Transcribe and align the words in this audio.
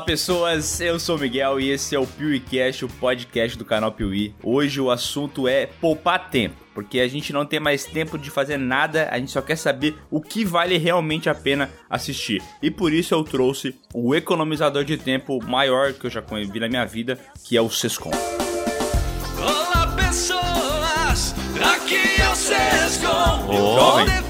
Olá 0.00 0.06
pessoas, 0.06 0.80
eu 0.80 0.98
sou 0.98 1.18
o 1.18 1.20
Miguel 1.20 1.60
e 1.60 1.68
esse 1.68 1.94
é 1.94 1.98
o 1.98 2.06
PeeWeeCast, 2.06 2.86
o 2.86 2.88
podcast 2.88 3.58
do 3.58 3.66
canal 3.66 3.92
Piuí. 3.92 4.34
Hoje 4.42 4.80
o 4.80 4.90
assunto 4.90 5.46
é 5.46 5.66
poupar 5.66 6.30
tempo, 6.30 6.56
porque 6.72 7.00
a 7.00 7.06
gente 7.06 7.34
não 7.34 7.44
tem 7.44 7.60
mais 7.60 7.84
tempo 7.84 8.16
de 8.16 8.30
fazer 8.30 8.56
nada, 8.56 9.10
a 9.12 9.18
gente 9.18 9.30
só 9.30 9.42
quer 9.42 9.56
saber 9.56 9.94
o 10.10 10.18
que 10.18 10.42
vale 10.42 10.78
realmente 10.78 11.28
a 11.28 11.34
pena 11.34 11.68
assistir. 11.88 12.42
E 12.62 12.70
por 12.70 12.94
isso 12.94 13.12
eu 13.12 13.22
trouxe 13.22 13.78
o 13.92 14.14
economizador 14.14 14.84
de 14.84 14.96
tempo 14.96 15.38
maior 15.44 15.92
que 15.92 16.06
eu 16.06 16.10
já 16.10 16.22
vi 16.50 16.58
na 16.58 16.68
minha 16.68 16.86
vida, 16.86 17.18
que 17.44 17.54
é 17.54 17.60
o 17.60 17.68
Sescom. 17.68 18.10
Olá 19.38 19.86
pessoas, 19.94 21.34
aqui 21.62 22.22
é 22.22 22.26
o 22.26 22.34
Sescom. 22.34 23.46
Oh. 23.50 23.78
Jovem. 23.78 24.29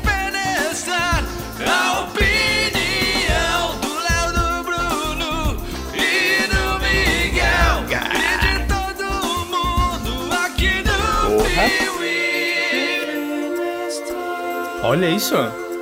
Olha 14.90 15.08
isso, 15.08 15.36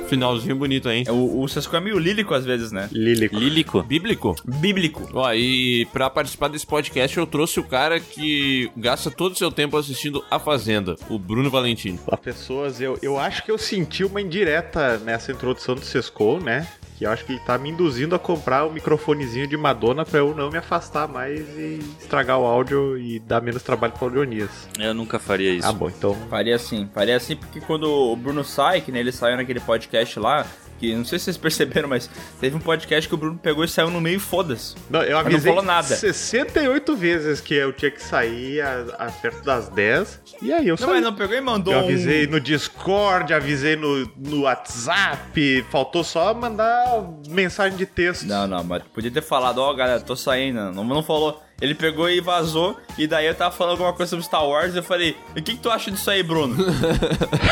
Finalzinho 0.07 0.55
bonito, 0.55 0.87
hein? 0.87 1.03
o, 1.09 1.41
o 1.41 1.47
Sescom 1.47 1.77
é 1.77 1.79
meio 1.79 1.97
lírico 1.97 2.31
às 2.31 2.45
vezes, 2.45 2.71
né? 2.71 2.87
Lílico. 2.91 3.35
Lílico. 3.35 3.81
Bíblico. 3.81 4.35
Bíblico. 4.45 5.09
Ó, 5.15 5.33
e 5.33 5.87
pra 5.91 6.11
participar 6.11 6.47
desse 6.47 6.67
podcast 6.67 7.17
eu 7.17 7.25
trouxe 7.25 7.59
o 7.59 7.63
cara 7.63 7.99
que 7.99 8.69
gasta 8.77 9.09
todo 9.09 9.31
o 9.31 9.35
seu 9.35 9.51
tempo 9.51 9.75
assistindo 9.77 10.23
A 10.29 10.37
Fazenda, 10.37 10.95
o 11.09 11.17
Bruno 11.17 11.49
Valentim. 11.49 11.97
Olá, 12.05 12.17
pessoas. 12.17 12.79
Eu, 12.79 12.99
eu 13.01 13.17
acho 13.17 13.43
que 13.43 13.49
eu 13.49 13.57
senti 13.57 14.03
uma 14.03 14.21
indireta 14.21 14.99
nessa 14.99 15.31
introdução 15.31 15.73
do 15.73 15.81
Sescom, 15.81 16.39
né? 16.39 16.67
Que 16.99 17.05
eu 17.05 17.11
acho 17.11 17.23
que 17.23 17.31
ele 17.31 17.39
tá 17.39 17.57
me 17.57 17.69
induzindo 17.69 18.13
a 18.13 18.19
comprar 18.19 18.65
o 18.65 18.73
microfonezinho 18.73 19.47
de 19.47 19.55
Madonna 19.55 20.03
pra 20.03 20.19
eu 20.19 20.35
não 20.35 20.49
me 20.49 20.57
afastar 20.57 21.07
mais 21.07 21.39
e 21.57 21.79
estragar 21.97 22.37
o 22.37 22.45
áudio 22.45 22.97
e 22.97 23.19
dar 23.19 23.41
menos 23.41 23.63
trabalho 23.63 23.93
pro 23.93 24.07
Audionias. 24.07 24.67
Eu 24.77 24.93
nunca 24.93 25.17
faria 25.17 25.53
isso. 25.53 25.65
Ah, 25.65 25.71
bom, 25.71 25.87
então. 25.87 26.13
Faria 26.29 26.57
assim, 26.57 26.89
faria 26.93 27.15
assim 27.15 27.37
porque 27.37 27.61
quando 27.61 27.85
o 27.85 28.13
Bruno 28.17 28.43
sai, 28.43 28.81
que 28.81 28.91
né, 28.91 28.99
ele 28.99 29.13
saiu 29.13 29.37
naquele 29.37 29.61
podcast 29.61 30.19
lá, 30.19 30.45
que 30.79 30.95
não 30.95 31.03
sei 31.05 31.19
se 31.19 31.25
vocês 31.25 31.37
perceberam, 31.37 31.89
mas 31.89 32.09
teve 32.39 32.55
um 32.55 32.59
podcast 32.59 33.07
que 33.07 33.13
o 33.13 33.17
Bruno 33.17 33.37
pegou 33.37 33.63
e 33.63 33.67
saiu 33.67 33.89
no 33.89 33.99
meio 33.99 34.17
e 34.17 34.19
foda-se. 34.19 34.75
Não, 34.89 35.01
eu 35.03 35.11
não 35.11 35.19
avisei 35.19 35.51
falou 35.51 35.63
nada. 35.63 35.87
68 35.95 36.95
vezes 36.95 37.41
que 37.41 37.53
eu 37.53 37.73
tinha 37.73 37.91
que 37.91 38.01
sair 38.01 38.61
a, 38.61 38.85
a 38.97 39.11
perto 39.11 39.43
das 39.43 39.69
10. 39.69 40.21
E 40.41 40.53
aí 40.53 40.67
eu 40.67 40.75
Não, 40.79 40.87
saí. 40.87 40.95
mas 40.95 41.03
não 41.03 41.13
pegou 41.15 41.35
e 41.35 41.41
mandou 41.41 41.73
Eu 41.73 41.79
avisei 41.81 42.27
um... 42.27 42.31
no 42.31 42.39
Discord, 42.39 43.33
avisei 43.33 43.75
no, 43.75 44.05
no 44.17 44.41
WhatsApp. 44.43 45.65
Faltou 45.69 46.03
só 46.03 46.33
mandar 46.33 47.03
mensagem 47.27 47.77
de 47.77 47.85
texto. 47.85 48.25
Não, 48.25 48.47
não, 48.47 48.63
mas 48.63 48.83
podia 48.93 49.11
ter 49.11 49.21
falado, 49.21 49.59
ó, 49.59 49.73
galera, 49.73 49.99
tô 49.99 50.15
saindo. 50.15 50.71
Não, 50.71 50.83
não 50.83 51.03
falou. 51.03 51.41
Ele 51.61 51.75
pegou 51.75 52.09
e 52.09 52.21
vazou, 52.21 52.79
e 52.97 53.05
daí 53.05 53.25
eu 53.25 53.35
tava 53.35 53.53
falando 53.53 53.71
alguma 53.71 53.93
coisa 53.93 54.09
sobre 54.09 54.25
Star 54.25 54.47
Wars, 54.47 54.73
e 54.73 54.77
eu 54.77 54.83
falei, 54.83 55.17
o 55.31 55.41
que, 55.41 55.55
que 55.55 55.57
tu 55.57 55.69
acha 55.69 55.91
disso 55.91 56.09
aí, 56.09 56.23
Bruno? 56.23 56.55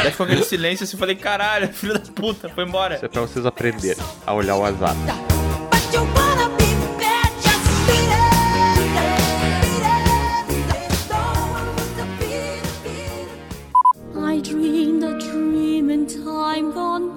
daí 0.02 0.12
ficou 0.12 0.26
aquele 0.26 0.44
silêncio 0.44 0.86
assim, 0.86 0.96
eu 0.96 1.00
falei, 1.00 1.16
caralho, 1.16 1.68
filho 1.74 1.94
da 1.94 2.00
puta, 2.00 2.48
foi 2.50 2.64
embora. 2.64 2.96
Isso 2.96 3.06
é 3.06 3.10
pra 3.10 3.22
vocês 3.22 3.46
aprenderem 3.46 4.04
a 4.26 4.34
olhar 4.34 4.56
o 4.56 4.64
beat 4.64 4.82
it. 4.82 5.38
I 14.16 14.42
dreamed 14.42 15.04
a 15.04 15.18
dream 15.18 15.90
in 15.90 16.06
time 16.08 16.72
gone. 16.72 17.17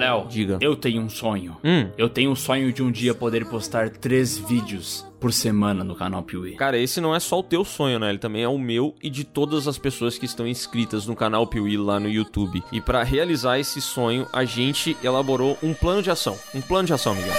Léo, 0.00 0.26
Diga. 0.28 0.58
eu 0.62 0.74
tenho 0.74 1.02
um 1.02 1.10
sonho. 1.10 1.56
Hum. 1.62 1.90
Eu 1.98 2.08
tenho 2.08 2.30
um 2.30 2.34
sonho 2.34 2.72
de 2.72 2.82
um 2.82 2.90
dia 2.90 3.14
poder 3.14 3.44
postar 3.44 3.90
três 3.90 4.38
vídeos 4.38 5.04
por 5.20 5.30
semana 5.30 5.84
no 5.84 5.94
canal 5.94 6.22
Piuí. 6.22 6.56
Cara, 6.56 6.78
esse 6.78 7.02
não 7.02 7.14
é 7.14 7.20
só 7.20 7.40
o 7.40 7.42
teu 7.42 7.62
sonho, 7.66 7.98
né? 7.98 8.08
Ele 8.08 8.18
também 8.18 8.42
é 8.42 8.48
o 8.48 8.58
meu 8.58 8.94
e 9.02 9.10
de 9.10 9.24
todas 9.24 9.68
as 9.68 9.76
pessoas 9.76 10.16
que 10.16 10.24
estão 10.24 10.46
inscritas 10.48 11.06
no 11.06 11.14
canal 11.14 11.46
Piuí 11.46 11.76
lá 11.76 12.00
no 12.00 12.08
YouTube. 12.08 12.62
E 12.72 12.80
pra 12.80 13.02
realizar 13.02 13.58
esse 13.58 13.82
sonho, 13.82 14.26
a 14.32 14.42
gente 14.46 14.96
elaborou 15.04 15.58
um 15.62 15.74
plano 15.74 16.02
de 16.02 16.10
ação. 16.10 16.38
Um 16.54 16.62
plano 16.62 16.86
de 16.86 16.94
ação, 16.94 17.14
Miguel. 17.14 17.34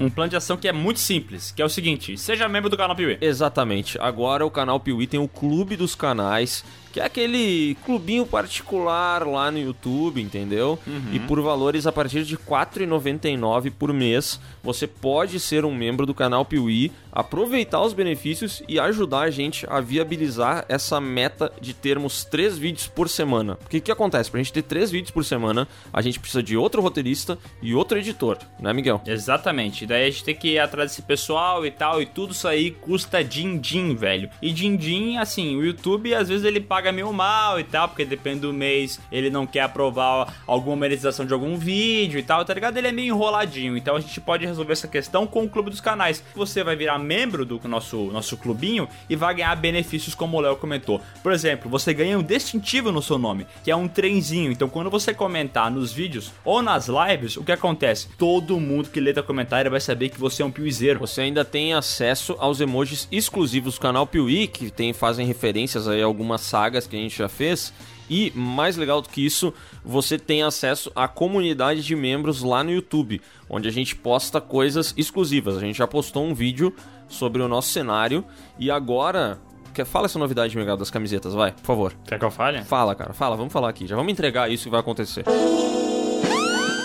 Um 0.00 0.08
plano 0.08 0.30
de 0.30 0.36
ação 0.36 0.56
que 0.56 0.66
é 0.66 0.72
muito 0.72 0.98
simples, 0.98 1.52
que 1.52 1.60
é 1.60 1.64
o 1.64 1.68
seguinte, 1.68 2.16
seja 2.16 2.48
membro 2.48 2.70
do 2.70 2.76
canal 2.76 2.96
Piuí. 2.96 3.18
Exatamente. 3.20 3.98
Agora 4.00 4.44
o 4.44 4.50
canal 4.50 4.80
Piuí 4.80 5.06
tem 5.06 5.20
o 5.20 5.28
Clube 5.28 5.76
dos 5.76 5.94
Canais, 5.94 6.64
que 6.92 7.00
é 7.00 7.04
aquele 7.04 7.76
clubinho 7.84 8.26
particular 8.26 9.26
lá 9.26 9.50
no 9.50 9.58
YouTube, 9.58 10.20
entendeu? 10.20 10.78
E 11.12 11.18
por 11.20 11.40
valores 11.40 11.86
a 11.86 11.92
partir 11.92 12.24
de 12.24 12.34
R$ 12.34 12.40
4,99 12.48 13.70
por 13.70 13.92
mês, 13.92 14.40
você 14.62 14.86
pode 14.86 15.38
ser 15.38 15.64
um 15.64 15.74
membro 15.74 16.06
do 16.06 16.14
canal 16.14 16.44
Piuí, 16.44 16.92
aproveitar 17.12 17.80
os 17.82 17.92
benefícios 17.92 18.62
e 18.68 18.78
ajudar 18.78 19.20
a 19.20 19.30
gente 19.30 19.66
a 19.68 19.80
viabilizar 19.80 20.64
essa 20.68 21.00
meta 21.00 21.52
de 21.60 21.74
termos 21.74 22.24
três 22.24 22.56
vídeos 22.56 22.86
por 22.86 23.08
semana. 23.08 23.56
Porque 23.56 23.78
o 23.78 23.82
que 23.82 23.90
acontece? 23.90 24.30
Pra 24.30 24.38
gente 24.38 24.52
ter 24.52 24.62
três 24.62 24.90
vídeos 24.90 25.10
por 25.10 25.24
semana, 25.24 25.66
a 25.92 26.00
gente 26.00 26.20
precisa 26.20 26.42
de 26.42 26.56
outro 26.56 26.80
roteirista 26.80 27.38
e 27.60 27.74
outro 27.74 27.98
editor, 27.98 28.38
né, 28.58 28.72
Miguel? 28.72 29.00
Exatamente. 29.06 29.86
Daí 29.86 30.06
a 30.06 30.10
gente 30.10 30.24
tem 30.24 30.34
que 30.34 30.48
ir 30.52 30.58
atrás 30.58 30.90
desse 30.90 31.02
pessoal 31.02 31.66
e 31.66 31.70
tal, 31.70 32.00
e 32.00 32.06
tudo 32.06 32.32
isso 32.32 32.46
aí 32.46 32.70
custa 32.70 33.22
din-din, 33.24 33.94
velho. 33.94 34.30
E 34.40 34.52
din-din, 34.52 35.18
assim, 35.18 35.56
o 35.56 35.64
YouTube 35.64 36.14
às 36.14 36.28
vezes 36.28 36.44
ele 36.44 36.60
paga 36.60 36.79
meio 36.92 37.12
mal 37.12 37.60
e 37.60 37.64
tal, 37.64 37.88
porque 37.88 38.04
depende 38.04 38.40
do 38.40 38.52
mês, 38.52 39.00
ele 39.10 39.30
não 39.30 39.46
quer 39.46 39.62
aprovar 39.62 40.34
alguma 40.46 40.76
monetização 40.76 41.26
de 41.26 41.32
algum 41.32 41.56
vídeo 41.56 42.18
e 42.18 42.22
tal, 42.22 42.44
tá 42.44 42.54
ligado? 42.54 42.76
Ele 42.76 42.88
é 42.88 42.92
meio 42.92 43.14
enroladinho. 43.14 43.76
Então 43.76 43.96
a 43.96 44.00
gente 44.00 44.20
pode 44.20 44.46
resolver 44.46 44.72
essa 44.72 44.88
questão 44.88 45.26
com 45.26 45.44
o 45.44 45.48
Clube 45.48 45.70
dos 45.70 45.80
Canais. 45.80 46.22
Você 46.34 46.64
vai 46.64 46.76
virar 46.76 46.98
membro 46.98 47.44
do 47.44 47.60
nosso, 47.68 48.10
nosso 48.12 48.36
clubinho 48.36 48.88
e 49.08 49.16
vai 49.16 49.34
ganhar 49.34 49.54
benefícios 49.56 50.14
como 50.14 50.36
o 50.36 50.40
Léo 50.40 50.56
comentou. 50.56 51.00
Por 51.22 51.32
exemplo, 51.32 51.70
você 51.70 51.92
ganha 51.92 52.18
um 52.18 52.22
distintivo 52.22 52.90
no 52.90 53.02
seu 53.02 53.18
nome, 53.18 53.46
que 53.62 53.70
é 53.70 53.76
um 53.76 53.88
trenzinho. 53.88 54.50
Então 54.50 54.68
quando 54.68 54.90
você 54.90 55.12
comentar 55.12 55.70
nos 55.70 55.92
vídeos 55.92 56.32
ou 56.44 56.62
nas 56.62 56.88
lives, 56.88 57.36
o 57.36 57.44
que 57.44 57.52
acontece? 57.52 58.08
Todo 58.16 58.58
mundo 58.60 58.90
que 58.90 59.00
lê 59.00 59.12
teu 59.12 59.24
comentário 59.24 59.70
vai 59.70 59.80
saber 59.80 60.08
que 60.08 60.20
você 60.20 60.42
é 60.42 60.46
um 60.46 60.50
piuizeiro. 60.50 61.00
Você 61.00 61.22
ainda 61.22 61.44
tem 61.44 61.74
acesso 61.74 62.36
aos 62.38 62.60
emojis 62.60 63.08
exclusivos 63.10 63.74
do 63.74 63.80
canal 63.80 64.06
Piuí, 64.06 64.46
que 64.46 64.70
tem, 64.70 64.92
fazem 64.92 65.26
referências 65.26 65.88
aí 65.88 66.02
a 66.02 66.04
algumas 66.04 66.40
sagas 66.40 66.69
que 66.70 66.96
a 66.96 66.98
gente 66.98 67.16
já 67.16 67.28
fez. 67.28 67.72
E, 68.08 68.32
mais 68.34 68.76
legal 68.76 69.00
do 69.00 69.08
que 69.08 69.24
isso, 69.24 69.54
você 69.84 70.18
tem 70.18 70.42
acesso 70.42 70.90
à 70.96 71.06
comunidade 71.06 71.82
de 71.82 71.94
membros 71.94 72.42
lá 72.42 72.64
no 72.64 72.72
YouTube, 72.72 73.20
onde 73.48 73.68
a 73.68 73.72
gente 73.72 73.94
posta 73.94 74.40
coisas 74.40 74.92
exclusivas. 74.96 75.56
A 75.56 75.60
gente 75.60 75.78
já 75.78 75.86
postou 75.86 76.24
um 76.24 76.34
vídeo 76.34 76.74
sobre 77.08 77.40
o 77.40 77.48
nosso 77.48 77.70
cenário 77.70 78.24
e 78.58 78.70
agora... 78.70 79.38
Quer, 79.72 79.84
fala 79.84 80.06
essa 80.06 80.18
novidade, 80.18 80.56
Miguel, 80.56 80.76
das 80.76 80.90
camisetas, 80.90 81.32
vai, 81.32 81.52
por 81.52 81.62
favor. 81.62 81.94
Quer 82.04 82.18
que 82.18 82.24
eu 82.24 82.30
fale? 82.30 82.62
Fala, 82.64 82.92
cara, 82.96 83.12
fala, 83.12 83.36
vamos 83.36 83.52
falar 83.52 83.68
aqui. 83.68 83.86
Já 83.86 83.94
vamos 83.94 84.12
entregar 84.12 84.50
isso 84.50 84.64
que 84.64 84.70
vai 84.70 84.80
acontecer. 84.80 85.24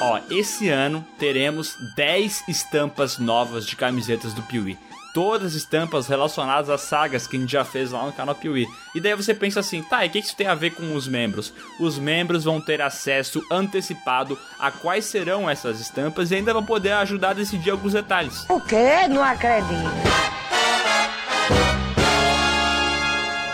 Ó, 0.01 0.19
esse 0.29 0.69
ano 0.69 1.03
teremos 1.17 1.75
10 1.95 2.47
estampas 2.47 3.17
novas 3.17 3.65
de 3.65 3.75
camisetas 3.75 4.33
do 4.33 4.43
Piuí. 4.43 4.77
Todas 5.15 5.55
estampas 5.55 6.07
relacionadas 6.07 6.69
às 6.69 6.81
sagas 6.81 7.25
que 7.25 7.37
a 7.37 7.39
gente 7.39 7.49
já 7.49 7.63
fez 7.63 7.91
lá 7.91 8.05
no 8.05 8.11
canal 8.11 8.35
Piuí. 8.35 8.67
E 8.93 8.99
daí 8.99 9.15
você 9.15 9.33
pensa 9.33 9.61
assim, 9.61 9.81
tá, 9.81 10.03
e 10.03 10.09
o 10.09 10.11
que 10.11 10.19
isso 10.19 10.35
tem 10.35 10.45
a 10.45 10.53
ver 10.53 10.71
com 10.71 10.93
os 10.93 11.07
membros? 11.07 11.53
Os 11.79 11.97
membros 11.97 12.43
vão 12.43 12.59
ter 12.59 12.81
acesso 12.81 13.41
antecipado 13.49 14.37
a 14.59 14.71
quais 14.71 15.05
serão 15.05 15.49
essas 15.49 15.79
estampas 15.79 16.31
e 16.31 16.35
ainda 16.35 16.51
vão 16.51 16.65
poder 16.65 16.91
ajudar 16.91 17.29
a 17.29 17.33
decidir 17.33 17.69
alguns 17.69 17.93
detalhes. 17.93 18.45
O 18.49 18.59
quê? 18.59 19.07
Não 19.09 19.23
acredito. 19.23 19.89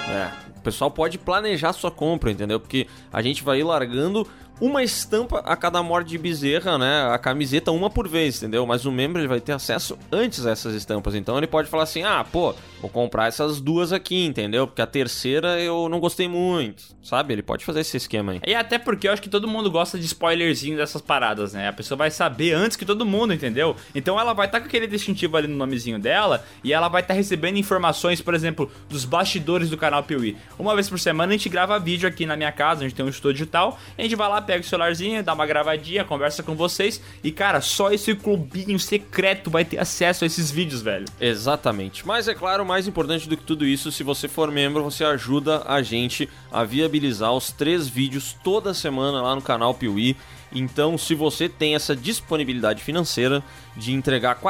É, 0.10 0.32
o 0.58 0.62
pessoal 0.62 0.90
pode 0.90 1.20
planejar 1.20 1.74
sua 1.74 1.92
compra, 1.92 2.32
entendeu? 2.32 2.60
Porque 2.60 2.88
a 3.14 3.22
gente 3.22 3.44
vai 3.44 3.60
ir 3.60 3.64
largando 3.64 4.28
uma 4.62 4.84
estampa 4.84 5.40
a 5.40 5.56
cada 5.56 5.82
morte 5.82 6.10
de 6.10 6.20
bezerra, 6.20 6.78
né? 6.78 7.10
A 7.12 7.18
camiseta 7.18 7.72
uma 7.72 7.90
por 7.90 8.08
vez, 8.08 8.38
entendeu? 8.38 8.64
Mas 8.68 8.86
o 8.86 8.92
membro 8.92 9.20
ele 9.20 9.28
vai 9.28 9.42
ter 9.42 9.54
acesso 9.54 9.98
antes 10.12 10.46
a 10.46 10.52
essas 10.52 10.76
estampas. 10.76 11.16
Então 11.16 11.36
ele 11.36 11.48
pode 11.48 11.68
falar 11.68 11.84
assim: 11.84 12.04
ah, 12.04 12.24
pô, 12.24 12.54
vou 12.80 12.90
comprar 12.90 13.28
essas 13.28 13.60
duas 13.60 13.92
aqui, 13.92 14.24
entendeu? 14.24 14.68
Porque 14.68 14.82
a 14.82 14.86
terceira 14.86 15.60
eu 15.60 15.90
não 15.90 16.00
gostei 16.00 16.28
muito, 16.28 16.84
sabe? 17.02 17.34
Ele 17.34 17.42
pode 17.42 17.66
fazer 17.66 17.80
esse 17.80 17.98
esquema 17.98 18.34
aí. 18.34 18.42
E 18.46 18.54
até 18.54 18.78
porque 18.78 19.08
eu 19.08 19.14
acho 19.14 19.22
que 19.22 19.30
todo 19.30 19.48
mundo 19.48 19.72
gosta 19.72 19.98
de 19.98 20.06
spoilerzinho 20.06 20.78
dessas 20.78 21.02
paradas, 21.02 21.54
né? 21.54 21.68
A 21.68 21.74
pessoa 21.74 21.98
vai 21.98 22.12
saber 22.12 22.54
antes 22.54 22.78
que 22.78 22.86
todo 22.86 23.04
mundo, 23.04 23.34
entendeu? 23.34 23.76
Então 23.96 24.20
ela 24.20 24.34
vai 24.34 24.46
estar 24.46 24.60
com 24.60 24.68
aquele 24.68 24.86
distintivo 24.86 25.38
ali 25.38 25.48
no 25.48 25.56
nomezinho 25.56 25.98
dela 25.98 26.46
e 26.64 26.72
ela 26.72 26.88
vai 26.88 27.02
estar 27.02 27.16
recebendo 27.16 27.58
informações, 27.58 28.22
por 28.22 28.36
exemplo, 28.36 28.72
dos 28.88 29.06
bastidores 29.06 29.72
do 29.72 29.78
canal 29.78 30.04
Piuí. 30.04 30.38
Uma 30.60 30.76
vez 30.76 30.88
por 30.88 31.00
semana 31.00 31.34
a 31.34 31.36
gente 31.36 31.50
grava 31.50 31.80
vídeo 31.80 32.08
aqui 32.08 32.28
na 32.28 32.36
minha 32.36 32.52
casa, 32.52 32.82
a 32.82 32.84
gente 32.84 32.96
tem 32.96 33.04
um 33.04 33.10
estúdio 33.10 33.40
digital, 33.40 33.80
a 33.98 34.02
gente 34.04 34.16
vai 34.16 34.30
lá, 34.30 34.40
pega 34.52 34.66
o 34.66 34.68
celularzinho, 34.68 35.24
dá 35.24 35.34
uma 35.34 35.46
gravadinha, 35.46 36.04
conversa 36.04 36.44
com 36.44 36.58
vocês 36.58 37.02
e 37.24 37.32
cara, 37.32 37.62
só 37.62 37.90
esse 37.90 38.14
clubinho 38.14 38.78
secreto 38.78 39.50
vai 39.50 39.64
ter 39.64 39.78
acesso 39.78 40.26
a 40.26 40.28
esses 40.28 40.52
vídeos, 40.52 40.82
velho. 40.82 41.06
Exatamente. 41.22 42.06
Mas 42.06 42.28
é 42.28 42.34
claro, 42.34 42.66
mais 42.66 42.86
importante 42.86 43.30
do 43.30 43.38
que 43.38 43.44
tudo 43.44 43.66
isso, 43.66 43.94
se 43.94 44.04
você 44.04 44.28
for 44.28 44.52
membro, 44.52 44.84
você 44.84 45.06
ajuda 45.06 45.64
a 45.66 45.82
gente 45.82 46.28
a 46.52 46.66
viabilizar 46.66 47.32
os 47.32 47.50
três 47.50 47.88
vídeos 47.88 48.36
toda 48.44 48.74
semana 48.74 49.22
lá 49.22 49.34
no 49.34 49.42
canal 49.42 49.74
Piuí. 49.74 50.18
Então, 50.54 50.98
se 50.98 51.16
você 51.16 51.48
tem 51.48 51.76
essa 51.76 51.96
disponibilidade 51.96 52.84
financeira, 52.84 53.42
de 53.76 53.94
entregar 53.94 54.36
R$ 54.36 54.42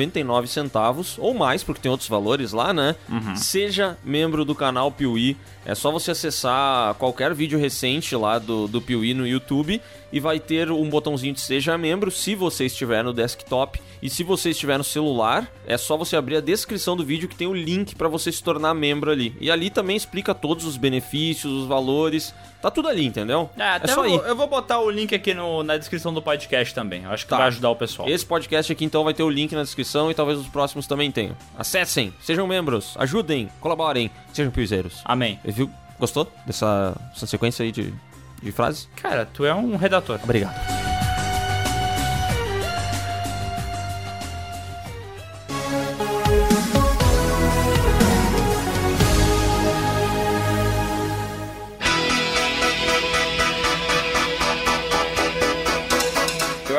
4,99 0.00 1.16
ou 1.18 1.34
mais, 1.34 1.62
porque 1.62 1.80
tem 1.80 1.90
outros 1.90 2.08
valores 2.08 2.52
lá, 2.52 2.72
né? 2.72 2.94
Seja 3.36 3.96
membro 4.04 4.44
do 4.44 4.54
canal 4.54 4.90
Piuí. 4.90 5.36
É 5.64 5.74
só 5.74 5.90
você 5.90 6.12
acessar 6.12 6.94
qualquer 6.94 7.34
vídeo 7.34 7.58
recente 7.58 8.14
lá 8.14 8.38
do, 8.38 8.68
do 8.68 8.80
Piuí 8.80 9.12
no 9.14 9.26
YouTube 9.26 9.80
e 10.12 10.20
vai 10.20 10.38
ter 10.38 10.70
um 10.70 10.88
botãozinho 10.88 11.34
de 11.34 11.40
Seja 11.40 11.76
Membro 11.76 12.08
se 12.10 12.36
você 12.36 12.66
estiver 12.66 13.02
no 13.02 13.12
desktop. 13.12 13.80
E 14.00 14.08
se 14.08 14.22
você 14.22 14.50
estiver 14.50 14.78
no 14.78 14.84
celular, 14.84 15.50
é 15.66 15.76
só 15.76 15.96
você 15.96 16.14
abrir 16.16 16.36
a 16.36 16.40
descrição 16.40 16.96
do 16.96 17.04
vídeo 17.04 17.28
que 17.28 17.34
tem 17.34 17.48
o 17.48 17.52
link 17.54 17.96
para 17.96 18.06
você 18.06 18.30
se 18.30 18.40
tornar 18.42 18.72
membro 18.74 19.10
ali. 19.10 19.34
E 19.40 19.50
ali 19.50 19.68
também 19.68 19.96
explica 19.96 20.32
todos 20.34 20.64
os 20.64 20.76
benefícios, 20.76 21.50
os 21.62 21.66
valores. 21.66 22.32
Tá 22.62 22.70
tudo 22.70 22.88
ali, 22.88 23.04
entendeu? 23.04 23.50
É, 23.56 23.62
até 23.70 23.90
é 23.90 23.94
só 23.94 24.04
eu, 24.04 24.10
vou- 24.18 24.26
eu 24.26 24.36
vou 24.36 24.46
botar 24.46 24.78
o 24.80 24.88
link 24.90 25.12
aqui 25.14 25.34
no- 25.34 25.64
na 25.64 25.76
descrição 25.76 26.14
do 26.14 26.22
podcast 26.22 26.72
também. 26.74 27.04
Acho 27.06 27.24
que 27.24 27.30
Tá. 27.30 27.38
vai 27.38 27.46
ajudar 27.48 27.70
o 27.70 27.76
pessoal. 27.76 28.08
Esse 28.08 28.24
podcast 28.24 28.45
aqui 28.54 28.84
então 28.84 29.02
vai 29.02 29.14
ter 29.14 29.22
o 29.22 29.30
link 29.30 29.54
na 29.54 29.62
descrição 29.62 30.10
e 30.10 30.14
talvez 30.14 30.38
os 30.38 30.46
próximos 30.46 30.86
também 30.86 31.10
tenham. 31.10 31.36
Acessem, 31.58 32.12
sejam 32.20 32.46
membros, 32.46 32.94
ajudem, 32.98 33.48
colaborem, 33.60 34.10
sejam 34.32 34.52
piuzeiros. 34.52 35.00
Amém. 35.04 35.40
Viu? 35.44 35.70
Gostou 35.98 36.30
dessa, 36.46 36.94
dessa 37.12 37.26
sequência 37.26 37.64
aí 37.64 37.72
de, 37.72 37.92
de 38.42 38.52
frases? 38.52 38.88
Cara, 38.96 39.24
tu 39.26 39.44
é 39.44 39.54
um 39.54 39.76
redator. 39.76 40.20
Obrigado. 40.22 40.75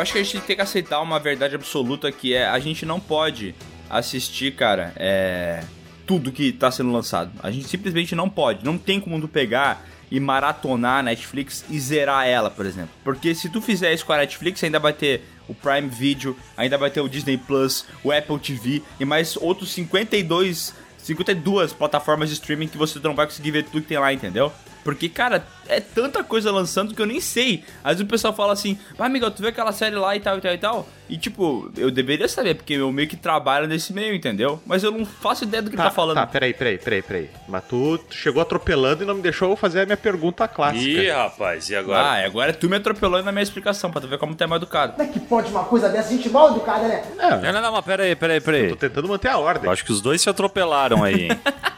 Acho 0.08 0.14
que 0.14 0.20
a 0.20 0.24
gente 0.24 0.42
tem 0.42 0.56
que 0.56 0.62
aceitar 0.62 1.02
uma 1.02 1.20
verdade 1.20 1.54
absoluta 1.54 2.10
que 2.12 2.34
é 2.34 2.48
a 2.48 2.60
gente 2.60 2.86
não 2.86 2.98
pode 2.98 3.54
assistir, 3.90 4.56
cara, 4.56 4.94
é 4.96 5.64
tudo 6.06 6.32
que 6.32 6.54
tá 6.54 6.72
sendo 6.72 6.92
lançado. 6.92 7.32
A 7.44 7.52
gente 7.52 7.68
simplesmente 7.68 8.16
não 8.16 8.30
pode. 8.30 8.64
Não 8.64 8.78
tem 8.78 9.02
como 9.02 9.20
tu 9.20 9.28
pegar 9.28 9.86
e 10.10 10.18
maratonar 10.22 11.00
a 11.00 11.04
Netflix 11.04 11.66
e 11.70 11.78
zerar 11.78 12.26
ela, 12.26 12.50
por 12.50 12.66
exemplo. 12.66 12.92
Porque 13.04 13.36
se 13.36 13.50
tu 13.50 13.60
fizer 13.60 13.94
isso 13.94 14.06
com 14.06 14.14
a 14.14 14.18
Netflix, 14.18 14.64
ainda 14.64 14.80
vai 14.80 14.94
ter 14.94 15.24
o 15.46 15.54
Prime 15.54 15.90
Video, 15.90 16.38
ainda 16.56 16.78
vai 16.78 16.90
ter 16.90 17.02
o 17.02 17.10
Disney 17.10 17.38
Plus, 17.38 17.86
o 18.02 18.10
Apple 18.10 18.40
TV 18.40 18.82
e 18.98 19.04
mais 19.04 19.36
outros 19.36 19.72
52 19.72 20.74
52 20.98 21.74
plataformas 21.74 22.30
de 22.30 22.36
streaming 22.36 22.68
que 22.68 22.78
você 22.78 23.00
não 23.00 23.16
vai 23.16 23.26
conseguir 23.26 23.52
ver 23.52 23.64
tudo 23.64 23.82
que 23.82 23.88
tem 23.88 23.98
lá, 23.98 24.12
entendeu? 24.12 24.52
Porque, 24.88 25.10
cara, 25.10 25.46
é 25.68 25.82
tanta 25.82 26.24
coisa 26.24 26.50
lançando 26.50 26.96
que 26.96 27.02
eu 27.02 27.06
nem 27.06 27.20
sei. 27.20 27.62
Às 27.84 27.96
vezes 27.96 28.06
o 28.06 28.08
pessoal 28.08 28.34
fala 28.34 28.54
assim, 28.54 28.80
ah, 28.98 29.06
amigo, 29.06 29.30
tu 29.30 29.42
vê 29.42 29.50
aquela 29.50 29.74
série 29.74 29.98
lá 29.98 30.16
e 30.16 30.22
tal, 30.22 30.38
e 30.38 30.42
tal, 30.42 30.54
e 30.54 30.58
tal. 30.58 30.88
E, 31.10 31.18
tipo, 31.18 31.70
eu 31.76 31.92
deveria 31.92 32.26
saber, 32.30 32.56
porque 32.56 32.76
eu 32.76 32.90
meio 32.90 33.06
que 33.06 33.18
trabalho 33.18 33.68
nesse 33.68 33.92
meio, 33.92 34.16
entendeu? 34.16 34.62
Mas 34.66 34.84
eu 34.84 34.92
não 34.92 35.06
faço 35.06 35.44
ideia 35.44 35.62
do 35.62 35.70
que 35.70 35.76
ele 35.76 35.84
tá, 35.84 35.92
falando. 35.92 36.16
Tá, 36.16 36.26
peraí, 36.26 36.54
peraí, 36.54 36.78
peraí, 36.78 37.02
peraí. 37.02 37.30
Mas 37.50 37.66
tu 37.66 38.00
chegou 38.10 38.42
atropelando 38.42 39.04
e 39.04 39.06
não 39.06 39.16
me 39.16 39.22
deixou 39.22 39.58
fazer 39.58 39.82
a 39.82 39.86
minha 39.86 39.98
pergunta 39.98 40.48
clássica. 40.48 40.82
Ih, 40.86 41.10
rapaz, 41.10 41.70
e 41.70 41.76
agora? 41.76 42.12
Ah, 42.12 42.22
e 42.22 42.26
agora 42.26 42.54
tu 42.54 42.70
me 42.70 42.78
atropelou 42.78 43.22
na 43.22 43.32
minha 43.34 43.44
explicação, 43.44 43.92
pra 43.92 44.00
tu 44.00 44.08
ver 44.08 44.18
como 44.18 44.36
tu 44.36 44.42
é 44.42 44.48
mal 44.48 44.58
educado. 44.58 44.94
Como 44.94 45.04
é 45.04 45.12
que 45.12 45.20
pode 45.20 45.52
uma 45.52 45.66
coisa 45.66 45.90
dessa? 45.90 46.12
Gente 46.12 46.30
mal 46.30 46.52
educada, 46.52 46.88
né? 46.88 47.04
Não, 47.18 47.42
não, 47.42 47.62
não, 47.62 47.72
mas 47.74 47.84
peraí, 47.84 48.16
peraí, 48.16 48.40
peraí. 48.40 48.70
Tô 48.70 48.78
tentando 48.78 49.10
manter 49.10 49.28
a 49.28 49.38
ordem. 49.38 49.66
Eu 49.66 49.72
acho 49.72 49.84
que 49.84 49.92
os 49.92 50.00
dois 50.00 50.22
se 50.22 50.30
atropelaram 50.30 51.04
aí, 51.04 51.24
hein? 51.24 51.40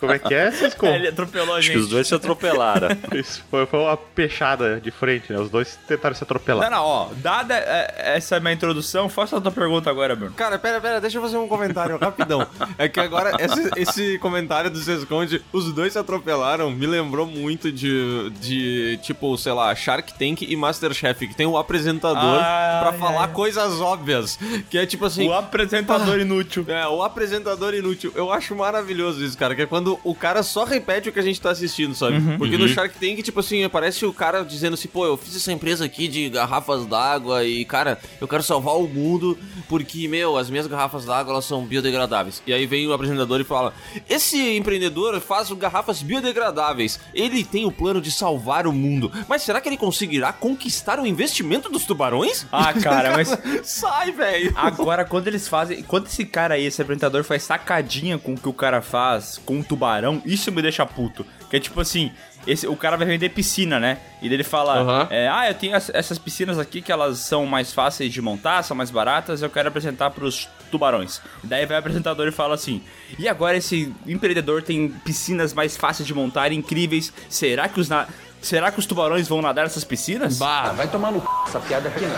Como 0.00 0.12
é 0.12 0.18
que 0.18 0.34
é, 0.34 0.50
Cisco? 0.50 0.86
Ele 0.86 1.08
atropelou 1.08 1.54
a 1.54 1.58
Acho 1.58 1.66
gente. 1.68 1.76
que 1.76 1.82
os 1.82 1.88
dois 1.88 2.06
se 2.06 2.14
atropelaram. 2.14 2.88
Isso 3.14 3.42
foi, 3.50 3.66
foi 3.66 3.80
uma 3.80 3.96
peixada 3.96 4.80
de 4.80 4.90
frente, 4.90 5.32
né? 5.32 5.38
Os 5.38 5.50
dois 5.50 5.78
tentaram 5.88 6.14
se 6.14 6.22
atropelar. 6.22 6.70
não, 6.70 6.82
ó, 6.84 7.08
dada 7.16 7.54
é, 7.54 8.16
essa 8.16 8.38
minha 8.40 8.52
introdução, 8.54 9.08
faça 9.08 9.36
a 9.36 9.40
tua 9.40 9.52
pergunta 9.52 9.88
agora, 9.90 10.14
Bruno. 10.14 10.32
Cara, 10.34 10.58
pera, 10.58 10.80
pera, 10.80 11.00
deixa 11.00 11.18
eu 11.18 11.22
fazer 11.22 11.36
um 11.36 11.48
comentário 11.48 11.96
rapidão. 11.98 12.46
É 12.78 12.88
que 12.88 13.00
agora, 13.00 13.32
esse, 13.38 13.70
esse 13.76 14.18
comentário 14.18 14.70
do 14.70 14.78
Sesconde, 14.78 15.42
os 15.52 15.72
dois 15.72 15.92
se 15.92 15.98
atropelaram, 15.98 16.70
me 16.70 16.86
lembrou 16.86 17.26
muito 17.26 17.72
de, 17.72 18.30
de, 18.40 18.98
tipo, 19.02 19.36
sei 19.38 19.52
lá, 19.52 19.74
Shark 19.74 20.12
Tank 20.14 20.42
e 20.42 20.56
Masterchef, 20.56 21.26
que 21.28 21.34
tem 21.34 21.46
um 21.46 21.56
apresentador 21.56 22.40
Ah, 22.40 22.80
pra 22.82 22.94
é. 22.94 22.98
falar 22.98 23.28
coisas 23.28 23.80
óbvias. 23.80 24.38
Que 24.70 24.78
é 24.78 24.86
tipo 24.86 25.04
assim. 25.06 25.28
O 25.28 25.32
apresentador 25.32 26.18
inútil. 26.20 26.64
É, 26.68 26.86
o 26.86 27.02
apresentador 27.02 27.74
inútil. 27.74 28.12
Eu 28.14 28.32
acho 28.32 28.54
maravilhoso 28.54 29.24
isso, 29.24 29.36
cara. 29.36 29.54
Que 29.56 29.62
é 29.62 29.66
quando 29.66 29.98
o 30.04 30.14
cara 30.14 30.42
só 30.42 30.64
repete 30.64 31.08
o 31.08 31.12
que 31.12 31.18
a 31.18 31.22
gente 31.22 31.40
tá 31.40 31.50
assistindo, 31.50 31.94
sabe? 31.94 32.20
Porque 32.38 32.56
no 32.56 32.68
Shark 32.68 32.98
Tank, 32.98 33.22
tipo 33.22 33.40
assim, 33.40 33.64
aparece 33.64 34.04
o 34.04 34.12
cara 34.12 34.42
dizendo 34.44 34.74
assim, 34.74 34.88
pô, 34.88 35.06
eu 35.06 35.16
fiz 35.16 35.34
essa 35.34 35.52
empresa 35.52 35.84
aqui 35.84 36.06
de 36.06 36.28
garrafas 36.28 36.86
d'água 36.86 37.44
e, 37.44 37.64
cara, 37.64 37.98
eu 38.20 38.28
quero 38.28 38.42
salvar 38.42 38.76
o 38.76 38.86
mundo 38.86 39.38
porque, 39.68 40.06
meu, 40.06 40.36
as 40.36 40.50
minhas 40.50 40.66
garrafas 40.66 41.04
d'água, 41.04 41.32
elas 41.32 41.44
são 41.44 41.64
biodegradáveis. 41.64 42.42
E 42.46 42.52
aí 42.52 42.66
vem 42.66 42.86
o 42.86 42.92
apresentador 42.92 43.40
e 43.40 43.44
fala, 43.44 43.72
esse 44.08 44.56
empreendedor 44.56 45.18
faz 45.20 45.50
garrafas 45.52 46.02
biodegradáveis. 46.02 47.00
Ele 47.14 47.42
tem 47.44 47.64
o 47.64 47.72
plano 47.72 48.00
de 48.00 48.10
salvar 48.10 48.66
o 48.66 48.72
mundo. 48.72 49.10
Mas 49.28 49.42
será 49.42 49.60
que 49.60 49.68
ele 49.68 49.76
conseguirá 49.76 50.32
conquistar 50.32 51.00
o 51.00 51.06
investimento 51.06 51.70
dos 51.70 51.84
tubarões? 51.84 52.46
Ah, 52.52 52.72
cara, 52.78 53.16
mas 53.16 53.36
Sai, 53.62 54.12
velho! 54.12 54.52
Agora, 54.56 55.04
quando 55.04 55.28
eles 55.28 55.48
fazem. 55.48 55.82
Quando 55.82 56.06
esse 56.06 56.24
cara 56.24 56.54
aí, 56.54 56.64
esse 56.64 56.80
apresentador, 56.80 57.24
faz 57.24 57.42
sacadinha 57.42 58.18
com 58.18 58.34
o 58.34 58.36
que 58.36 58.48
o 58.48 58.52
cara 58.52 58.82
faz 58.82 59.40
com 59.46 59.58
o 59.60 59.64
tubarão, 59.64 60.20
isso 60.26 60.52
me 60.52 60.60
deixa 60.60 60.84
puto. 60.84 61.24
Que 61.48 61.56
é 61.56 61.60
tipo 61.60 61.80
assim. 61.80 62.10
Esse, 62.46 62.64
o 62.68 62.76
cara 62.76 62.96
vai 62.96 63.06
vender 63.08 63.30
piscina, 63.30 63.80
né? 63.80 63.98
E 64.22 64.26
ele 64.32 64.44
fala: 64.44 64.78
Aham. 64.78 65.08
é, 65.10 65.26
Ah, 65.28 65.48
eu 65.48 65.54
tenho 65.54 65.74
as- 65.74 65.90
essas 65.92 66.16
piscinas 66.18 66.58
aqui 66.60 66.80
que 66.80 66.92
elas 66.92 67.18
são 67.18 67.44
mais 67.46 67.72
fáceis 67.72 68.12
de 68.12 68.22
montar, 68.22 68.62
são 68.62 68.76
mais 68.76 68.88
baratas, 68.90 69.42
eu 69.42 69.50
quero 69.50 69.66
apresentar 69.68 70.10
pros 70.10 70.48
tubarões. 70.70 71.20
E 71.42 71.46
daí 71.48 71.66
vai 71.66 71.76
o 71.76 71.80
apresentador 71.80 72.28
e 72.28 72.30
fala 72.32 72.54
assim: 72.54 72.82
E 73.18 73.26
agora 73.28 73.56
esse 73.56 73.92
empreendedor 74.06 74.62
tem 74.62 74.88
piscinas 75.04 75.52
mais 75.54 75.76
fáceis 75.76 76.06
de 76.06 76.14
montar, 76.14 76.52
incríveis. 76.52 77.12
Será 77.28 77.68
que 77.68 77.80
os. 77.80 77.88
na- 77.88 78.06
Será 78.46 78.70
que 78.70 78.78
os 78.78 78.86
tubarões 78.86 79.26
vão 79.26 79.42
nadar 79.42 79.64
nessas 79.64 79.82
piscinas? 79.82 80.38
Bah, 80.38 80.70
Vai 80.70 80.86
tomar 80.86 81.10
no 81.10 81.20
c... 81.20 81.26
essa 81.48 81.58
piada 81.58 81.88
aqui, 81.88 82.04
né? 82.04 82.16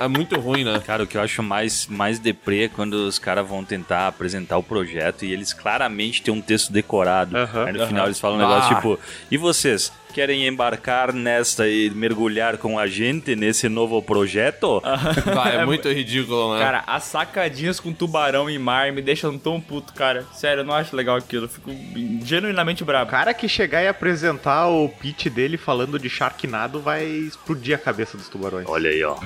é 0.00 0.08
muito 0.08 0.38
ruim, 0.40 0.64
né? 0.64 0.82
Cara, 0.84 1.04
o 1.04 1.06
que 1.06 1.16
eu 1.16 1.22
acho 1.22 1.40
mais, 1.40 1.86
mais 1.86 2.18
deprê 2.18 2.64
é 2.64 2.68
quando 2.68 2.94
os 2.94 3.16
caras 3.16 3.46
vão 3.46 3.64
tentar 3.64 4.08
apresentar 4.08 4.58
o 4.58 4.62
projeto 4.62 5.24
e 5.24 5.32
eles 5.32 5.52
claramente 5.52 6.20
têm 6.20 6.34
um 6.34 6.40
texto 6.40 6.72
decorado. 6.72 7.36
Aham, 7.36 7.66
Aí 7.66 7.72
no 7.74 7.86
final 7.86 8.06
eles 8.06 8.18
falam 8.18 8.38
um 8.38 8.40
negócio 8.40 8.74
tipo: 8.74 8.98
E 9.30 9.36
vocês? 9.36 9.92
Querem 10.12 10.46
embarcar 10.46 11.12
nesta 11.12 11.66
e 11.66 11.88
mergulhar 11.90 12.58
com 12.58 12.78
a 12.78 12.86
gente 12.86 13.34
nesse 13.34 13.68
novo 13.68 14.02
projeto? 14.02 14.82
Vai, 15.34 15.56
é 15.56 15.64
muito 15.64 15.88
ridículo, 15.90 16.54
né? 16.54 16.60
Cara, 16.62 16.84
as 16.86 17.04
sacadinhas 17.04 17.80
com 17.80 17.92
tubarão 17.94 18.50
e 18.50 18.58
mar 18.58 18.92
me 18.92 19.00
deixam 19.00 19.38
tão 19.38 19.58
puto, 19.58 19.94
cara. 19.94 20.26
Sério, 20.34 20.60
eu 20.60 20.64
não 20.64 20.74
acho 20.74 20.94
legal 20.94 21.16
aquilo. 21.16 21.46
Eu 21.46 21.48
fico 21.48 21.70
genuinamente 22.24 22.82
O 22.82 22.86
bravo. 22.86 23.10
cara 23.10 23.32
que 23.32 23.48
chegar 23.48 23.82
e 23.82 23.88
apresentar 23.88 24.68
o 24.68 24.88
pitch 24.88 25.28
dele 25.28 25.56
falando 25.56 25.98
de 25.98 26.10
Sharknado 26.10 26.78
vai 26.80 27.04
explodir 27.04 27.74
a 27.74 27.78
cabeça 27.78 28.16
dos 28.16 28.28
tubarões. 28.28 28.68
Olha 28.68 28.90
aí, 28.90 29.02
ó. 29.02 29.16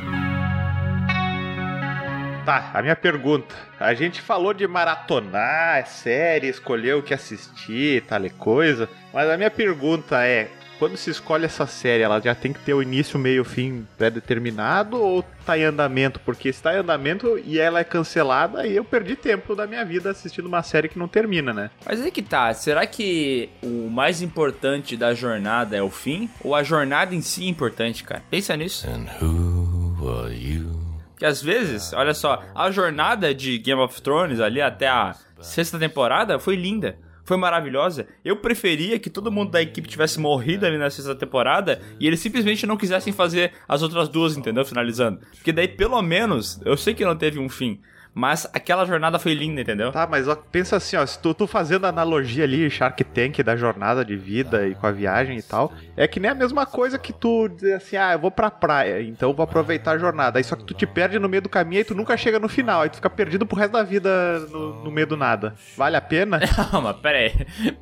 Tá, 2.44 2.70
a 2.74 2.80
minha 2.80 2.94
pergunta. 2.94 3.52
A 3.80 3.92
gente 3.92 4.20
falou 4.22 4.54
de 4.54 4.68
maratonar 4.68 5.84
série, 5.88 6.46
escolher 6.46 6.94
o 6.94 7.02
que 7.02 7.12
assistir, 7.12 8.02
tal 8.02 8.24
e 8.24 8.30
coisa. 8.30 8.88
Mas 9.12 9.28
a 9.28 9.36
minha 9.36 9.50
pergunta 9.50 10.24
é: 10.24 10.48
quando 10.78 10.96
se 10.96 11.10
escolhe 11.10 11.44
essa 11.44 11.66
série, 11.66 12.02
ela 12.02 12.20
já 12.20 12.34
tem 12.34 12.52
que 12.52 12.60
ter 12.60 12.74
o 12.74 12.82
início, 12.82 13.18
meio, 13.18 13.44
fim 13.44 13.86
pré-determinado 13.96 15.00
ou 15.00 15.24
tá 15.44 15.58
em 15.58 15.64
andamento? 15.64 16.20
Porque 16.20 16.52
se 16.52 16.62
tá 16.62 16.74
em 16.74 16.78
andamento 16.78 17.38
e 17.44 17.58
ela 17.58 17.80
é 17.80 17.84
cancelada, 17.84 18.60
aí 18.60 18.76
eu 18.76 18.84
perdi 18.84 19.16
tempo 19.16 19.54
da 19.54 19.66
minha 19.66 19.84
vida 19.84 20.10
assistindo 20.10 20.46
uma 20.46 20.62
série 20.62 20.88
que 20.88 20.98
não 20.98 21.08
termina, 21.08 21.52
né? 21.52 21.70
Mas 21.84 22.00
aí 22.00 22.10
que 22.10 22.22
tá, 22.22 22.52
será 22.54 22.86
que 22.86 23.48
o 23.62 23.88
mais 23.90 24.22
importante 24.22 24.96
da 24.96 25.14
jornada 25.14 25.76
é 25.76 25.82
o 25.82 25.90
fim? 25.90 26.28
Ou 26.42 26.54
a 26.54 26.62
jornada 26.62 27.14
em 27.14 27.20
si 27.20 27.44
é 27.44 27.48
importante, 27.48 28.04
cara? 28.04 28.22
Pensa 28.30 28.56
nisso. 28.56 28.86
Que 31.18 31.24
às 31.24 31.42
vezes, 31.42 31.92
olha 31.94 32.12
só, 32.12 32.42
a 32.54 32.70
jornada 32.70 33.34
de 33.34 33.56
Game 33.58 33.80
of 33.80 34.00
Thrones 34.02 34.38
ali 34.38 34.60
até 34.60 34.88
a 34.88 35.14
sexta 35.40 35.78
temporada 35.78 36.38
foi 36.38 36.56
linda. 36.56 36.98
Foi 37.26 37.36
maravilhosa. 37.36 38.06
Eu 38.24 38.36
preferia 38.36 39.00
que 39.00 39.10
todo 39.10 39.32
mundo 39.32 39.50
da 39.50 39.60
equipe 39.60 39.88
tivesse 39.88 40.20
morrido 40.20 40.64
ali 40.64 40.78
na 40.78 40.88
sexta 40.88 41.12
temporada 41.12 41.82
e 41.98 42.06
eles 42.06 42.20
simplesmente 42.20 42.64
não 42.64 42.76
quisessem 42.76 43.12
fazer 43.12 43.52
as 43.66 43.82
outras 43.82 44.08
duas, 44.08 44.36
entendeu? 44.36 44.64
Finalizando. 44.64 45.18
Porque 45.34 45.50
daí, 45.50 45.66
pelo 45.66 46.00
menos, 46.00 46.60
eu 46.64 46.76
sei 46.76 46.94
que 46.94 47.04
não 47.04 47.16
teve 47.16 47.40
um 47.40 47.48
fim. 47.48 47.80
Mas 48.16 48.48
aquela 48.54 48.86
jornada 48.86 49.18
foi 49.18 49.34
linda, 49.34 49.60
entendeu? 49.60 49.92
Tá, 49.92 50.06
mas 50.10 50.26
ó, 50.26 50.34
pensa 50.34 50.76
assim, 50.76 50.96
ó, 50.96 51.04
se 51.04 51.18
tu, 51.18 51.34
tu 51.34 51.46
fazendo 51.46 51.84
a 51.84 51.90
analogia 51.90 52.44
ali, 52.44 52.70
Shark 52.70 53.04
Tank 53.04 53.42
da 53.42 53.54
jornada 53.54 54.02
de 54.02 54.16
vida 54.16 54.66
e 54.66 54.74
com 54.74 54.86
a 54.86 54.90
viagem 54.90 55.36
e 55.36 55.42
tal, 55.42 55.70
é 55.94 56.08
que 56.08 56.18
nem 56.18 56.30
a 56.30 56.34
mesma 56.34 56.64
coisa 56.64 56.98
que 56.98 57.12
tu 57.12 57.46
dizer 57.46 57.74
assim, 57.74 57.98
ah, 57.98 58.14
eu 58.14 58.18
vou 58.18 58.30
pra 58.30 58.50
praia, 58.50 59.02
então 59.02 59.28
eu 59.28 59.34
vou 59.34 59.44
aproveitar 59.44 59.92
a 59.92 59.98
jornada. 59.98 60.38
Aí 60.38 60.44
só 60.44 60.56
que 60.56 60.64
tu 60.64 60.72
te 60.72 60.86
perde 60.86 61.18
no 61.18 61.28
meio 61.28 61.42
do 61.42 61.50
caminho 61.50 61.82
e 61.82 61.84
tu 61.84 61.94
nunca 61.94 62.16
chega 62.16 62.38
no 62.38 62.48
final, 62.48 62.80
aí 62.80 62.88
tu 62.88 62.96
fica 62.96 63.10
perdido 63.10 63.44
pro 63.44 63.58
resto 63.58 63.72
da 63.72 63.82
vida 63.82 64.40
no, 64.50 64.84
no 64.84 64.90
meio 64.90 65.06
do 65.06 65.16
nada. 65.18 65.54
Vale 65.76 65.96
a 65.98 66.00
pena? 66.00 66.40
Não, 66.72 66.80
mas 66.80 66.96
peraí, 66.96 67.34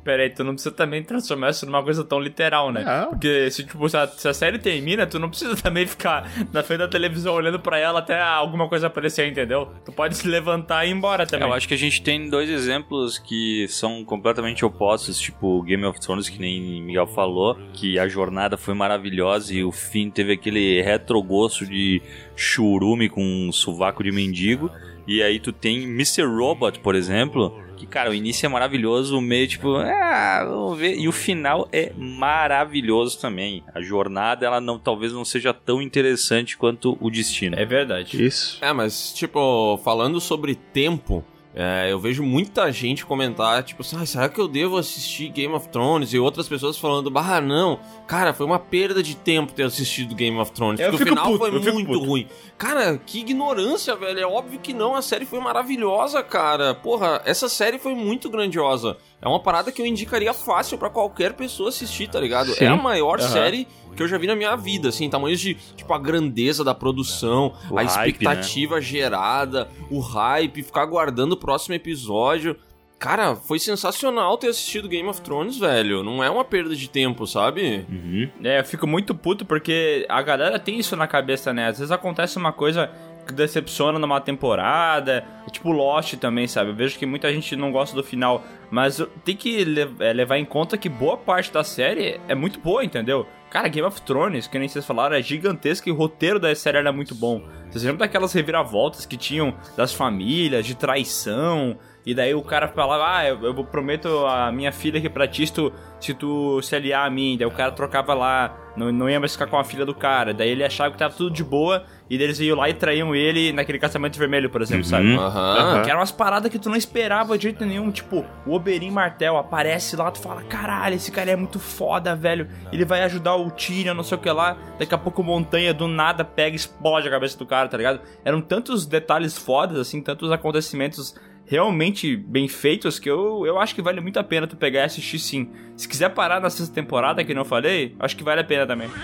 peraí, 0.03 0.29
tu 0.29 0.43
não 0.43 0.51
precisa 0.53 0.75
também 0.75 1.01
transformar 1.01 1.51
isso 1.51 1.65
numa 1.65 1.81
coisa 1.81 2.03
tão 2.03 2.19
literal, 2.19 2.73
né? 2.73 2.83
Não. 2.83 3.11
Porque 3.11 3.49
se, 3.51 3.63
tipo, 3.63 3.87
se 3.87 3.95
a, 3.95 4.05
se 4.05 4.27
a 4.27 4.33
série 4.33 4.59
termina, 4.59 5.07
tu 5.07 5.17
não 5.17 5.29
precisa 5.29 5.55
também 5.63 5.87
ficar 5.87 6.29
na 6.51 6.61
frente 6.61 6.79
da 6.79 6.87
televisão 6.89 7.33
olhando 7.33 7.59
pra 7.59 7.77
ela 7.77 7.99
até 7.99 8.21
alguma 8.21 8.67
coisa 8.67 8.87
aparecer, 8.87 9.27
entendeu? 9.27 9.71
Tu 9.85 9.93
pode 9.93 10.24
se 10.25 10.29
levantar 10.29 10.85
e 10.85 10.89
ir 10.89 10.91
embora 10.91 11.25
também. 11.25 11.47
Eu 11.47 11.53
acho 11.53 11.67
que 11.67 11.73
a 11.73 11.77
gente 11.77 12.01
tem 12.01 12.29
dois 12.29 12.49
exemplos 12.49 13.17
que 13.17 13.67
são 13.67 14.03
completamente 14.03 14.65
opostos, 14.65 15.19
tipo 15.19 15.61
Game 15.63 15.85
of 15.85 15.99
Thrones, 15.99 16.27
que 16.27 16.39
nem 16.39 16.81
Miguel 16.81 17.07
falou, 17.07 17.57
que 17.73 17.97
a 17.99 18.07
jornada 18.07 18.57
foi 18.57 18.73
maravilhosa 18.73 19.53
e 19.53 19.63
o 19.63 19.71
fim 19.71 20.09
teve 20.09 20.33
aquele 20.33 20.81
retrogosto 20.81 21.65
de 21.65 22.01
churume 22.35 23.09
com 23.09 23.23
um 23.23 23.51
sovaco 23.51 24.03
de 24.03 24.11
mendigo. 24.11 24.69
E 25.07 25.21
aí 25.21 25.39
tu 25.39 25.51
tem 25.51 25.83
Mr. 25.83 26.23
Robot, 26.23 26.79
por 26.79 26.95
exemplo, 26.95 27.55
que, 27.75 27.85
cara, 27.85 28.09
o 28.09 28.13
início 28.13 28.45
é 28.45 28.49
maravilhoso, 28.49 29.17
o 29.17 29.21
meio, 29.21 29.47
tipo, 29.47 29.75
ah, 29.75 30.45
vamos 30.47 30.77
ver. 30.77 30.97
E 30.97 31.07
o 31.07 31.11
final 31.11 31.67
é 31.71 31.91
maravilhoso 31.95 33.19
também. 33.19 33.63
A 33.73 33.81
jornada, 33.81 34.45
ela 34.45 34.61
não, 34.61 34.79
talvez 34.79 35.11
não 35.13 35.25
seja 35.25 35.53
tão 35.53 35.81
interessante 35.81 36.57
quanto 36.57 36.97
o 36.99 37.09
destino. 37.09 37.57
É 37.57 37.65
verdade. 37.65 38.23
Isso. 38.23 38.57
É, 38.61 38.71
mas, 38.73 39.13
tipo, 39.13 39.79
falando 39.83 40.19
sobre 40.19 40.55
tempo, 40.55 41.23
é, 41.57 41.89
eu 41.89 41.97
vejo 41.97 42.21
muita 42.21 42.69
gente 42.69 43.05
comentar, 43.05 43.63
tipo 43.63 43.81
assim, 43.81 43.95
ah, 43.97 44.05
será 44.05 44.27
que 44.27 44.39
eu 44.41 44.47
devo 44.47 44.75
assistir 44.77 45.29
Game 45.29 45.53
of 45.53 45.69
Thrones? 45.69 46.11
E 46.11 46.19
outras 46.19 46.49
pessoas 46.49 46.77
falando, 46.77 47.09
bah, 47.09 47.39
não, 47.39 47.79
cara, 48.05 48.33
foi 48.33 48.45
uma 48.45 48.59
perda 48.59 49.01
de 49.01 49.15
tempo 49.15 49.53
ter 49.53 49.63
assistido 49.63 50.13
Game 50.13 50.37
of 50.37 50.51
Thrones, 50.51 50.81
Eu 50.81 50.89
porque 50.89 51.03
o 51.03 51.07
final 51.07 51.25
puto, 51.27 51.37
foi 51.39 51.51
muito 51.51 51.85
puto. 51.85 52.05
ruim. 52.05 52.27
Cara, 52.57 52.97
que 52.97 53.19
ignorância, 53.19 53.95
velho, 53.95 54.19
é 54.19 54.27
óbvio 54.27 54.59
que 54.59 54.73
não, 54.73 54.95
a 54.95 55.01
série 55.01 55.25
foi 55.25 55.39
maravilhosa, 55.39 56.21
cara. 56.21 56.75
Porra, 56.75 57.21
essa 57.23 57.47
série 57.47 57.79
foi 57.79 57.95
muito 57.95 58.29
grandiosa. 58.29 58.97
É 59.25 59.27
uma 59.27 59.39
parada 59.39 59.71
que 59.71 59.81
eu 59.81 59.85
indicaria 59.87 60.33
fácil 60.35 60.77
pra 60.77 60.87
qualquer 60.87 61.33
pessoa 61.33 61.69
assistir, 61.69 62.07
tá 62.07 62.19
ligado? 62.19 62.53
É 62.59 62.67
a 62.67 62.75
maior 62.75 63.19
Aham. 63.19 63.27
série 63.27 63.67
que 63.95 64.03
eu 64.03 64.07
já 64.07 64.19
vi 64.19 64.27
na 64.27 64.35
minha 64.35 64.55
vida, 64.55 64.89
assim, 64.89 65.09
tamanhos 65.09 65.39
de, 65.39 65.55
tipo, 65.75 65.91
a 65.91 65.97
grandeza 65.97 66.63
da 66.63 66.75
produção, 66.75 67.53
O 67.71 67.79
a 67.79 67.81
hype, 67.81 67.95
né? 67.95 68.07
expectativa 68.07 68.79
gerada, 68.79 69.67
o 69.89 69.99
hype, 69.99 70.61
ficar 70.61 70.83
aguardando 70.83 71.33
o 71.33 71.37
próximo 71.37 71.73
episódio. 71.73 72.55
Cara, 72.99 73.35
foi 73.35 73.57
sensacional 73.57 74.37
ter 74.37 74.49
assistido 74.49 74.87
Game 74.87 75.07
of 75.09 75.19
Thrones, 75.21 75.57
velho. 75.57 76.03
Não 76.03 76.23
é 76.23 76.29
uma 76.29 76.45
perda 76.45 76.75
de 76.75 76.87
tempo, 76.89 77.25
sabe? 77.25 77.83
Uhum. 77.89 78.29
É, 78.43 78.59
eu 78.59 78.63
fico 78.63 78.85
muito 78.85 79.15
puto 79.15 79.43
porque 79.43 80.05
a 80.07 80.21
galera 80.21 80.59
tem 80.59 80.77
isso 80.77 80.95
na 80.95 81.07
cabeça, 81.07 81.51
né? 81.51 81.67
Às 81.67 81.79
vezes 81.79 81.91
acontece 81.91 82.37
uma 82.37 82.53
coisa 82.53 82.91
que 83.25 83.33
decepciona 83.33 83.97
numa 83.99 84.21
temporada, 84.21 85.25
tipo 85.51 85.71
Lost 85.71 86.15
também, 86.15 86.47
sabe? 86.47 86.69
Eu 86.71 86.75
vejo 86.75 86.97
que 86.97 87.05
muita 87.05 87.31
gente 87.33 87.55
não 87.55 87.71
gosta 87.71 87.95
do 87.95 88.03
final, 88.03 88.43
mas 88.69 89.01
tem 89.23 89.35
que 89.35 89.65
é, 89.99 90.13
levar 90.13 90.37
em 90.37 90.45
conta 90.45 90.77
que 90.77 90.87
boa 90.87 91.17
parte 91.17 91.51
da 91.51 91.63
série 91.63 92.19
é 92.27 92.35
muito 92.35 92.59
boa, 92.59 92.83
entendeu? 92.83 93.25
Cara, 93.49 93.67
Game 93.67 93.87
of 93.87 94.01
Thrones, 94.01 94.47
que 94.47 94.59
nem 94.59 94.67
vocês 94.67 94.85
falaram, 94.85 95.15
é 95.15 95.21
gigantesco 95.21 95.87
e 95.87 95.91
o 95.91 95.95
roteiro 95.95 96.39
da 96.39 96.53
série 96.53 96.77
era 96.77 96.91
muito 96.91 97.15
bom. 97.15 97.41
Vocês 97.69 97.83
lembram 97.83 97.99
daquelas 97.99 98.33
reviravoltas 98.33 99.05
que 99.05 99.15
tinham 99.15 99.55
das 99.77 99.93
famílias, 99.93 100.65
de 100.65 100.75
traição, 100.75 101.77
e 102.05 102.13
daí 102.13 102.35
o 102.35 102.41
cara 102.43 102.67
falava, 102.67 103.17
ah, 103.17 103.27
eu, 103.27 103.41
eu 103.41 103.63
prometo 103.63 104.07
a 104.27 104.51
minha 104.51 104.71
filha 104.71 104.99
aqui 104.99 105.09
pra 105.09 105.27
ti 105.27 105.47
se 105.47 105.53
tu, 105.53 105.73
se 105.99 106.13
tu 106.13 106.61
se 106.61 106.75
aliar 106.75 107.07
a 107.07 107.09
mim. 107.09 107.35
Daí 107.35 107.47
o 107.47 107.51
cara 107.51 107.71
trocava 107.71 108.13
lá, 108.13 108.55
não, 108.77 108.91
não 108.91 109.09
ia 109.09 109.19
mais 109.19 109.31
ficar 109.31 109.47
com 109.47 109.57
a 109.57 109.63
filha 109.63 109.83
do 109.83 109.95
cara. 109.95 110.31
Daí 110.31 110.49
ele 110.49 110.63
achava 110.63 110.91
que 110.91 110.99
tava 110.99 111.15
tudo 111.15 111.31
de 111.31 111.43
boa, 111.43 111.83
e 112.07 112.15
daí 112.15 112.27
eles 112.27 112.39
iam 112.39 112.57
lá 112.57 112.69
e 112.69 112.75
traíam 112.75 113.15
ele 113.15 113.51
naquele 113.51 113.79
casamento 113.79 114.19
vermelho, 114.19 114.51
por 114.51 114.61
exemplo, 114.61 114.85
sabe? 114.85 115.15
Aham. 115.15 115.81
Que 115.81 115.89
eram 115.89 115.99
umas 115.99 116.11
paradas 116.11 116.51
que 116.51 116.59
tu 116.59 116.69
não 116.69 116.75
esperava 116.75 117.35
de 117.37 117.43
jeito 117.43 117.65
nenhum. 117.65 117.89
Tipo, 117.89 118.23
o 118.45 118.53
Oberyn 118.53 118.91
Martel 118.91 119.35
aparece 119.35 119.95
lá, 119.95 120.11
tu 120.11 120.19
fala, 120.19 120.43
caralho, 120.43 120.93
esse 120.93 121.11
cara 121.11 121.31
é 121.31 121.35
muito 121.35 121.59
foda, 121.59 122.15
velho. 122.15 122.47
Ele 122.71 122.85
vai 122.85 123.01
ajudar 123.01 123.35
o 123.35 123.49
Tyrion, 123.49 123.95
não 123.95 124.03
sei 124.03 124.15
o 124.15 124.21
que 124.21 124.29
lá. 124.29 124.55
Daqui 124.77 124.93
a 124.93 124.97
pouco 124.99 125.23
o 125.23 125.25
Montanha 125.25 125.73
do 125.73 125.87
nada 125.87 126.23
pega 126.23 126.51
e 126.51 126.55
explode 126.55 127.07
a 127.07 127.11
cabeça 127.11 127.35
do 127.35 127.47
cara, 127.47 127.67
tá 127.67 127.77
ligado? 127.77 127.99
Eram 128.23 128.41
tantos 128.41 128.85
detalhes 128.85 129.35
fodas, 129.35 129.79
assim, 129.79 130.01
tantos 130.01 130.31
acontecimentos 130.31 131.15
realmente 131.45 132.17
bem 132.17 132.47
feitos 132.47 132.97
que 132.97 133.09
eu, 133.09 133.45
eu 133.45 133.59
acho 133.59 133.75
que 133.75 133.81
vale 133.81 134.01
muito 134.01 134.17
a 134.17 134.23
pena 134.23 134.47
tu 134.47 134.57
pegar 134.57 134.81
e 134.81 134.83
assistir 134.83 135.19
sim. 135.19 135.49
Se 135.77 135.87
quiser 135.87 136.09
parar 136.09 136.39
na 136.39 136.49
sexta 136.49 136.73
temporada, 136.73 137.23
que 137.23 137.33
não 137.33 137.41
eu 137.41 137.45
falei, 137.45 137.95
acho 137.99 138.15
que 138.15 138.23
vale 138.23 138.41
a 138.41 138.43
pena 138.43 138.65
também. 138.65 138.89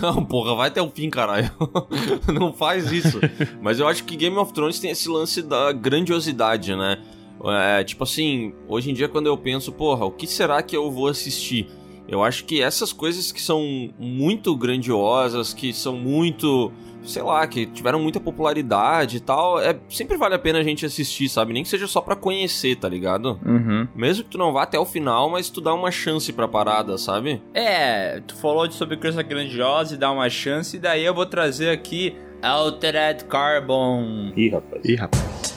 Não, 0.00 0.24
porra, 0.24 0.54
vai 0.54 0.68
até 0.68 0.80
o 0.80 0.90
fim, 0.90 1.10
caralho. 1.10 1.50
não 2.32 2.52
faz 2.52 2.90
isso. 2.90 3.20
Mas 3.60 3.78
eu 3.78 3.86
acho 3.86 4.04
que 4.04 4.16
Game 4.16 4.36
of 4.36 4.52
Thrones 4.52 4.78
tem 4.78 4.90
esse 4.90 5.08
lance 5.08 5.42
da 5.42 5.72
grandiosidade, 5.72 6.74
né? 6.74 6.98
É, 7.44 7.84
tipo 7.84 8.04
assim, 8.04 8.54
hoje 8.66 8.90
em 8.90 8.94
dia 8.94 9.08
quando 9.08 9.26
eu 9.26 9.36
penso, 9.36 9.72
porra, 9.72 10.04
o 10.04 10.10
que 10.10 10.26
será 10.26 10.62
que 10.62 10.76
eu 10.76 10.90
vou 10.90 11.08
assistir? 11.08 11.68
Eu 12.08 12.22
acho 12.22 12.44
que 12.44 12.62
essas 12.62 12.92
coisas 12.92 13.32
que 13.32 13.40
são 13.40 13.90
muito 13.98 14.54
grandiosas, 14.56 15.52
que 15.52 15.72
são 15.72 15.96
muito, 15.96 16.72
sei 17.04 17.22
lá, 17.22 17.46
que 17.46 17.66
tiveram 17.66 18.00
muita 18.00 18.20
popularidade 18.20 19.16
e 19.18 19.20
tal, 19.20 19.60
é 19.60 19.76
sempre 19.88 20.16
vale 20.16 20.34
a 20.34 20.38
pena 20.38 20.58
a 20.58 20.62
gente 20.62 20.86
assistir, 20.86 21.28
sabe? 21.28 21.52
Nem 21.52 21.62
que 21.62 21.68
seja 21.68 21.86
só 21.86 22.00
pra 22.00 22.16
conhecer, 22.16 22.76
tá 22.76 22.88
ligado? 22.88 23.38
Uhum. 23.44 23.88
Mesmo 23.94 24.24
que 24.24 24.30
tu 24.30 24.38
não 24.38 24.52
vá 24.52 24.62
até 24.62 24.78
o 24.78 24.84
final, 24.84 25.30
mas 25.30 25.50
tu 25.50 25.60
dá 25.60 25.74
uma 25.74 25.90
chance 25.90 26.32
pra 26.32 26.48
parada, 26.48 26.96
sabe? 26.98 27.42
É, 27.54 28.20
tu 28.26 28.36
falou 28.36 28.66
de 28.66 28.74
sobre 28.74 28.96
coisa 28.96 29.22
grandiosa 29.22 29.94
e 29.94 29.98
dá 29.98 30.10
uma 30.10 30.28
chance, 30.30 30.76
e 30.76 30.80
daí 30.80 31.04
eu 31.04 31.14
vou 31.14 31.26
trazer 31.26 31.70
aqui 31.70 32.16
Altered 32.42 33.24
Carbon. 33.26 34.32
Ih, 34.36 34.50
rapaz. 34.50 34.84
Ih, 34.84 34.96
rapaz. 34.96 35.56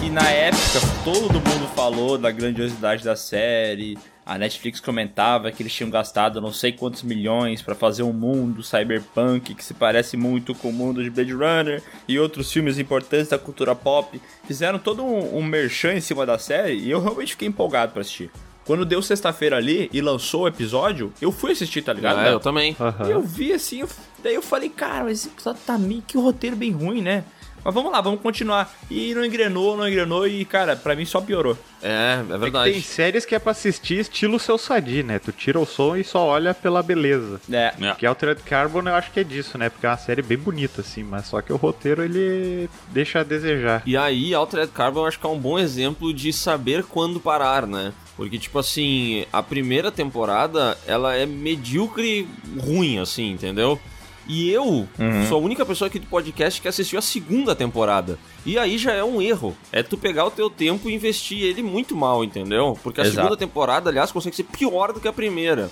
Que 0.00 0.10
na 0.10 0.28
época 0.28 0.80
todo 1.04 1.34
mundo 1.34 1.68
falou 1.76 2.18
da 2.18 2.30
grandiosidade 2.30 3.04
da 3.04 3.14
série. 3.14 3.96
A 4.32 4.38
Netflix 4.38 4.80
comentava 4.80 5.52
que 5.52 5.62
eles 5.62 5.74
tinham 5.74 5.90
gastado 5.90 6.40
não 6.40 6.54
sei 6.54 6.72
quantos 6.72 7.02
milhões 7.02 7.60
pra 7.60 7.74
fazer 7.74 8.02
um 8.02 8.14
mundo 8.14 8.62
cyberpunk 8.62 9.54
que 9.54 9.62
se 9.62 9.74
parece 9.74 10.16
muito 10.16 10.54
com 10.54 10.70
o 10.70 10.72
mundo 10.72 11.04
de 11.04 11.10
Blade 11.10 11.34
Runner 11.34 11.82
e 12.08 12.18
outros 12.18 12.50
filmes 12.50 12.78
importantes 12.78 13.28
da 13.28 13.38
cultura 13.38 13.74
pop. 13.74 14.18
Fizeram 14.46 14.78
todo 14.78 15.04
um, 15.04 15.36
um 15.36 15.42
merchan 15.42 15.92
em 15.92 16.00
cima 16.00 16.24
da 16.24 16.38
série 16.38 16.78
e 16.78 16.90
eu 16.90 17.02
realmente 17.02 17.32
fiquei 17.32 17.46
empolgado 17.48 17.92
pra 17.92 18.00
assistir. 18.00 18.30
Quando 18.64 18.86
deu 18.86 19.02
sexta-feira 19.02 19.56
ali 19.58 19.90
e 19.92 20.00
lançou 20.00 20.44
o 20.44 20.48
episódio, 20.48 21.12
eu 21.20 21.30
fui 21.30 21.52
assistir, 21.52 21.82
tá 21.82 21.92
ligado? 21.92 22.20
É, 22.20 22.32
eu 22.32 22.40
também. 22.40 22.74
Aham. 22.80 23.06
E 23.08 23.10
eu 23.10 23.20
vi 23.20 23.52
assim, 23.52 23.80
eu- 23.80 23.88
daí 24.24 24.34
eu 24.34 24.40
falei, 24.40 24.70
cara, 24.70 25.04
mas 25.04 25.18
esse 25.18 25.28
episódio 25.28 25.60
tá 25.66 25.76
meio 25.76 26.00
que 26.00 26.16
o 26.16 26.22
roteiro 26.22 26.56
bem 26.56 26.70
ruim, 26.70 27.02
né? 27.02 27.24
Mas 27.64 27.74
vamos 27.74 27.92
lá, 27.92 28.00
vamos 28.00 28.20
continuar. 28.20 28.72
E 28.90 29.14
não 29.14 29.24
engrenou, 29.24 29.76
não 29.76 29.88
engrenou 29.88 30.26
e, 30.26 30.44
cara, 30.44 30.74
pra 30.76 30.96
mim 30.96 31.04
só 31.04 31.20
piorou. 31.20 31.56
É, 31.82 32.20
é 32.28 32.34
É 32.34 32.38
verdade. 32.38 32.72
tem 32.72 32.80
séries 32.80 33.24
que 33.24 33.34
é 33.34 33.38
pra 33.38 33.52
assistir 33.52 33.98
estilo 33.98 34.38
seu 34.38 34.56
Sadi, 34.58 35.02
né? 35.02 35.18
Tu 35.18 35.32
tira 35.32 35.58
o 35.58 35.66
som 35.66 35.96
e 35.96 36.04
só 36.04 36.26
olha 36.26 36.54
pela 36.54 36.82
beleza. 36.82 37.40
É. 37.50 37.72
É. 37.80 37.94
Que 37.94 38.06
Altered 38.06 38.42
Carbon 38.42 38.82
eu 38.88 38.94
acho 38.94 39.10
que 39.10 39.20
é 39.20 39.24
disso, 39.24 39.56
né? 39.58 39.68
Porque 39.68 39.86
é 39.86 39.88
uma 39.90 39.96
série 39.96 40.22
bem 40.22 40.38
bonita, 40.38 40.80
assim, 40.80 41.02
mas 41.02 41.26
só 41.26 41.40
que 41.40 41.52
o 41.52 41.56
roteiro 41.56 42.02
ele 42.02 42.68
deixa 42.88 43.20
a 43.20 43.24
desejar. 43.24 43.82
E 43.86 43.96
aí, 43.96 44.34
Altered 44.34 44.70
Carbon 44.72 45.00
eu 45.00 45.06
acho 45.06 45.18
que 45.18 45.26
é 45.26 45.28
um 45.28 45.38
bom 45.38 45.58
exemplo 45.58 46.12
de 46.12 46.32
saber 46.32 46.84
quando 46.84 47.20
parar, 47.20 47.66
né? 47.66 47.92
Porque, 48.16 48.38
tipo 48.38 48.58
assim, 48.58 49.24
a 49.32 49.42
primeira 49.42 49.90
temporada, 49.90 50.76
ela 50.86 51.14
é 51.14 51.24
medíocre 51.26 52.28
ruim, 52.60 52.98
assim, 52.98 53.30
entendeu? 53.30 53.80
E 54.26 54.50
eu 54.50 54.88
sou 55.28 55.38
a 55.38 55.40
única 55.40 55.66
pessoa 55.66 55.88
aqui 55.88 55.98
do 55.98 56.06
podcast 56.06 56.60
que 56.60 56.68
assistiu 56.68 56.98
a 56.98 57.02
segunda 57.02 57.54
temporada. 57.54 58.18
E 58.46 58.58
aí 58.58 58.78
já 58.78 58.92
é 58.92 59.02
um 59.02 59.20
erro. 59.20 59.56
É 59.72 59.82
tu 59.82 59.98
pegar 59.98 60.24
o 60.24 60.30
teu 60.30 60.48
tempo 60.48 60.88
e 60.88 60.94
investir 60.94 61.42
ele 61.42 61.62
muito 61.62 61.96
mal, 61.96 62.22
entendeu? 62.22 62.78
Porque 62.82 63.00
a 63.00 63.04
Exato. 63.04 63.16
segunda 63.16 63.36
temporada, 63.36 63.90
aliás, 63.90 64.12
consegue 64.12 64.36
ser 64.36 64.44
pior 64.44 64.92
do 64.92 65.00
que 65.00 65.08
a 65.08 65.12
primeira. 65.12 65.70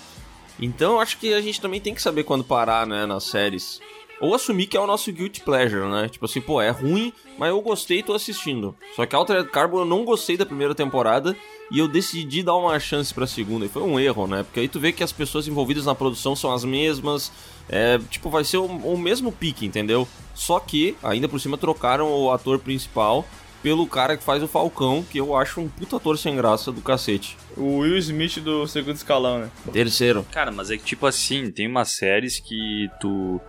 Então 0.61 0.95
eu 0.95 1.01
acho 1.01 1.19
que 1.19 1.33
a 1.33 1.41
gente 1.41 1.61
também 1.61 1.81
tem 1.81 1.95
que 1.95 2.03
saber 2.03 2.25
quando 2.25 2.45
parar, 2.45 2.87
né, 2.87 3.07
nas 3.07 3.25
séries. 3.25 3.81
Ou 4.21 4.35
assumir 4.35 4.67
que 4.67 4.77
é 4.77 4.81
o 4.81 4.87
nosso 4.87 5.11
guilty 5.11 5.41
pleasure, 5.41 5.89
né? 5.89 6.09
Tipo 6.09 6.27
assim, 6.27 6.41
pô, 6.41 6.61
é 6.61 6.71
ruim, 6.71 7.13
mas 7.39 7.49
eu 7.49 7.61
gostei 7.61 8.01
e 8.01 8.03
tô 8.03 8.13
assistindo. 8.13 8.77
Só 8.95 9.07
que 9.07 9.17
Altered 9.17 9.51
Carbon 9.51 9.81
eu 9.81 9.85
não 9.85 10.05
gostei 10.05 10.37
da 10.37 10.45
primeira 10.45 10.75
temporada 10.75 11.35
e 11.71 11.79
eu 11.79 11.89
decidi 11.89 12.43
dar 12.43 12.57
uma 12.57 12.79
chance 12.79 13.15
pra 13.15 13.27
segunda. 13.27 13.65
E 13.65 13.69
foi 13.69 13.83
um 13.83 13.99
erro, 13.99 14.27
né? 14.27 14.43
Porque 14.43 14.61
aí 14.61 14.69
tu 14.69 14.79
vê 14.79 14.93
que 14.93 15.03
as 15.03 15.13
pessoas 15.13 15.49
envolvidas 15.49 15.87
na 15.87 15.95
produção 15.95 16.37
são 16.37 16.53
as 16.53 16.65
mesmas. 16.65 17.33
É, 17.69 17.99
tipo, 18.11 18.29
vai 18.29 18.45
ser 18.45 18.59
o, 18.59 18.67
o 18.67 18.99
mesmo 18.99 19.33
pique, 19.33 19.65
entendeu? 19.65 20.07
Só 20.35 20.61
que, 20.61 20.97
ainda 21.03 21.29
por 21.29 21.41
cima, 21.41 21.57
trocaram 21.57 22.13
o 22.13 22.31
ator 22.31 22.59
principal 22.59 23.25
pelo 23.63 23.87
cara 23.87 24.17
que 24.17 24.25
faz 24.25 24.43
o 24.43 24.49
Falcão, 24.49 25.05
que 25.09 25.19
eu 25.19 25.37
acho 25.37 25.61
um 25.61 25.69
puta 25.69 25.97
ator 25.97 26.19
sem 26.19 26.37
graça 26.37 26.73
do 26.73 26.81
cacete. 26.81 27.37
O 27.57 27.79
Will 27.79 27.97
Smith 27.99 28.39
do 28.41 28.67
segundo 28.67 28.97
escalão, 28.97 29.41
né? 29.41 29.51
Terceiro. 29.73 30.27
Cara, 30.31 30.51
mas 30.51 30.71
é 30.71 30.77
que 30.77 30.85
tipo 30.85 31.07
assim, 31.07 31.51
tem 31.51 31.67
umas 31.67 31.91
séries 31.91 32.41
que 32.41 32.89
tu 33.01 33.41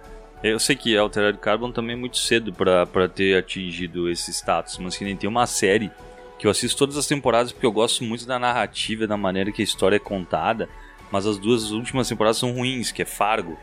Eu 0.44 0.60
sei 0.60 0.76
que 0.76 0.98
Altered 0.98 1.38
Carbon 1.40 1.72
também 1.72 1.96
é 1.96 2.00
muito 2.00 2.18
cedo 2.18 2.52
pra, 2.52 2.86
pra 2.86 3.08
ter 3.08 3.38
atingido 3.38 4.10
esse 4.10 4.32
status, 4.32 4.78
mas 4.80 4.98
que 4.98 5.04
nem 5.04 5.16
tem 5.16 5.30
uma 5.30 5.46
série 5.46 5.92
que 6.40 6.48
eu 6.48 6.52
assisto 6.52 6.80
todas 6.80 6.98
as 6.98 7.06
temporadas 7.06 7.52
porque 7.52 7.66
eu 7.66 7.72
gosto 7.72 8.04
muito 8.04 8.26
da 8.26 8.40
narrativa, 8.40 9.06
da 9.06 9.16
maneira 9.16 9.52
que 9.52 9.62
a 9.62 9.64
história 9.64 9.98
é 9.98 10.00
contada, 10.00 10.68
mas 11.12 11.28
as 11.28 11.38
duas 11.38 11.70
últimas 11.72 12.10
temporadas 12.10 12.38
são 12.38 12.52
ruins, 12.54 12.92
que 12.92 13.04
é 13.04 13.06
Fargo. 13.06 13.60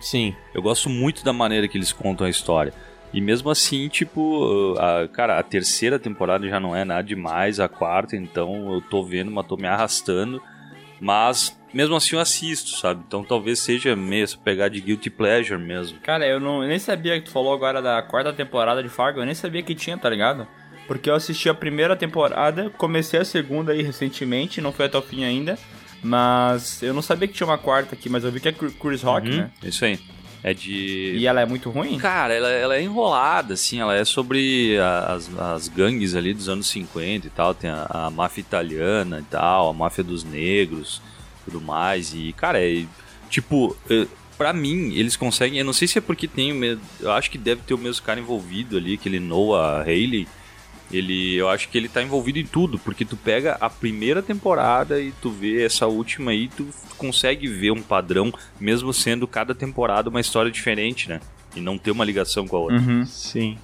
Sim. 0.00 0.34
Eu 0.52 0.60
gosto 0.60 0.90
muito 0.90 1.24
da 1.24 1.32
maneira 1.32 1.66
que 1.66 1.78
eles 1.78 1.92
contam 1.92 2.26
a 2.26 2.30
história. 2.30 2.74
E 3.12 3.20
mesmo 3.20 3.50
assim, 3.50 3.88
tipo, 3.88 4.74
a, 4.78 5.08
cara, 5.08 5.38
a 5.38 5.42
terceira 5.42 5.98
temporada 5.98 6.46
já 6.48 6.60
não 6.60 6.76
é 6.76 6.84
nada 6.84 7.02
demais, 7.02 7.58
a 7.58 7.68
quarta, 7.68 8.14
então 8.14 8.74
eu 8.74 8.80
tô 8.82 9.02
vendo, 9.02 9.30
mas 9.30 9.46
tô 9.46 9.56
me 9.56 9.66
arrastando. 9.66 10.42
Mas 11.00 11.58
mesmo 11.72 11.94
assim 11.96 12.16
eu 12.16 12.20
assisto, 12.20 12.70
sabe? 12.70 13.02
Então 13.06 13.22
talvez 13.24 13.58
seja 13.60 13.94
mesmo 13.96 14.40
pegar 14.42 14.68
de 14.68 14.80
guilty 14.80 15.10
pleasure 15.10 15.60
mesmo. 15.60 15.98
Cara, 16.00 16.26
eu, 16.26 16.40
não, 16.40 16.62
eu 16.62 16.68
nem 16.68 16.78
sabia 16.78 17.18
que 17.20 17.26
tu 17.26 17.30
falou 17.30 17.52
agora 17.52 17.80
da 17.80 18.00
quarta 18.02 18.32
temporada 18.32 18.82
de 18.82 18.88
Fargo, 18.88 19.20
eu 19.20 19.26
nem 19.26 19.34
sabia 19.34 19.62
que 19.62 19.74
tinha, 19.74 19.96
tá 19.96 20.08
ligado? 20.10 20.46
Porque 20.86 21.08
eu 21.08 21.14
assisti 21.14 21.48
a 21.48 21.54
primeira 21.54 21.94
temporada, 21.94 22.68
comecei 22.70 23.20
a 23.20 23.24
segunda 23.24 23.72
aí 23.72 23.82
recentemente, 23.82 24.60
não 24.60 24.72
foi 24.72 24.86
até 24.86 24.98
o 24.98 25.02
fim 25.02 25.24
ainda. 25.24 25.56
Mas 26.02 26.82
eu 26.82 26.94
não 26.94 27.02
sabia 27.02 27.28
que 27.28 27.34
tinha 27.34 27.46
uma 27.46 27.58
quarta 27.58 27.94
aqui, 27.94 28.08
mas 28.08 28.24
eu 28.24 28.32
vi 28.32 28.40
que 28.40 28.48
é 28.48 28.52
Chris 28.52 29.02
Rock, 29.02 29.28
Uhum, 29.28 29.36
né? 29.36 29.50
Isso 29.62 29.84
aí. 29.84 29.98
É 30.42 30.54
de. 30.54 31.12
E 31.16 31.26
ela 31.26 31.42
é 31.42 31.46
muito 31.46 31.68
ruim? 31.68 31.98
Cara, 31.98 32.32
ela, 32.32 32.48
ela 32.48 32.76
é 32.76 32.82
enrolada, 32.82 33.52
assim, 33.52 33.78
ela 33.78 33.94
é 33.94 34.04
sobre 34.06 34.78
as, 35.06 35.30
as 35.38 35.68
gangues 35.68 36.16
ali 36.16 36.32
dos 36.32 36.48
anos 36.48 36.66
50 36.68 37.26
e 37.26 37.30
tal, 37.30 37.54
tem 37.54 37.68
a, 37.68 37.86
a 37.90 38.10
máfia 38.10 38.40
italiana 38.40 39.20
e 39.20 39.24
tal, 39.24 39.68
a 39.68 39.72
máfia 39.74 40.02
dos 40.02 40.24
negros 40.24 41.02
tudo 41.44 41.60
mais, 41.60 42.14
e, 42.14 42.32
cara, 42.32 42.62
é, 42.62 42.84
tipo, 43.28 43.76
eh, 43.88 44.06
pra 44.36 44.52
mim, 44.52 44.92
eles 44.94 45.16
conseguem, 45.16 45.58
eu 45.58 45.64
não 45.64 45.72
sei 45.72 45.86
se 45.86 45.98
é 45.98 46.00
porque 46.00 46.26
tem 46.26 46.52
o 46.52 46.80
eu 47.00 47.12
acho 47.12 47.30
que 47.30 47.38
deve 47.38 47.62
ter 47.62 47.74
o 47.74 47.78
mesmo 47.78 48.04
cara 48.04 48.18
envolvido 48.18 48.76
ali, 48.76 48.94
aquele 48.94 49.20
Noah 49.20 49.82
Haley, 49.82 50.26
ele, 50.92 51.36
eu 51.36 51.48
acho 51.48 51.68
que 51.68 51.78
ele 51.78 51.88
tá 51.88 52.02
envolvido 52.02 52.38
em 52.38 52.46
tudo, 52.46 52.78
porque 52.78 53.04
tu 53.04 53.16
pega 53.16 53.56
a 53.60 53.70
primeira 53.70 54.22
temporada 54.22 55.00
e 55.00 55.12
tu 55.12 55.30
vê 55.30 55.64
essa 55.64 55.86
última 55.86 56.32
aí, 56.32 56.48
tu 56.48 56.68
consegue 56.98 57.46
ver 57.46 57.70
um 57.70 57.82
padrão, 57.82 58.32
mesmo 58.58 58.92
sendo 58.92 59.26
cada 59.26 59.54
temporada 59.54 60.10
uma 60.10 60.20
história 60.20 60.50
diferente, 60.50 61.08
né? 61.08 61.20
E 61.54 61.60
não 61.60 61.78
ter 61.78 61.90
uma 61.90 62.04
ligação 62.04 62.46
com 62.46 62.56
a 62.56 62.60
outra. 62.60 62.78
Uhum. 62.78 63.06
Sim. 63.06 63.56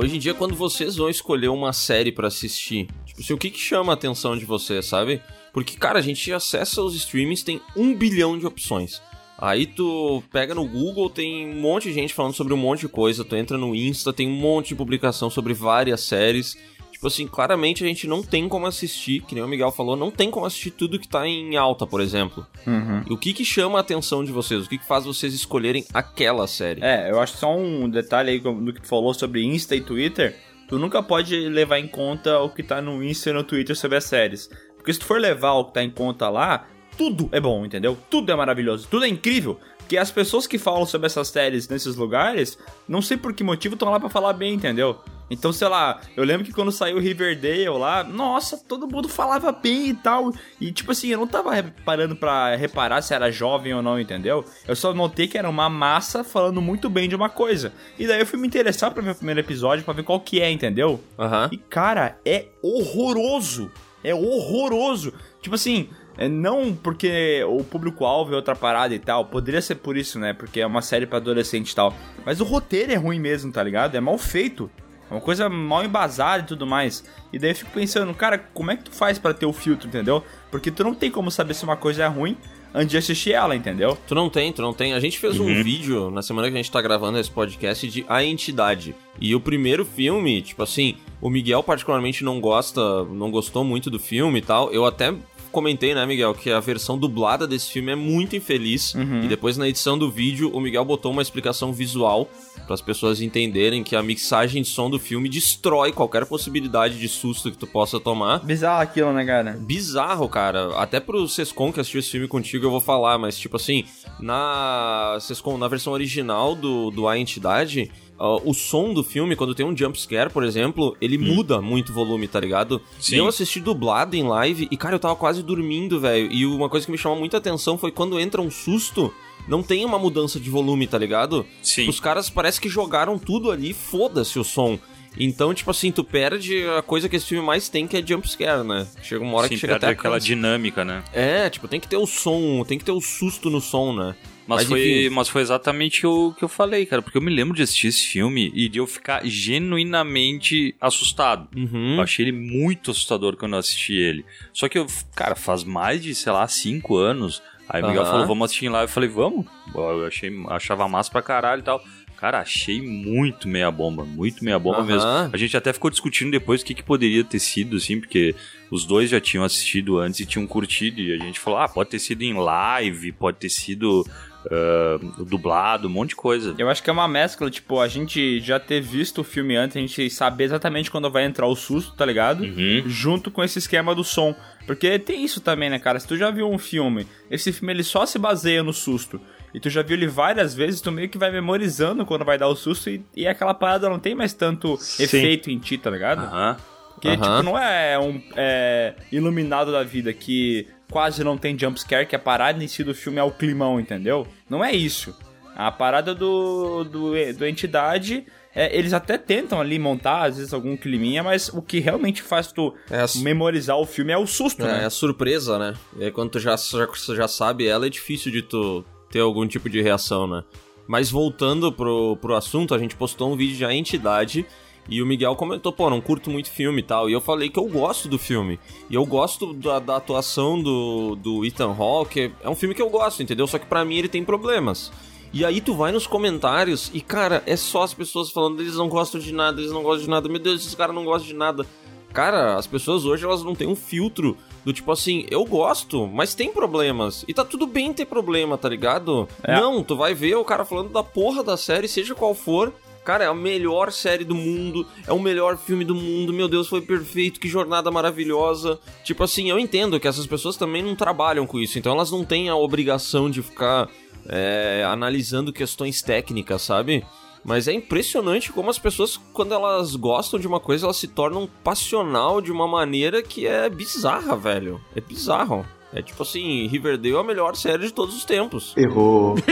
Hoje 0.00 0.14
em 0.14 0.20
dia, 0.20 0.32
quando 0.32 0.54
vocês 0.54 0.94
vão 0.94 1.10
escolher 1.10 1.48
uma 1.48 1.72
série 1.72 2.12
pra 2.12 2.28
assistir, 2.28 2.86
tipo 3.04 3.20
assim, 3.20 3.32
o 3.32 3.36
que 3.36 3.50
que 3.50 3.58
chama 3.58 3.92
a 3.92 3.94
atenção 3.94 4.38
de 4.38 4.44
vocês, 4.44 4.86
sabe? 4.86 5.20
Porque, 5.52 5.76
cara, 5.76 5.98
a 5.98 6.02
gente 6.02 6.32
acessa 6.32 6.80
os 6.80 6.94
streamings, 6.94 7.42
tem 7.42 7.60
um 7.74 7.96
bilhão 7.96 8.38
de 8.38 8.46
opções. 8.46 9.02
Aí 9.36 9.66
tu 9.66 10.22
pega 10.30 10.54
no 10.54 10.64
Google, 10.64 11.10
tem 11.10 11.48
um 11.48 11.60
monte 11.60 11.88
de 11.88 11.94
gente 11.94 12.14
falando 12.14 12.34
sobre 12.34 12.54
um 12.54 12.56
monte 12.56 12.82
de 12.82 12.88
coisa. 12.88 13.24
Tu 13.24 13.34
entra 13.34 13.58
no 13.58 13.74
Insta, 13.74 14.12
tem 14.12 14.28
um 14.28 14.36
monte 14.36 14.68
de 14.68 14.76
publicação 14.76 15.28
sobre 15.28 15.52
várias 15.52 16.02
séries. 16.02 16.56
Tipo 16.98 17.06
assim, 17.06 17.28
claramente 17.28 17.84
a 17.84 17.86
gente 17.86 18.08
não 18.08 18.24
tem 18.24 18.48
como 18.48 18.66
assistir, 18.66 19.22
que 19.22 19.32
nem 19.32 19.44
o 19.44 19.46
Miguel 19.46 19.70
falou, 19.70 19.94
não 19.94 20.10
tem 20.10 20.32
como 20.32 20.44
assistir 20.44 20.72
tudo 20.72 20.98
que 20.98 21.06
tá 21.06 21.28
em 21.28 21.56
alta, 21.56 21.86
por 21.86 22.00
exemplo. 22.00 22.44
Uhum. 22.66 23.04
E 23.08 23.12
o 23.12 23.16
que 23.16 23.32
que 23.32 23.44
chama 23.44 23.78
a 23.78 23.82
atenção 23.82 24.24
de 24.24 24.32
vocês? 24.32 24.66
O 24.66 24.68
que 24.68 24.78
que 24.78 24.84
faz 24.84 25.04
vocês 25.04 25.32
escolherem 25.32 25.84
aquela 25.94 26.48
série? 26.48 26.82
É, 26.82 27.08
eu 27.08 27.20
acho 27.20 27.36
só 27.36 27.56
um 27.56 27.88
detalhe 27.88 28.30
aí 28.32 28.40
do 28.40 28.72
que 28.72 28.82
tu 28.82 28.88
falou 28.88 29.14
sobre 29.14 29.44
Insta 29.44 29.76
e 29.76 29.80
Twitter. 29.80 30.34
Tu 30.66 30.76
nunca 30.76 31.00
pode 31.00 31.36
levar 31.48 31.78
em 31.78 31.86
conta 31.86 32.40
o 32.40 32.50
que 32.50 32.64
tá 32.64 32.82
no 32.82 33.00
Insta 33.04 33.30
e 33.30 33.32
no 33.32 33.44
Twitter 33.44 33.76
sobre 33.76 33.96
as 33.96 34.02
séries. 34.02 34.50
Porque 34.76 34.92
se 34.92 34.98
tu 34.98 35.06
for 35.06 35.20
levar 35.20 35.52
o 35.52 35.66
que 35.66 35.74
tá 35.74 35.84
em 35.84 35.90
conta 35.90 36.28
lá, 36.28 36.66
tudo 36.96 37.28
é 37.30 37.38
bom, 37.38 37.64
entendeu? 37.64 37.96
Tudo 38.10 38.32
é 38.32 38.34
maravilhoso, 38.34 38.88
tudo 38.90 39.04
é 39.04 39.08
incrível. 39.08 39.56
Porque 39.88 39.96
as 39.96 40.10
pessoas 40.10 40.46
que 40.46 40.58
falam 40.58 40.84
sobre 40.84 41.06
essas 41.06 41.28
séries 41.28 41.66
nesses 41.66 41.96
lugares, 41.96 42.58
não 42.86 43.00
sei 43.00 43.16
por 43.16 43.32
que 43.32 43.42
motivo 43.42 43.74
estão 43.74 43.88
lá 43.88 43.98
pra 43.98 44.10
falar 44.10 44.34
bem, 44.34 44.52
entendeu? 44.52 44.98
Então, 45.30 45.50
sei 45.50 45.66
lá, 45.66 46.02
eu 46.14 46.24
lembro 46.24 46.44
que 46.44 46.52
quando 46.52 46.70
saiu 46.70 46.98
Riverdale 46.98 47.70
lá, 47.70 48.04
nossa, 48.04 48.58
todo 48.58 48.86
mundo 48.86 49.08
falava 49.08 49.50
bem 49.50 49.88
e 49.88 49.94
tal. 49.94 50.30
E 50.60 50.70
tipo 50.70 50.92
assim, 50.92 51.08
eu 51.08 51.18
não 51.18 51.26
tava 51.26 51.54
reparando 51.54 52.14
pra 52.14 52.54
reparar 52.54 53.00
se 53.00 53.14
era 53.14 53.32
jovem 53.32 53.72
ou 53.72 53.80
não, 53.80 53.98
entendeu? 53.98 54.44
Eu 54.66 54.76
só 54.76 54.92
notei 54.92 55.26
que 55.26 55.38
era 55.38 55.48
uma 55.48 55.70
massa 55.70 56.22
falando 56.22 56.60
muito 56.60 56.90
bem 56.90 57.08
de 57.08 57.16
uma 57.16 57.30
coisa. 57.30 57.72
E 57.98 58.06
daí 58.06 58.20
eu 58.20 58.26
fui 58.26 58.38
me 58.38 58.46
interessar 58.46 58.90
pra 58.90 59.02
ver 59.02 59.12
o 59.12 59.14
primeiro 59.14 59.40
episódio 59.40 59.86
pra 59.86 59.94
ver 59.94 60.02
qual 60.02 60.20
que 60.20 60.38
é, 60.42 60.50
entendeu? 60.50 61.02
Aham. 61.18 61.48
E 61.50 61.56
cara, 61.56 62.18
é 62.26 62.48
horroroso. 62.62 63.70
É 64.04 64.14
horroroso. 64.14 65.14
Tipo 65.40 65.54
assim, 65.54 65.88
é 66.18 66.28
não 66.28 66.74
porque 66.74 67.44
o 67.44 67.62
público-alvo 67.62 68.32
é 68.32 68.36
outra 68.36 68.56
parada 68.56 68.92
e 68.92 68.98
tal. 68.98 69.24
Poderia 69.26 69.62
ser 69.62 69.76
por 69.76 69.96
isso, 69.96 70.18
né? 70.18 70.32
Porque 70.32 70.60
é 70.60 70.66
uma 70.66 70.82
série 70.82 71.06
pra 71.06 71.18
adolescente 71.18 71.70
e 71.70 71.74
tal. 71.74 71.94
Mas 72.26 72.40
o 72.40 72.44
roteiro 72.44 72.92
é 72.92 72.96
ruim 72.96 73.20
mesmo, 73.20 73.52
tá 73.52 73.62
ligado? 73.62 73.94
É 73.94 74.00
mal 74.00 74.18
feito. 74.18 74.68
É 75.08 75.14
uma 75.14 75.20
coisa 75.20 75.48
mal 75.48 75.84
embasada 75.84 76.42
e 76.42 76.46
tudo 76.46 76.66
mais. 76.66 77.04
E 77.32 77.38
daí 77.38 77.52
eu 77.52 77.54
fico 77.54 77.70
pensando, 77.70 78.12
cara, 78.12 78.36
como 78.36 78.70
é 78.72 78.76
que 78.76 78.84
tu 78.84 78.90
faz 78.90 79.18
pra 79.18 79.32
ter 79.32 79.46
o 79.46 79.52
filtro, 79.52 79.88
entendeu? 79.88 80.22
Porque 80.50 80.70
tu 80.70 80.82
não 80.82 80.94
tem 80.94 81.10
como 81.10 81.30
saber 81.30 81.54
se 81.54 81.64
uma 81.64 81.76
coisa 81.76 82.02
é 82.02 82.06
ruim 82.08 82.36
antes 82.74 82.90
de 82.90 82.98
assistir 82.98 83.32
ela, 83.32 83.54
entendeu? 83.54 83.96
Tu 84.06 84.14
não 84.14 84.28
tem, 84.28 84.52
tu 84.52 84.60
não 84.60 84.74
tem. 84.74 84.94
A 84.94 85.00
gente 85.00 85.18
fez 85.18 85.38
um 85.38 85.62
vídeo 85.62 86.10
na 86.10 86.20
semana 86.20 86.48
que 86.48 86.54
a 86.54 86.56
gente 86.58 86.70
tá 86.70 86.82
gravando 86.82 87.18
esse 87.18 87.30
podcast 87.30 87.88
de 87.88 88.04
A 88.08 88.24
Entidade. 88.24 88.94
E 89.20 89.34
o 89.34 89.40
primeiro 89.40 89.84
filme, 89.84 90.42
tipo 90.42 90.62
assim, 90.62 90.96
o 91.20 91.30
Miguel 91.30 91.62
particularmente 91.62 92.24
não 92.24 92.40
gosta, 92.40 93.04
não 93.04 93.30
gostou 93.30 93.64
muito 93.64 93.88
do 93.88 93.98
filme 93.98 94.40
e 94.40 94.42
tal. 94.42 94.70
Eu 94.72 94.84
até 94.84 95.14
comentei, 95.50 95.94
né, 95.94 96.04
Miguel, 96.06 96.34
que 96.34 96.50
a 96.50 96.60
versão 96.60 96.98
dublada 96.98 97.46
desse 97.46 97.70
filme 97.70 97.92
é 97.92 97.96
muito 97.96 98.36
infeliz. 98.36 98.94
E 99.22 99.28
depois 99.28 99.56
na 99.56 99.68
edição 99.68 99.98
do 99.98 100.10
vídeo, 100.10 100.50
o 100.52 100.60
Miguel 100.60 100.84
botou 100.84 101.12
uma 101.12 101.22
explicação 101.22 101.72
visual 101.72 102.28
para 102.64 102.74
as 102.74 102.80
pessoas 102.80 103.20
entenderem 103.20 103.82
que 103.82 103.96
a 103.96 104.02
mixagem 104.02 104.62
de 104.62 104.68
som 104.68 104.90
do 104.90 104.98
filme 104.98 105.28
destrói 105.28 105.92
qualquer 105.92 106.26
possibilidade 106.26 106.98
de 106.98 107.08
susto 107.08 107.50
que 107.50 107.56
tu 107.56 107.66
possa 107.66 107.98
tomar. 107.98 108.44
Bizarro 108.44 108.82
aquilo, 108.82 109.12
né, 109.12 109.24
cara? 109.24 109.58
Bizarro, 109.58 110.28
cara. 110.28 110.74
Até 110.76 111.00
pro 111.00 111.26
Sescon 111.28 111.72
que 111.72 111.80
assistiu 111.80 112.00
esse 112.00 112.10
filme 112.10 112.28
contigo 112.28 112.66
eu 112.66 112.70
vou 112.70 112.80
falar, 112.80 113.18
mas 113.18 113.38
tipo 113.38 113.56
assim, 113.56 113.84
na 114.20 115.16
Sescon, 115.20 115.56
na 115.56 115.68
versão 115.68 115.92
original 115.92 116.54
do, 116.54 116.90
do 116.90 117.08
A 117.08 117.18
Entidade, 117.18 117.90
ó, 118.18 118.40
o 118.44 118.52
som 118.52 118.92
do 118.92 119.04
filme, 119.04 119.36
quando 119.36 119.54
tem 119.54 119.64
um 119.64 119.76
jump 119.76 119.98
scare, 120.00 120.30
por 120.30 120.44
exemplo, 120.44 120.96
ele 121.00 121.16
muda 121.16 121.60
muito 121.60 121.90
o 121.90 121.94
volume, 121.94 122.26
tá 122.26 122.40
ligado? 122.40 122.80
Sim. 122.98 123.16
E 123.16 123.18
eu 123.18 123.28
assisti 123.28 123.60
dublado 123.60 124.16
em 124.16 124.22
live 124.22 124.68
e, 124.70 124.76
cara, 124.76 124.96
eu 124.96 124.98
tava 124.98 125.16
quase 125.16 125.42
dormindo, 125.42 126.00
velho. 126.00 126.30
E 126.32 126.44
uma 126.44 126.68
coisa 126.68 126.84
que 126.84 126.92
me 126.92 126.98
chamou 126.98 127.18
muita 127.18 127.36
atenção 127.36 127.78
foi 127.78 127.92
quando 127.92 128.18
entra 128.18 128.42
um 128.42 128.50
susto. 128.50 129.12
Não 129.46 129.62
tem 129.62 129.84
uma 129.84 129.98
mudança 129.98 130.38
de 130.38 130.50
volume, 130.50 130.86
tá 130.86 130.98
ligado? 130.98 131.46
Sim. 131.62 131.88
Os 131.88 132.00
caras 132.00 132.28
parece 132.28 132.60
que 132.60 132.68
jogaram 132.68 133.18
tudo 133.18 133.50
ali, 133.50 133.72
foda-se 133.72 134.38
o 134.38 134.44
som. 134.44 134.78
Então, 135.18 135.54
tipo 135.54 135.70
assim, 135.70 135.90
tu 135.90 136.04
perde 136.04 136.64
a 136.76 136.82
coisa 136.82 137.08
que 137.08 137.16
esse 137.16 137.26
filme 137.26 137.44
mais 137.44 137.68
tem, 137.68 137.86
que 137.86 137.96
é 137.96 138.06
jump 138.06 138.28
scare, 138.28 138.62
né? 138.62 138.86
Chega 139.02 139.24
uma 139.24 139.36
hora 139.38 139.48
Sim, 139.48 139.54
que 139.54 139.60
chega 139.60 139.76
até 139.76 139.88
aquela 139.88 140.18
dinâmica, 140.18 140.84
né? 140.84 141.02
É, 141.12 141.48
tipo, 141.48 141.66
tem 141.66 141.80
que 141.80 141.88
ter 141.88 141.96
o 141.96 142.06
som, 142.06 142.62
tem 142.64 142.78
que 142.78 142.84
ter 142.84 142.92
o 142.92 143.00
susto 143.00 143.50
no 143.50 143.60
som, 143.60 143.92
né? 143.92 144.14
Mas, 144.48 144.64
foi, 144.64 144.80
enfim. 144.80 145.14
mas 145.14 145.28
foi 145.28 145.42
exatamente 145.42 146.06
o 146.06 146.32
que 146.32 146.42
eu 146.42 146.48
falei, 146.48 146.86
cara. 146.86 147.02
Porque 147.02 147.18
eu 147.18 147.22
me 147.22 147.30
lembro 147.30 147.54
de 147.54 147.62
assistir 147.62 147.88
esse 147.88 148.06
filme 148.06 148.50
e 148.54 148.66
de 148.66 148.78
eu 148.78 148.86
ficar 148.86 149.20
genuinamente 149.26 150.74
assustado. 150.80 151.48
Uhum. 151.54 151.96
Eu 151.96 152.02
achei 152.02 152.24
ele 152.24 152.32
muito 152.32 152.90
assustador 152.90 153.36
quando 153.36 153.52
eu 153.52 153.58
assisti 153.58 153.92
ele. 153.92 154.24
Só 154.52 154.66
que 154.66 154.78
eu, 154.78 154.86
cara, 155.14 155.34
faz 155.34 155.64
mais 155.64 156.02
de, 156.02 156.14
sei 156.14 156.32
lá, 156.32 156.48
cinco 156.48 156.96
anos. 156.96 157.42
Aí 157.68 157.82
o 157.82 157.86
Miguel 157.86 158.02
Aham. 158.02 158.10
falou, 158.10 158.26
vamos 158.26 158.46
assistir 158.46 158.70
lá. 158.70 158.82
Eu 158.82 158.88
falei, 158.88 159.10
vamos. 159.10 159.44
Eu 159.74 160.06
achei, 160.06 160.32
achava 160.48 160.88
massa 160.88 161.10
pra 161.10 161.20
caralho 161.20 161.60
e 161.60 161.64
tal. 161.64 161.84
Cara, 162.16 162.40
achei 162.40 162.82
muito 162.82 163.46
meia 163.46 163.70
bomba, 163.70 164.04
muito 164.04 164.42
meia 164.42 164.58
bomba 164.58 164.78
Aham. 164.78 164.86
mesmo. 164.86 165.08
A 165.32 165.36
gente 165.36 165.56
até 165.56 165.72
ficou 165.72 165.88
discutindo 165.90 166.32
depois 166.32 166.62
o 166.62 166.64
que, 166.64 166.74
que 166.74 166.82
poderia 166.82 167.22
ter 167.22 167.38
sido, 167.38 167.76
assim, 167.76 168.00
porque 168.00 168.34
os 168.70 168.84
dois 168.84 169.10
já 169.10 169.20
tinham 169.20 169.44
assistido 169.44 169.98
antes 169.98 170.18
e 170.20 170.26
tinham 170.26 170.46
curtido. 170.46 171.00
E 171.00 171.12
a 171.12 171.18
gente 171.18 171.38
falou, 171.38 171.60
ah, 171.60 171.68
pode 171.68 171.90
ter 171.90 171.98
sido 172.00 172.22
em 172.22 172.34
live, 172.34 173.12
pode 173.12 173.36
ter 173.36 173.48
sido 173.50 174.04
ah, 174.46 174.98
dublado, 175.24 175.88
um 175.88 175.90
monte 175.90 176.10
de 176.10 176.16
coisa. 176.16 176.54
Eu 176.58 176.68
acho 176.68 176.82
que 176.82 176.90
é 176.90 176.92
uma 176.92 177.08
mescla, 177.08 177.50
tipo, 177.50 177.80
a 177.80 177.88
gente 177.88 178.40
já 178.40 178.60
ter 178.60 178.80
visto 178.80 179.20
o 179.20 179.24
filme 179.24 179.56
antes, 179.56 179.76
a 179.76 179.80
gente 179.80 180.08
saber 180.10 180.44
exatamente 180.44 180.90
quando 180.90 181.10
vai 181.10 181.24
entrar 181.24 181.46
o 181.46 181.56
susto, 181.56 181.94
tá 181.94 182.04
ligado? 182.04 182.44
Uhum. 182.44 182.84
Junto 182.86 183.30
com 183.30 183.42
esse 183.42 183.58
esquema 183.58 183.94
do 183.94 184.04
som. 184.04 184.34
Porque 184.66 184.98
tem 184.98 185.24
isso 185.24 185.40
também, 185.40 185.70
né, 185.70 185.78
cara? 185.78 185.98
Se 185.98 186.06
tu 186.06 186.16
já 186.16 186.30
viu 186.30 186.48
um 186.48 186.58
filme, 186.58 187.06
esse 187.30 187.52
filme 187.52 187.72
ele 187.72 187.82
só 187.82 188.06
se 188.06 188.18
baseia 188.18 188.62
no 188.62 188.72
susto. 188.72 189.20
E 189.52 189.58
tu 189.58 189.70
já 189.70 189.82
viu 189.82 189.96
ele 189.96 190.06
várias 190.06 190.54
vezes, 190.54 190.80
tu 190.80 190.92
meio 190.92 191.08
que 191.08 191.16
vai 191.16 191.30
memorizando 191.30 192.04
quando 192.04 192.24
vai 192.24 192.36
dar 192.36 192.48
o 192.48 192.54
susto 192.54 192.90
e, 192.90 193.02
e 193.16 193.26
aquela 193.26 193.54
parada 193.54 193.88
não 193.88 193.98
tem 193.98 194.14
mais 194.14 194.34
tanto 194.34 194.74
efeito 194.98 195.50
em 195.50 195.58
ti, 195.58 195.78
tá 195.78 195.90
ligado? 195.90 196.20
Aham. 196.20 196.56
Porque, 196.94 197.08
Aham. 197.08 197.16
tipo, 197.18 197.42
não 197.44 197.58
é 197.58 197.98
um 197.98 198.20
é, 198.36 198.94
iluminado 199.12 199.70
da 199.70 199.84
vida 199.84 200.12
que 200.12 200.66
quase 200.90 201.22
não 201.24 201.36
tem 201.38 201.58
jumpscare, 201.58 202.06
que 202.06 202.16
a 202.16 202.18
parada 202.18 202.62
em 202.62 202.68
si 202.68 202.82
do 202.84 202.94
filme 202.94 203.18
é 203.18 203.22
o 203.22 203.30
climão, 203.30 203.78
entendeu? 203.80 204.26
Não 204.48 204.64
é 204.64 204.72
isso. 204.72 205.14
A 205.54 205.70
parada 205.72 206.14
do, 206.14 206.84
do, 206.84 207.12
do 207.34 207.46
entidade 207.46 208.24
é, 208.54 208.76
eles 208.76 208.92
até 208.92 209.18
tentam 209.18 209.60
ali 209.60 209.78
montar, 209.78 210.24
às 210.26 210.36
vezes, 210.36 210.52
algum 210.54 210.76
climinha, 210.76 211.22
mas 211.22 211.48
o 211.48 211.60
que 211.60 211.78
realmente 211.80 212.22
faz 212.22 212.50
tu 212.52 212.74
É, 212.90 213.06
su- 213.06 213.22
memorizar 213.22 213.76
o 213.76 213.84
filme 213.86 214.12
é 214.12 214.18
o 214.18 214.26
susto, 214.26 214.62
É, 214.62 214.66
né? 214.66 214.82
é 214.82 214.84
a 214.86 214.90
surpresa, 214.90 215.58
né? 215.58 215.74
E 215.98 216.04
aí 216.04 216.10
quando 216.10 216.30
tu 216.30 216.38
já, 216.40 216.56
já, 216.56 216.88
já 217.14 217.28
sabe 217.28 217.66
ela, 217.66 217.86
é 217.86 217.90
difícil 217.90 218.30
de 218.32 218.42
tu 218.42 218.84
ter 219.10 219.20
algum 219.20 219.46
tipo 219.46 219.68
de 219.68 219.80
reação, 219.82 220.26
né? 220.26 220.42
Mas 220.86 221.10
voltando 221.10 221.70
pro, 221.70 222.16
pro 222.16 222.34
assunto, 222.34 222.74
a 222.74 222.78
gente 222.78 222.96
postou 222.96 223.30
um 223.32 223.36
vídeo 223.36 223.56
de 223.56 223.64
A 223.64 223.74
Entidade 223.74 224.46
e 224.88 225.02
o 225.02 225.06
Miguel 225.06 225.36
comentou, 225.36 225.72
pô, 225.72 225.90
não 225.90 226.00
curto 226.00 226.30
muito 226.30 226.50
filme 226.50 226.80
e 226.80 226.82
tal. 226.82 227.10
E 227.10 227.12
eu 227.12 227.20
falei 227.20 227.50
que 227.50 227.58
eu 227.58 227.66
gosto 227.66 228.08
do 228.08 228.18
filme. 228.18 228.58
E 228.88 228.94
eu 228.94 229.04
gosto 229.04 229.52
da, 229.52 229.78
da 229.78 229.96
atuação 229.96 230.60
do, 230.60 231.14
do 231.16 231.44
Ethan 231.44 231.74
Hawke. 231.78 232.32
É 232.42 232.48
um 232.48 232.54
filme 232.54 232.74
que 232.74 232.80
eu 232.80 232.88
gosto, 232.88 233.22
entendeu? 233.22 233.46
Só 233.46 233.58
que 233.58 233.66
pra 233.66 233.84
mim 233.84 233.96
ele 233.96 234.08
tem 234.08 234.24
problemas. 234.24 234.90
E 235.32 235.44
aí 235.44 235.60
tu 235.60 235.74
vai 235.74 235.92
nos 235.92 236.06
comentários 236.06 236.90
e, 236.94 237.02
cara, 237.02 237.42
é 237.44 237.54
só 237.54 237.82
as 237.82 237.92
pessoas 237.92 238.30
falando, 238.30 238.60
eles 238.60 238.76
não 238.76 238.88
gostam 238.88 239.20
de 239.20 239.32
nada, 239.32 239.60
eles 239.60 239.72
não 239.72 239.82
gostam 239.82 240.04
de 240.04 240.10
nada. 240.10 240.28
Meu 240.28 240.38
Deus, 240.38 240.62
esses 240.62 240.74
caras 240.74 240.94
não 240.94 241.04
gostam 241.04 241.28
de 241.28 241.34
nada. 241.34 241.66
Cara, 242.12 242.56
as 242.56 242.66
pessoas 242.66 243.04
hoje 243.04 243.26
elas 243.26 243.44
não 243.44 243.54
têm 243.54 243.68
um 243.68 243.76
filtro 243.76 244.36
do 244.64 244.72
tipo 244.72 244.90
assim, 244.90 245.26
eu 245.30 245.44
gosto, 245.44 246.06
mas 246.06 246.34
tem 246.34 246.50
problemas. 246.50 247.24
E 247.28 247.34
tá 247.34 247.44
tudo 247.44 247.66
bem 247.66 247.92
ter 247.92 248.06
problema, 248.06 248.56
tá 248.56 248.68
ligado? 248.68 249.28
É. 249.42 249.60
Não, 249.60 249.84
tu 249.84 249.94
vai 249.94 250.14
ver 250.14 250.34
o 250.36 250.44
cara 250.44 250.64
falando 250.64 250.90
da 250.90 251.02
porra 251.02 251.44
da 251.44 251.56
série, 251.56 251.86
seja 251.86 252.14
qual 252.14 252.34
for. 252.34 252.72
Cara, 253.08 253.24
é 253.24 253.26
a 253.26 253.32
melhor 253.32 253.90
série 253.90 254.22
do 254.22 254.34
mundo, 254.34 254.86
é 255.06 255.14
o 255.14 255.18
melhor 255.18 255.56
filme 255.56 255.82
do 255.82 255.94
mundo, 255.94 256.30
meu 256.30 256.46
Deus, 256.46 256.68
foi 256.68 256.82
perfeito, 256.82 257.40
que 257.40 257.48
jornada 257.48 257.90
maravilhosa. 257.90 258.78
Tipo 259.02 259.24
assim, 259.24 259.48
eu 259.48 259.58
entendo 259.58 259.98
que 259.98 260.06
essas 260.06 260.26
pessoas 260.26 260.58
também 260.58 260.82
não 260.82 260.94
trabalham 260.94 261.46
com 261.46 261.58
isso, 261.58 261.78
então 261.78 261.94
elas 261.94 262.10
não 262.10 262.22
têm 262.22 262.50
a 262.50 262.54
obrigação 262.54 263.30
de 263.30 263.40
ficar 263.40 263.88
é, 264.28 264.84
analisando 264.86 265.54
questões 265.54 266.02
técnicas, 266.02 266.60
sabe? 266.60 267.02
Mas 267.42 267.66
é 267.66 267.72
impressionante 267.72 268.52
como 268.52 268.68
as 268.68 268.78
pessoas, 268.78 269.18
quando 269.32 269.54
elas 269.54 269.96
gostam 269.96 270.38
de 270.38 270.46
uma 270.46 270.60
coisa, 270.60 270.84
elas 270.84 270.98
se 270.98 271.08
tornam 271.08 271.48
passional 271.64 272.42
de 272.42 272.52
uma 272.52 272.68
maneira 272.68 273.22
que 273.22 273.46
é 273.46 273.70
bizarra, 273.70 274.36
velho. 274.36 274.82
É 274.94 275.00
bizarro. 275.00 275.64
É 275.92 276.02
tipo 276.02 276.22
assim, 276.22 276.66
Riverdale 276.66 277.14
é 277.14 277.18
a 277.18 277.24
melhor 277.24 277.56
série 277.56 277.86
de 277.86 277.92
todos 277.92 278.14
os 278.14 278.24
tempos. 278.24 278.74
Errou. 278.76 279.36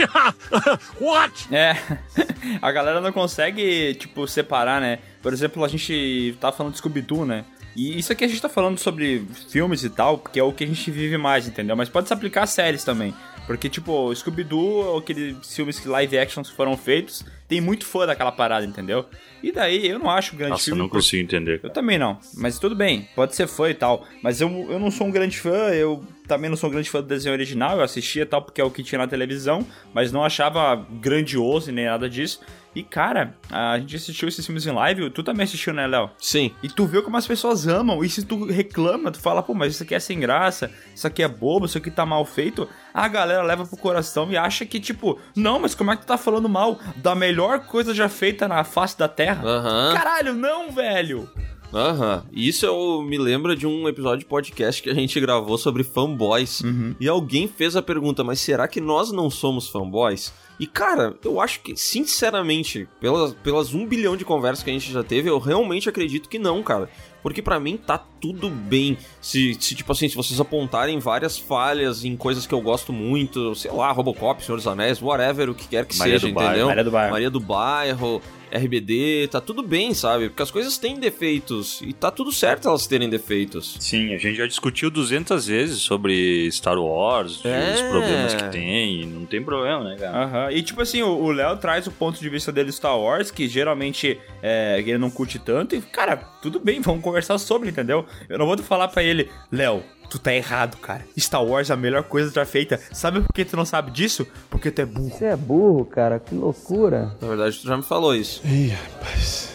É, 1.51 1.75
a 2.61 2.71
galera 2.71 3.01
não 3.01 3.11
consegue, 3.11 3.95
tipo, 3.95 4.27
separar, 4.27 4.79
né? 4.81 4.99
Por 5.21 5.33
exemplo, 5.33 5.63
a 5.63 5.67
gente 5.67 6.37
tá 6.39 6.51
falando 6.51 6.73
de 6.73 6.79
Scooby-Doo, 6.79 7.25
né? 7.25 7.45
E 7.75 7.97
isso 7.99 8.11
aqui 8.11 8.25
a 8.25 8.27
gente 8.27 8.41
tá 8.41 8.49
falando 8.49 8.77
sobre 8.77 9.25
filmes 9.49 9.83
e 9.83 9.89
tal, 9.89 10.17
porque 10.17 10.39
é 10.39 10.43
o 10.43 10.51
que 10.51 10.63
a 10.63 10.67
gente 10.67 10.89
vive 10.89 11.17
mais, 11.17 11.47
entendeu? 11.47 11.75
Mas 11.75 11.89
pode 11.89 12.07
se 12.07 12.13
aplicar 12.13 12.43
a 12.43 12.47
séries 12.47 12.83
também. 12.83 13.13
Porque, 13.47 13.69
tipo, 13.69 14.13
Scooby-Doo, 14.13 14.97
aqueles 14.97 15.55
filmes 15.55 15.79
que 15.79 15.87
live 15.87 16.17
actions 16.19 16.49
foram 16.49 16.75
feitos, 16.77 17.23
tem 17.47 17.61
muito 17.61 17.85
fã 17.85 18.05
daquela 18.05 18.31
parada, 18.31 18.65
entendeu? 18.65 19.05
E 19.41 19.53
daí 19.53 19.87
eu 19.87 19.97
não 19.99 20.09
acho 20.09 20.35
um 20.35 20.37
grande 20.37 20.51
Nossa, 20.51 20.65
filme. 20.65 20.81
não 20.81 20.89
por- 20.89 20.95
consigo 20.97 21.23
entender. 21.23 21.61
Eu 21.63 21.69
também 21.69 21.97
não, 21.97 22.19
mas 22.35 22.59
tudo 22.59 22.75
bem, 22.75 23.07
pode 23.15 23.35
ser 23.35 23.47
fã 23.47 23.69
e 23.69 23.73
tal. 23.73 24.05
Mas 24.21 24.41
eu, 24.41 24.49
eu 24.69 24.77
não 24.77 24.91
sou 24.91 25.07
um 25.07 25.11
grande 25.11 25.39
fã, 25.39 25.69
eu 25.73 26.03
também 26.27 26.49
não 26.49 26.57
sou 26.57 26.69
um 26.69 26.73
grande 26.73 26.89
fã 26.89 26.99
do 27.01 27.07
desenho 27.07 27.33
original, 27.33 27.77
eu 27.77 27.83
assistia 27.83 28.25
tal 28.25 28.41
porque 28.41 28.59
é 28.59 28.63
o 28.65 28.69
que 28.69 28.83
tinha 28.83 28.99
na 28.99 29.07
televisão, 29.07 29.65
mas 29.93 30.11
não 30.11 30.25
achava 30.25 30.75
grandioso 30.99 31.71
nem 31.71 31.85
nada 31.85 32.09
disso. 32.09 32.41
E 32.77 32.83
cara, 32.83 33.33
a 33.49 33.79
gente 33.79 33.95
assistiu 33.95 34.27
esses 34.27 34.45
filmes 34.45 34.67
em 34.67 34.71
live, 34.71 35.09
tu 35.09 35.23
também 35.23 35.45
assistiu, 35.45 35.73
né, 35.73 35.87
Léo? 35.87 36.11
Sim. 36.19 36.53
E 36.61 36.69
tu 36.69 36.85
vê 36.85 37.01
como 37.01 37.17
as 37.17 37.25
pessoas 37.25 37.67
amam, 37.67 38.03
e 38.03 38.09
se 38.09 38.23
tu 38.23 38.45
reclama, 38.45 39.11
tu 39.11 39.19
fala, 39.19 39.41
pô, 39.41 39.55
mas 39.55 39.73
isso 39.73 39.81
aqui 39.81 39.95
é 39.95 39.99
sem 39.99 40.19
graça, 40.19 40.69
isso 40.93 41.07
aqui 41.07 41.23
é 41.23 41.27
bobo, 41.27 41.65
isso 41.65 41.79
aqui 41.79 41.89
tá 41.89 42.05
mal 42.05 42.23
feito, 42.23 42.69
a 42.93 43.07
galera 43.07 43.41
leva 43.41 43.65
pro 43.65 43.75
coração 43.77 44.31
e 44.31 44.37
acha 44.37 44.63
que, 44.63 44.79
tipo, 44.79 45.19
não, 45.35 45.59
mas 45.59 45.73
como 45.73 45.91
é 45.91 45.95
que 45.95 46.03
tu 46.03 46.07
tá 46.07 46.19
falando 46.19 46.47
mal 46.47 46.79
da 46.97 47.15
melhor 47.15 47.61
coisa 47.61 47.95
já 47.95 48.07
feita 48.07 48.47
na 48.47 48.63
face 48.63 48.95
da 48.95 49.07
Terra? 49.07 49.43
Aham. 49.43 49.93
Caralho, 49.95 50.35
não, 50.35 50.71
velho! 50.71 51.27
Aham. 51.73 52.23
E 52.31 52.47
Isso 52.47 52.65
eu 52.65 53.01
me 53.01 53.17
lembra 53.17 53.55
de 53.55 53.67
um 53.67 53.87
episódio 53.87 54.19
de 54.19 54.25
podcast 54.25 54.81
que 54.81 54.89
a 54.89 54.93
gente 54.93 55.19
gravou 55.19 55.57
sobre 55.57 55.83
fanboys. 55.83 56.61
E 56.99 57.07
alguém 57.07 57.47
fez 57.47 57.75
a 57.75 57.81
pergunta, 57.81 58.23
mas 58.23 58.39
será 58.39 58.67
que 58.67 58.79
nós 58.79 59.11
não 59.11 59.29
somos 59.29 59.67
fanboys? 59.67 60.33
E 60.59 60.65
cara, 60.65 61.15
eu 61.23 61.39
acho 61.39 61.59
que, 61.61 61.75
sinceramente, 61.75 62.87
pelas, 62.99 63.33
pelas 63.35 63.73
um 63.75 63.85
bilhão 63.85 64.17
de 64.17 64.25
conversas 64.25 64.63
que 64.63 64.69
a 64.69 64.73
gente 64.73 64.91
já 64.91 65.03
teve, 65.03 65.29
eu 65.29 65.37
realmente 65.37 65.87
acredito 65.87 66.27
que 66.27 66.39
não, 66.39 66.63
cara. 66.63 66.89
Porque 67.21 67.41
pra 67.41 67.59
mim 67.59 67.77
tá 67.77 67.97
tudo 67.97 68.49
bem. 68.49 68.97
Se, 69.21 69.55
se, 69.59 69.75
tipo 69.75 69.91
assim, 69.91 70.07
se 70.07 70.15
vocês 70.15 70.39
apontarem 70.39 70.97
várias 70.97 71.37
falhas 71.37 72.03
em 72.05 72.15
coisas 72.15 72.47
que 72.47 72.53
eu 72.53 72.61
gosto 72.61 72.91
muito, 72.93 73.53
sei 73.53 73.71
lá, 73.71 73.91
Robocop, 73.91 74.43
Senhor 74.43 74.57
dos 74.57 74.65
Anéis, 74.65 75.01
whatever, 75.01 75.49
o 75.49 75.53
que 75.53 75.67
quer 75.67 75.85
que 75.85 75.97
Maria 75.97 76.19
seja, 76.19 76.27
do 76.27 76.33
Bairro. 76.33 76.49
entendeu? 76.51 76.67
Maria 76.67 76.83
do 76.83 76.91
Bairro. 76.91 77.11
Maria 77.11 77.29
do 77.29 77.39
Bairro, 77.39 78.21
RBD, 78.51 79.27
tá 79.31 79.39
tudo 79.41 79.61
bem, 79.63 79.93
sabe? 79.93 80.29
Porque 80.29 80.43
as 80.43 80.51
coisas 80.51 80.77
têm 80.77 80.99
defeitos 80.99 81.81
e 81.81 81.93
tá 81.93 82.09
tudo 82.11 82.31
certo 82.31 82.67
elas 82.67 82.87
terem 82.87 83.09
defeitos. 83.09 83.77
Sim, 83.79 84.13
a 84.13 84.17
gente 84.17 84.35
já 84.35 84.47
discutiu 84.47 84.89
200 84.89 85.47
vezes 85.47 85.79
sobre 85.79 86.49
Star 86.51 86.77
Wars, 86.77 87.43
É. 87.45 87.73
os 87.75 87.81
problemas 87.81 88.33
que 88.35 88.49
tem, 88.49 89.01
e 89.01 89.05
não 89.05 89.25
tem 89.25 89.41
problema, 89.43 89.83
né, 89.83 89.95
cara? 89.97 90.23
Aham, 90.23 90.51
E 90.51 90.61
tipo 90.61 90.81
assim, 90.81 91.01
o 91.01 91.31
Léo 91.31 91.57
traz 91.57 91.87
o 91.87 91.91
ponto 91.91 92.19
de 92.19 92.29
vista 92.29 92.51
dele 92.51 92.71
Star 92.71 92.97
Wars, 92.99 93.31
que 93.31 93.47
geralmente 93.47 94.17
é, 94.41 94.77
ele 94.79 94.97
não 94.97 95.09
curte 95.09 95.37
tanto, 95.39 95.75
e 95.75 95.81
cara, 95.81 96.17
tudo 96.41 96.59
bem, 96.59 96.79
vamos 96.81 97.03
conversar 97.03 97.37
sobre, 97.37 97.69
entendeu? 97.69 98.05
Eu 98.29 98.37
não 98.37 98.45
vou 98.45 98.57
falar 98.59 98.87
pra 98.87 99.03
ele, 99.03 99.29
Léo, 99.51 99.83
tu 100.09 100.19
tá 100.19 100.33
errado, 100.33 100.77
cara. 100.77 101.05
Star 101.19 101.43
Wars 101.43 101.69
é 101.69 101.73
a 101.73 101.77
melhor 101.77 102.03
coisa 102.03 102.31
já 102.33 102.45
feita. 102.45 102.79
Sabe 102.91 103.21
por 103.21 103.33
que 103.33 103.43
tu 103.45 103.55
não 103.57 103.65
sabe 103.65 103.91
disso? 103.91 104.27
Porque 104.49 104.71
tu 104.71 104.81
é 104.81 104.85
burro. 104.85 105.09
Você 105.09 105.25
é 105.25 105.35
burro, 105.35 105.85
cara, 105.85 106.19
que 106.19 106.33
loucura. 106.35 107.15
Na 107.21 107.27
verdade, 107.27 107.57
tu 107.59 107.67
já 107.67 107.77
me 107.77 107.83
falou 107.83 108.15
isso. 108.15 108.41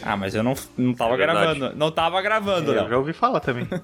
Ah, 0.02 0.16
mas 0.16 0.34
eu 0.34 0.42
não, 0.42 0.54
não 0.76 0.94
tava 0.94 1.14
É 1.14 1.16
gravando. 1.16 1.72
Não 1.76 1.90
tava 1.90 2.20
gravando, 2.22 2.70
Eu 2.72 2.80
Léo. 2.82 2.88
já 2.90 2.98
ouvi 2.98 3.12
falar 3.12 3.40
também. 3.40 3.66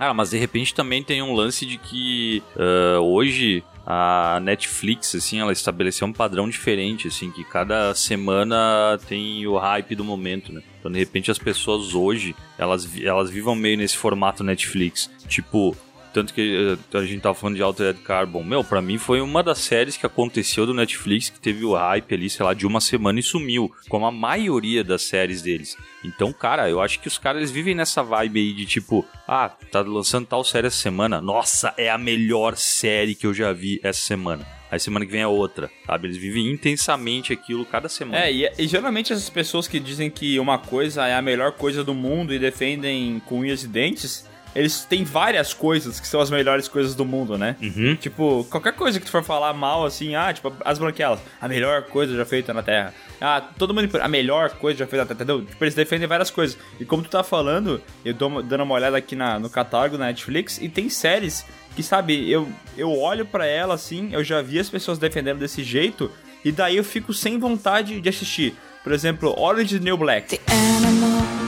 Ah, 0.00 0.14
mas 0.14 0.30
de 0.30 0.38
repente 0.38 0.72
também 0.72 1.02
tem 1.02 1.20
um 1.22 1.32
lance 1.34 1.66
de 1.66 1.76
que 1.76 2.40
ah, 2.56 3.00
hoje 3.00 3.64
a 3.90 4.38
Netflix, 4.42 5.14
assim, 5.14 5.40
ela 5.40 5.50
estabeleceu 5.50 6.06
um 6.06 6.12
padrão 6.12 6.46
diferente, 6.46 7.08
assim, 7.08 7.30
que 7.30 7.42
cada 7.42 7.94
semana 7.94 9.00
tem 9.08 9.46
o 9.46 9.56
hype 9.56 9.94
do 9.94 10.04
momento, 10.04 10.52
né? 10.52 10.62
Então, 10.78 10.92
de 10.92 10.98
repente, 10.98 11.30
as 11.30 11.38
pessoas 11.38 11.94
hoje, 11.94 12.36
elas, 12.58 12.86
elas 13.02 13.30
vivam 13.30 13.54
meio 13.54 13.78
nesse 13.78 13.96
formato 13.96 14.44
Netflix. 14.44 15.10
Tipo, 15.26 15.74
tanto 16.18 16.34
que 16.34 16.76
eh, 16.92 16.98
a 16.98 17.04
gente 17.04 17.20
tava 17.20 17.34
falando 17.36 17.54
de 17.54 17.62
Altered 17.62 18.00
Carbon. 18.00 18.42
Meu, 18.42 18.64
pra 18.64 18.82
mim 18.82 18.98
foi 18.98 19.20
uma 19.20 19.40
das 19.40 19.58
séries 19.58 19.96
que 19.96 20.04
aconteceu 20.04 20.66
do 20.66 20.74
Netflix 20.74 21.30
que 21.30 21.38
teve 21.38 21.64
o 21.64 21.74
hype 21.74 22.12
ali, 22.12 22.28
sei 22.28 22.44
lá, 22.44 22.54
de 22.54 22.66
uma 22.66 22.80
semana 22.80 23.20
e 23.20 23.22
sumiu. 23.22 23.70
Como 23.88 24.04
a 24.04 24.10
maioria 24.10 24.82
das 24.82 25.02
séries 25.02 25.42
deles. 25.42 25.76
Então, 26.04 26.32
cara, 26.32 26.68
eu 26.68 26.80
acho 26.80 26.98
que 26.98 27.06
os 27.06 27.18
caras 27.18 27.38
eles 27.38 27.52
vivem 27.52 27.72
nessa 27.72 28.02
vibe 28.02 28.40
aí 28.40 28.52
de 28.52 28.66
tipo, 28.66 29.06
ah, 29.28 29.48
tá 29.70 29.80
lançando 29.80 30.26
tal 30.26 30.42
série 30.42 30.66
essa 30.66 30.82
semana. 30.82 31.20
Nossa, 31.20 31.72
é 31.76 31.88
a 31.88 31.96
melhor 31.96 32.56
série 32.56 33.14
que 33.14 33.26
eu 33.26 33.32
já 33.32 33.52
vi 33.52 33.78
essa 33.84 34.00
semana. 34.00 34.44
Aí 34.70 34.80
semana 34.80 35.06
que 35.06 35.12
vem 35.12 35.22
é 35.22 35.26
outra, 35.26 35.70
sabe? 35.86 36.08
Eles 36.08 36.16
vivem 36.16 36.50
intensamente 36.50 37.32
aquilo 37.32 37.64
cada 37.64 37.88
semana. 37.88 38.24
É, 38.24 38.32
e, 38.32 38.50
e 38.58 38.66
geralmente 38.66 39.12
essas 39.12 39.30
pessoas 39.30 39.68
que 39.68 39.78
dizem 39.78 40.10
que 40.10 40.38
uma 40.38 40.58
coisa 40.58 41.06
é 41.06 41.14
a 41.14 41.22
melhor 41.22 41.52
coisa 41.52 41.84
do 41.84 41.94
mundo 41.94 42.34
e 42.34 42.38
defendem 42.40 43.22
com 43.24 43.38
unhas 43.38 43.62
e 43.62 43.68
dentes, 43.68 44.28
eles 44.54 44.84
têm 44.84 45.04
várias 45.04 45.52
coisas 45.54 46.00
que 46.00 46.06
são 46.08 46.20
as 46.20 46.30
melhores 46.30 46.66
coisas 46.68 46.94
do 46.94 47.04
mundo, 47.04 47.36
né? 47.38 47.56
Uhum. 47.60 47.96
Tipo, 47.96 48.44
qualquer 48.50 48.72
coisa 48.72 48.98
que 48.98 49.06
tu 49.06 49.10
for 49.12 49.22
falar 49.22 49.52
mal, 49.52 49.84
assim, 49.84 50.14
ah, 50.14 50.32
tipo, 50.32 50.52
as 50.64 50.78
branquelas, 50.78 51.20
a 51.40 51.46
melhor 51.48 51.82
coisa 51.82 52.16
já 52.16 52.24
feita 52.24 52.52
na 52.54 52.62
Terra. 52.62 52.92
Ah, 53.20 53.40
todo 53.58 53.74
mundo, 53.74 53.88
a 54.00 54.08
melhor 54.08 54.50
coisa 54.50 54.78
já 54.78 54.86
feita 54.86 55.04
na 55.04 55.08
Terra, 55.08 55.16
entendeu? 55.16 55.44
Tipo, 55.44 55.64
eles 55.64 55.74
defendem 55.74 56.08
várias 56.08 56.30
coisas. 56.30 56.56
E 56.80 56.84
como 56.84 57.02
tu 57.02 57.10
tá 57.10 57.22
falando, 57.22 57.80
eu 58.04 58.14
dou 58.14 58.28
uma- 58.28 58.42
dando 58.42 58.62
uma 58.64 58.74
olhada 58.74 58.96
aqui 58.96 59.14
na, 59.16 59.38
no 59.38 59.50
catálogo 59.50 59.98
da 59.98 60.06
Netflix, 60.06 60.58
e 60.60 60.68
tem 60.68 60.88
séries 60.88 61.44
que, 61.76 61.82
sabe, 61.82 62.30
eu, 62.30 62.48
eu 62.76 62.90
olho 62.98 63.24
pra 63.26 63.46
ela, 63.46 63.74
assim, 63.74 64.10
eu 64.12 64.24
já 64.24 64.40
vi 64.42 64.58
as 64.58 64.68
pessoas 64.70 64.98
defendendo 64.98 65.38
desse 65.38 65.62
jeito, 65.62 66.10
e 66.44 66.50
daí 66.52 66.76
eu 66.76 66.84
fico 66.84 67.12
sem 67.12 67.38
vontade 67.38 68.00
de 68.00 68.08
assistir. 68.08 68.54
Por 68.82 68.92
exemplo, 68.92 69.34
Orange 69.38 69.74
is 69.74 69.80
the 69.80 69.84
New 69.84 69.96
Black. 69.96 70.38
The 70.38 70.52
animals. 70.52 71.47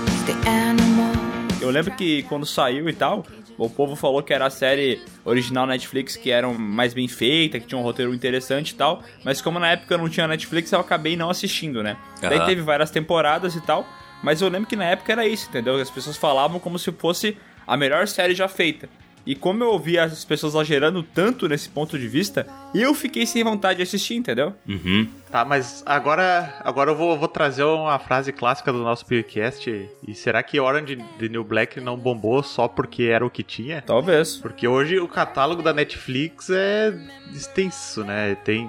Eu 1.70 1.74
lembro 1.74 1.92
que 1.92 2.22
quando 2.24 2.44
saiu 2.44 2.88
e 2.88 2.92
tal, 2.92 3.24
o 3.56 3.70
povo 3.70 3.94
falou 3.94 4.22
que 4.22 4.34
era 4.34 4.46
a 4.46 4.50
série 4.50 5.00
original 5.24 5.66
Netflix 5.66 6.16
que 6.16 6.30
era 6.30 6.48
mais 6.48 6.92
bem 6.92 7.06
feita, 7.06 7.60
que 7.60 7.66
tinha 7.66 7.78
um 7.78 7.82
roteiro 7.82 8.12
interessante 8.12 8.70
e 8.70 8.74
tal. 8.74 9.02
Mas 9.24 9.40
como 9.40 9.58
na 9.58 9.68
época 9.68 9.94
eu 9.94 9.98
não 9.98 10.08
tinha 10.08 10.26
Netflix, 10.26 10.72
eu 10.72 10.80
acabei 10.80 11.16
não 11.16 11.30
assistindo, 11.30 11.82
né? 11.82 11.96
Daí 12.20 12.38
Aham. 12.38 12.46
teve 12.46 12.62
várias 12.62 12.90
temporadas 12.90 13.54
e 13.54 13.60
tal. 13.60 13.86
Mas 14.22 14.42
eu 14.42 14.48
lembro 14.48 14.68
que 14.68 14.76
na 14.76 14.84
época 14.84 15.12
era 15.12 15.26
isso, 15.26 15.48
entendeu? 15.48 15.76
As 15.76 15.90
pessoas 15.90 16.16
falavam 16.16 16.58
como 16.58 16.78
se 16.78 16.90
fosse 16.92 17.36
a 17.66 17.76
melhor 17.76 18.06
série 18.08 18.34
já 18.34 18.48
feita. 18.48 18.88
E 19.30 19.36
como 19.36 19.62
eu 19.62 19.68
ouvi 19.68 19.96
as 19.96 20.24
pessoas 20.24 20.54
exagerando 20.54 21.04
tanto 21.04 21.48
nesse 21.48 21.68
ponto 21.68 21.96
de 21.96 22.08
vista, 22.08 22.48
eu 22.74 22.92
fiquei 22.92 23.24
sem 23.24 23.44
vontade 23.44 23.76
de 23.76 23.84
assistir, 23.84 24.16
entendeu? 24.16 24.52
Uhum. 24.68 25.08
Tá, 25.30 25.44
mas 25.44 25.84
agora, 25.86 26.52
agora 26.64 26.90
eu 26.90 26.96
vou, 26.96 27.16
vou 27.16 27.28
trazer 27.28 27.62
uma 27.62 27.96
frase 28.00 28.32
clássica 28.32 28.72
do 28.72 28.82
nosso 28.82 29.06
podcast. 29.06 29.88
E 30.04 30.14
será 30.16 30.42
que 30.42 30.58
Orange 30.58 30.96
the 31.20 31.28
New 31.28 31.44
Black 31.44 31.80
não 31.80 31.96
bombou 31.96 32.42
só 32.42 32.66
porque 32.66 33.04
era 33.04 33.24
o 33.24 33.30
que 33.30 33.44
tinha? 33.44 33.80
Talvez. 33.80 34.36
Porque 34.38 34.66
hoje 34.66 34.98
o 34.98 35.06
catálogo 35.06 35.62
da 35.62 35.72
Netflix 35.72 36.50
é 36.50 36.92
extenso, 37.32 38.02
né? 38.02 38.34
Tem 38.34 38.68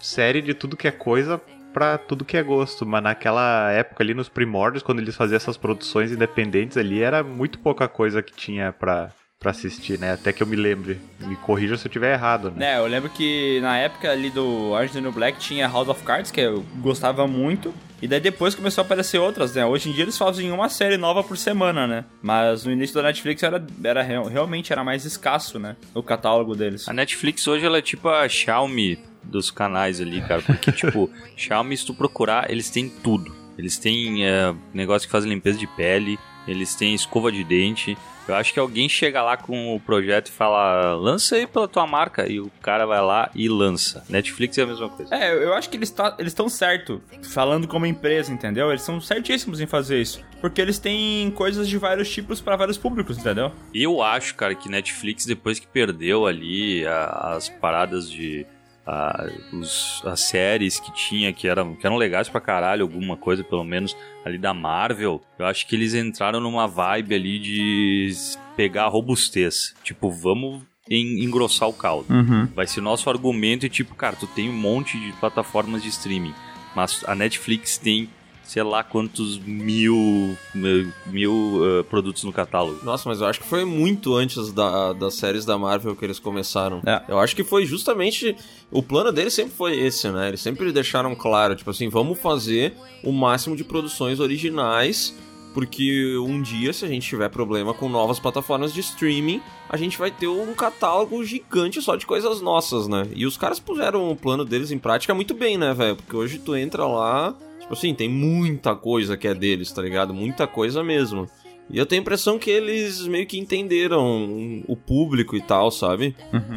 série 0.00 0.40
de 0.40 0.54
tudo 0.54 0.76
que 0.76 0.86
é 0.86 0.92
coisa 0.92 1.42
pra 1.72 1.98
tudo 1.98 2.24
que 2.24 2.36
é 2.36 2.44
gosto, 2.44 2.86
mas 2.86 3.02
naquela 3.02 3.72
época 3.72 4.04
ali, 4.04 4.14
nos 4.14 4.28
primórdios, 4.28 4.84
quando 4.84 5.00
eles 5.00 5.16
faziam 5.16 5.36
essas 5.36 5.56
produções 5.56 6.12
independentes 6.12 6.76
ali, 6.76 7.02
era 7.02 7.24
muito 7.24 7.58
pouca 7.58 7.88
coisa 7.88 8.22
que 8.22 8.32
tinha 8.32 8.72
pra, 8.72 9.10
pra 9.38 9.50
assistir, 9.50 9.98
né? 9.98 10.12
Até 10.12 10.32
que 10.32 10.42
eu 10.42 10.46
me 10.46 10.56
lembre. 10.56 10.98
Me 11.20 11.36
corrija 11.36 11.76
se 11.76 11.86
eu 11.86 11.92
tiver 11.92 12.12
errado, 12.14 12.50
né? 12.50 12.74
É, 12.74 12.78
eu 12.78 12.86
lembro 12.86 13.10
que 13.10 13.60
na 13.60 13.76
época 13.78 14.10
ali 14.10 14.30
do 14.30 14.70
Orange 14.70 15.00
New 15.00 15.12
Black 15.12 15.38
tinha 15.38 15.68
House 15.68 15.88
of 15.88 16.02
Cards, 16.02 16.30
que 16.30 16.40
eu 16.40 16.64
gostava 16.78 17.26
muito. 17.26 17.72
E 18.00 18.06
daí 18.08 18.20
depois 18.20 18.54
começou 18.54 18.82
a 18.82 18.84
aparecer 18.84 19.18
outras, 19.18 19.54
né? 19.54 19.64
Hoje 19.64 19.88
em 19.88 19.92
dia 19.92 20.04
eles 20.04 20.16
fazem 20.18 20.50
uma 20.52 20.68
série 20.68 20.96
nova 20.96 21.22
por 21.22 21.36
semana, 21.36 21.86
né? 21.86 22.04
Mas 22.22 22.64
no 22.64 22.72
início 22.72 22.94
da 22.94 23.02
Netflix 23.02 23.42
era, 23.42 23.64
era 23.84 24.02
real- 24.02 24.26
realmente 24.26 24.72
era 24.72 24.82
mais 24.84 25.04
escasso, 25.04 25.58
né? 25.58 25.76
O 25.94 26.02
catálogo 26.02 26.54
deles. 26.54 26.88
A 26.88 26.92
Netflix 26.92 27.46
hoje 27.46 27.64
ela 27.64 27.78
é 27.78 27.82
tipo 27.82 28.08
a 28.08 28.28
Xiaomi 28.28 28.98
dos 29.22 29.50
canais 29.50 30.00
ali, 30.00 30.20
cara. 30.22 30.42
Porque, 30.42 30.72
tipo, 30.72 31.10
Xiaomi, 31.36 31.76
se 31.76 31.86
tu 31.86 31.94
procurar, 31.94 32.50
eles 32.50 32.68
têm 32.70 32.88
tudo. 32.88 33.34
Eles 33.58 33.78
têm 33.78 34.26
é, 34.26 34.54
negócio 34.74 35.08
que 35.08 35.12
faz 35.12 35.24
limpeza 35.24 35.58
de 35.58 35.66
pele, 35.66 36.18
eles 36.46 36.74
têm 36.74 36.94
escova 36.94 37.32
de 37.32 37.42
dente. 37.44 37.96
Eu 38.28 38.34
acho 38.34 38.52
que 38.52 38.58
alguém 38.58 38.88
chega 38.88 39.22
lá 39.22 39.36
com 39.36 39.74
o 39.74 39.80
projeto 39.80 40.28
e 40.28 40.32
fala, 40.32 40.94
lança 40.94 41.36
aí 41.36 41.46
pela 41.46 41.68
tua 41.68 41.86
marca. 41.86 42.30
E 42.30 42.40
o 42.40 42.50
cara 42.60 42.84
vai 42.84 43.00
lá 43.00 43.30
e 43.34 43.48
lança. 43.48 44.04
Netflix 44.08 44.58
é 44.58 44.62
a 44.62 44.66
mesma 44.66 44.88
coisa. 44.88 45.14
É, 45.14 45.32
eu 45.32 45.54
acho 45.54 45.70
que 45.70 45.76
eles 45.76 45.90
tá, 45.90 46.14
eles 46.18 46.32
estão 46.32 46.48
certo 46.48 47.00
falando 47.22 47.68
como 47.68 47.86
empresa, 47.86 48.32
entendeu? 48.32 48.70
Eles 48.70 48.82
são 48.82 49.00
certíssimos 49.00 49.60
em 49.60 49.66
fazer 49.66 50.00
isso, 50.00 50.20
porque 50.40 50.60
eles 50.60 50.78
têm 50.78 51.30
coisas 51.30 51.68
de 51.68 51.78
vários 51.78 52.10
tipos 52.10 52.40
pra 52.40 52.56
vários 52.56 52.76
públicos, 52.76 53.18
entendeu? 53.18 53.52
Eu 53.72 54.02
acho, 54.02 54.34
cara, 54.34 54.54
que 54.54 54.68
Netflix, 54.68 55.24
depois 55.24 55.58
que 55.58 55.66
perdeu 55.66 56.26
ali 56.26 56.84
as 56.86 57.48
paradas 57.48 58.10
de. 58.10 58.46
A- 58.86 59.26
os- 59.52 60.00
as 60.04 60.20
séries 60.20 60.78
que 60.78 60.92
tinha, 60.92 61.32
que 61.32 61.48
eram, 61.48 61.74
que 61.74 61.86
eram 61.86 61.96
legais 61.96 62.28
pra 62.28 62.40
caralho, 62.40 62.82
alguma 62.82 63.16
coisa 63.16 63.42
pelo 63.42 63.64
menos 63.64 63.96
ali 64.24 64.38
da 64.38 64.54
Marvel, 64.54 65.20
eu 65.38 65.46
acho 65.46 65.66
que 65.66 65.74
eles 65.74 65.92
entraram 65.94 66.40
numa 66.40 66.66
vibe 66.68 67.14
ali 67.14 67.38
de 67.38 68.10
pegar 68.56 68.84
a 68.84 68.88
robustez. 68.88 69.74
Tipo, 69.82 70.10
vamos 70.10 70.62
en- 70.88 71.22
engrossar 71.24 71.68
o 71.68 71.72
caldo. 71.72 72.06
Vai 72.54 72.66
ser 72.66 72.80
nosso 72.80 73.10
argumento 73.10 73.66
e 73.66 73.68
tipo, 73.68 73.94
cara, 73.94 74.16
tu 74.16 74.26
tem 74.26 74.48
um 74.48 74.52
monte 74.56 74.98
de 74.98 75.12
plataformas 75.14 75.82
de 75.82 75.88
streaming, 75.88 76.34
mas 76.74 77.02
a 77.06 77.14
Netflix 77.14 77.76
tem 77.78 78.08
sei 78.46 78.62
lá 78.62 78.82
quantos 78.84 79.38
mil, 79.38 80.36
mil, 80.54 80.92
mil, 81.06 81.60
eh, 81.62 81.82
produtos 81.82 82.22
no 82.24 82.32
catálogo. 82.32 82.78
Nossa, 82.84 83.08
mas 83.08 83.20
eu 83.20 83.26
acho 83.26 83.40
que 83.40 83.46
foi 83.46 83.64
muito 83.64 84.14
antes 84.14 84.52
da, 84.52 84.92
das 84.92 85.14
séries 85.14 85.44
da 85.44 85.58
Marvel 85.58 85.96
que 85.96 86.04
eles 86.04 86.18
começaram. 86.18 86.80
É. 86.86 87.02
Eu 87.08 87.18
acho 87.18 87.34
que 87.34 87.42
foi 87.42 87.66
justamente. 87.66 88.36
O 88.70 88.82
plano 88.82 89.12
deles 89.12 89.34
sempre 89.34 89.52
foi 89.52 89.78
esse, 89.78 90.08
né? 90.10 90.28
Eles 90.28 90.40
sempre 90.40 90.72
deixaram 90.72 91.14
claro, 91.14 91.54
tipo 91.54 91.70
assim, 91.70 91.88
vamos 91.88 92.18
fazer 92.18 92.74
o 93.02 93.12
máximo 93.12 93.56
de 93.56 93.64
produções 93.64 94.20
originais. 94.20 95.14
Porque 95.52 96.18
um 96.18 96.42
dia, 96.42 96.70
se 96.70 96.84
a 96.84 96.88
gente 96.88 97.08
tiver 97.08 97.30
problema 97.30 97.72
com 97.72 97.88
novas 97.88 98.18
plataformas 98.18 98.74
de 98.74 98.80
streaming, 98.80 99.40
a 99.70 99.76
gente 99.78 99.96
vai 99.96 100.10
ter 100.10 100.28
um 100.28 100.52
catálogo 100.52 101.24
gigante 101.24 101.80
só 101.80 101.96
de 101.96 102.04
coisas 102.04 102.42
nossas, 102.42 102.86
né? 102.86 103.08
E 103.14 103.24
os 103.24 103.38
caras 103.38 103.58
puseram 103.58 104.10
o 104.10 104.14
plano 104.14 104.44
deles 104.44 104.70
em 104.70 104.78
prática 104.78 105.14
muito 105.14 105.32
bem, 105.32 105.56
né, 105.56 105.72
velho? 105.72 105.96
Porque 105.96 106.14
hoje 106.14 106.38
tu 106.38 106.54
entra 106.54 106.84
lá, 106.84 107.34
tipo 107.66 107.72
assim, 107.74 107.94
tem 107.94 108.08
muita 108.08 108.74
coisa 108.74 109.16
que 109.16 109.26
é 109.28 109.34
deles, 109.34 109.70
tá 109.72 109.82
ligado? 109.82 110.14
Muita 110.14 110.46
coisa 110.46 110.82
mesmo. 110.82 111.28
E 111.68 111.76
eu 111.78 111.84
tenho 111.84 112.00
a 112.00 112.02
impressão 112.02 112.38
que 112.38 112.48
eles 112.48 113.06
meio 113.08 113.26
que 113.26 113.38
entenderam 113.38 114.62
o 114.68 114.76
público 114.76 115.36
e 115.36 115.40
tal, 115.40 115.70
sabe? 115.70 116.14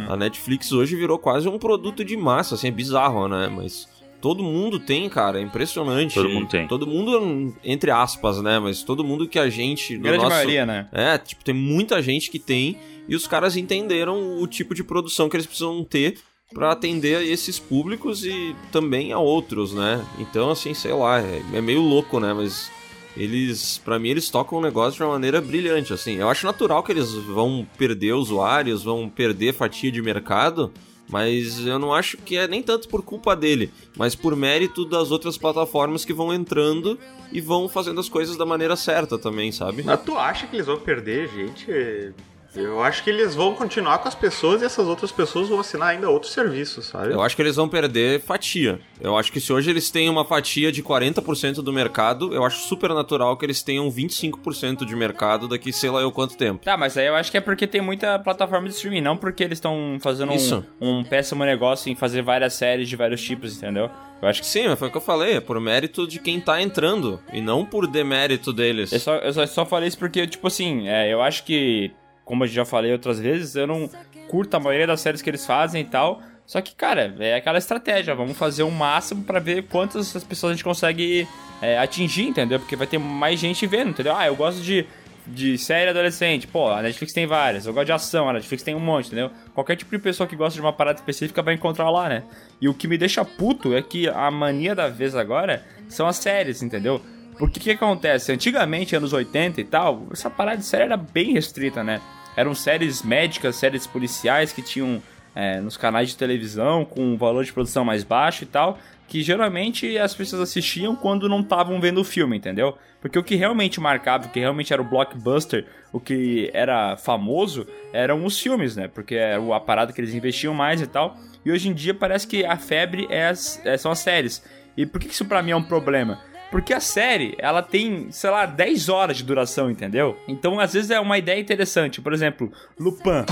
A 0.07 0.15
Netflix 0.15 0.71
hoje 0.71 0.95
virou 0.95 1.17
quase 1.17 1.47
um 1.49 1.57
produto 1.57 2.05
de 2.05 2.15
massa, 2.15 2.53
assim, 2.55 2.67
é 2.67 2.71
bizarro, 2.71 3.27
né? 3.27 3.47
Mas 3.51 3.87
todo 4.21 4.43
mundo 4.43 4.79
tem, 4.79 5.09
cara, 5.09 5.39
é 5.39 5.41
impressionante. 5.41 6.13
Todo 6.13 6.29
mundo 6.29 6.47
tem. 6.47 6.67
Todo 6.67 6.85
mundo, 6.85 7.55
entre 7.63 7.89
aspas, 7.89 8.39
né? 8.41 8.59
Mas 8.59 8.83
todo 8.83 9.03
mundo 9.03 9.27
que 9.27 9.39
a 9.39 9.49
gente. 9.49 9.97
Grande 9.97 10.17
nosso- 10.19 10.29
maioria, 10.29 10.63
né? 10.65 10.87
É, 10.91 11.17
tipo, 11.17 11.43
tem 11.43 11.55
muita 11.55 12.01
gente 12.03 12.29
que 12.29 12.37
tem 12.37 12.77
e 13.07 13.15
os 13.15 13.25
caras 13.25 13.57
entenderam 13.57 14.39
o 14.39 14.45
tipo 14.45 14.75
de 14.75 14.83
produção 14.83 15.27
que 15.27 15.35
eles 15.35 15.47
precisam 15.47 15.83
ter 15.83 16.19
pra 16.53 16.71
atender 16.71 17.17
a 17.17 17.23
esses 17.23 17.59
públicos 17.59 18.25
e 18.25 18.55
também 18.71 19.11
a 19.13 19.19
outros, 19.19 19.73
né? 19.73 20.05
Então, 20.17 20.49
assim, 20.49 20.73
sei 20.73 20.93
lá, 20.93 21.21
é, 21.21 21.41
é 21.53 21.61
meio 21.61 21.81
louco, 21.81 22.19
né? 22.19 22.33
Mas 22.33 22.71
eles, 23.15 23.79
pra 23.83 23.99
mim, 23.99 24.09
eles 24.09 24.29
tocam 24.29 24.57
o 24.57 24.61
negócio 24.61 24.97
de 24.97 25.03
uma 25.03 25.13
maneira 25.13 25.41
brilhante, 25.41 25.93
assim. 25.93 26.15
Eu 26.15 26.29
acho 26.29 26.45
natural 26.45 26.83
que 26.83 26.91
eles 26.91 27.13
vão 27.13 27.67
perder 27.77 28.13
usuários, 28.13 28.83
vão 28.83 29.09
perder 29.09 29.53
fatia 29.53 29.91
de 29.91 30.01
mercado, 30.01 30.71
mas 31.09 31.65
eu 31.65 31.79
não 31.79 31.93
acho 31.93 32.17
que 32.17 32.37
é 32.37 32.47
nem 32.47 32.61
tanto 32.61 32.87
por 32.87 33.01
culpa 33.03 33.35
dele, 33.35 33.71
mas 33.97 34.15
por 34.15 34.35
mérito 34.35 34.85
das 34.85 35.11
outras 35.11 35.37
plataformas 35.37 36.05
que 36.05 36.13
vão 36.13 36.33
entrando 36.33 36.97
e 37.31 37.41
vão 37.41 37.67
fazendo 37.67 37.99
as 37.99 38.07
coisas 38.07 38.37
da 38.37 38.45
maneira 38.45 38.75
certa 38.75 39.17
também, 39.17 39.51
sabe? 39.51 39.83
Mas 39.83 40.01
tu 40.01 40.15
acha 40.15 40.47
que 40.47 40.55
eles 40.55 40.67
vão 40.67 40.79
perder, 40.79 41.29
gente? 41.29 42.13
Eu 42.55 42.81
acho 42.83 43.03
que 43.03 43.09
eles 43.09 43.35
vão 43.35 43.53
continuar 43.53 43.99
com 43.99 44.07
as 44.07 44.15
pessoas 44.15 44.61
e 44.61 44.65
essas 44.65 44.87
outras 44.87 45.11
pessoas 45.11 45.49
vão 45.49 45.59
assinar 45.59 45.89
ainda 45.89 46.09
outros 46.09 46.33
serviços, 46.33 46.87
sabe? 46.87 47.13
Eu 47.13 47.21
acho 47.21 47.35
que 47.35 47.41
eles 47.41 47.55
vão 47.55 47.69
perder 47.69 48.21
fatia. 48.21 48.79
Eu 48.99 49.17
acho 49.17 49.31
que 49.31 49.39
se 49.39 49.53
hoje 49.53 49.69
eles 49.69 49.91
têm 49.91 50.09
uma 50.09 50.25
fatia 50.25 50.71
de 50.71 50.81
40% 50.81 51.61
do 51.61 51.71
mercado, 51.71 52.33
eu 52.33 52.43
acho 52.43 52.59
super 52.67 52.89
natural 52.89 53.37
que 53.37 53.45
eles 53.45 53.61
tenham 53.61 53.89
25% 53.89 54.85
de 54.85 54.95
mercado 54.95 55.47
daqui 55.47 55.71
sei 55.71 55.89
lá 55.89 56.01
eu 56.01 56.11
quanto 56.11 56.35
tempo. 56.35 56.63
Tá, 56.65 56.75
mas 56.75 56.97
aí 56.97 57.07
eu 57.07 57.15
acho 57.15 57.29
que 57.31 57.37
é 57.37 57.41
porque 57.41 57.67
tem 57.67 57.81
muita 57.81 58.17
plataforma 58.19 58.67
de 58.67 58.73
streaming, 58.73 59.01
não 59.01 59.15
porque 59.15 59.43
eles 59.43 59.57
estão 59.57 59.97
fazendo 60.01 60.33
Isso. 60.33 60.65
um, 60.81 60.99
um 60.99 61.03
péssimo 61.03 61.45
negócio 61.45 61.91
em 61.91 61.95
fazer 61.95 62.21
várias 62.21 62.53
séries 62.53 62.89
de 62.89 62.95
vários 62.95 63.21
tipos, 63.21 63.55
entendeu? 63.55 63.89
Eu 64.21 64.27
acho 64.27 64.41
que 64.41 64.47
Sim, 64.47 64.67
mas 64.67 64.77
foi 64.77 64.89
o 64.89 64.91
que 64.91 64.97
eu 64.97 65.01
falei, 65.01 65.37
é 65.37 65.39
por 65.39 65.59
mérito 65.61 66.05
de 66.05 66.19
quem 66.19 66.41
tá 66.41 66.61
entrando, 66.61 67.21
e 67.31 67.39
não 67.39 67.63
por 67.63 67.87
demérito 67.87 68.51
deles. 68.51 68.91
Eu 68.91 68.99
só, 68.99 69.15
eu 69.15 69.33
só, 69.33 69.45
só 69.45 69.65
falei 69.65 69.87
isso 69.87 69.97
porque, 69.97 70.27
tipo 70.27 70.47
assim, 70.47 70.89
é, 70.89 71.11
eu 71.11 71.21
acho 71.21 71.43
que, 71.45 71.91
como 72.29 72.43
eu 72.43 72.47
já 72.47 72.63
falei 72.63 72.91
outras 72.91 73.19
vezes, 73.19 73.55
eu 73.55 73.65
não 73.65 73.89
curto 74.27 74.55
a 74.55 74.59
maioria 74.59 74.85
das 74.85 75.01
séries 75.01 75.19
que 75.19 75.27
eles 75.31 75.47
fazem 75.47 75.81
e 75.81 75.85
tal. 75.85 76.21
Só 76.45 76.61
que, 76.61 76.75
cara, 76.75 77.15
é 77.19 77.33
aquela 77.33 77.57
estratégia. 77.57 78.13
Vamos 78.13 78.37
fazer 78.37 78.61
o 78.61 78.69
máximo 78.69 79.23
pra 79.23 79.39
ver 79.39 79.63
quantas 79.63 80.15
as 80.15 80.23
pessoas 80.23 80.51
a 80.51 80.53
gente 80.53 80.63
consegue 80.63 81.27
é, 81.59 81.79
atingir, 81.79 82.27
entendeu? 82.27 82.59
Porque 82.59 82.75
vai 82.75 82.85
ter 82.85 82.99
mais 82.99 83.39
gente 83.39 83.65
vendo, 83.65 83.89
entendeu? 83.89 84.15
Ah, 84.15 84.27
eu 84.27 84.35
gosto 84.35 84.61
de, 84.61 84.85
de 85.25 85.57
série 85.57 85.89
adolescente. 85.89 86.45
Pô, 86.45 86.69
a 86.69 86.83
Netflix 86.83 87.13
tem 87.13 87.25
várias. 87.25 87.65
Eu 87.65 87.73
gosto 87.73 87.87
de 87.87 87.93
ação, 87.93 88.29
a 88.29 88.33
Netflix 88.33 88.61
tem 88.61 88.75
um 88.75 88.79
monte, 88.79 89.07
entendeu? 89.07 89.31
Qualquer 89.55 89.75
tipo 89.75 89.89
de 89.89 89.97
pessoa 89.97 90.27
que 90.27 90.35
gosta 90.35 90.53
de 90.53 90.61
uma 90.61 90.71
parada 90.71 90.99
específica 90.99 91.41
vai 91.41 91.55
encontrar 91.55 91.89
lá, 91.89 92.07
né? 92.07 92.21
E 92.61 92.69
o 92.69 92.75
que 92.75 92.87
me 92.87 92.95
deixa 92.95 93.25
puto 93.25 93.73
é 93.73 93.81
que 93.81 94.07
a 94.07 94.29
mania 94.29 94.75
da 94.75 94.87
vez 94.87 95.15
agora 95.15 95.65
são 95.87 96.07
as 96.07 96.17
séries, 96.17 96.61
entendeu? 96.61 97.01
Porque 97.39 97.59
o 97.59 97.63
que 97.63 97.71
acontece? 97.71 98.31
Antigamente, 98.31 98.95
anos 98.95 99.13
80 99.13 99.59
e 99.59 99.63
tal, 99.63 100.05
essa 100.11 100.29
parada 100.29 100.57
de 100.57 100.65
série 100.65 100.83
era 100.83 100.97
bem 100.97 101.33
restrita, 101.33 101.83
né? 101.83 101.99
Eram 102.39 102.55
séries 102.55 103.03
médicas, 103.03 103.57
séries 103.57 103.85
policiais 103.85 104.53
que 104.53 104.61
tinham 104.61 105.01
é, 105.35 105.59
nos 105.59 105.75
canais 105.75 106.07
de 106.09 106.15
televisão 106.15 106.85
com 106.85 107.01
um 107.01 107.17
valor 107.17 107.43
de 107.43 107.51
produção 107.51 107.83
mais 107.83 108.03
baixo 108.05 108.43
e 108.43 108.47
tal, 108.47 108.79
que 109.09 109.21
geralmente 109.21 109.97
as 109.97 110.13
pessoas 110.15 110.41
assistiam 110.43 110.95
quando 110.95 111.27
não 111.27 111.41
estavam 111.41 111.81
vendo 111.81 111.99
o 111.99 112.03
filme, 112.05 112.37
entendeu? 112.37 112.77
Porque 113.01 113.19
o 113.19 113.23
que 113.23 113.35
realmente 113.35 113.81
marcava, 113.81 114.27
o 114.27 114.29
que 114.29 114.39
realmente 114.39 114.71
era 114.71 114.81
o 114.81 114.85
blockbuster, 114.85 115.65
o 115.91 115.99
que 115.99 116.49
era 116.53 116.95
famoso, 116.95 117.67
eram 117.91 118.23
os 118.23 118.39
filmes, 118.39 118.75
né? 118.77 118.87
Porque 118.87 119.15
era 119.15 119.55
a 119.55 119.59
parada 119.59 119.91
que 119.91 119.99
eles 119.99 120.13
investiam 120.13 120.53
mais 120.53 120.81
e 120.81 120.87
tal. 120.87 121.17
E 121.45 121.51
hoje 121.51 121.67
em 121.67 121.73
dia 121.73 121.93
parece 121.93 122.25
que 122.25 122.45
a 122.45 122.55
febre 122.55 123.05
é 123.09 123.27
as- 123.27 123.59
é- 123.65 123.75
são 123.77 123.91
as 123.91 123.99
séries. 123.99 124.41
E 124.77 124.85
por 124.85 125.01
que 125.01 125.07
isso 125.07 125.25
pra 125.25 125.41
mim 125.43 125.51
é 125.51 125.55
um 125.57 125.63
problema? 125.63 126.21
Porque 126.51 126.73
a 126.73 126.79
série, 126.79 127.35
ela 127.37 127.61
tem, 127.61 128.11
sei 128.11 128.29
lá, 128.29 128.45
10 128.45 128.89
horas 128.89 129.17
de 129.17 129.23
duração, 129.23 129.69
entendeu? 129.69 130.17
Então, 130.27 130.59
às 130.59 130.73
vezes 130.73 130.89
é 130.89 130.99
uma 130.99 131.17
ideia 131.17 131.39
interessante. 131.39 132.01
Por 132.01 132.11
exemplo, 132.11 132.51
Lupin. 132.79 133.25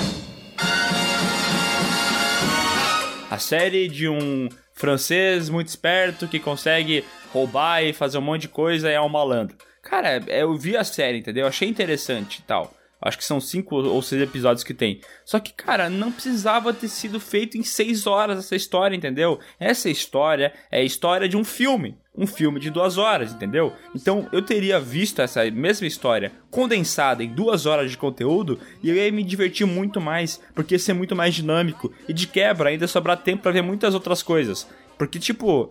A 3.29 3.39
série 3.39 3.87
de 3.87 4.07
um 4.07 4.47
francês 4.73 5.49
muito 5.49 5.67
esperto 5.67 6.27
que 6.27 6.39
consegue 6.39 7.03
roubar 7.33 7.83
e 7.83 7.91
fazer 7.91 8.19
um 8.19 8.21
monte 8.21 8.43
de 8.43 8.49
coisa 8.49 8.89
e 8.89 8.93
é 8.93 9.01
um 9.01 9.09
malandro. 9.09 9.57
Cara, 9.81 10.23
eu 10.27 10.55
vi 10.55 10.77
a 10.77 10.83
série, 10.83 11.17
entendeu? 11.17 11.43
Eu 11.43 11.47
achei 11.47 11.67
interessante 11.67 12.39
e 12.39 12.41
tal. 12.43 12.73
Acho 13.01 13.17
que 13.17 13.23
são 13.23 13.39
cinco 13.39 13.75
ou 13.75 14.01
seis 14.01 14.21
episódios 14.21 14.63
que 14.63 14.73
tem. 14.73 15.01
Só 15.23 15.39
que, 15.39 15.53
cara, 15.53 15.89
não 15.89 16.11
precisava 16.11 16.73
ter 16.73 16.87
sido 16.87 17.19
feito 17.19 17.57
em 17.57 17.63
seis 17.63 18.07
horas 18.07 18.39
essa 18.39 18.55
história, 18.55 18.95
entendeu? 18.95 19.39
Essa 19.59 19.89
história 19.89 20.51
é 20.71 20.79
a 20.79 20.83
história 20.83 21.29
de 21.29 21.37
um 21.37 21.43
filme. 21.43 21.95
Um 22.17 22.25
filme 22.25 22.59
de 22.59 22.69
duas 22.71 22.97
horas, 22.97 23.31
entendeu? 23.31 23.73
Então 23.95 24.27
eu 24.31 24.41
teria 24.41 24.79
visto 24.79 25.21
essa 25.21 25.49
mesma 25.51 25.85
história 25.85 26.31
condensada 26.49 27.23
em 27.23 27.29
duas 27.29 27.65
horas 27.65 27.91
de 27.91 27.97
conteúdo 27.97 28.59
e 28.81 28.89
eu 28.89 28.95
ia 28.95 29.11
me 29.11 29.23
divertir 29.23 29.67
muito 29.67 30.01
mais, 30.01 30.41
porque 30.55 30.75
ia 30.75 30.79
ser 30.79 30.93
muito 30.93 31.15
mais 31.15 31.35
dinâmico. 31.35 31.91
E 32.07 32.13
de 32.13 32.25
quebra 32.25 32.69
ainda 32.69 32.87
sobrar 32.87 33.17
tempo 33.17 33.43
pra 33.43 33.51
ver 33.51 33.61
muitas 33.61 33.93
outras 33.93 34.23
coisas. 34.23 34.67
Porque, 34.97 35.19
tipo, 35.19 35.69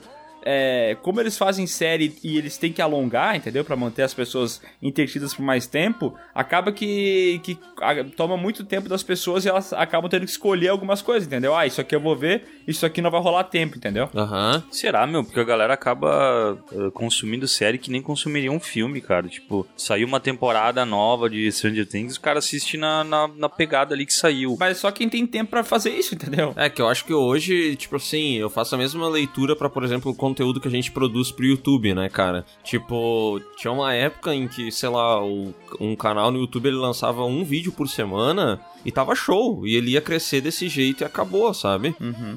é, 0.49 0.97
como 1.03 1.21
eles 1.21 1.37
fazem 1.37 1.67
série 1.67 2.15
e 2.23 2.39
eles 2.39 2.57
têm 2.57 2.73
que 2.73 2.81
alongar, 2.81 3.35
entendeu? 3.35 3.65
Pra 3.65 3.75
manter 3.75 4.03
as 4.03 4.15
pessoas 4.15 4.61
entretidas 4.81 5.35
por 5.35 5.43
mais 5.43 5.67
tempo, 5.67 6.15
acaba 6.33 6.71
que, 6.71 7.41
que 7.43 7.59
a- 7.83 8.05
toma 8.17 8.37
muito 8.37 8.63
tempo 8.65 8.89
das 8.89 9.03
pessoas 9.03 9.45
e 9.45 9.49
elas 9.49 9.73
acabam 9.73 10.09
tendo 10.09 10.25
que 10.25 10.31
escolher 10.31 10.69
algumas 10.69 11.03
coisas, 11.03 11.27
entendeu? 11.27 11.55
Ah, 11.57 11.67
isso 11.67 11.81
aqui 11.81 11.97
eu 11.97 12.01
vou 12.01 12.15
ver, 12.15 12.45
isso 12.67 12.87
aqui 12.87 13.03
não 13.03 13.11
vai 13.11 13.21
rolar 13.21 13.43
tempo, 13.45 13.77
entendeu? 13.77 14.09
Aham. 14.15 14.63
Será, 14.71 15.05
meu? 15.07 15.25
Porque 15.25 15.41
a 15.41 15.45
galera 15.45 15.75
acaba 15.75 16.57
eh, 16.73 16.91
consumindo 16.95 17.49
série 17.49 17.77
que 17.79 17.91
nem 17.91 18.01
consumiria 18.01 18.53
um 18.53 18.61
filme, 18.61 19.01
cara. 19.01 19.27
Tipo, 19.29 19.67
saiu 19.77 20.07
uma 20.07 20.21
temporada 20.21 20.85
nova 20.87 21.29
de 21.29 21.51
Stranger 21.51 21.87
Things, 21.89 22.17
o 22.17 22.21
cara 22.21 22.39
assiste 22.39 22.77
na, 22.77 23.03
na, 23.03 23.27
na 23.29 23.49
pegada 23.49 23.95
ali 23.95 24.07
que 24.07 24.13
saiu. 24.13 24.57
Mas 24.61 24.79
só 24.79 24.93
quem 24.93 25.09
tem 25.09 25.27
tempo 25.27 25.51
pra 25.51 25.65
fazer 25.65 25.91
isso, 25.91 26.15
entendeu? 26.15 26.53
É 26.57 26.71
que 26.71 26.81
eu 26.81 26.89
acho 26.89 27.05
que 27.05 27.13
hoje, 27.13 27.75
tipo 27.77 27.97
assim, 27.97 28.35
eu 28.35 28.49
faço 28.49 28.75
a 28.75 28.79
mesma 28.79 29.09
leitura 29.09 29.57
pra, 29.57 29.69
por 29.69 29.83
exemplo, 29.83 30.13
o 30.13 30.15
conteúdo 30.37 30.61
que 30.61 30.69
a 30.69 30.71
gente 30.71 30.93
produz 30.93 31.33
pro 31.33 31.47
YouTube, 31.47 31.95
né, 31.95 32.11
cara? 32.11 32.45
Tipo, 32.63 33.41
tinha 33.57 33.73
uma 33.73 33.95
época 33.95 34.35
em 34.35 34.47
que, 34.47 34.71
sei 34.71 34.91
lá, 34.91 35.25
um 35.25 35.97
canal 35.97 36.31
no 36.31 36.39
YouTube 36.39 36.67
ele 36.67 36.77
lançava 36.77 37.25
um 37.25 37.43
vídeo 37.43 37.73
por 37.73 37.89
semana 37.89 38.61
e 38.87 38.93
tava 38.93 39.15
show. 39.15 39.67
E 39.67 39.75
ele 39.75 39.91
ia 39.91 40.01
crescer 40.01 40.41
desse 40.41 40.69
jeito 40.69 41.03
e 41.03 41.05
acabou, 41.05 41.53
sabe? 41.53 41.95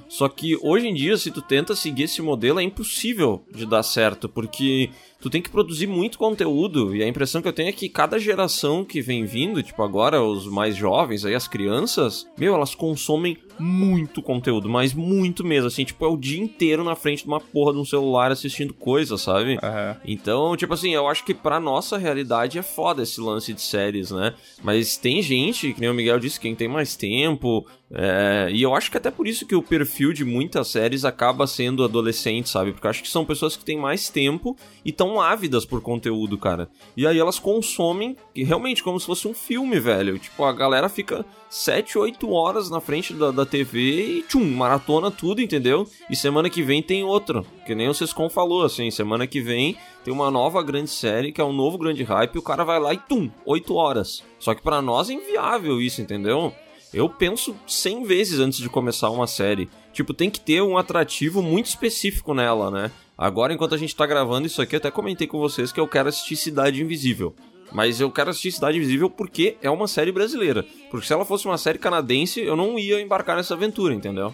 Só 0.09 0.27
que 0.27 0.57
hoje 0.61 0.87
em 0.87 0.93
dia, 0.93 1.15
se 1.15 1.29
tu 1.29 1.41
tenta 1.41 1.75
seguir 1.75 2.03
esse 2.03 2.21
modelo, 2.21 2.59
é 2.59 2.63
impossível 2.63 3.43
de 3.53 3.65
dar 3.65 3.83
certo, 3.83 4.27
porque 4.27 4.89
tu 5.21 5.29
tem 5.29 5.41
que 5.41 5.49
produzir 5.49 5.87
muito 5.87 6.17
conteúdo. 6.17 6.95
E 6.95 7.03
a 7.03 7.07
impressão 7.07 7.41
que 7.41 7.47
eu 7.47 7.53
tenho 7.53 7.69
é 7.69 7.73
que 7.73 7.87
cada 7.87 8.17
geração 8.17 8.83
que 8.83 9.01
vem 9.01 9.25
vindo, 9.25 9.61
tipo 9.61 9.83
agora 9.83 10.23
os 10.23 10.47
mais 10.47 10.75
jovens, 10.75 11.25
aí 11.25 11.35
as 11.35 11.47
crianças, 11.47 12.27
meu, 12.37 12.55
elas 12.55 12.73
consomem 12.73 13.37
muito 13.59 14.21
conteúdo, 14.21 14.69
mas 14.69 14.93
muito 14.93 15.43
mesmo, 15.43 15.67
assim, 15.67 15.83
tipo, 15.83 16.05
é 16.05 16.07
o 16.07 16.15
dia 16.15 16.41
inteiro 16.41 16.81
na 16.81 16.95
frente 16.95 17.23
de 17.23 17.27
uma 17.27 17.41
porra 17.41 17.73
de 17.73 17.79
um 17.79 17.83
celular 17.83 18.31
assistindo 18.31 18.73
coisa, 18.73 19.17
sabe? 19.17 19.59
Aham. 19.61 19.97
Então, 20.05 20.55
tipo 20.55 20.73
assim, 20.73 20.93
eu 20.93 21.07
acho 21.09 21.25
que 21.25 21.33
pra 21.33 21.59
nossa 21.59 21.97
realidade 21.97 22.57
é 22.57 22.61
foda 22.61 23.03
esse 23.03 23.19
lance 23.19 23.53
de 23.53 23.61
séries, 23.61 24.11
né? 24.11 24.33
Mas 24.63 24.95
tem 24.95 25.21
gente, 25.21 25.73
que 25.73 25.81
nem 25.81 25.89
o 25.89 25.93
Miguel 25.93 26.19
disse, 26.19 26.38
quem 26.39 26.55
tem 26.55 26.67
mais 26.67 26.95
tempo. 26.95 27.65
É, 27.91 28.49
E 28.51 28.61
eu 28.61 28.75
acho 28.75 28.91
que 28.91 28.97
até 28.97 29.09
por 29.09 29.27
isso 29.27 29.45
que 29.45 29.55
o 29.55 29.63
perfil 29.63 30.13
de 30.13 30.23
muitas 30.23 30.67
séries 30.67 31.05
acaba 31.05 31.47
sendo 31.47 31.83
adolescente, 31.83 32.49
sabe? 32.49 32.71
Porque 32.71 32.85
eu 32.85 32.91
acho 32.91 33.01
que 33.01 33.09
são 33.09 33.25
pessoas 33.25 33.55
que 33.55 33.65
têm 33.65 33.77
mais 33.77 34.09
tempo 34.09 34.55
e 34.85 34.91
tão 34.91 35.19
ávidas 35.19 35.65
por 35.65 35.81
conteúdo, 35.81 36.37
cara. 36.37 36.69
E 36.95 37.07
aí 37.07 37.17
elas 37.17 37.39
consomem 37.39 38.15
realmente 38.35 38.83
como 38.83 38.99
se 38.99 39.05
fosse 39.05 39.27
um 39.27 39.33
filme, 39.33 39.79
velho. 39.79 40.19
Tipo, 40.19 40.43
a 40.43 40.53
galera 40.53 40.87
fica 40.87 41.25
7, 41.49 41.97
8 41.97 42.31
horas 42.31 42.69
na 42.69 42.79
frente 42.79 43.13
da, 43.13 43.31
da 43.31 43.45
TV 43.45 44.17
e 44.19 44.21
tchum, 44.23 44.45
maratona 44.55 45.09
tudo, 45.09 45.41
entendeu? 45.41 45.87
E 46.09 46.15
semana 46.15 46.49
que 46.49 46.61
vem 46.61 46.83
tem 46.83 47.03
outro. 47.03 47.45
Que 47.65 47.73
nem 47.73 47.89
o 47.89 47.93
Sescon 47.93 48.29
falou, 48.29 48.63
assim, 48.63 48.91
semana 48.91 49.25
que 49.25 49.41
vem 49.41 49.75
tem 50.03 50.13
uma 50.13 50.29
nova 50.31 50.61
grande 50.61 50.89
série, 50.89 51.31
que 51.31 51.41
é 51.41 51.43
um 51.43 51.53
novo 51.53 51.77
grande 51.77 52.03
hype, 52.03 52.35
e 52.35 52.39
o 52.39 52.43
cara 52.43 52.63
vai 52.63 52.79
lá 52.79 52.93
e 52.93 52.97
tum, 52.97 53.29
8 53.45 53.75
horas. 53.75 54.23
Só 54.39 54.53
que 54.53 54.61
pra 54.61 54.81
nós 54.81 55.09
é 55.09 55.13
inviável 55.13 55.81
isso, 55.81 56.01
entendeu? 56.01 56.53
Eu 56.93 57.07
penso 57.07 57.55
100 57.67 58.03
vezes 58.03 58.39
antes 58.39 58.59
de 58.59 58.69
começar 58.69 59.09
uma 59.09 59.27
série. 59.27 59.69
Tipo, 59.93 60.13
tem 60.13 60.29
que 60.29 60.39
ter 60.39 60.61
um 60.61 60.77
atrativo 60.77 61.41
muito 61.41 61.67
específico 61.67 62.33
nela, 62.33 62.71
né? 62.71 62.91
Agora, 63.17 63.53
enquanto 63.53 63.75
a 63.75 63.77
gente 63.77 63.95
tá 63.95 64.05
gravando 64.05 64.47
isso 64.47 64.61
aqui, 64.61 64.75
eu 64.75 64.77
até 64.77 64.89
comentei 64.89 65.27
com 65.27 65.37
vocês 65.37 65.71
que 65.71 65.79
eu 65.79 65.87
quero 65.87 66.09
assistir 66.09 66.35
Cidade 66.35 66.81
Invisível. 66.81 67.35
Mas 67.71 68.01
eu 68.01 68.09
quero 68.09 68.31
assistir 68.31 68.51
Cidade 68.53 68.77
Invisível 68.77 69.09
porque 69.09 69.57
é 69.61 69.69
uma 69.69 69.87
série 69.87 70.11
brasileira. 70.11 70.65
Porque 70.89 71.05
se 71.05 71.13
ela 71.13 71.25
fosse 71.25 71.45
uma 71.45 71.57
série 71.57 71.77
canadense, 71.77 72.39
eu 72.39 72.55
não 72.55 72.79
ia 72.79 72.99
embarcar 72.99 73.35
nessa 73.35 73.53
aventura, 73.53 73.93
entendeu? 73.93 74.33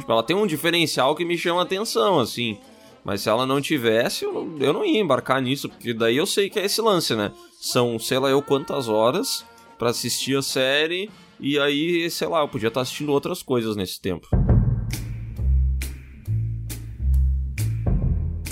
Tipo, 0.00 0.10
ela 0.10 0.22
tem 0.22 0.34
um 0.34 0.46
diferencial 0.46 1.14
que 1.14 1.24
me 1.24 1.38
chama 1.38 1.60
a 1.60 1.64
atenção, 1.64 2.18
assim. 2.18 2.58
Mas 3.04 3.20
se 3.20 3.28
ela 3.28 3.46
não 3.46 3.60
tivesse, 3.60 4.24
eu 4.24 4.32
não, 4.32 4.58
eu 4.58 4.72
não 4.72 4.84
ia 4.84 4.98
embarcar 4.98 5.40
nisso, 5.40 5.68
porque 5.68 5.92
daí 5.92 6.16
eu 6.16 6.26
sei 6.26 6.48
que 6.48 6.58
é 6.58 6.64
esse 6.64 6.80
lance, 6.80 7.14
né? 7.14 7.30
São, 7.60 7.98
sei 7.98 8.18
lá 8.18 8.30
eu 8.30 8.42
quantas 8.42 8.88
horas 8.88 9.44
pra 9.78 9.90
assistir 9.90 10.36
a 10.36 10.42
série, 10.42 11.10
e 11.46 11.58
aí, 11.58 12.10
sei 12.10 12.26
lá, 12.26 12.40
eu 12.40 12.48
podia 12.48 12.68
estar 12.68 12.80
assistindo 12.80 13.12
outras 13.12 13.42
coisas 13.42 13.76
nesse 13.76 14.00
tempo. 14.00 14.26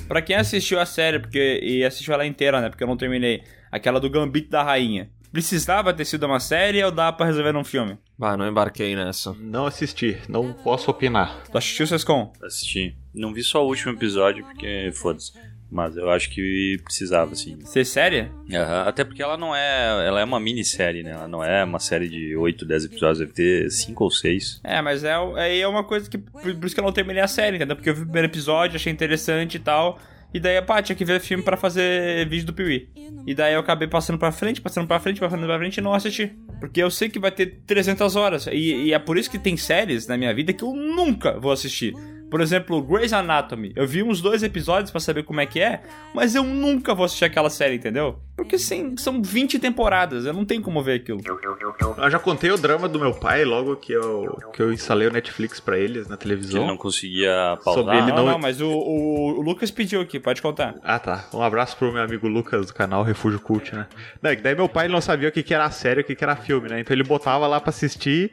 Pra 0.06 0.20
quem 0.20 0.36
assistiu 0.36 0.78
a 0.78 0.84
série, 0.84 1.18
porque 1.18 1.58
e 1.62 1.82
assistiu 1.82 2.12
ela 2.12 2.26
inteira, 2.26 2.60
né? 2.60 2.68
Porque 2.68 2.84
eu 2.84 2.86
não 2.86 2.98
terminei. 2.98 3.44
Aquela 3.70 3.98
do 3.98 4.10
Gambito 4.10 4.50
da 4.50 4.62
Rainha. 4.62 5.10
Precisava 5.32 5.94
ter 5.94 6.04
sido 6.04 6.26
uma 6.26 6.38
série 6.38 6.84
ou 6.84 6.90
dá 6.90 7.10
pra 7.10 7.24
resolver 7.24 7.52
num 7.52 7.64
filme? 7.64 7.96
Ah, 8.20 8.36
não 8.36 8.46
embarquei 8.46 8.94
nessa. 8.94 9.32
Não 9.40 9.64
assisti, 9.64 10.18
não 10.28 10.52
posso 10.52 10.90
opinar. 10.90 11.44
Tu 11.50 11.56
assistiu, 11.56 11.86
Sescom? 11.86 12.30
Assisti. 12.42 12.94
Não 13.14 13.32
vi 13.32 13.42
só 13.42 13.64
o 13.64 13.68
último 13.68 13.92
episódio, 13.92 14.44
porque 14.44 14.90
foda-se. 14.92 15.32
Mas 15.72 15.96
eu 15.96 16.10
acho 16.10 16.28
que 16.28 16.78
precisava, 16.84 17.32
assim. 17.32 17.58
Ser 17.64 17.86
série? 17.86 18.28
Aham, 18.52 18.82
Até 18.86 19.04
porque 19.04 19.22
ela 19.22 19.38
não 19.38 19.56
é. 19.56 20.06
Ela 20.06 20.20
é 20.20 20.24
uma 20.24 20.38
minissérie, 20.38 21.02
né? 21.02 21.12
Ela 21.12 21.26
não 21.26 21.42
é 21.42 21.64
uma 21.64 21.78
série 21.78 22.10
de 22.10 22.36
8, 22.36 22.66
10 22.66 22.84
episódios, 22.84 23.18
deve 23.20 23.32
ter 23.32 23.70
5 23.70 24.04
ou 24.04 24.10
6. 24.10 24.60
É, 24.62 24.82
mas 24.82 25.02
é, 25.02 25.14
aí 25.14 25.62
é 25.62 25.66
uma 25.66 25.82
coisa 25.82 26.10
que. 26.10 26.18
Por 26.18 26.42
por 26.42 26.66
isso 26.66 26.74
que 26.74 26.80
eu 26.80 26.84
não 26.84 26.92
terminei 26.92 27.22
a 27.22 27.26
série, 27.26 27.56
entendeu? 27.56 27.74
Porque 27.74 27.88
eu 27.88 27.94
vi 27.94 28.02
o 28.02 28.04
primeiro 28.04 28.28
episódio, 28.28 28.76
achei 28.76 28.92
interessante 28.92 29.54
e 29.54 29.60
tal. 29.60 29.98
E 30.34 30.38
daí, 30.38 30.60
pá, 30.60 30.82
tinha 30.82 30.96
que 30.96 31.04
ver 31.06 31.20
filme 31.20 31.42
pra 31.42 31.56
fazer 31.56 32.28
vídeo 32.28 32.46
do 32.46 32.52
Piuí. 32.52 32.88
E 33.26 33.34
daí 33.34 33.54
eu 33.54 33.60
acabei 33.60 33.88
passando 33.88 34.18
pra 34.18 34.30
frente, 34.30 34.60
passando 34.60 34.86
pra 34.86 35.00
frente, 35.00 35.20
passando 35.20 35.46
pra 35.46 35.58
frente 35.58 35.78
e 35.78 35.80
não 35.80 35.94
assisti. 35.94 36.32
Porque 36.60 36.82
eu 36.82 36.90
sei 36.90 37.08
que 37.08 37.18
vai 37.18 37.30
ter 37.30 37.60
300 37.66 38.14
horas. 38.16 38.46
E, 38.46 38.84
e 38.84 38.92
é 38.92 38.98
por 38.98 39.16
isso 39.16 39.30
que 39.30 39.38
tem 39.38 39.56
séries 39.56 40.06
na 40.06 40.18
minha 40.18 40.34
vida 40.34 40.52
que 40.52 40.64
eu 40.64 40.74
nunca 40.74 41.38
vou 41.38 41.50
assistir. 41.52 41.94
Por 42.32 42.40
exemplo, 42.40 42.80
Grey's 42.80 43.12
Anatomy. 43.12 43.74
Eu 43.76 43.86
vi 43.86 44.02
uns 44.02 44.22
dois 44.22 44.42
episódios 44.42 44.90
pra 44.90 44.98
saber 44.98 45.22
como 45.22 45.38
é 45.38 45.44
que 45.44 45.60
é, 45.60 45.82
mas 46.14 46.34
eu 46.34 46.42
nunca 46.42 46.94
vou 46.94 47.04
assistir 47.04 47.26
aquela 47.26 47.50
série, 47.50 47.74
entendeu? 47.74 48.18
Porque 48.34 48.58
sim, 48.58 48.96
são 48.96 49.20
20 49.22 49.58
temporadas, 49.58 50.24
eu 50.24 50.32
não 50.32 50.42
tenho 50.46 50.62
como 50.62 50.82
ver 50.82 50.94
aquilo. 51.00 51.20
Eu 51.98 52.10
já 52.10 52.18
contei 52.18 52.50
o 52.50 52.56
drama 52.56 52.88
do 52.88 52.98
meu 52.98 53.12
pai 53.12 53.44
logo 53.44 53.76
que 53.76 53.92
eu, 53.92 54.38
que 54.54 54.62
eu 54.62 54.72
instalei 54.72 55.08
o 55.08 55.12
Netflix 55.12 55.60
pra 55.60 55.78
eles 55.78 56.08
na 56.08 56.16
Que 56.16 56.22
televisão. 56.22 56.62
ele 56.62 56.70
não 56.70 56.78
conseguia 56.78 57.58
Sobre 57.62 57.84
pausar. 57.84 57.96
ele 57.98 58.06
não, 58.12 58.24
não- 58.24 58.32
não, 58.32 58.38
mas 58.38 58.62
o, 58.62 58.66
o- 58.70 59.38
o 59.38 59.42
Lucas 59.42 59.70
pediu 59.70 60.00
aqui, 60.00 60.18
pode 60.18 60.40
contar. 60.40 60.74
Ah, 60.82 60.98
tá. 60.98 61.26
Um 61.34 61.42
abraço 61.42 61.76
pro 61.76 61.92
meu 61.92 62.02
amigo 62.02 62.26
Lucas 62.28 62.64
do 62.68 62.72
canal 62.72 63.02
Refúgio 63.02 63.40
Cult, 63.40 63.74
né? 63.74 63.86
Não, 64.22 64.30
é 64.30 64.36
que 64.36 64.40
daí 64.42 64.54
meu 64.54 64.70
pai 64.70 64.88
não 64.88 65.02
sabia 65.02 65.28
o 65.28 65.32
que, 65.32 65.42
que 65.42 65.52
era 65.52 65.70
série 65.70 66.00
e 66.00 66.02
o 66.02 66.06
que, 66.06 66.14
que 66.14 66.24
era 66.24 66.34
filme, 66.34 66.70
né? 66.70 66.80
Então 66.80 66.94
ele 66.96 67.04
botava 67.04 67.46
lá 67.46 67.60
pra 67.60 67.68
assistir 67.68 68.32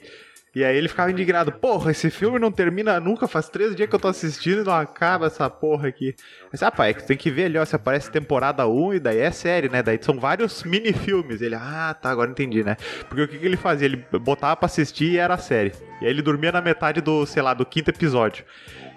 e 0.56 0.64
aí 0.64 0.76
ele 0.76 0.88
ficava 0.88 1.12
indignado. 1.12 1.52
Porra, 1.52 1.92
esse 1.92 2.10
filme 2.10 2.40
não 2.40 2.52
termina 2.52 3.00
nunca, 3.00 3.28
faz 3.28 3.50
três 3.50 3.76
dias 3.76 3.88
que 3.88 3.96
eu 3.96 4.00
tô 4.00 4.08
assistindo 4.08 4.62
e 4.62 4.64
não 4.64 4.74
acaba 4.74 5.28
essa 5.28 5.50
porra 5.50 5.88
aqui. 5.90 6.16
Mas, 6.52 6.64
ah, 6.64 6.72
tem 7.06 7.18
que 7.18 7.30
ver 7.30 7.46
ali, 7.46 7.58
ó, 7.58 7.66
se 7.66 7.76
aparece 7.76 8.12
temporada 8.12 8.68
1 8.68 8.96
e 8.96 9.00
daí 9.00 9.20
é 9.20 9.32
série, 9.32 9.70
né? 9.70 9.84
Daí 9.84 10.00
são 10.02 10.20
vários 10.20 10.64
mini-filmes. 10.64 11.42
Ele, 11.42 11.56
ah, 11.56 11.96
tá, 12.00 12.10
agora 12.10 12.32
entendi, 12.32 12.64
né? 12.64 12.76
Porque 13.08 13.22
o 13.22 13.28
que, 13.28 13.38
que 13.38 13.46
ele 13.46 13.58
fazia? 13.58 13.86
Ele 13.86 14.06
botava 14.20 14.56
pra 14.56 14.66
assistir 14.66 15.12
e 15.12 15.18
era 15.18 15.38
série. 15.38 15.74
E 16.02 16.06
aí 16.06 16.12
ele 16.12 16.22
dormia 16.22 16.52
na 16.52 16.62
metade 16.62 17.02
do, 17.02 17.26
sei 17.26 17.42
lá, 17.42 17.54
do 17.54 17.66
quinto 17.66 17.90
episódio. 17.90 18.44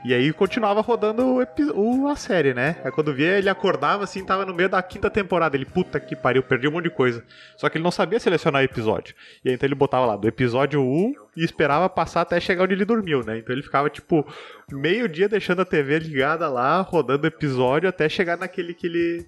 E 0.05 0.13
aí 0.13 0.33
continuava 0.33 0.81
rodando 0.81 1.23
o 1.25 1.43
o- 1.75 2.09
a 2.09 2.17
série, 2.17 2.53
né? 2.53 2.77
Aí 2.85 2.91
quando 2.91 3.15
via, 3.15 3.39
ele 3.39 3.49
acordava 3.49 4.03
assim, 4.03 4.25
tava 4.25 4.45
no 4.45 4.53
meio 4.53 4.69
da 4.69 4.83
quinta 4.83 5.09
temporada. 5.09 5.57
Ele, 5.57 5.65
puta 5.65 6.01
que 6.01 6.17
pariu, 6.17 6.43
perdi 6.43 6.67
um 6.67 6.73
monte 6.73 6.85
de 6.85 6.91
coisa. 6.91 7.23
Só 7.57 7.69
que 7.69 7.77
ele 7.79 7.85
não 7.85 7.91
sabia 7.93 8.19
selecionar 8.19 8.63
o 8.63 8.65
episódio. 8.65 9.15
E 9.45 9.49
aí 9.49 9.55
então 9.55 9.67
ele 9.67 9.75
botava 9.77 10.05
lá, 10.07 10.17
do 10.17 10.27
episódio 10.27 10.83
1 10.83 11.15
e 11.37 11.45
esperava 11.45 11.89
passar 11.89 12.23
até 12.23 12.41
chegar 12.41 12.65
onde 12.65 12.75
ele 12.75 12.85
dormiu, 12.85 13.23
né? 13.25 13.39
Então 13.39 13.55
ele 13.55 13.63
ficava, 13.63 13.89
tipo, 13.89 14.27
meio 14.71 15.09
dia 15.09 15.29
deixando 15.29 15.63
a 15.63 15.65
TV 15.65 15.99
ligada 16.01 16.49
lá, 16.49 16.81
rodando 16.81 17.25
o 17.25 17.29
episódio 17.29 17.89
até 17.89 18.09
chegar 18.09 18.37
naquele 18.37 18.75
que 18.75 18.87
ele. 18.87 19.27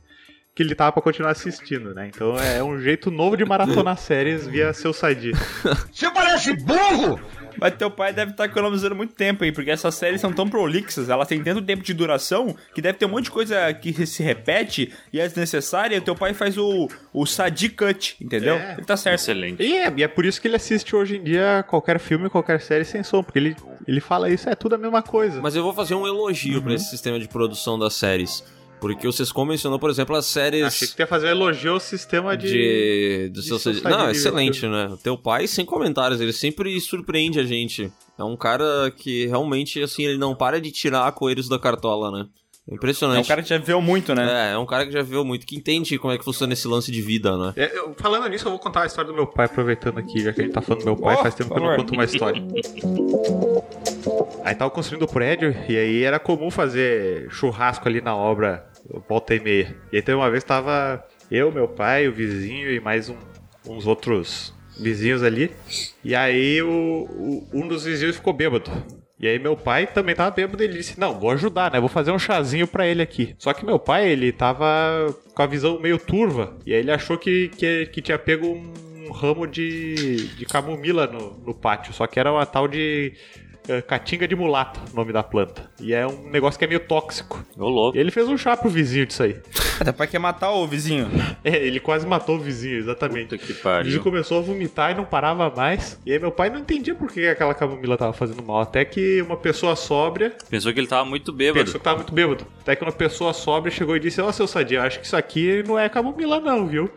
Que 0.56 0.62
ele 0.62 0.74
tava 0.76 0.92
pra 0.92 1.02
continuar 1.02 1.32
assistindo, 1.32 1.92
né? 1.92 2.08
Então 2.14 2.36
é 2.38 2.62
um 2.62 2.80
jeito 2.80 3.10
novo 3.10 3.36
de 3.36 3.44
maratonar 3.44 3.96
séries 3.98 4.46
via 4.46 4.72
seu 4.72 4.92
side. 4.92 5.32
Você 5.92 6.08
parece 6.12 6.52
burro! 6.56 7.20
Mas 7.56 7.74
teu 7.74 7.90
pai 7.90 8.12
deve 8.12 8.32
estar 8.32 8.44
economizando 8.44 8.94
muito 8.94 9.14
tempo 9.14 9.44
aí, 9.44 9.52
porque 9.52 9.70
essas 9.70 9.94
séries 9.94 10.20
são 10.20 10.32
tão 10.32 10.48
prolixas, 10.48 11.08
elas 11.08 11.28
têm 11.28 11.42
tanto 11.42 11.62
tempo 11.62 11.82
de 11.82 11.94
duração, 11.94 12.54
que 12.74 12.82
deve 12.82 12.98
ter 12.98 13.06
um 13.06 13.10
monte 13.10 13.24
de 13.24 13.30
coisa 13.30 13.72
que 13.74 14.06
se 14.06 14.22
repete 14.22 14.92
e 15.12 15.20
é 15.20 15.26
desnecessária, 15.26 15.96
e 15.96 16.00
teu 16.00 16.14
pai 16.14 16.34
faz 16.34 16.56
o, 16.58 16.88
o 17.12 17.26
sadi 17.26 17.68
cut, 17.68 18.16
entendeu? 18.20 18.54
É. 18.56 18.74
Ele 18.74 18.84
tá 18.84 18.96
certo. 18.96 19.20
Excelente. 19.20 19.62
E 19.62 19.76
é, 19.76 19.92
e 19.96 20.02
é 20.02 20.08
por 20.08 20.24
isso 20.24 20.40
que 20.40 20.48
ele 20.48 20.56
assiste 20.56 20.94
hoje 20.94 21.16
em 21.16 21.22
dia 21.22 21.64
qualquer 21.68 21.98
filme, 21.98 22.28
qualquer 22.28 22.60
série 22.60 22.84
sem 22.84 23.02
som, 23.02 23.22
porque 23.22 23.38
ele, 23.38 23.56
ele 23.86 24.00
fala 24.00 24.30
isso, 24.30 24.48
é 24.48 24.54
tudo 24.54 24.74
a 24.74 24.78
mesma 24.78 25.02
coisa. 25.02 25.40
Mas 25.40 25.54
eu 25.54 25.62
vou 25.62 25.72
fazer 25.72 25.94
um 25.94 26.06
elogio 26.06 26.62
pra 26.62 26.74
esse 26.74 26.90
sistema 26.90 27.18
de 27.18 27.28
produção 27.28 27.78
das 27.78 27.94
séries. 27.94 28.44
Porque 28.86 29.08
o 29.08 29.12
Sescom 29.12 29.46
mencionou, 29.46 29.78
por 29.78 29.88
exemplo, 29.88 30.14
as 30.14 30.26
séries. 30.26 30.64
Achei 30.64 30.86
que 30.88 30.94
tu 30.94 31.00
ia 31.00 31.06
fazer 31.06 31.28
um 31.28 31.30
elogio 31.30 31.72
ao 31.72 31.80
sistema 31.80 32.36
de. 32.36 32.48
de, 32.48 33.28
do 33.32 33.40
de 33.40 33.46
seu 33.58 33.72
Não, 33.84 34.10
de 34.10 34.16
excelente, 34.18 34.66
né? 34.66 34.88
O 34.92 34.96
teu 34.98 35.16
pai, 35.16 35.46
sem 35.46 35.64
comentários, 35.64 36.20
ele 36.20 36.32
sempre 36.34 36.78
surpreende 36.80 37.40
a 37.40 37.44
gente. 37.44 37.90
É 38.18 38.22
um 38.24 38.36
cara 38.36 38.90
que 38.94 39.26
realmente, 39.26 39.82
assim, 39.82 40.04
ele 40.04 40.18
não 40.18 40.34
para 40.34 40.60
de 40.60 40.70
tirar 40.70 41.10
coelhos 41.12 41.48
da 41.48 41.58
cartola, 41.58 42.10
né? 42.10 42.26
É 42.66 42.72
um 42.72 42.76
Impressionante. 42.76 43.28
cara 43.28 43.42
que 43.42 43.48
já 43.48 43.58
viu 43.58 43.80
muito, 43.80 44.14
né? 44.14 44.50
É, 44.50 44.54
é 44.54 44.58
um 44.58 44.64
cara 44.64 44.86
que 44.86 44.92
já 44.92 45.02
viu 45.02 45.22
muito, 45.24 45.44
que 45.46 45.54
entende 45.56 45.98
como 45.98 46.12
é 46.14 46.18
que 46.18 46.24
funciona 46.24 46.52
esse 46.54 46.66
lance 46.68 46.90
de 46.90 47.02
vida, 47.02 47.36
né? 47.36 47.52
É, 47.56 47.76
eu- 47.78 47.94
falando 47.98 48.26
nisso, 48.28 48.46
eu 48.46 48.50
vou 48.50 48.58
contar 48.58 48.82
a 48.82 48.86
história 48.86 49.10
do 49.10 49.14
meu 49.14 49.26
pai, 49.26 49.46
aproveitando 49.46 49.98
aqui, 49.98 50.20
já 50.20 50.32
que 50.32 50.40
a 50.40 50.44
gente 50.44 50.52
tá 50.54 50.62
falando 50.62 50.80
do 50.80 50.84
meu 50.86 50.96
pai, 50.96 51.16
Oh, 51.18 51.22
faz 51.22 51.34
tempo 51.34 51.52
que 51.52 51.60
eu 51.60 51.64
não 51.64 51.76
conto 51.76 51.92
uma 51.94 52.04
história. 52.04 52.42
Aí 54.44 54.54
tava 54.54 54.70
construindo 54.70 55.02
o 55.02 55.08
prédio 55.08 55.54
e 55.68 55.76
aí 55.76 56.02
era 56.02 56.18
comum 56.18 56.50
fazer 56.50 57.26
churrasco 57.30 57.86
ali 57.88 58.00
na 58.00 58.16
obra, 58.16 58.66
volta 59.08 59.34
e 59.34 59.40
meia. 59.40 59.76
E 59.92 59.96
aí 60.06 60.14
uma 60.14 60.30
vez 60.30 60.44
tava 60.44 61.04
eu, 61.30 61.50
meu 61.52 61.68
pai, 61.68 62.06
o 62.08 62.12
vizinho 62.12 62.70
e 62.70 62.80
mais 62.80 63.08
um- 63.08 63.16
uns 63.66 63.86
outros 63.86 64.54
vizinhos 64.78 65.22
ali. 65.22 65.50
E 66.04 66.14
aí 66.14 66.60
o, 66.62 66.68
o- 66.68 67.48
um 67.52 67.66
dos 67.68 67.84
vizinhos 67.84 68.16
ficou 68.16 68.32
bêbado. 68.32 68.70
E 69.18 69.28
aí 69.28 69.38
meu 69.38 69.56
pai 69.56 69.86
também 69.86 70.14
tava 70.14 70.30
bêbado 70.32 70.62
ele 70.62 70.74
disse, 70.74 70.98
não, 71.00 71.18
vou 71.18 71.30
ajudar, 71.30 71.70
né? 71.72 71.80
Vou 71.80 71.88
fazer 71.88 72.10
um 72.10 72.18
chazinho 72.18 72.66
pra 72.66 72.86
ele 72.86 73.00
aqui. 73.00 73.34
Só 73.38 73.52
que 73.54 73.64
meu 73.64 73.78
pai, 73.78 74.08
ele 74.08 74.32
tava 74.32 75.14
com 75.34 75.42
a 75.42 75.46
visão 75.46 75.80
meio 75.80 75.98
turva. 75.98 76.58
E 76.66 76.74
aí 76.74 76.80
ele 76.80 76.90
achou 76.90 77.16
que, 77.16 77.48
que, 77.50 77.86
que 77.86 78.02
tinha 78.02 78.18
pego 78.18 78.46
um 78.48 79.12
ramo 79.12 79.46
de, 79.46 80.26
de 80.36 80.44
camomila 80.44 81.06
no, 81.06 81.38
no 81.38 81.54
pátio. 81.54 81.92
Só 81.94 82.06
que 82.06 82.18
era 82.18 82.32
uma 82.32 82.44
tal 82.44 82.66
de 82.68 83.14
eh, 83.68 83.80
caatinga 83.82 84.26
de 84.28 84.34
mulata, 84.36 84.80
o 84.92 84.96
nome 84.96 85.12
da 85.12 85.22
planta. 85.22 85.70
E 85.80 85.92
é 85.94 86.06
um 86.06 86.30
negócio 86.30 86.58
que 86.58 86.64
é 86.64 86.68
meio 86.68 86.80
tóxico. 86.80 87.44
Ô, 87.56 87.68
louco. 87.68 87.96
E 87.96 88.00
ele 88.00 88.10
fez 88.10 88.28
um 88.28 88.36
chá 88.36 88.56
pro 88.56 88.68
vizinho 88.70 89.06
disso 89.06 89.22
aí. 89.22 89.36
Até 89.80 89.90
pra 89.92 90.06
quer 90.06 90.18
matar 90.18 90.50
o 90.52 90.66
vizinho. 90.66 91.08
É, 91.44 91.56
ele 91.58 91.78
quase 91.78 92.06
matou 92.06 92.36
o 92.36 92.38
vizinho, 92.38 92.78
exatamente. 92.78 93.36
Puta 93.36 93.36
que 93.38 93.44
O 93.44 93.46
vizinho 93.48 93.62
pariu. 93.62 94.02
começou 94.02 94.38
a 94.38 94.40
vomitar 94.40 94.92
e 94.92 94.94
não 94.94 95.04
parava 95.04 95.50
mais. 95.54 96.00
E 96.06 96.12
aí 96.12 96.18
meu 96.18 96.32
pai 96.32 96.48
não 96.48 96.58
entendia 96.58 96.94
por 96.94 97.10
que 97.12 97.26
aquela 97.26 97.52
camomila 97.52 97.98
tava 97.98 98.14
fazendo 98.14 98.42
mal. 98.42 98.60
Até 98.62 98.82
que 98.84 99.20
uma 99.20 99.36
pessoa 99.36 99.76
sóbria 99.76 100.32
Pensou 100.48 100.72
que 100.72 100.80
ele 100.80 100.86
tava 100.86 101.04
muito 101.04 101.30
bêbado. 101.34 101.62
pensou 101.66 101.78
que 101.78 101.84
tava 101.84 101.98
muito 101.98 102.14
bêbado. 102.14 102.46
Até 102.62 102.74
que 102.76 102.82
uma 102.82 102.92
pessoa 102.92 103.34
sóbria 103.34 103.70
chegou 103.70 103.94
e 103.94 104.00
disse: 104.00 104.22
Ó, 104.22 104.32
seu 104.32 104.46
Sadia, 104.46 104.82
acho 104.84 105.00
que 105.00 105.06
isso 105.06 105.16
aqui 105.16 105.62
não 105.66 105.78
é 105.78 105.86
camomila, 105.90 106.40
não, 106.40 106.66
viu? 106.66 106.90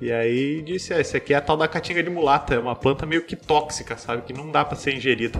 E 0.00 0.10
aí 0.10 0.62
disse: 0.62 0.92
É, 0.92 1.00
esse 1.00 1.16
aqui 1.16 1.32
é 1.32 1.36
a 1.36 1.40
tal 1.40 1.56
da 1.56 1.68
caatinga 1.68 2.02
de 2.02 2.10
mulata. 2.10 2.54
É 2.54 2.58
uma 2.58 2.74
planta 2.74 3.06
meio 3.06 3.22
que 3.22 3.36
tóxica, 3.36 3.96
sabe? 3.96 4.22
Que 4.22 4.32
não 4.32 4.50
dá 4.50 4.64
pra 4.64 4.76
ser 4.76 4.92
ingerida. 4.96 5.38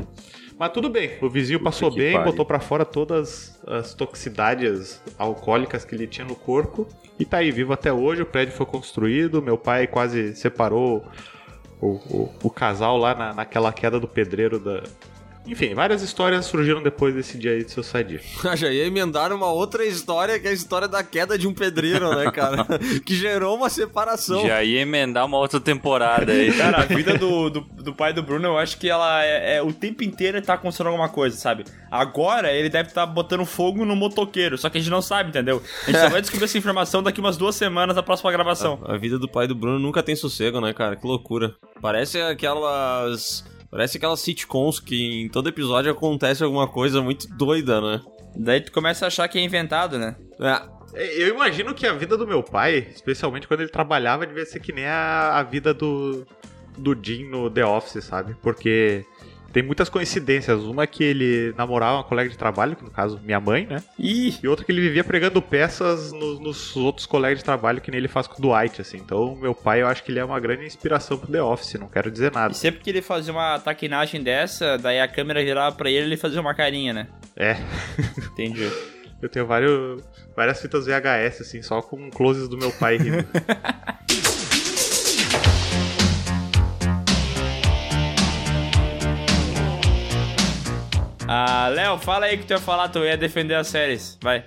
Mas 0.63 0.71
tudo 0.71 0.89
bem, 0.89 1.11
o 1.21 1.29
vizinho 1.29 1.59
passou 1.59 1.91
que 1.91 1.99
bem, 1.99 2.13
pariu. 2.13 2.31
botou 2.31 2.47
pra 2.47 2.61
fora 2.61 2.85
todas 2.85 3.61
as 3.67 3.95
toxicidades 3.95 5.03
alcoólicas 5.19 5.85
que 5.85 5.93
ele 5.93 6.07
tinha 6.07 6.25
no 6.25 6.37
corpo. 6.37 6.87
E 7.19 7.25
tá 7.25 7.39
aí, 7.39 7.51
vivo 7.51 7.73
até 7.73 7.93
hoje. 7.93 8.23
O 8.23 8.27
prédio 8.27 8.55
foi 8.55 8.65
construído. 8.65 9.43
Meu 9.43 9.59
pai 9.59 9.89
quase 9.89 10.37
separou 10.37 11.05
o, 11.81 11.89
o, 11.89 12.35
o 12.45 12.49
casal 12.49 12.97
lá 12.97 13.13
na, 13.13 13.35
naquela 13.35 13.73
queda 13.73 13.99
do 13.99 14.07
pedreiro 14.07 14.61
da. 14.61 14.85
Enfim, 15.47 15.75
várias 15.75 16.03
histórias 16.03 16.47
surgiram 16.47 16.83
depois 16.83 17.15
desse 17.15 17.37
dia 17.37 17.53
aí 17.53 17.65
de 17.65 17.71
seu 17.73 17.83
sadia. 17.83 18.21
Já 18.55 18.71
ia 18.71 18.87
emendar 18.87 19.33
uma 19.33 19.51
outra 19.51 19.85
história, 19.85 20.39
que 20.39 20.47
é 20.47 20.51
a 20.51 20.55
história 20.55 20.87
da 20.87 21.03
queda 21.03 21.37
de 21.37 21.49
um 21.49 21.55
pedreiro, 21.55 22.15
né, 22.15 22.31
cara? 22.31 22.65
que 23.05 23.15
gerou 23.15 23.57
uma 23.57 23.69
separação. 23.69 24.47
Já 24.47 24.63
ia 24.63 24.81
emendar 24.81 25.27
uma 25.27 25.39
outra 25.39 25.61
temporada 25.61 26.31
aí. 26.33 26.53
Cara, 26.57 26.83
a 26.83 26.85
vida 26.85 27.19
do, 27.19 27.51
do, 27.51 27.61
do 27.61 27.93
pai 27.95 28.13
do 28.13 28.23
Bruno, 28.23 28.49
eu 28.49 28.59
acho 28.59 28.79
que 28.79 28.89
ela 28.89 29.25
é, 29.25 29.57
é- 29.57 29.63
o 29.63 29.73
tempo 29.73 30.05
inteiro 30.05 30.41
tá 30.41 30.57
construindo 30.57 30.89
alguma 30.93 31.09
coisa, 31.09 31.37
sabe? 31.37 31.65
Agora 31.91 32.53
ele 32.53 32.69
deve 32.69 32.89
estar 32.91 33.05
botando 33.07 33.45
fogo 33.45 33.85
no 33.85 33.97
motoqueiro, 33.97 34.57
só 34.57 34.71
que 34.71 34.79
a 34.79 34.81
gente 34.81 34.91
não 34.91 35.03
sabe, 35.03 35.31
entendeu? 35.31 35.63
A 35.83 35.91
gente 35.91 36.01
só 36.01 36.09
vai 36.09 36.21
descobrir 36.21 36.45
essa 36.45 36.57
informação 36.59 37.03
daqui 37.03 37.21
umas 37.21 37.37
duas 37.37 37.55
semanas 37.57 37.97
na 37.97 38.03
próxima 38.03 38.31
gravação. 38.31 38.81
A 38.85 38.97
vida 38.97 39.19
do 39.19 39.29
pai 39.29 39.47
do 39.47 39.55
Bruno 39.55 39.79
nunca 39.79 40.03
tem 40.03 40.15
sossego, 40.15 40.61
né, 40.61 40.73
cara? 40.73 40.97
Que 40.97 41.07
loucura. 41.07 41.55
Parece 41.81 42.21
aquelas. 42.21 43.45
Parece 43.73 43.97
aquelas 43.97 44.21
sitcoms 44.21 44.79
que 44.79 45.23
em 45.23 45.31
todo 45.31 45.49
episódio 45.49 45.91
acontece 45.91 46.45
alguma 46.45 46.69
coisa 46.69 47.01
muito 47.01 47.27
doida, 47.27 47.81
né? 47.81 48.03
Daí 48.37 48.61
tu 48.61 48.71
começa 48.71 49.07
a 49.07 49.09
achar 49.09 49.27
que 49.29 49.39
é 49.39 49.43
inventado, 49.43 49.99
né? 49.99 50.15
É, 50.93 51.23
Eu 51.23 51.35
imagino 51.35 51.73
que 51.73 51.87
a 51.87 51.95
vida 51.95 52.15
do 52.19 52.27
meu 52.27 52.43
pai, 52.43 52.87
especialmente 52.95 53.49
quando 53.49 53.61
ele 53.61 53.71
trabalhava, 53.71 54.27
devia 54.27 54.45
ser 54.45 54.61
que 54.61 54.75
nem 54.75 54.85
a, 54.85 55.39
a 55.39 55.43
vida 55.43 55.73
do, 55.73 56.27
do 56.77 56.95
Jim 57.03 57.25
no 57.31 57.49
The 57.49 57.65
Office, 57.65 58.05
sabe? 58.05 58.37
Porque 58.43 59.07
tem 59.53 59.63
muitas 59.63 59.89
coincidências. 59.89 60.61
Uma 60.63 60.85
é 60.85 60.87
que 60.87 61.05
ele 61.05 61.53
namorava 61.57 61.97
uma 61.99 62.05
colega 62.05 62.31
de 62.31 62.39
trabalho, 62.39 62.75
que 62.75 62.83
no 62.85 62.91
caso 62.91 63.21
minha 63.23 63.39
mãe, 63.39 63.67
né? 63.67 63.83
Ih, 63.99 64.35
E 64.43 64.49
outra 64.49 64.65
que 64.65 64.73
ele 64.73 64.81
vivia 64.81 65.05
pregando 65.05 65.41
peças 65.43 66.11
no- 66.13 66.41
nos 66.41 66.75
outros 66.77 67.07
colegas 67.07 67.39
de 67.39 67.45
trabalho, 67.45 67.81
que 67.81 67.91
nem 67.91 67.99
ele 67.99 68.09
faz 68.09 68.27
com 68.27 68.39
o 68.39 68.41
Dwight, 68.41 68.81
assim. 68.81 68.97
Então, 68.97 69.37
meu 69.37 69.55
pai, 69.55 69.83
eu 69.83 69.87
acho 69.87 70.03
que 70.03 70.11
ele 70.11 70.19
é 70.19 70.25
uma 70.25 70.41
grande 70.41 70.65
inspiração 70.65 71.19
pro 71.19 71.31
The 71.31 71.43
Office, 71.43 71.75
não 71.75 71.89
quero 71.89 72.11
dizer 72.11 72.33
nada. 72.33 72.53
e 72.53 72.57
sempre 72.57 72.81
que 72.81 72.91
ele 72.91 73.03
fazia 73.03 73.33
uma 73.33 73.59
taquinagem 73.59 74.23
dessa, 74.23 74.79
daí 74.79 75.01
a 75.01 75.07
câmera 75.09 75.43
virava 75.45 75.75
pra 75.77 75.91
ele 75.91 76.07
e 76.07 76.09
ele 76.11 76.17
fazia 76.17 76.41
uma 76.41 76.55
carinha, 76.55 76.93
né? 76.93 77.07
É, 77.37 77.57
Entendi. 78.33 78.71
eu 79.21 79.29
tenho 79.29 79.47
vários, 79.47 80.03
várias 80.37 80.61
fitas 80.61 80.87
VHS, 80.87 81.41
assim, 81.43 81.63
só 81.63 81.81
com 81.83 82.11
closes 82.11 82.49
do 82.49 82.57
meu 82.57 82.71
pai 82.73 82.97
rindo. 82.97 83.25
Ah, 91.29 91.69
Léo, 91.69 91.99
fala 91.99 92.27
aí 92.27 92.37
que 92.37 92.45
tu 92.45 92.51
ia 92.51 92.59
falar, 92.59 92.89
tu 92.89 92.99
ia 92.99 93.17
defender 93.17 93.55
as 93.55 93.69
séries. 93.69 94.19
Vai. 94.21 94.45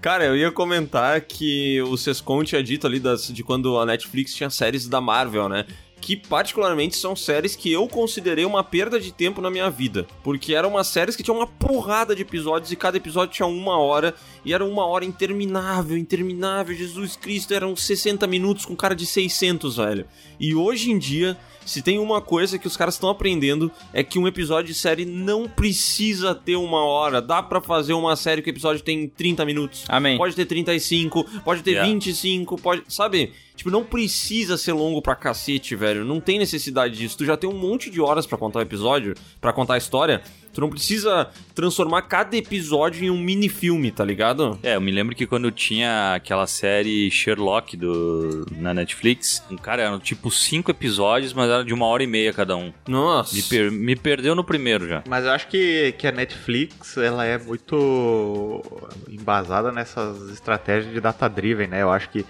Cara, 0.00 0.24
eu 0.24 0.36
ia 0.36 0.52
comentar 0.52 1.20
que 1.22 1.80
o 1.82 1.96
Sescon 1.96 2.44
tinha 2.44 2.62
dito 2.62 2.86
ali 2.86 3.00
das, 3.00 3.28
de 3.28 3.42
quando 3.42 3.78
a 3.78 3.86
Netflix 3.86 4.34
tinha 4.34 4.50
séries 4.50 4.86
da 4.86 5.00
Marvel, 5.00 5.48
né? 5.48 5.64
Que 6.00 6.16
particularmente 6.16 6.96
são 6.96 7.14
séries 7.14 7.54
que 7.54 7.72
eu 7.72 7.86
considerei 7.86 8.44
uma 8.44 8.62
perda 8.64 9.00
de 9.00 9.12
tempo 9.12 9.40
na 9.40 9.50
minha 9.50 9.70
vida. 9.70 10.06
Porque 10.22 10.52
eram 10.54 10.70
umas 10.70 10.88
séries 10.88 11.14
que 11.14 11.22
tinham 11.22 11.38
uma 11.38 11.46
porrada 11.46 12.14
de 12.14 12.22
episódios 12.22 12.72
e 12.72 12.76
cada 12.76 12.96
episódio 12.96 13.34
tinha 13.34 13.46
uma 13.46 13.78
hora. 13.78 14.12
E 14.44 14.52
era 14.52 14.64
uma 14.64 14.84
hora 14.84 15.04
interminável, 15.04 15.96
interminável. 15.96 16.76
Jesus 16.76 17.16
Cristo, 17.16 17.54
eram 17.54 17.74
60 17.76 18.26
minutos 18.26 18.66
com 18.66 18.74
cara 18.74 18.96
de 18.96 19.06
600, 19.06 19.76
velho. 19.76 20.06
E 20.40 20.54
hoje 20.54 20.90
em 20.90 20.98
dia, 20.98 21.38
se 21.64 21.82
tem 21.82 21.98
uma 21.98 22.20
coisa 22.20 22.58
que 22.58 22.66
os 22.66 22.76
caras 22.76 22.94
estão 22.94 23.08
aprendendo 23.10 23.70
é 23.92 24.02
que 24.02 24.18
um 24.18 24.26
episódio 24.26 24.72
de 24.72 24.78
série 24.78 25.04
não 25.04 25.48
precisa 25.48 26.34
ter 26.34 26.56
uma 26.56 26.84
hora. 26.84 27.20
Dá 27.20 27.42
pra 27.42 27.60
fazer 27.60 27.92
uma 27.92 28.16
série 28.16 28.42
que 28.42 28.50
o 28.50 28.52
episódio 28.52 28.82
tem 28.82 29.08
30 29.08 29.44
minutos. 29.44 29.84
Amém. 29.88 30.16
Pode 30.16 30.34
ter 30.34 30.46
35, 30.46 31.24
pode 31.44 31.62
ter 31.62 31.72
Yeah. 31.72 31.90
25, 31.90 32.56
pode. 32.60 32.82
Sabe? 32.88 33.32
Tipo, 33.56 33.70
não 33.70 33.84
precisa 33.84 34.56
ser 34.56 34.72
longo 34.72 35.00
pra 35.00 35.14
cacete, 35.14 35.76
velho. 35.76 36.04
Não 36.04 36.20
tem 36.20 36.38
necessidade 36.38 36.96
disso. 36.96 37.16
Tu 37.16 37.24
já 37.24 37.36
tem 37.36 37.48
um 37.48 37.56
monte 37.56 37.90
de 37.90 38.00
horas 38.00 38.26
pra 38.26 38.36
contar 38.36 38.58
o 38.58 38.62
episódio, 38.62 39.14
pra 39.40 39.52
contar 39.52 39.74
a 39.74 39.78
história. 39.78 40.22
Tu 40.52 40.60
não 40.60 40.68
precisa 40.68 41.28
transformar 41.54 42.02
cada 42.02 42.36
episódio 42.36 43.04
em 43.04 43.10
um 43.10 43.18
mini 43.18 43.48
filme, 43.48 43.90
tá 43.90 44.04
ligado? 44.04 44.58
É, 44.62 44.76
eu 44.76 44.80
me 44.80 44.90
lembro 44.90 45.14
que 45.16 45.26
quando 45.26 45.50
tinha 45.50 46.14
aquela 46.14 46.46
série 46.46 47.10
Sherlock 47.10 47.76
do, 47.76 48.46
na 48.58 48.74
Netflix, 48.74 49.42
um 49.50 49.56
cara, 49.56 49.82
eram 49.82 49.98
tipo 49.98 50.30
cinco 50.30 50.70
episódios, 50.70 51.32
mas 51.32 51.48
era 51.50 51.64
de 51.64 51.72
uma 51.72 51.86
hora 51.86 52.02
e 52.02 52.06
meia 52.06 52.32
cada 52.32 52.56
um. 52.56 52.72
Nossa. 52.86 53.34
Me, 53.34 53.42
per- 53.42 53.72
me 53.72 53.96
perdeu 53.96 54.34
no 54.34 54.44
primeiro 54.44 54.86
já. 54.88 55.02
Mas 55.08 55.24
eu 55.24 55.30
acho 55.30 55.48
que, 55.48 55.92
que 55.98 56.06
a 56.06 56.12
Netflix 56.12 56.96
ela 56.96 57.24
é 57.24 57.38
muito 57.38 58.62
embasada 59.08 59.72
nessas 59.72 60.30
estratégias 60.30 60.92
de 60.92 61.00
data-driven, 61.00 61.68
né? 61.68 61.82
Eu 61.82 61.90
acho 61.90 62.08
que 62.10 62.24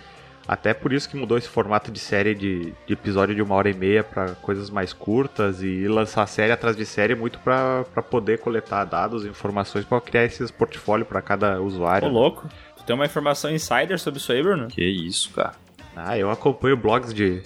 até 0.47 0.75
por 0.75 0.93
isso 0.93 1.09
que 1.09 1.17
mudou 1.17 1.39
esse 1.39 1.49
formato 1.49 1.91
de 1.93 1.99
série 1.99 2.35
de, 2.35 2.73
de 2.87 2.93
episódio 2.93 3.35
de 3.35 3.43
uma 3.43 3.55
hora 3.55 3.71
e 3.71 3.75
meia 3.75 4.03
pra 4.03 4.31
coisas 4.37 4.71
mais 4.71 4.93
curtas 4.93 5.63
e 5.63 5.87
lançar 5.87 6.27
série 6.27 6.53
atrás 6.53 6.77
de 6.77 6.85
série 6.85 7.15
muito 7.15 7.39
pra 7.39 7.85
pra 7.93 8.03
poder 8.03 8.39
coletar 8.41 8.85
dados 8.85 9.25
e 9.25 9.29
informações 9.29 9.85
pra 9.85 10.01
criar 10.01 10.25
esses 10.25 10.51
portfólios 10.51 11.09
pra 11.09 11.23
cada 11.23 11.61
Ô, 11.61 11.65
usuário. 11.65 12.09
louco. 12.09 12.49
Tu 12.77 12.85
tem 12.85 12.95
uma 12.97 13.07
informação 13.07 13.51
insider 13.51 13.99
sobre 13.99 14.19
isso 14.19 14.33
aí, 14.33 14.43
Bruno? 14.43 14.69
Que 14.69 14.83
isso, 14.85 15.31
cara. 15.31 15.53
Ah, 15.95 16.19
eu 16.19 16.31
acompanho 16.31 16.77
blogs 16.77 17.13
de, 17.15 17.43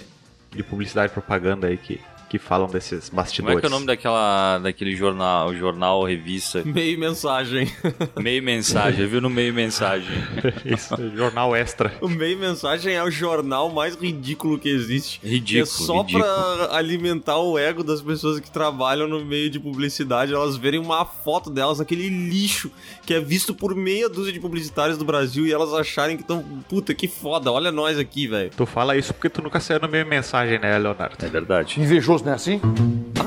de 0.50 0.62
publicidade 0.62 1.10
e 1.10 1.14
propaganda 1.14 1.66
aí 1.66 1.76
que, 1.76 2.00
que 2.28 2.38
falam 2.38 2.68
desses 2.68 3.08
Como 3.08 3.22
bastidores. 3.22 3.58
é 3.58 3.60
que 3.60 3.66
é 3.66 3.68
o 3.68 3.70
nome 3.70 3.86
daquela, 3.86 4.58
daquele 4.58 4.96
jornal, 4.96 5.54
jornal, 5.54 6.04
revista? 6.04 6.62
Meio 6.66 6.98
mensagem. 6.98 7.70
Meio 8.20 8.42
mensagem, 8.42 9.06
viu 9.06 9.20
no 9.20 9.30
meio 9.30 9.52
mensagem. 9.54 10.16
Isso, 10.64 10.94
jornal 11.14 11.54
extra. 11.54 11.92
O 12.00 12.08
meio 12.08 12.38
mensagem 12.38 12.94
é 12.94 13.02
o 13.02 13.10
jornal 13.10 13.70
mais 13.70 13.94
ridículo 13.94 14.58
que 14.58 14.68
existe. 14.68 15.20
Ridículo, 15.22 15.62
é 15.62 15.66
só 15.66 16.00
ridículo. 16.00 16.24
pra 16.24 16.76
alimentar 16.76 17.38
o 17.38 17.58
ego 17.58 17.82
das 17.84 18.02
pessoas 18.02 18.40
que 18.40 18.50
trabalham 18.50 19.06
no 19.06 19.24
meio 19.24 19.48
de 19.50 19.58
publicidade, 19.60 20.32
elas 20.34 20.56
verem 20.56 20.80
uma 20.80 21.04
foto 21.04 21.50
delas, 21.50 21.80
aquele 21.80 22.08
lixo 22.08 22.70
que 23.04 23.14
é 23.14 23.20
visto 23.20 23.54
por 23.54 23.74
meia 23.74 24.08
dúzia 24.08 24.32
de 24.32 24.40
publicitários 24.40 24.98
do 24.98 25.04
Brasil 25.04 25.46
e 25.46 25.52
elas 25.52 25.72
acharem 25.72 26.16
que 26.16 26.22
estão. 26.22 26.42
Puta, 26.68 26.94
que 26.94 27.06
foda, 27.06 27.50
olha 27.52 27.70
nós 27.70 27.98
aqui, 27.98 28.26
velho. 28.26 28.50
Tu 28.56 28.66
fala 28.66 28.96
isso 28.96 29.12
porque 29.14 29.28
tu 29.28 29.42
nunca 29.42 29.60
saiu 29.60 29.80
no 29.80 29.88
meio 29.88 30.06
mensagem, 30.06 30.58
né, 30.58 30.76
Leonardo? 30.78 31.16
É 31.24 31.28
verdade. 31.28 31.80
Invejoso, 31.80 32.15
não 32.24 32.32
é 32.32 32.34
assim? 32.34 32.60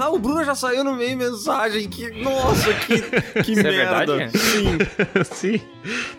Ah, 0.02 0.10
o 0.12 0.18
Bruno 0.20 0.44
já 0.46 0.56
saiu 0.56 0.84
no 0.84 0.94
meio 0.94 1.18
mensagem, 1.18 1.90
que. 1.90 2.10
Nossa, 2.24 2.74
que, 2.74 3.02
que 3.44 3.52
Isso 3.52 3.60
é 3.60 3.64
merda. 3.72 4.06
verdade? 4.16 4.38
Sim. 4.38 4.78
Sim. 5.30 5.62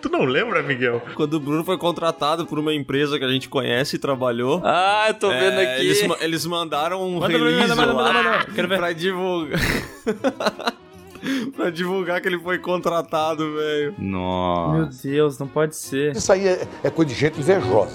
Tu 0.02 0.08
não 0.10 0.24
lembra, 0.24 0.62
Miguel? 0.62 1.00
Quando 1.14 1.34
o 1.34 1.40
Bruno 1.40 1.64
foi 1.64 1.78
contratado 1.78 2.44
por 2.46 2.58
uma 2.58 2.74
empresa 2.74 3.18
que 3.18 3.24
a 3.24 3.28
gente 3.28 3.48
conhece 3.48 3.96
e 3.96 3.98
trabalhou. 3.98 4.60
Ah, 4.64 5.06
eu 5.08 5.14
tô 5.14 5.28
vendo 5.30 5.60
É, 5.60 5.74
aqui. 5.76 5.86
Eles, 5.86 6.02
eles 6.20 6.46
mandaram 6.46 7.02
um 7.02 7.20
Manda, 7.20 7.28
release 7.28 7.68
manda, 7.68 7.76
manda, 7.76 7.94
manda, 7.94 8.22
manda. 8.22 8.46
Quero 8.54 8.68
ver. 8.68 8.78
pra 8.78 8.92
divulgar. 8.92 9.60
pra 11.56 11.70
divulgar 11.70 12.20
que 12.20 12.28
ele 12.28 12.38
foi 12.38 12.58
contratado, 12.58 13.54
velho. 13.54 13.94
Nossa. 13.98 14.76
Meu 14.76 14.86
Deus, 15.14 15.38
não 15.38 15.46
pode 15.48 15.76
ser. 15.76 16.14
Isso 16.16 16.30
aí 16.32 16.46
é, 16.46 16.66
é 16.84 16.90
coisa 16.90 17.12
de 17.12 17.18
gente 17.18 17.40
invejosa. 17.40 17.92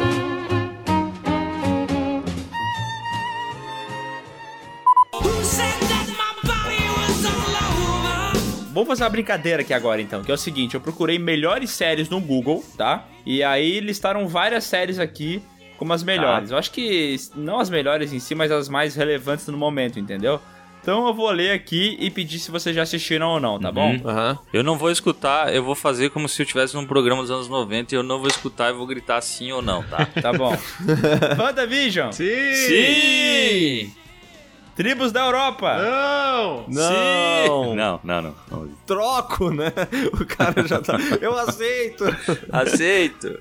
Vamos 8.75 8.89
fazer 8.89 9.03
uma 9.03 9.09
brincadeira 9.09 9.61
aqui 9.61 9.73
agora 9.73 10.01
então, 10.01 10.21
que 10.23 10.29
é 10.29 10.33
o 10.33 10.37
seguinte, 10.37 10.75
eu 10.75 10.81
procurei 10.81 11.17
melhores 11.17 11.71
séries 11.71 12.09
no 12.09 12.19
Google, 12.19 12.63
tá? 12.77 13.05
E 13.25 13.41
aí 13.41 13.79
listaram 13.79 14.27
várias 14.27 14.65
séries 14.65 14.99
aqui 14.99 15.41
como 15.77 15.91
as 15.93 16.03
melhores. 16.03 16.51
Eu 16.51 16.57
acho 16.57 16.71
que 16.71 17.15
não 17.35 17.59
as 17.59 17.69
melhores 17.69 18.13
em 18.13 18.19
si, 18.19 18.35
mas 18.35 18.51
as 18.51 18.69
mais 18.69 18.95
relevantes 18.95 19.47
no 19.47 19.57
momento, 19.57 19.99
entendeu? 19.99 20.39
Então 20.81 21.07
eu 21.07 21.13
vou 21.15 21.31
ler 21.31 21.51
aqui 21.51 21.97
e 21.99 22.11
pedir 22.11 22.37
se 22.37 22.51
vocês 22.51 22.75
já 22.75 22.83
assistiram 22.83 23.29
ou 23.29 23.39
não, 23.39 23.59
tá 23.59 23.71
bom? 23.71 23.99
Aham. 24.05 24.37
Eu 24.53 24.63
não 24.63 24.77
vou 24.77 24.91
escutar, 24.91 25.51
eu 25.53 25.63
vou 25.63 25.73
fazer 25.73 26.11
como 26.11 26.29
se 26.29 26.39
eu 26.39 26.43
estivesse 26.43 26.75
num 26.75 26.85
programa 26.85 27.23
dos 27.23 27.31
anos 27.31 27.49
90 27.49 27.95
e 27.95 27.97
eu 27.97 28.03
não 28.03 28.19
vou 28.19 28.27
escutar 28.27 28.69
e 28.69 28.73
vou 28.73 28.85
gritar 28.85 29.19
sim 29.21 29.51
ou 29.51 29.63
não, 29.63 29.81
tá? 29.83 30.05
Tá 30.05 30.31
bom. 30.31 30.55
WandaVision. 31.41 32.11
Sim! 32.11 32.53
Sim! 32.53 34.04
Tribos 34.75 35.13
da 35.13 35.21
Europa. 35.21 35.77
Não! 35.77 36.65
Não! 36.67 37.75
Não, 37.75 37.99
não, 38.03 38.21
não. 38.21 38.35
não. 38.51 38.69
Troco, 38.85 39.49
né? 39.49 39.71
O 40.13 40.25
cara 40.25 40.67
já 40.67 40.81
tá. 40.81 40.97
Eu 41.21 41.37
aceito! 41.37 42.03
Aceito. 42.51 43.39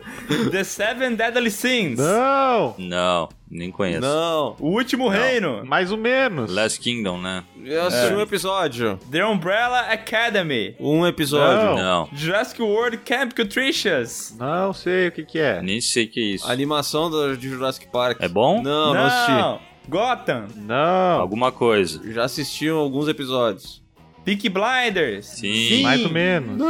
The 0.52 0.62
Seven 0.62 1.16
Deadly 1.16 1.50
Sins. 1.50 1.98
Não! 1.98 2.76
Não, 2.78 3.28
nem 3.50 3.72
conheço. 3.72 4.00
Não! 4.00 4.54
O 4.60 4.68
Último 4.68 5.08
Reino. 5.08 5.64
Mais 5.64 5.90
ou 5.90 5.98
menos. 5.98 6.52
Last 6.52 6.78
Kingdom, 6.78 7.20
né? 7.20 7.42
Eu 7.64 7.86
assisti 7.86 8.14
um 8.14 8.20
episódio. 8.20 8.98
The 9.10 9.24
Umbrella 9.26 9.80
Academy. 9.90 10.76
Um 10.78 11.04
episódio. 11.04 11.74
Não. 11.74 12.04
Não. 12.04 12.08
Jurassic 12.12 12.62
World 12.62 12.98
Camp 12.98 13.32
Nutritious. 13.36 14.36
Não 14.38 14.72
sei 14.72 15.08
o 15.08 15.12
que 15.12 15.24
que 15.24 15.38
é. 15.40 15.60
Nem 15.60 15.80
sei 15.80 16.04
o 16.04 16.10
que 16.10 16.20
é 16.20 16.34
isso. 16.36 16.46
A 16.46 16.52
animação 16.52 17.10
do, 17.10 17.36
de 17.36 17.48
Jurassic 17.48 17.88
Park. 17.88 18.18
É 18.20 18.28
bom? 18.28 18.62
Não, 18.62 18.94
não, 18.94 19.06
assisti. 19.06 19.73
Gotham. 19.88 20.46
Não. 20.56 21.20
Alguma 21.20 21.52
coisa. 21.52 22.00
Já 22.12 22.24
assisti 22.24 22.68
alguns 22.68 23.08
episódios. 23.08 23.84
Peaky 24.24 24.48
Blinders. 24.48 25.26
Sim. 25.26 25.82
Mais 25.82 26.02
ou 26.02 26.10
menos. 26.10 26.62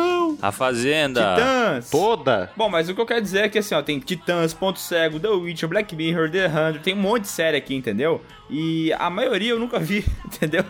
A 0.42 0.50
Fazenda. 0.50 1.36
Titãs. 1.36 1.90
Toda. 1.90 2.50
Bom, 2.56 2.68
mas 2.68 2.88
o 2.88 2.94
que 2.94 3.00
eu 3.00 3.06
quero 3.06 3.22
dizer 3.22 3.44
é 3.44 3.48
que 3.48 3.58
assim, 3.58 3.74
ó, 3.76 3.82
tem 3.82 4.00
Titãs, 4.00 4.52
Ponto 4.52 4.80
Cego, 4.80 5.20
The 5.20 5.28
Witcher, 5.28 5.68
Black 5.68 5.94
Mirror, 5.94 6.30
The 6.30 6.48
Hundred, 6.48 6.80
tem 6.80 6.94
um 6.94 7.00
monte 7.00 7.22
de 7.22 7.28
série 7.28 7.56
aqui, 7.56 7.74
entendeu? 7.74 8.20
E 8.50 8.92
a 8.94 9.08
maioria 9.08 9.52
eu 9.52 9.58
nunca 9.60 9.78
vi, 9.78 10.04
entendeu? 10.26 10.64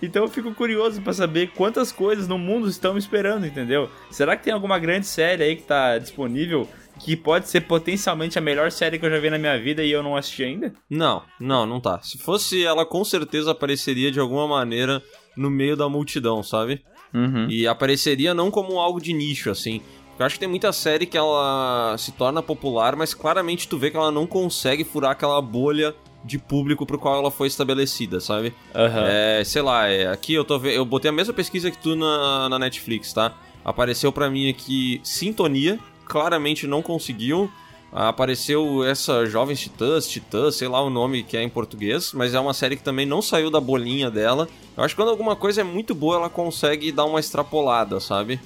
Então 0.00 0.22
eu 0.22 0.28
fico 0.28 0.54
curioso 0.54 1.02
pra 1.02 1.12
saber 1.12 1.50
quantas 1.56 1.90
coisas 1.90 2.28
no 2.28 2.38
mundo 2.38 2.68
estão 2.68 2.92
me 2.92 3.00
esperando, 3.00 3.44
entendeu? 3.44 3.90
Será 4.10 4.36
que 4.36 4.44
tem 4.44 4.52
alguma 4.52 4.78
grande 4.78 5.06
série 5.06 5.42
aí 5.42 5.56
que 5.56 5.62
tá 5.62 5.98
disponível 5.98 6.68
que 6.98 7.16
pode 7.16 7.48
ser 7.48 7.62
potencialmente 7.62 8.38
a 8.38 8.42
melhor 8.42 8.70
série 8.70 8.98
que 8.98 9.06
eu 9.06 9.10
já 9.10 9.18
vi 9.18 9.30
na 9.30 9.38
minha 9.38 9.58
vida 9.58 9.82
e 9.82 9.90
eu 9.90 10.02
não 10.02 10.16
assisti 10.16 10.44
ainda? 10.44 10.72
Não, 10.88 11.22
não, 11.38 11.66
não 11.66 11.80
tá. 11.80 12.00
Se 12.02 12.18
fosse 12.18 12.64
ela, 12.64 12.84
com 12.84 13.04
certeza 13.04 13.52
apareceria 13.52 14.10
de 14.10 14.20
alguma 14.20 14.46
maneira 14.46 15.02
no 15.36 15.50
meio 15.50 15.76
da 15.76 15.88
multidão, 15.88 16.42
sabe? 16.42 16.82
Uhum. 17.14 17.48
E 17.48 17.66
apareceria 17.66 18.34
não 18.34 18.50
como 18.50 18.78
algo 18.78 19.00
de 19.00 19.12
nicho, 19.12 19.50
assim. 19.50 19.80
Eu 20.18 20.26
acho 20.26 20.34
que 20.34 20.40
tem 20.40 20.48
muita 20.48 20.72
série 20.72 21.06
que 21.06 21.16
ela 21.16 21.94
se 21.96 22.10
torna 22.12 22.42
popular, 22.42 22.96
mas 22.96 23.14
claramente 23.14 23.68
tu 23.68 23.78
vê 23.78 23.90
que 23.90 23.96
ela 23.96 24.10
não 24.10 24.26
consegue 24.26 24.82
furar 24.82 25.12
aquela 25.12 25.40
bolha 25.40 25.94
de 26.24 26.38
público 26.38 26.84
pro 26.84 26.98
qual 26.98 27.20
ela 27.20 27.30
foi 27.30 27.46
estabelecida, 27.46 28.18
sabe? 28.18 28.52
Aham. 28.74 29.06
É, 29.06 29.44
sei 29.44 29.62
lá, 29.62 29.86
é, 29.86 30.08
aqui 30.08 30.34
eu 30.34 30.44
tô 30.44 30.58
eu 30.66 30.84
botei 30.84 31.08
a 31.08 31.12
mesma 31.12 31.32
pesquisa 31.32 31.70
que 31.70 31.78
tu 31.78 31.94
na, 31.94 32.48
na 32.48 32.58
Netflix, 32.58 33.12
tá? 33.12 33.32
Apareceu 33.64 34.10
pra 34.10 34.28
mim 34.28 34.50
aqui 34.50 35.00
Sintonia, 35.04 35.78
claramente 36.08 36.66
não 36.66 36.82
conseguiu. 36.82 37.50
Apareceu 37.90 38.84
essa 38.84 39.24
Jovens 39.24 39.60
Titãs, 39.60 40.06
Titãs, 40.06 40.56
sei 40.56 40.68
lá 40.68 40.82
o 40.82 40.90
nome 40.90 41.22
que 41.22 41.38
é 41.38 41.42
em 41.42 41.48
português, 41.48 42.12
mas 42.12 42.34
é 42.34 42.40
uma 42.40 42.52
série 42.52 42.76
que 42.76 42.82
também 42.82 43.06
não 43.06 43.22
saiu 43.22 43.50
da 43.50 43.60
bolinha 43.60 44.10
dela. 44.10 44.46
Eu 44.76 44.84
acho 44.84 44.94
que 44.94 45.00
quando 45.00 45.08
alguma 45.08 45.34
coisa 45.34 45.62
é 45.62 45.64
muito 45.64 45.94
boa, 45.94 46.16
ela 46.16 46.28
consegue 46.28 46.92
dar 46.92 47.06
uma 47.06 47.18
extrapolada, 47.18 47.98
sabe? 47.98 48.38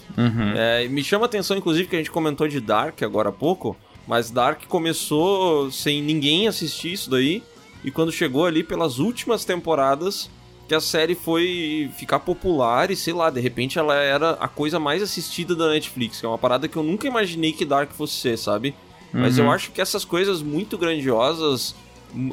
É, 0.56 0.86
me 0.88 1.02
chama 1.02 1.24
a 1.24 1.26
atenção, 1.26 1.56
inclusive, 1.56 1.88
que 1.88 1.96
a 1.96 1.98
gente 1.98 2.10
comentou 2.10 2.46
de 2.46 2.60
Dark 2.60 3.02
agora 3.02 3.30
há 3.30 3.32
pouco, 3.32 3.76
mas 4.06 4.30
Dark 4.30 4.64
começou 4.68 5.70
sem 5.72 6.00
ninguém 6.00 6.46
assistir 6.46 6.92
isso 6.92 7.10
daí, 7.10 7.42
e 7.84 7.90
quando 7.90 8.12
chegou 8.12 8.46
ali 8.46 8.62
pelas 8.62 9.00
últimas 9.00 9.44
temporadas, 9.44 10.30
que 10.72 10.76
a 10.76 10.80
série 10.80 11.14
foi 11.14 11.90
ficar 11.98 12.18
popular 12.20 12.90
e 12.90 12.96
sei 12.96 13.12
lá, 13.12 13.28
de 13.28 13.38
repente 13.42 13.78
ela 13.78 13.94
era 13.94 14.30
a 14.40 14.48
coisa 14.48 14.80
mais 14.80 15.02
assistida 15.02 15.54
da 15.54 15.68
Netflix, 15.68 16.18
que 16.18 16.24
é 16.24 16.28
uma 16.30 16.38
parada 16.38 16.66
que 16.66 16.74
eu 16.78 16.82
nunca 16.82 17.06
imaginei 17.06 17.52
que 17.52 17.62
Dark 17.66 17.90
fosse 17.92 18.14
ser, 18.14 18.38
sabe? 18.38 18.74
Mas 19.12 19.36
eu 19.36 19.50
acho 19.50 19.70
que 19.72 19.82
essas 19.82 20.02
coisas 20.06 20.40
muito 20.40 20.78
grandiosas 20.78 21.74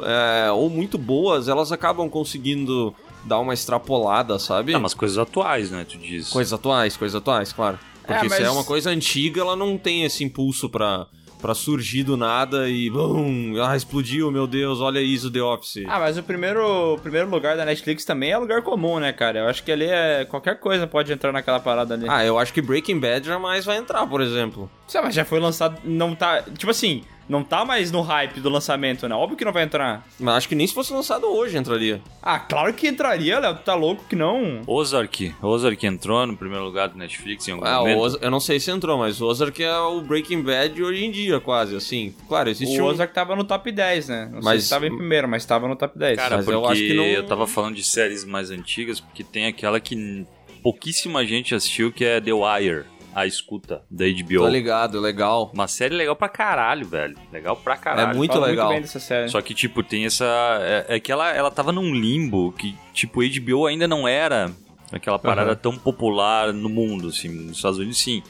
é, 0.06 0.50
ou 0.52 0.70
muito 0.70 0.98
boas, 0.98 1.50
elas 1.50 1.74
acabam 1.74 2.10
conseguindo 2.10 2.96
dar 3.26 3.40
uma 3.40 3.54
extrapolada, 3.54 4.40
sabe? 4.40 4.72
Tá, 4.72 4.80
mas 4.80 4.94
coisas 4.94 5.18
atuais, 5.18 5.70
né? 5.70 5.86
Tu 5.88 5.98
diz. 5.98 6.30
Coisas 6.30 6.54
atuais, 6.54 6.96
coisas 6.96 7.16
atuais, 7.16 7.52
claro. 7.52 7.78
Porque 8.08 8.26
É, 8.26 8.30
se 8.30 8.36
é 8.38 8.46
mas- 8.46 8.54
uma 8.54 8.64
coisa 8.64 8.90
antiga, 8.90 9.42
ela 9.42 9.58
não 9.58 9.78
tem 9.78 10.06
esse 10.06 10.24
impulso 10.24 10.70
pra, 10.70 11.06
pra 11.42 11.54
surgir 11.54 12.04
do 12.04 12.18
nada 12.18 12.70
e 12.70 12.90
bum, 12.90 13.54
ah, 13.64 13.76
explodiu, 13.76 14.32
meu 14.32 14.46
Deus, 14.46 14.80
olha 14.80 15.00
isso, 15.00 15.32
The 15.32 15.42
Office. 15.42 15.84
Ah, 15.88 16.00
mas 16.00 16.18
o 16.18 16.24
primeiro, 16.24 16.94
o 16.94 17.00
primeiro 17.00 17.30
lugar 17.30 17.56
da 17.58 17.66
Netflix 17.66 18.06
também 18.06 18.32
é 18.32 18.38
lugar 18.38 18.62
comum, 18.62 19.00
né, 19.00 19.12
cara? 19.14 19.40
Eu 19.40 19.48
acho 19.48 19.64
que 19.64 19.72
ali 19.72 19.86
é. 19.86 20.26
Qualquer 20.26 20.60
coisa 20.60 20.86
pode 20.86 21.12
entrar 21.12 21.32
naquela 21.32 21.60
parada 21.60 21.94
ali. 21.94 22.06
Ah, 22.08 22.24
eu 22.26 22.38
acho 22.38 22.54
que 22.54 22.62
Breaking 22.62 23.00
Bad 23.00 23.26
jamais 23.26 23.66
vai 23.66 23.78
entrar, 23.78 24.06
por 24.06 24.22
exemplo. 24.22 24.70
Sei, 24.88 25.02
mas 25.02 25.16
já 25.16 25.26
foi 25.26 25.40
lançado. 25.40 25.80
Não 25.84 26.14
tá. 26.14 26.42
Tipo 26.42 26.72
assim, 26.72 27.04
não 27.30 27.44
tá 27.44 27.64
mais 27.64 27.92
no 27.92 28.02
hype 28.02 28.40
do 28.42 28.50
lançamento, 28.50 29.08
né? 29.08 29.14
Óbvio 29.16 29.38
que 29.38 29.46
não 29.46 29.54
vai 29.54 29.64
entrar. 29.64 30.06
Mas 30.20 30.36
acho 30.36 30.50
que 30.50 30.56
nem 30.56 30.66
se 30.68 30.74
fosse 30.74 30.92
lançado 30.92 31.28
hoje 31.28 31.56
entraria. 31.58 32.02
Ah, 32.22 32.40
claro 32.40 32.74
que 32.74 32.88
entraria, 32.88 33.40
Léo. 33.40 33.56
Tu 33.56 33.62
tá 33.64 33.76
louco 33.76 34.04
que 34.10 34.16
não? 34.16 34.62
Ozark. 34.66 35.34
Ozark 35.42 35.86
entrou 35.86 36.26
no 36.26 36.36
primeiro 36.36 36.66
lugar 36.66 36.90
do 36.90 36.98
Netflix 36.98 37.48
em 37.48 37.52
algum 37.52 37.66
Ah, 37.66 37.78
momento. 37.80 38.00
Oz- 38.00 38.18
eu 38.20 38.32
não 38.32 38.40
sei 38.40 38.60
se 38.60 38.72
entrou, 38.72 38.98
mas 38.98 39.22
o 39.22 39.28
Ozark 39.28 39.64
é 39.64 39.78
o 39.80 40.02
Breaking 40.02 40.42
Bad 40.42 40.82
hoje 40.84 41.06
em 41.06 41.12
dia, 41.12 41.40
quase, 41.40 41.76
assim. 41.76 42.14
Claro, 42.28 42.50
existe 42.50 42.80
O 42.82 42.84
um... 42.84 42.88
Ozark 42.88 43.14
tava 43.14 43.36
no 43.36 43.44
top 43.44 43.72
10, 43.72 44.10
né? 44.10 44.26
Não 44.32 44.42
sei 44.42 44.52
Mas- 44.54 44.64
se 44.64 44.70
tava 44.72 44.88
em 44.88 44.98
primeiro, 44.98 45.28
mas 45.30 45.46
tava 45.46 45.68
no 45.68 45.76
top 45.76 45.98
10. 46.00 46.18
Cara, 46.18 46.38
Mas 46.38 46.46
porque 46.46 46.58
eu 46.58 46.66
acho 46.68 46.82
que 46.82 46.94
não- 46.96 47.06
eu 47.06 47.26
tava 47.28 47.46
falando 47.46 47.76
de 47.76 47.84
séries 47.84 48.26
mais 48.26 48.50
antigas, 48.50 49.00
porque 49.00 49.24
tem 49.24 49.46
aquela 49.46 49.80
que 49.80 50.26
pouquíssima 50.64 51.26
gente 51.26 51.54
assistiu, 51.56 51.92
que 51.92 52.04
é 52.04 52.20
The 52.20 52.34
Wire, 52.34 52.84
a 53.14 53.26
escuta, 53.26 53.82
da 53.90 54.06
HBO. 54.06 54.40
Tô 54.44 54.48
ligado, 54.48 55.00
legal. 55.00 55.52
Uma 55.54 55.68
série 55.68 55.96
legal 55.96 56.16
pra 56.16 56.30
caralho, 56.30 56.88
velho. 56.88 57.18
Legal 57.32 57.56
pra 57.56 57.76
caralho. 57.76 58.12
É 58.12 58.14
muito 58.14 58.34
Fala 58.34 58.48
legal. 58.48 58.66
muito 58.68 58.76
bem 58.76 58.82
dessa 58.82 59.00
série. 59.00 59.30
Só 59.30 59.42
que, 59.42 59.54
tipo, 59.54 59.82
tem 59.84 60.06
essa. 60.06 60.26
É, 60.62 60.96
é 60.96 61.00
que 61.00 61.12
ela, 61.12 61.32
ela 61.32 61.52
tava 61.52 61.72
num 61.72 61.94
limbo 61.94 62.52
que, 62.52 62.76
tipo, 62.94 63.22
HBO 63.22 63.66
ainda 63.66 63.88
não 63.88 64.08
era 64.08 64.52
aquela 64.92 65.20
parada 65.20 65.56
tão 65.56 65.78
popular 65.78 66.54
no 66.54 66.70
mundo, 66.70 67.10
assim. 67.10 67.30
Nos 67.30 67.58
Estados 67.58 67.80
Unidos, 67.80 67.98
sim. 67.98 68.22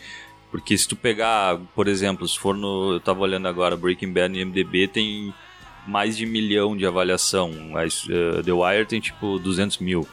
Porque 0.51 0.77
se 0.77 0.87
tu 0.87 0.95
pegar, 0.95 1.59
por 1.75 1.87
exemplo, 1.87 2.27
se 2.27 2.37
for 2.39 2.55
no. 2.55 2.93
Eu 2.93 2.99
tava 2.99 3.19
olhando 3.21 3.47
agora, 3.47 3.77
Breaking 3.77 4.11
Bad 4.11 4.29
no 4.33 4.39
IMDB 4.39 4.87
tem 4.87 5.33
mais 5.87 6.17
de 6.17 6.25
milhão 6.25 6.75
de 6.75 6.85
avaliação. 6.85 7.51
Mas, 7.69 8.07
eh, 8.09 8.41
The 8.43 8.51
Wire 8.51 8.85
tem, 8.85 8.99
tipo, 8.99 9.37
200 9.39 9.77
mil. 9.79 10.07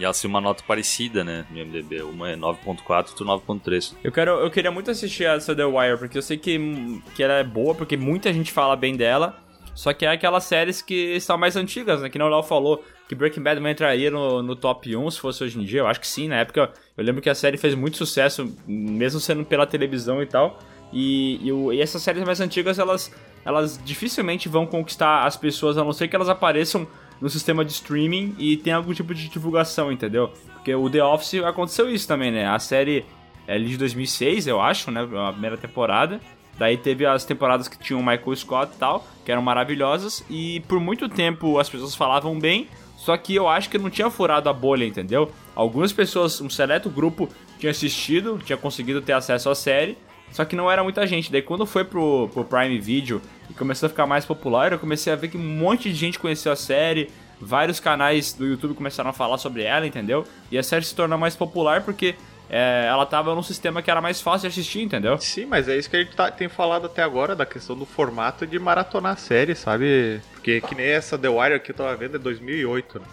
E 0.00 0.04
ela 0.04 0.14
tem 0.14 0.30
uma 0.30 0.40
nota 0.40 0.64
parecida, 0.66 1.22
né, 1.22 1.44
no 1.50 1.58
IMDB. 1.58 2.00
Uma 2.00 2.30
é 2.30 2.34
9.4, 2.34 3.10
outra 3.10 3.26
9.3. 3.26 3.96
Eu, 4.02 4.10
quero, 4.10 4.30
eu 4.30 4.50
queria 4.50 4.70
muito 4.70 4.90
assistir 4.90 5.24
essa 5.24 5.54
The 5.54 5.66
Wire, 5.66 5.98
porque 5.98 6.16
eu 6.16 6.22
sei 6.22 6.38
que, 6.38 7.02
que 7.14 7.22
ela 7.22 7.34
é 7.34 7.44
boa, 7.44 7.74
porque 7.74 7.98
muita 7.98 8.32
gente 8.32 8.50
fala 8.50 8.74
bem 8.74 8.96
dela. 8.96 9.36
Só 9.74 9.92
que 9.92 10.06
é 10.06 10.08
aquelas 10.08 10.44
séries 10.44 10.80
que 10.80 11.20
são 11.20 11.36
mais 11.36 11.54
antigas, 11.54 12.00
né? 12.00 12.08
Que 12.08 12.18
não 12.18 12.30
Léo 12.30 12.42
falou 12.42 12.82
que 13.06 13.14
Breaking 13.14 13.42
Bad 13.42 13.60
não 13.60 13.68
entraria 13.68 14.10
no, 14.10 14.42
no 14.42 14.56
top 14.56 14.96
1 14.96 15.10
se 15.10 15.20
fosse 15.20 15.44
hoje 15.44 15.60
em 15.60 15.64
dia. 15.64 15.80
Eu 15.80 15.86
acho 15.86 16.00
que 16.00 16.08
sim, 16.08 16.28
na 16.28 16.36
época. 16.36 16.72
Eu 16.96 17.04
lembro 17.04 17.20
que 17.20 17.28
a 17.28 17.34
série 17.34 17.58
fez 17.58 17.74
muito 17.74 17.98
sucesso, 17.98 18.50
mesmo 18.66 19.20
sendo 19.20 19.44
pela 19.44 19.66
televisão 19.66 20.22
e 20.22 20.26
tal. 20.26 20.58
E, 20.90 21.46
e, 21.46 21.74
e 21.74 21.80
essas 21.80 22.00
séries 22.00 22.24
mais 22.24 22.40
antigas, 22.40 22.78
elas, 22.78 23.14
elas 23.44 23.78
dificilmente 23.84 24.48
vão 24.48 24.66
conquistar 24.66 25.26
as 25.26 25.36
pessoas, 25.36 25.76
a 25.76 25.84
não 25.84 25.92
ser 25.92 26.08
que 26.08 26.16
elas 26.16 26.30
apareçam 26.30 26.88
no 27.20 27.28
sistema 27.28 27.64
de 27.64 27.72
streaming 27.72 28.34
e 28.38 28.56
tenha 28.56 28.76
algum 28.76 28.94
tipo 28.94 29.14
de 29.14 29.28
divulgação, 29.28 29.92
entendeu? 29.92 30.32
Porque 30.54 30.74
o 30.74 30.88
The 30.88 31.04
Office 31.04 31.34
aconteceu 31.44 31.90
isso 31.90 32.08
também, 32.08 32.30
né? 32.30 32.46
A 32.46 32.58
série 32.58 33.04
é 33.46 33.58
de 33.58 33.76
2006, 33.76 34.46
eu 34.46 34.60
acho, 34.60 34.90
né? 34.90 35.06
A 35.28 35.32
primeira 35.32 35.56
temporada. 35.56 36.20
Daí 36.58 36.76
teve 36.76 37.06
as 37.06 37.24
temporadas 37.24 37.68
que 37.68 37.78
tinham 37.78 38.00
o 38.00 38.04
Michael 38.04 38.36
Scott 38.36 38.72
e 38.74 38.78
tal, 38.78 39.06
que 39.24 39.32
eram 39.32 39.40
maravilhosas. 39.40 40.24
E 40.28 40.60
por 40.60 40.78
muito 40.78 41.08
tempo 41.08 41.58
as 41.58 41.68
pessoas 41.68 41.94
falavam 41.94 42.38
bem, 42.38 42.68
só 42.96 43.16
que 43.16 43.34
eu 43.34 43.48
acho 43.48 43.70
que 43.70 43.78
não 43.78 43.88
tinha 43.88 44.10
furado 44.10 44.48
a 44.48 44.52
bolha, 44.52 44.84
entendeu? 44.84 45.32
Algumas 45.54 45.90
pessoas, 45.90 46.40
um 46.40 46.50
seleto 46.50 46.90
grupo, 46.90 47.28
tinha 47.58 47.70
assistido, 47.70 48.38
tinha 48.44 48.58
conseguido 48.58 49.00
ter 49.00 49.14
acesso 49.14 49.48
à 49.48 49.54
série, 49.54 49.96
só 50.32 50.44
que 50.44 50.54
não 50.56 50.70
era 50.70 50.82
muita 50.82 51.06
gente. 51.06 51.30
Daí 51.30 51.42
quando 51.42 51.66
foi 51.66 51.84
pro, 51.84 52.28
pro 52.32 52.44
Prime 52.44 52.78
Video 52.78 53.20
e 53.48 53.54
começou 53.54 53.86
a 53.86 53.90
ficar 53.90 54.06
mais 54.06 54.24
popular, 54.24 54.72
eu 54.72 54.78
comecei 54.78 55.12
a 55.12 55.16
ver 55.16 55.28
que 55.28 55.36
um 55.36 55.40
monte 55.40 55.88
de 55.90 55.94
gente 55.94 56.18
conheceu 56.18 56.52
a 56.52 56.56
série, 56.56 57.10
vários 57.40 57.80
canais 57.80 58.32
do 58.32 58.46
YouTube 58.46 58.74
começaram 58.74 59.10
a 59.10 59.12
falar 59.12 59.38
sobre 59.38 59.62
ela, 59.62 59.86
entendeu? 59.86 60.24
E 60.50 60.58
a 60.58 60.62
série 60.62 60.84
se 60.84 60.94
tornou 60.94 61.18
mais 61.18 61.34
popular 61.34 61.82
porque 61.82 62.14
é, 62.48 62.86
ela 62.88 63.06
tava 63.06 63.34
num 63.34 63.42
sistema 63.42 63.80
que 63.80 63.90
era 63.90 64.00
mais 64.00 64.20
fácil 64.20 64.48
de 64.48 64.52
assistir, 64.52 64.82
entendeu? 64.82 65.16
Sim, 65.18 65.46
mas 65.46 65.68
é 65.68 65.76
isso 65.76 65.88
que 65.88 65.96
a 65.96 66.00
gente 66.00 66.16
tá- 66.16 66.30
tem 66.30 66.48
falado 66.48 66.86
até 66.86 67.02
agora, 67.02 67.36
da 67.36 67.46
questão 67.46 67.76
do 67.76 67.86
formato 67.86 68.46
de 68.46 68.58
maratonar 68.58 69.12
a 69.12 69.16
série, 69.16 69.54
sabe? 69.54 70.20
Porque 70.32 70.60
que 70.60 70.74
nem 70.74 70.86
essa 70.86 71.16
The 71.16 71.28
Wire 71.28 71.60
que 71.60 71.70
eu 71.70 71.76
tava 71.76 71.94
vendo 71.96 72.16
é 72.16 72.18
2008, 72.18 72.98
né? 72.98 73.04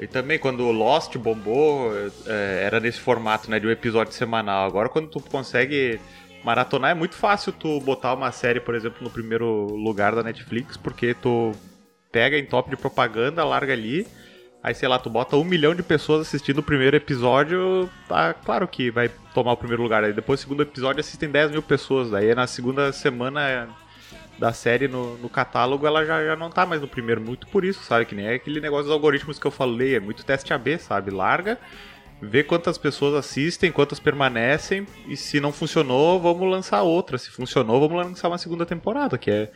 E 0.00 0.06
também 0.08 0.36
quando 0.36 0.68
Lost 0.72 1.16
bombou, 1.16 1.92
é, 2.26 2.62
era 2.66 2.80
nesse 2.80 2.98
formato, 2.98 3.48
né, 3.48 3.60
de 3.60 3.66
um 3.68 3.70
episódio 3.70 4.12
semanal. 4.12 4.66
Agora 4.66 4.88
quando 4.88 5.06
tu 5.08 5.20
consegue 5.20 6.00
maratonar 6.44 6.90
é 6.90 6.94
muito 6.94 7.14
fácil 7.14 7.52
tu 7.52 7.80
botar 7.80 8.14
uma 8.14 8.32
série, 8.32 8.60
por 8.60 8.74
exemplo, 8.74 8.98
no 9.02 9.10
primeiro 9.10 9.66
lugar 9.66 10.14
da 10.14 10.22
Netflix, 10.22 10.76
porque 10.76 11.14
tu 11.14 11.52
pega 12.10 12.38
em 12.38 12.44
top 12.44 12.70
de 12.70 12.76
propaganda, 12.76 13.44
larga 13.44 13.72
ali, 13.72 14.06
aí 14.62 14.74
sei 14.74 14.88
lá, 14.88 14.98
tu 14.98 15.08
bota 15.08 15.36
um 15.36 15.44
milhão 15.44 15.74
de 15.74 15.82
pessoas 15.82 16.22
assistindo 16.22 16.58
o 16.58 16.62
primeiro 16.62 16.96
episódio, 16.96 17.88
tá 18.08 18.34
claro 18.34 18.66
que 18.68 18.90
vai 18.90 19.08
tomar 19.34 19.52
o 19.52 19.56
primeiro 19.56 19.82
lugar. 19.82 20.04
Aí 20.04 20.12
depois 20.12 20.40
segundo 20.40 20.62
episódio 20.62 21.00
assistem 21.00 21.30
10 21.30 21.52
mil 21.52 21.62
pessoas, 21.62 22.10
daí 22.10 22.34
na 22.34 22.46
segunda 22.46 22.92
semana 22.92 23.68
da 24.38 24.52
série 24.52 24.88
no, 24.88 25.16
no 25.18 25.28
catálogo, 25.28 25.86
ela 25.86 26.04
já, 26.04 26.24
já 26.24 26.36
não 26.36 26.50
tá 26.50 26.66
mais 26.66 26.80
no 26.80 26.88
primeiro. 26.88 27.20
Muito 27.20 27.46
por 27.46 27.64
isso, 27.64 27.84
sabe? 27.84 28.06
Que 28.06 28.14
nem 28.14 28.28
aquele 28.28 28.60
negócio 28.60 28.84
dos 28.84 28.92
algoritmos 28.92 29.38
que 29.38 29.46
eu 29.46 29.50
falei, 29.50 29.94
é 29.94 30.00
muito 30.00 30.24
teste 30.24 30.52
AB, 30.52 30.78
sabe? 30.78 31.10
Larga, 31.10 31.58
vê 32.22 32.44
quantas 32.44 32.78
pessoas 32.78 33.14
assistem, 33.14 33.72
quantas 33.72 33.98
permanecem, 33.98 34.86
e 35.08 35.16
se 35.16 35.40
não 35.40 35.52
funcionou, 35.52 36.20
vamos 36.20 36.48
lançar 36.48 36.80
outra. 36.82 37.18
Se 37.18 37.30
funcionou, 37.30 37.80
vamos 37.80 38.06
lançar 38.06 38.28
uma 38.28 38.38
segunda 38.38 38.64
temporada, 38.64 39.18
que 39.18 39.30
é, 39.30 39.50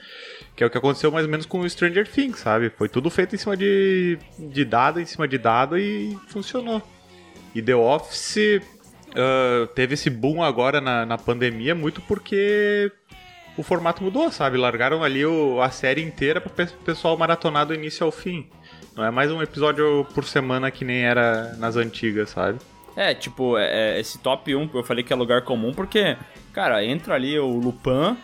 que 0.56 0.64
é 0.64 0.66
o 0.66 0.70
que 0.70 0.76
aconteceu 0.76 1.12
mais 1.12 1.24
ou 1.24 1.30
menos 1.30 1.46
com 1.46 1.60
o 1.60 1.70
Stranger 1.70 2.08
Things, 2.10 2.40
sabe? 2.40 2.70
Foi 2.70 2.88
tudo 2.88 3.08
feito 3.08 3.34
em 3.36 3.38
cima 3.38 3.56
de, 3.56 4.18
de 4.36 4.64
dado, 4.64 5.00
em 5.00 5.06
cima 5.06 5.28
de 5.28 5.38
dado, 5.38 5.78
e 5.78 6.18
funcionou. 6.26 6.82
E 7.54 7.62
The 7.62 7.76
Office 7.76 8.60
ah, 9.14 9.68
teve 9.74 9.94
esse 9.94 10.10
boom 10.10 10.42
agora 10.42 10.80
na, 10.80 11.06
na 11.06 11.16
pandemia 11.16 11.74
muito 11.74 12.00
porque 12.02 12.90
o 13.56 13.62
formato 13.62 14.02
mudou, 14.04 14.30
sabe? 14.30 14.58
Largaram 14.58 15.02
ali 15.02 15.24
o- 15.24 15.62
a 15.62 15.70
série 15.70 16.02
inteira 16.02 16.40
para 16.40 16.64
o 16.64 16.68
pessoal 16.84 17.16
maratonar 17.16 17.64
do 17.64 17.72
início 17.72 18.04
ao 18.04 18.12
fim. 18.12 18.50
Não 18.96 19.04
é 19.04 19.10
mais 19.10 19.30
um 19.30 19.42
episódio 19.42 20.06
por 20.14 20.24
semana 20.24 20.70
que 20.70 20.82
nem 20.82 21.04
era 21.04 21.54
nas 21.58 21.76
antigas, 21.76 22.30
sabe? 22.30 22.58
É, 22.96 23.12
tipo, 23.12 23.58
é, 23.58 23.98
é, 23.98 24.00
esse 24.00 24.16
top 24.16 24.56
1 24.56 24.68
que 24.68 24.74
eu 24.74 24.82
falei 24.82 25.04
que 25.04 25.12
é 25.12 25.16
lugar 25.16 25.42
comum, 25.42 25.74
porque, 25.74 26.16
cara, 26.50 26.82
entra 26.82 27.14
ali 27.14 27.38
o 27.38 27.58
Lupin, 27.58 28.16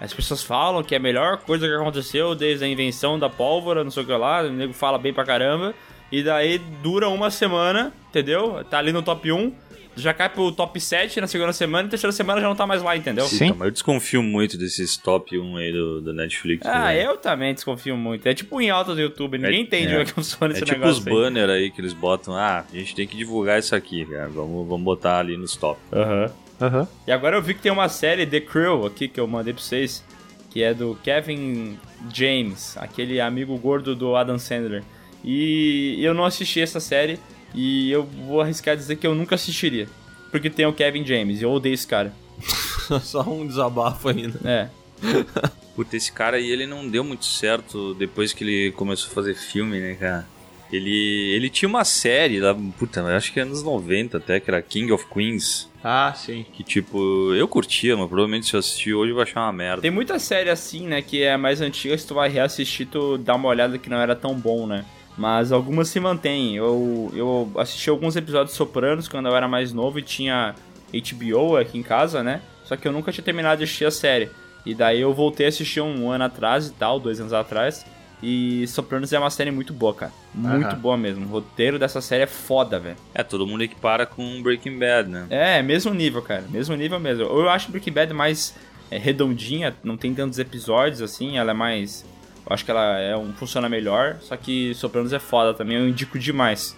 as 0.00 0.12
pessoas 0.12 0.42
falam 0.42 0.82
que 0.82 0.96
é 0.96 0.98
a 0.98 1.00
melhor 1.00 1.36
coisa 1.38 1.68
que 1.68 1.72
aconteceu 1.72 2.34
desde 2.34 2.64
a 2.64 2.68
invenção 2.68 3.20
da 3.20 3.30
pólvora, 3.30 3.84
não 3.84 3.90
sei 3.92 4.02
o 4.02 4.06
que 4.06 4.12
lá, 4.12 4.42
o 4.42 4.50
nego 4.50 4.72
fala 4.72 4.98
bem 4.98 5.14
pra 5.14 5.24
caramba, 5.24 5.72
e 6.10 6.24
daí 6.24 6.58
dura 6.58 7.08
uma 7.08 7.30
semana, 7.30 7.92
entendeu? 8.08 8.64
Tá 8.68 8.78
ali 8.78 8.90
no 8.90 9.02
top 9.02 9.30
1, 9.30 9.54
já 9.96 10.12
cai 10.12 10.28
pro 10.28 10.52
top 10.52 10.78
7 10.78 11.20
na 11.20 11.26
segunda 11.26 11.52
semana, 11.52 11.82
e 11.82 11.84
na 11.84 11.90
terceira 11.90 12.12
semana 12.12 12.40
já 12.40 12.46
não 12.46 12.54
tá 12.54 12.66
mais 12.66 12.82
lá, 12.82 12.96
entendeu? 12.96 13.24
Sim. 13.24 13.46
Então, 13.46 13.56
mas 13.56 13.66
eu 13.66 13.72
desconfio 13.72 14.22
muito 14.22 14.58
desses 14.58 14.96
top 14.96 15.38
1 15.38 15.56
aí 15.56 15.72
do, 15.72 16.00
do 16.02 16.12
Netflix. 16.12 16.66
Ah, 16.66 16.86
né? 16.86 17.04
eu 17.04 17.16
também 17.16 17.54
desconfio 17.54 17.96
muito. 17.96 18.26
É 18.26 18.34
tipo 18.34 18.60
em 18.60 18.70
alta 18.70 18.94
do 18.94 19.00
YouTube, 19.00 19.38
ninguém 19.38 19.62
entende 19.62 19.86
é. 19.86 19.90
como 19.90 20.02
é 20.02 20.04
que 20.04 20.12
funciona 20.12 20.52
É 20.52 20.56
esse 20.56 20.64
tipo 20.64 20.78
negócio 20.78 21.00
os 21.00 21.06
aí. 21.06 21.12
banners 21.12 21.50
aí 21.50 21.70
que 21.70 21.80
eles 21.80 21.94
botam. 21.94 22.36
Ah, 22.36 22.64
a 22.70 22.76
gente 22.76 22.94
tem 22.94 23.06
que 23.06 23.16
divulgar 23.16 23.58
isso 23.58 23.74
aqui, 23.74 24.04
cara. 24.04 24.28
Vamos, 24.28 24.68
vamos 24.68 24.84
botar 24.84 25.18
ali 25.18 25.36
nos 25.36 25.56
top. 25.56 25.80
Aham. 25.92 26.30
Aham. 26.60 26.88
E 27.06 27.12
agora 27.12 27.36
eu 27.36 27.42
vi 27.42 27.54
que 27.54 27.60
tem 27.60 27.72
uma 27.72 27.88
série 27.88 28.26
The 28.26 28.40
Crew 28.40 28.86
aqui 28.86 29.08
que 29.08 29.20
eu 29.20 29.26
mandei 29.26 29.52
pra 29.52 29.62
vocês, 29.62 30.04
que 30.50 30.62
é 30.62 30.72
do 30.72 30.98
Kevin 31.02 31.78
James, 32.12 32.76
aquele 32.78 33.20
amigo 33.20 33.56
gordo 33.58 33.94
do 33.94 34.16
Adam 34.16 34.38
Sandler. 34.38 34.82
E 35.24 35.98
eu 36.02 36.14
não 36.14 36.24
assisti 36.24 36.60
essa 36.60 36.80
série 36.80 37.18
e 37.54 37.90
eu 37.90 38.04
vou 38.04 38.40
arriscar 38.40 38.76
dizer 38.76 38.96
que 38.96 39.06
eu 39.06 39.14
nunca 39.14 39.34
assistiria. 39.34 39.88
Porque 40.30 40.50
tem 40.50 40.66
o 40.66 40.72
Kevin 40.72 41.04
James, 41.04 41.40
e 41.40 41.44
eu 41.44 41.50
odeio 41.50 41.74
esse 41.74 41.86
cara. 41.86 42.12
Só 43.02 43.22
um 43.22 43.46
desabafo 43.46 44.08
ainda. 44.08 44.38
É. 44.44 44.68
Puta, 45.74 45.96
esse 45.96 46.10
cara 46.10 46.38
aí, 46.38 46.50
ele 46.50 46.66
não 46.66 46.88
deu 46.88 47.04
muito 47.04 47.26
certo 47.26 47.94
depois 47.94 48.32
que 48.32 48.42
ele 48.42 48.72
começou 48.72 49.10
a 49.10 49.14
fazer 49.14 49.34
filme, 49.34 49.78
né, 49.78 49.94
cara? 49.94 50.26
Ele, 50.72 51.32
ele 51.34 51.48
tinha 51.48 51.68
uma 51.68 51.84
série 51.84 52.40
lá, 52.40 52.54
puta, 52.78 53.00
eu 53.00 53.06
acho 53.08 53.32
que 53.32 53.38
é 53.38 53.42
anos 53.42 53.62
90 53.62 54.16
até, 54.16 54.40
que 54.40 54.50
era 54.50 54.60
King 54.60 54.90
of 54.90 55.06
Queens. 55.06 55.70
Ah, 55.82 56.12
sim. 56.16 56.44
Que 56.52 56.64
tipo, 56.64 57.32
eu 57.34 57.46
curtia, 57.46 57.96
mas 57.96 58.08
provavelmente 58.08 58.46
se 58.46 58.54
eu 58.54 58.60
assistir 58.60 58.92
hoje 58.92 59.10
eu 59.10 59.14
vou 59.14 59.22
achar 59.22 59.42
uma 59.42 59.52
merda. 59.52 59.82
Tem 59.82 59.90
muita 59.90 60.18
série 60.18 60.50
assim, 60.50 60.86
né, 60.88 61.00
que 61.02 61.22
é 61.22 61.36
mais 61.36 61.60
antiga, 61.60 61.96
se 61.96 62.06
tu 62.06 62.14
vai 62.14 62.28
reassistir, 62.28 62.88
tu 62.88 63.16
dá 63.16 63.36
uma 63.36 63.48
olhada 63.48 63.78
que 63.78 63.88
não 63.88 63.98
era 63.98 64.16
tão 64.16 64.34
bom, 64.34 64.66
né? 64.66 64.84
Mas 65.16 65.50
algumas 65.50 65.88
se 65.88 65.98
mantêm. 65.98 66.56
Eu, 66.56 67.10
eu 67.14 67.50
assisti 67.56 67.88
alguns 67.88 68.16
episódios 68.16 68.50
de 68.50 68.56
Sopranos 68.56 69.08
quando 69.08 69.26
eu 69.28 69.36
era 69.36 69.48
mais 69.48 69.72
novo 69.72 69.98
e 69.98 70.02
tinha 70.02 70.54
HBO 70.92 71.56
aqui 71.56 71.78
em 71.78 71.82
casa, 71.82 72.22
né? 72.22 72.42
Só 72.64 72.76
que 72.76 72.86
eu 72.86 72.92
nunca 72.92 73.12
tinha 73.12 73.24
terminado 73.24 73.58
de 73.58 73.64
assistir 73.64 73.86
a 73.86 73.90
série. 73.90 74.30
E 74.64 74.74
daí 74.74 75.00
eu 75.00 75.14
voltei 75.14 75.46
a 75.46 75.48
assistir 75.48 75.80
um 75.80 76.10
ano 76.10 76.24
atrás 76.24 76.66
e 76.66 76.72
tal, 76.72 76.98
dois 76.98 77.20
anos 77.20 77.32
atrás. 77.32 77.86
E 78.22 78.66
Sopranos 78.66 79.12
é 79.12 79.18
uma 79.18 79.30
série 79.30 79.50
muito 79.50 79.72
boa, 79.72 79.94
cara. 79.94 80.12
Muito 80.34 80.66
Aham. 80.66 80.78
boa 80.78 80.96
mesmo. 80.96 81.26
O 81.26 81.28
roteiro 81.28 81.78
dessa 81.78 82.00
série 82.00 82.22
é 82.22 82.26
foda, 82.26 82.78
velho. 82.78 82.96
É, 83.14 83.22
todo 83.22 83.46
mundo 83.46 83.62
equipara 83.62 84.06
com 84.06 84.42
Breaking 84.42 84.78
Bad, 84.78 85.08
né? 85.08 85.26
É, 85.30 85.62
mesmo 85.62 85.92
nível, 85.94 86.22
cara. 86.22 86.44
Mesmo 86.50 86.74
nível 86.74 86.98
mesmo. 86.98 87.24
Eu 87.24 87.48
acho 87.48 87.70
Breaking 87.70 87.92
Bad 87.92 88.12
mais 88.14 88.54
é, 88.90 88.98
redondinha, 88.98 89.74
não 89.84 89.96
tem 89.96 90.14
tantos 90.14 90.38
episódios 90.38 91.02
assim, 91.02 91.38
ela 91.38 91.50
é 91.50 91.54
mais. 91.54 92.04
Eu 92.48 92.54
acho 92.54 92.64
que 92.64 92.70
ela 92.70 92.98
é 93.00 93.16
um, 93.16 93.32
funciona 93.32 93.68
melhor, 93.68 94.18
só 94.20 94.36
que 94.36 94.72
Sopranos 94.74 95.12
é 95.12 95.18
foda 95.18 95.52
também, 95.52 95.76
eu 95.78 95.88
indico 95.88 96.16
demais. 96.18 96.76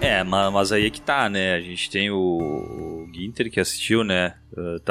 É, 0.00 0.24
ma- 0.24 0.50
mas 0.50 0.72
aí 0.72 0.86
é 0.86 0.90
que 0.90 1.00
tá, 1.00 1.28
né? 1.28 1.54
A 1.54 1.60
gente 1.60 1.88
tem 1.90 2.10
o, 2.10 2.16
o 2.16 3.08
Ginter 3.14 3.50
que 3.50 3.60
assistiu, 3.60 4.02
né? 4.02 4.34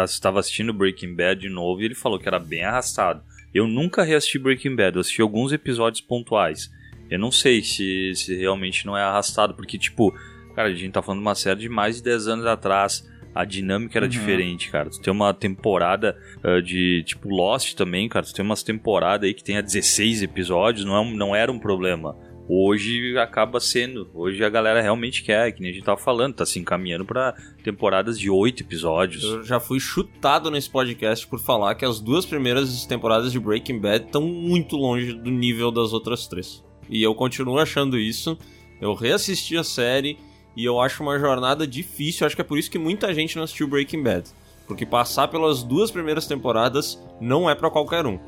Estava 0.06 0.40
assistindo 0.40 0.74
Breaking 0.74 1.16
Bad 1.16 1.42
de 1.42 1.50
novo 1.50 1.82
e 1.82 1.86
ele 1.86 1.96
falou 1.96 2.18
que 2.20 2.28
era 2.28 2.40
bem 2.40 2.64
arrastado. 2.64 3.22
Eu 3.54 3.68
nunca 3.68 4.04
reassisti 4.04 4.40
Breaking 4.40 4.76
Bad, 4.76 4.96
eu 4.96 5.02
assisti 5.02 5.22
alguns 5.22 5.52
episódios 5.52 6.02
pontuais. 6.02 6.72
Eu 7.10 7.18
não 7.20 7.32
sei 7.32 7.62
se, 7.64 8.14
se 8.16 8.36
realmente 8.36 8.86
não 8.86 8.96
é 8.96 9.02
arrastado, 9.02 9.56
porque, 9.56 9.78
tipo, 9.78 10.14
cara, 10.56 10.70
a 10.70 10.74
gente 10.74 10.92
tá 10.94 11.02
falando 11.02 11.20
de 11.22 11.28
uma 11.28 11.36
série 11.36 11.60
de 11.62 11.68
mais 11.70 11.98
de 11.98 12.04
10 12.04 12.28
anos 12.28 12.46
atrás. 12.46 13.04
A 13.34 13.46
dinâmica 13.46 13.98
era 14.00 14.08
diferente, 14.08 14.70
cara. 14.70 14.90
Tu 14.90 15.00
tem 15.02 15.14
uma 15.14 15.34
temporada 15.34 16.18
uh, 16.44 16.62
de, 16.62 17.04
tipo, 17.06 17.30
Lost 17.30 17.76
também, 17.76 18.10
cara. 18.10 18.26
Tu 18.26 18.34
tem 18.34 18.44
umas 18.44 18.64
temporadas 18.64 19.28
aí 19.28 19.34
que 19.34 19.44
tem 19.44 19.62
16 19.62 20.24
episódios, 20.24 20.84
não, 20.86 20.96
é 20.96 21.00
um- 21.00 21.14
não 21.16 21.36
era 21.36 21.52
um 21.52 21.60
problema. 21.60 22.16
Hoje 22.52 23.16
acaba 23.20 23.60
sendo. 23.60 24.10
Hoje 24.12 24.44
a 24.44 24.50
galera 24.50 24.82
realmente 24.82 25.22
quer, 25.24 25.52
que 25.52 25.62
nem 25.62 25.70
a 25.70 25.74
gente 25.74 25.84
tava 25.86 26.00
falando, 26.02 26.34
tá 26.34 26.46
se 26.48 26.58
encaminhando 26.58 27.06
pra 27.06 27.36
temporadas 27.64 28.20
de 28.20 28.28
oito 28.28 28.64
episódios. 28.64 29.24
Eu 29.24 29.44
já 29.44 29.60
fui 29.60 29.80
chutado 29.80 30.50
nesse 30.50 30.68
podcast 30.68 31.28
por 31.28 31.40
falar 31.40 31.76
que 31.76 31.86
as 31.86 32.00
duas 32.00 32.26
primeiras 32.26 32.88
temporadas 32.88 33.32
de 33.32 33.40
Breaking 33.40 33.80
Bad 33.80 34.06
estão 34.06 34.24
muito 34.24 34.76
longe 34.76 35.14
do 35.14 35.30
nível 35.30 35.70
das 35.72 35.94
outras 35.94 36.26
três. 36.28 36.64
E 36.90 37.04
eu 37.04 37.14
continuo 37.14 37.60
achando 37.60 38.00
isso. 38.00 38.36
Eu 38.82 38.96
reassisti 38.96 39.56
a 39.56 39.64
série 39.64 40.18
e 40.56 40.66
eu 40.66 40.80
acho 40.82 41.02
uma 41.04 41.18
jornada 41.20 41.66
difícil. 41.66 42.26
Acho 42.26 42.36
que 42.36 42.42
é 42.42 42.46
por 42.46 42.58
isso 42.58 42.70
que 42.72 42.80
muita 42.80 43.14
gente 43.14 43.36
não 43.36 43.44
assistiu 43.44 43.68
Breaking 43.68 44.04
Bad. 44.04 44.30
Porque 44.68 44.86
passar 44.86 45.28
pelas 45.28 45.64
duas 45.64 45.90
primeiras 45.90 46.28
temporadas 46.28 47.02
não 47.20 47.50
é 47.50 47.56
pra 47.56 47.70
qualquer 47.72 48.06
um. 48.06 48.20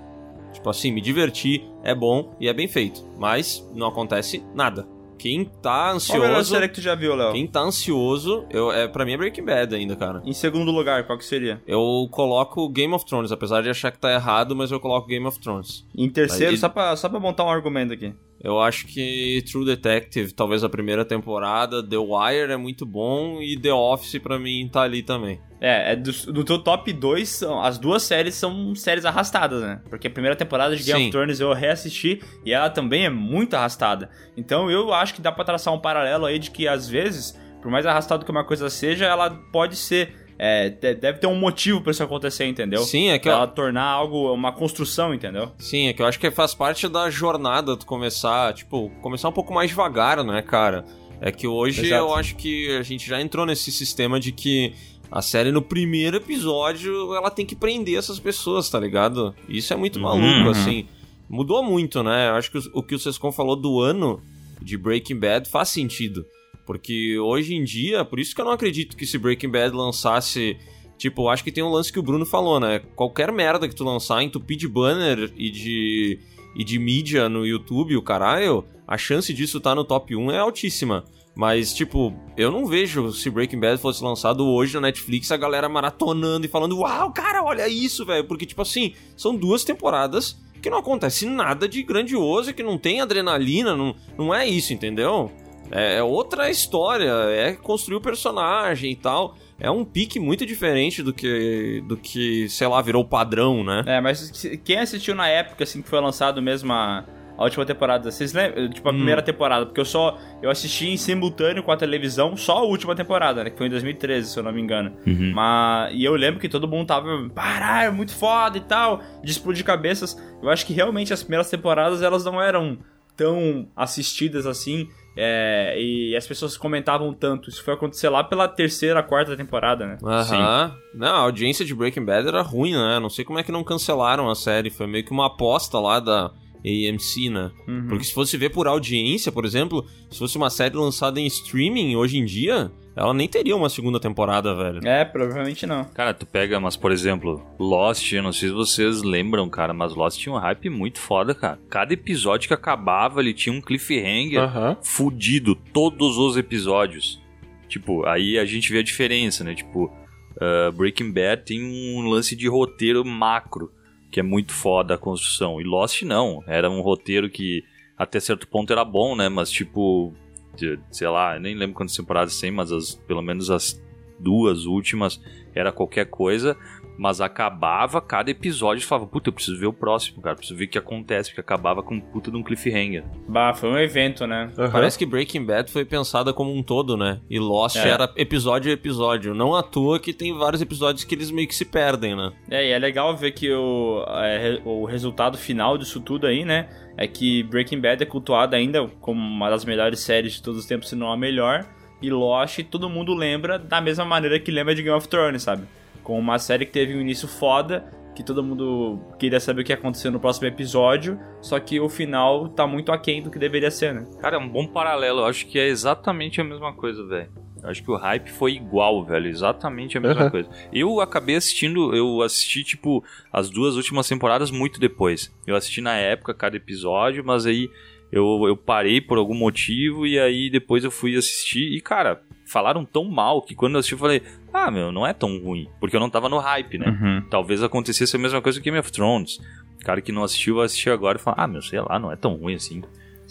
Tipo 0.54 0.70
assim, 0.70 0.92
me 0.92 1.00
divertir, 1.00 1.64
é 1.84 1.94
bom 1.96 2.36
e 2.40 2.48
é 2.48 2.54
bem 2.54 2.68
feito. 2.68 3.06
Mas 3.18 3.66
não 3.74 3.88
acontece 3.88 4.44
nada. 4.54 4.88
Quem 5.18 5.46
tá 5.46 5.84
Qual 5.86 5.96
ansioso. 5.98 6.50
série 6.56 6.68
que 6.68 6.74
tu 6.74 6.82
já 6.82 6.96
viu, 6.96 7.14
Léo? 7.16 7.32
Quem 7.34 7.46
tá 7.46 7.60
ansioso, 7.62 8.44
eu, 8.50 8.72
é, 8.72 8.88
pra 8.88 9.06
mim 9.06 9.12
é 9.14 9.18
Breaking 9.18 9.46
Bad 9.46 9.76
ainda, 9.76 9.96
cara. 9.96 10.20
Em 10.26 10.34
segundo 10.34 10.72
lugar, 10.72 11.06
qual 11.06 11.16
que 11.16 11.24
seria? 11.24 11.62
Eu 11.68 12.08
coloco 12.10 12.68
Game 12.70 12.92
of 12.96 13.06
Thrones, 13.06 13.32
apesar 13.32 13.62
de 13.62 13.70
achar 13.70 13.92
que 13.92 14.00
tá 14.00 14.12
errado, 14.12 14.56
mas 14.56 14.72
eu 14.72 14.80
coloco 14.80 15.08
Game 15.08 15.26
of 15.28 15.40
Thrones. 15.40 15.86
Em 15.96 16.10
terceiro, 16.10 16.54
Aí- 16.54 16.58
só, 16.58 16.68
pra, 16.68 16.96
só 16.96 17.08
pra 17.08 17.20
montar 17.20 17.44
um 17.46 17.50
argumento 17.52 17.94
aqui. 17.94 18.16
Eu 18.44 18.60
acho 18.60 18.88
que 18.88 19.44
True 19.52 19.66
Detective, 19.66 20.34
talvez 20.34 20.64
a 20.64 20.70
primeira 20.70 21.06
temporada, 21.06 21.88
The 21.88 21.98
Wire 21.98 22.52
é 22.52 22.58
muito 22.58 22.86
bom 22.86 23.42
e 23.42 23.60
The 23.60 23.72
Office 23.72 24.20
pra 24.20 24.39
mim 24.39 24.68
tá 24.72 24.82
ali 24.82 25.04
também. 25.04 25.39
É, 25.60 25.94
é 25.94 25.96
do, 25.96 26.12
do 26.34 26.44
teu 26.44 26.58
top 26.58 26.92
2, 26.92 27.44
as 27.62 27.78
duas 27.78 28.02
séries 28.02 28.34
são 28.34 28.74
séries 28.74 29.06
arrastadas, 29.06 29.62
né? 29.62 29.80
Porque 29.92 30.08
a 30.08 30.10
primeira 30.10 30.36
temporada 30.36 30.76
de 30.76 30.84
Game 30.84 31.00
Sim. 31.00 31.06
of 31.06 31.12
Thrones 31.12 31.39
eu 31.39 31.54
reassisti 31.54 32.20
e 32.44 32.52
ela 32.52 32.68
também 32.68 33.06
é 33.06 33.12
muito 33.12 33.54
arrastada. 33.54 34.10
Então 34.36 34.72
eu 34.72 34.92
acho 34.92 35.14
que 35.14 35.22
dá 35.22 35.32
pra 35.32 35.46
traçar 35.46 35.72
um 35.72 35.80
paralelo 35.80 36.26
aí 36.26 36.39
de 36.39 36.50
que 36.50 36.68
às 36.68 36.89
vezes, 36.89 37.39
por 37.62 37.70
mais 37.70 37.86
arrastado 37.86 38.26
que 38.26 38.32
uma 38.32 38.44
coisa 38.44 38.72
seja, 38.72 39.06
ela 39.06 39.30
pode 39.52 39.76
ser. 39.76 40.16
É, 40.44 40.70
de- 40.70 40.96
deve 40.96 41.20
ter 41.20 41.28
um 41.28 41.36
motivo 41.36 41.82
pra 41.82 41.92
isso 41.92 42.02
acontecer, 42.02 42.46
entendeu? 42.48 42.82
Sim, 42.84 43.10
é 43.10 43.20
que 43.20 43.26
Pra 43.26 43.34
eu, 43.34 43.38
ela 43.38 43.48
tornar 43.48 43.84
algo 43.84 44.34
uma 44.34 44.52
construção, 44.52 45.14
entendeu? 45.14 45.52
sim, 45.60 45.88
é 45.88 45.94
que 45.94 46.02
eu 46.02 46.06
acho 46.08 46.20
que 46.20 46.32
faz 46.32 46.56
parte 46.56 46.88
da 46.88 47.12
jornada 47.12 47.78
tu 47.78 47.86
começar, 47.86 48.52
tipo, 48.56 48.89
começar 49.04 49.30
um 49.30 49.32
pouco 49.32 49.54
mais 49.54 49.70
devagar, 49.70 50.24
né, 50.24 50.42
cara? 50.42 50.84
É 51.22 51.32
que 51.32 51.46
hoje 51.46 51.86
Exato. 51.86 52.02
eu 52.06 52.16
acho 52.16 52.36
que 52.36 52.76
a 52.76 52.82
gente 52.82 53.08
já 53.08 53.22
entrou 53.22 53.46
nesse 53.46 53.72
sistema 53.72 54.20
de 54.20 54.32
que 54.32 54.74
a 55.12 55.22
série 55.22 55.52
no 55.52 55.62
primeiro 55.62 56.18
episódio 56.18 57.14
ela 57.14 57.30
tem 57.30 57.46
que 57.46 57.56
prender 57.56 58.00
essas 58.00 58.20
pessoas, 58.20 58.68
tá 58.70 58.80
ligado? 58.80 59.36
Isso 59.48 59.72
é 59.72 59.76
muito 59.78 60.00
maluco, 60.00 60.26
Uhum. 60.26 60.50
assim. 60.50 60.88
Mudou 61.30 61.62
muito, 61.62 62.02
né? 62.02 62.30
Eu 62.30 62.34
acho 62.36 62.50
que 62.52 62.58
o 62.74 62.82
que 62.82 62.96
o 62.96 63.00
Sescon 63.00 63.32
falou 63.32 63.56
do 63.56 63.80
ano 63.80 64.20
de 64.60 64.76
Breaking 64.78 65.20
Bad 65.20 65.48
faz 65.50 65.70
sentido. 65.70 66.26
Porque 66.66 67.18
hoje 67.20 67.55
em 67.55 67.64
dia, 67.64 68.05
por 68.05 68.20
isso 68.20 68.36
que 68.36 68.41
eu 68.41 68.45
não 68.45 68.51
acredito 68.51 68.95
que 68.95 69.05
se 69.05 69.18
Breaking 69.18 69.49
Bad 69.49 69.76
lançasse. 69.76 70.57
Tipo, 70.97 71.30
acho 71.30 71.43
que 71.43 71.51
tem 71.51 71.64
um 71.64 71.70
lance 71.70 71.91
que 71.91 71.99
o 71.99 72.03
Bruno 72.03 72.26
falou, 72.26 72.59
né? 72.59 72.80
Qualquer 72.95 73.32
merda 73.32 73.68
que 73.68 73.76
tu 73.76 73.84
lançar, 73.84 74.22
entupir 74.22 74.55
de 74.55 74.68
banner 74.68 75.34
e 75.36 75.49
de, 75.49 76.20
e 76.55 76.64
de 76.64 76.78
mídia 76.78 77.28
no 77.28 77.45
YouTube, 77.45 77.97
o 77.97 78.03
caralho, 78.03 78.64
a 78.88 78.97
chance 78.97 79.34
disso 79.34 79.57
estar 79.57 79.74
no 79.74 79.84
top 79.84 80.16
1 80.16 80.32
é 80.32 80.38
altíssima. 80.38 81.03
Mas, 81.36 81.74
tipo, 81.74 82.14
eu 82.38 82.51
não 82.51 82.68
vejo 82.68 83.12
se 83.14 83.30
Breaking 83.30 83.59
Bad 83.59 83.82
fosse 83.82 84.03
lançado 84.03 84.45
hoje 84.45 84.74
na 84.76 84.82
Netflix, 84.82 85.32
a 85.32 85.38
galera 85.38 85.70
maratonando 85.70 86.45
e 86.45 86.49
falando, 86.49 86.78
uau, 86.80 87.12
cara, 87.12 87.43
olha 87.43 87.68
isso, 87.68 88.05
velho. 88.05 88.26
Porque, 88.26 88.45
tipo 88.45 88.62
assim, 88.62 88.93
são 89.16 89.36
duas 89.36 89.64
temporadas 89.64 90.38
que 90.62 90.70
não 90.70 90.78
acontece 90.78 91.26
nada 91.26 91.68
de 91.68 91.82
grandioso, 91.82 92.53
que 92.53 92.62
não 92.62 92.78
tem 92.78 93.01
adrenalina, 93.01 93.76
não, 93.76 93.95
não 94.18 94.34
é 94.34 94.47
isso, 94.47 94.74
entendeu? 94.74 95.32
É 95.72 95.92
é 95.96 96.04
outra 96.04 96.50
história, 96.50 97.12
é 97.30 97.54
construir 97.54 97.98
o 97.98 98.02
personagem 98.02 98.92
e 98.92 98.96
tal. 98.96 99.36
É 99.60 99.70
um 99.70 99.86
pique 99.86 100.20
muito 100.20 100.46
diferente 100.46 101.04
do 101.04 101.14
que, 101.14 101.84
do 101.88 101.96
que, 101.96 102.50
sei 102.50 102.68
lá, 102.68 102.82
virou 102.82 103.06
padrão, 103.06 103.64
né? 103.64 103.84
É, 103.86 104.02
mas 104.02 104.32
quem 104.64 104.80
assistiu 104.80 105.14
na 105.14 105.28
época, 105.28 105.64
assim, 105.64 105.82
que 105.82 105.88
foi 105.88 106.00
lançado 106.02 106.42
mesmo 106.42 106.74
a, 106.74 107.06
a 107.38 107.44
última 107.44 107.64
temporada, 107.64 108.10
vocês 108.10 108.34
lembram? 108.34 108.70
Tipo, 108.70 108.90
a 108.90 108.92
primeira 108.94 109.22
temporada, 109.22 109.66
porque 109.66 109.80
eu 109.80 109.86
só. 109.86 110.18
Eu 110.42 110.50
assisti 110.50 110.88
em 110.90 110.98
simultâneo 110.98 111.62
com 111.62 111.72
a 111.72 111.78
televisão 111.78 112.36
só 112.36 112.60
a 112.60 112.64
última 112.64 112.96
temporada, 112.96 113.44
né? 113.44 113.50
Que 113.52 113.58
foi 113.58 113.68
em 113.68 113.70
2013, 113.70 114.30
se 114.30 114.40
eu 114.40 114.44
não 114.44 114.52
me 114.52 114.62
engano. 114.62 114.94
Mas. 115.34 115.94
E 115.94 116.04
eu 116.04 116.16
lembro 116.16 116.40
que 116.40 116.50
todo 116.50 116.68
mundo 116.68 116.88
tava. 116.88 117.30
Caralho, 117.36 117.94
muito 117.94 118.16
foda 118.16 118.58
e 118.58 118.62
tal. 118.62 119.02
De 119.24 119.32
explodir 119.32 119.64
cabeças. 119.64 120.18
Eu 120.42 120.50
acho 120.50 120.66
que 120.66 120.74
realmente 120.74 121.14
as 121.14 121.22
primeiras 121.22 121.50
temporadas 121.50 122.02
elas 122.02 122.26
não 122.26 122.42
eram 122.42 122.80
tão 123.16 123.68
assistidas 123.76 124.48
assim. 124.48 124.88
É, 125.16 125.76
e 125.78 126.16
as 126.16 126.26
pessoas 126.26 126.55
comentavam 126.57 127.14
tanto. 127.14 127.49
Isso 127.49 127.64
foi 127.64 127.74
acontecer 127.74 128.09
lá 128.09 128.24
pela 128.24 128.47
terceira, 128.47 129.03
quarta 129.03 129.36
temporada, 129.36 129.86
né? 129.86 129.97
Aham. 130.03 130.76
Não, 130.93 131.07
a 131.07 131.20
audiência 131.20 131.66
de 131.66 131.76
Breaking 131.76 132.05
Bad 132.05 132.28
era 132.28 132.41
ruim, 132.41 132.74
né? 132.74 132.99
Não 132.99 133.09
sei 133.09 133.26
como 133.26 133.39
é 133.39 133.43
que 133.43 133.51
não 133.51 133.64
cancelaram 133.64 134.30
a 134.30 134.36
série. 134.36 134.70
Foi 134.70 134.88
meio 134.88 135.03
que 135.03 135.12
uma 135.12 135.28
aposta 135.28 135.80
lá 135.80 135.99
da 135.99 136.32
AMC, 136.66 137.30
né? 137.30 137.51
Uhum. 137.68 137.88
Porque 137.88 138.05
se 138.05 138.14
fosse 138.14 138.38
ver 138.38 138.49
por 138.49 138.68
audiência, 138.68 139.32
por 139.32 139.45
exemplo, 139.45 139.86
se 140.09 140.20
fosse 140.20 140.38
uma 140.38 140.49
série 140.49 140.76
lançada 140.76 141.20
em 141.20 141.26
streaming 141.26 141.95
hoje 141.95 142.18
em 142.18 142.26
dia, 142.26 142.72
ela 142.96 143.14
nem 143.14 143.28
teria 143.28 143.56
uma 143.56 143.70
segunda 143.70 144.00
temporada, 144.00 144.54
velho. 144.54 144.86
É, 144.86 145.06
provavelmente 145.06 145.66
não. 145.66 145.86
Cara, 145.86 146.14
tu 146.14 146.26
pega, 146.26 146.60
mas 146.60 146.76
por 146.76 146.92
exemplo, 146.92 147.42
Lost, 147.58 148.12
eu 148.12 148.24
não 148.24 148.34
sei 148.34 148.50
se 148.50 148.56
vocês 148.56 149.02
lembram, 149.02 149.50
cara, 149.50 149.74
mas 149.74 149.96
Lost 149.96 150.20
tinha 150.20 150.34
um 150.34 150.38
hype 150.38 150.70
muito 150.70 151.00
foda, 151.00 151.34
cara. 151.34 151.60
Cada 151.70 151.94
episódio 151.94 152.48
que 152.48 152.54
acabava, 152.54 153.22
ele 153.22 153.34
tinha 153.34 153.56
um 153.56 153.62
cliffhanger 153.62 154.42
Aham. 154.42 154.78
fudido, 154.82 155.56
todos 155.56 156.18
os 156.18 156.36
episódios. 156.36 157.22
Tipo, 157.68 158.06
aí 158.06 158.38
a 158.38 158.46
gente 158.46 158.72
vê 158.72 158.80
a 158.80 158.84
diferença, 158.84 159.44
né? 159.46 159.56
Tipo, 159.56 159.86
uh, 159.86 160.72
Breaking 160.74 161.12
Bad 161.12 161.44
tem 161.46 161.64
um 161.64 162.02
lance 162.02 162.36
de 162.36 162.48
roteiro 162.50 163.06
macro, 163.06 163.72
que 164.12 164.20
é 164.20 164.24
muito 164.24 164.52
foda 164.52 164.96
a 164.96 164.98
construção. 164.98 165.62
E 165.62 165.64
Lost 165.64 166.02
não, 166.02 166.44
era 166.46 166.70
um 166.70 166.82
roteiro 166.82 167.30
que 167.30 167.64
até 167.98 168.20
certo 168.20 168.46
ponto 168.48 168.74
era 168.74 168.84
bom, 168.84 169.16
né? 169.16 169.30
Mas 169.30 169.50
tipo, 169.50 170.14
de- 170.62 170.80
sei 170.91 171.07
lá, 171.07 171.38
nem 171.39 171.55
lembro 171.55 171.76
quantas 171.76 171.95
temporadas 171.95 172.39
tem, 172.39 172.51
mas 172.51 172.72
as, 172.72 172.95
pelo 172.95 173.22
menos 173.22 173.49
as 173.49 173.82
duas 174.20 174.66
últimas 174.66 175.20
era 175.55 175.72
qualquer 175.72 176.05
coisa. 176.05 176.55
Mas 176.97 177.20
acabava 177.20 177.99
cada 177.99 178.30
episódio 178.30 178.84
e 178.84 178.86
falava, 178.86 179.07
puta, 179.07 179.30
eu 179.30 179.34
preciso 179.34 179.57
ver 179.57 179.66
o 179.66 179.74
próximo, 179.74 180.22
cara. 180.22 180.36
Preciso 180.36 180.59
ver 180.59 180.66
o 180.66 180.68
que 180.68 180.78
acontece, 180.78 181.30
porque 181.30 181.41
acabava 181.41 181.82
com 181.82 181.95
um 181.95 181.99
puta 182.01 182.30
de 182.30 182.38
um 182.38 182.43
cliffhanger. 182.43 183.03
Bah, 183.28 183.55
foi 183.55 183.70
um 183.72 183.78
evento, 183.80 184.28
né? 184.28 184.51
Aham. 184.55 184.70
Parece 184.72 184.99
que 184.99 185.05
Breaking 185.05 185.43
Bad 185.43 185.72
foi 185.72 185.84
pensada 185.84 186.32
como 186.32 186.53
um 186.53 186.62
todo, 186.62 186.95
né? 186.95 187.20
E 187.28 187.39
Lost 187.39 187.78
É. 187.78 187.88
era 187.89 188.12
episódio 188.16 188.70
a 188.70 188.74
episódio. 188.74 189.34
Não 189.34 189.55
à 189.55 189.64
toa 189.64 189.99
que 189.99 190.14
tem 190.14 190.38
vários 190.38 190.62
episódios 190.62 191.03
que 191.03 191.16
eles 191.16 191.32
meio 191.32 191.47
que 191.47 191.55
se 191.55 191.66
perdem, 191.66 192.16
né? 192.16 192.34
É, 192.51 192.68
e 192.68 192.72
é 192.72 192.78
legal 192.78 193.16
ver 193.18 193.32
que 193.32 193.51
o, 193.51 194.03
é, 194.07 194.62
o 194.64 194.86
resultado 194.86 195.39
final 195.39 195.80
disso 195.80 196.01
tudo 196.01 196.28
aí, 196.28 196.45
né? 196.45 196.70
É 197.02 197.08
que 197.08 197.41
Breaking 197.41 197.82
Bad 197.82 198.04
é 198.04 198.06
cultuado 198.06 198.56
ainda 198.56 198.88
como 198.99 199.20
uma 199.20 199.49
das 199.49 199.66
melhores 199.66 200.02
séries 200.02 200.34
de 200.34 200.43
todos 200.43 200.60
os 200.60 200.68
tempos, 200.68 200.88
se 200.88 200.95
não 200.95 201.12
a 201.12 201.18
melhor. 201.18 201.66
E 201.99 202.12
Lost, 202.12 202.60
todo 202.70 202.88
mundo 202.88 203.16
lembra 203.16 203.58
da 203.58 203.82
mesma 203.82 204.06
maneira 204.06 204.39
que 204.39 204.52
lembra 204.52 204.76
de 204.76 204.84
Game 204.84 204.95
of 204.95 205.08
Thrones, 205.08 205.41
sabe? 205.41 205.64
Com 206.04 206.20
uma 206.20 206.38
série 206.38 206.64
que 206.64 206.72
teve 206.72 206.95
um 206.95 207.02
início 207.02 207.28
foda, 207.28 207.91
que 208.16 208.22
todo 208.22 208.43
mundo 208.43 208.99
queria 209.18 209.39
saber 209.39 209.62
o 209.62 209.64
que 209.64 209.72
ia 209.72 209.76
acontecer 209.76 210.12
no 210.12 210.20
próximo 210.20 210.45
episódio, 210.45 211.20
só 211.41 211.60
que 211.60 211.80
o 211.80 211.89
final 211.89 212.49
tá 212.49 212.68
muito 212.68 212.91
aquém 212.91 213.24
do 213.24 213.32
que 213.32 213.39
deveria 213.39 213.72
ser, 213.72 213.95
né? 213.95 214.06
Cara, 214.20 214.36
é 214.36 214.39
um 214.39 214.47
bom 214.47 214.68
paralelo. 214.68 215.22
Eu 215.22 215.26
acho 215.26 215.47
que 215.47 215.58
é 215.58 215.68
exatamente 215.70 216.39
a 216.39 216.43
mesma 216.43 216.72
coisa, 216.72 217.04
velho. 217.08 217.32
Eu 217.64 217.70
acho 217.70 217.84
que 217.84 217.91
o 217.91 217.95
hype 217.95 218.30
foi 218.30 218.53
igual, 218.53 219.05
velho. 219.05 219.28
Exatamente 219.28 219.97
a 219.97 220.01
mesma 220.01 220.22
Aham. 220.22 220.32
coisa. 220.32 220.49
Eu 220.74 220.99
acabei 220.99 221.36
assistindo, 221.36 221.95
eu 221.95 222.22
assisti, 222.22 222.64
tipo, 222.64 223.03
as 223.32 223.49
duas 223.49 223.76
últimas 223.76 224.07
temporadas 224.07 224.49
muito 224.49 224.80
depois. 224.80 225.34
Eu 225.45 225.55
assisti 225.55 225.80
na 225.82 225.95
época 225.95 226.34
cada 226.34 226.57
episódio, 226.57 227.24
mas 227.24 227.45
aí 227.45 227.70
eu, 228.12 228.45
eu 228.47 228.57
parei 228.57 228.99
por 228.99 229.18
algum 229.18 229.36
motivo 229.36 230.05
e 230.07 230.20
aí 230.20 230.49
depois 230.49 230.84
eu 230.84 230.91
fui 230.91 231.16
assistir 231.16 231.72
e, 231.74 231.80
cara, 231.82 232.22
falaram 232.47 232.84
tão 232.84 233.05
mal 233.05 233.41
que 233.41 233.55
quando 233.55 233.76
eu 233.76 233.80
assisti 233.80 233.93
eu 233.93 233.99
falei, 233.99 234.22
ah, 234.51 234.70
meu, 234.72 234.91
não 234.91 235.05
é 235.05 235.14
tão 235.14 235.39
ruim. 235.39 235.70
Porque 235.80 235.95
eu 235.95 235.99
não 235.99 236.09
tava 236.09 236.28
no 236.28 236.39
hype, 236.39 236.78
né? 236.78 237.24
Talvez 237.30 237.62
acontecesse 237.64 238.16
a 238.16 238.20
mesma 238.20 238.41
coisa 238.41 238.59
que 238.59 238.66
Game 238.66 238.80
of 238.80 238.91
Thrones. 238.91 239.39
O 239.80 239.84
cara 239.86 240.01
que 240.01 240.12
não 240.12 240.24
assistiu 240.24 240.55
vai 240.55 240.66
assistir 240.66 240.89
agora 240.89 241.18
e 241.18 241.22
falar, 241.22 241.38
ah, 241.39 241.47
meu, 241.47 241.62
sei 241.62 241.80
lá, 241.80 241.97
não 241.97 242.12
é 242.12 242.16
tão 242.16 242.36
ruim 242.36 242.55
assim. 242.55 242.82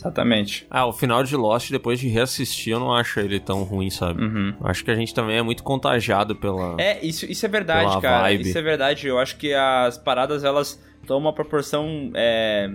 Exatamente. 0.00 0.66
Ah, 0.70 0.86
o 0.86 0.92
final 0.94 1.22
de 1.22 1.36
Lost, 1.36 1.70
depois 1.70 2.00
de 2.00 2.08
reassistir, 2.08 2.72
eu 2.72 2.80
não 2.80 2.92
acho 2.92 3.20
ele 3.20 3.38
tão 3.38 3.62
ruim, 3.64 3.90
sabe? 3.90 4.22
Uhum. 4.22 4.54
Acho 4.64 4.82
que 4.82 4.90
a 4.90 4.94
gente 4.94 5.12
também 5.12 5.36
é 5.36 5.42
muito 5.42 5.62
contagiado 5.62 6.34
pela. 6.34 6.76
É, 6.80 7.04
isso, 7.04 7.26
isso 7.30 7.44
é 7.44 7.48
verdade, 7.48 8.00
cara. 8.00 8.22
vibe. 8.22 8.48
Isso 8.48 8.56
é 8.56 8.62
verdade. 8.62 9.06
Eu 9.06 9.18
acho 9.18 9.36
que 9.36 9.52
as 9.52 9.98
paradas, 9.98 10.42
elas 10.42 10.82
tomam 11.06 11.28
uma 11.28 11.34
proporção 11.34 12.10
é, 12.14 12.70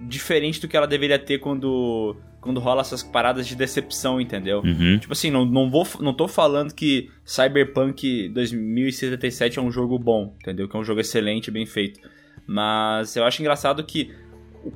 diferente 0.00 0.60
do 0.60 0.68
que 0.68 0.76
ela 0.76 0.86
deveria 0.86 1.18
ter 1.18 1.38
quando, 1.38 2.16
quando 2.40 2.60
rola 2.60 2.82
essas 2.82 3.02
paradas 3.02 3.48
de 3.48 3.56
decepção, 3.56 4.20
entendeu? 4.20 4.62
Uhum. 4.64 4.96
Tipo 4.98 5.12
assim, 5.12 5.28
não, 5.28 5.44
não, 5.44 5.68
vou, 5.68 5.84
não 5.98 6.14
tô 6.14 6.28
falando 6.28 6.72
que 6.72 7.10
Cyberpunk 7.24 8.28
2077 8.28 9.58
é 9.58 9.62
um 9.62 9.72
jogo 9.72 9.98
bom, 9.98 10.36
entendeu? 10.40 10.68
Que 10.68 10.76
é 10.76 10.78
um 10.78 10.84
jogo 10.84 11.00
excelente, 11.00 11.50
bem 11.50 11.66
feito. 11.66 11.98
Mas 12.46 13.16
eu 13.16 13.24
acho 13.24 13.42
engraçado 13.42 13.82
que 13.82 14.12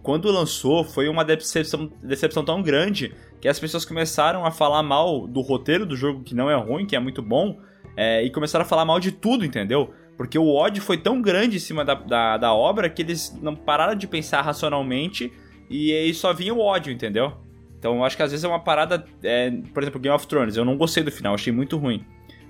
quando 0.02 0.30
lançou 0.30 0.84
foi 0.84 1.08
uma 1.08 1.24
decepção, 1.24 1.90
decepção 2.02 2.44
tão 2.44 2.62
grande 2.62 3.14
que 3.40 3.48
as 3.48 3.58
pessoas 3.58 3.84
começaram 3.84 4.44
a 4.44 4.50
falar 4.50 4.82
mal 4.82 5.26
do 5.26 5.40
roteiro 5.40 5.84
do 5.84 5.96
jogo, 5.96 6.22
que 6.22 6.34
não 6.34 6.50
é 6.50 6.56
ruim, 6.56 6.86
que 6.86 6.96
é 6.96 7.00
muito 7.00 7.20
bom, 7.20 7.58
é, 7.96 8.22
e 8.22 8.30
começaram 8.30 8.64
a 8.64 8.68
falar 8.68 8.84
mal 8.84 8.98
de 8.98 9.12
tudo, 9.12 9.44
entendeu? 9.44 9.92
Porque 10.16 10.38
o 10.38 10.48
ódio 10.52 10.82
foi 10.82 10.96
tão 10.96 11.20
grande 11.20 11.56
em 11.56 11.60
cima 11.60 11.84
da, 11.84 11.94
da, 11.94 12.36
da 12.36 12.54
obra 12.54 12.88
que 12.88 13.02
eles 13.02 13.36
não 13.42 13.54
pararam 13.54 13.94
de 13.94 14.06
pensar 14.06 14.42
racionalmente 14.42 15.32
e 15.68 15.92
aí 15.92 16.14
só 16.14 16.32
vinha 16.32 16.54
o 16.54 16.60
ódio, 16.60 16.92
entendeu? 16.92 17.32
Então 17.78 17.96
eu 17.96 18.04
acho 18.04 18.16
que 18.16 18.22
às 18.22 18.30
vezes 18.30 18.44
é 18.44 18.48
uma 18.48 18.60
parada. 18.60 19.04
é, 19.22 19.50
por 19.72 19.82
exemplo, 19.82 20.00
Game 20.00 20.14
of 20.14 20.26
Thrones, 20.26 20.56
eu 20.56 20.64
não 20.64 20.76
gostei 20.76 21.02
do 21.02 21.12
final, 21.12 21.34
achei 21.34 21.52
muito 21.52 21.76
ruim. 21.76 22.04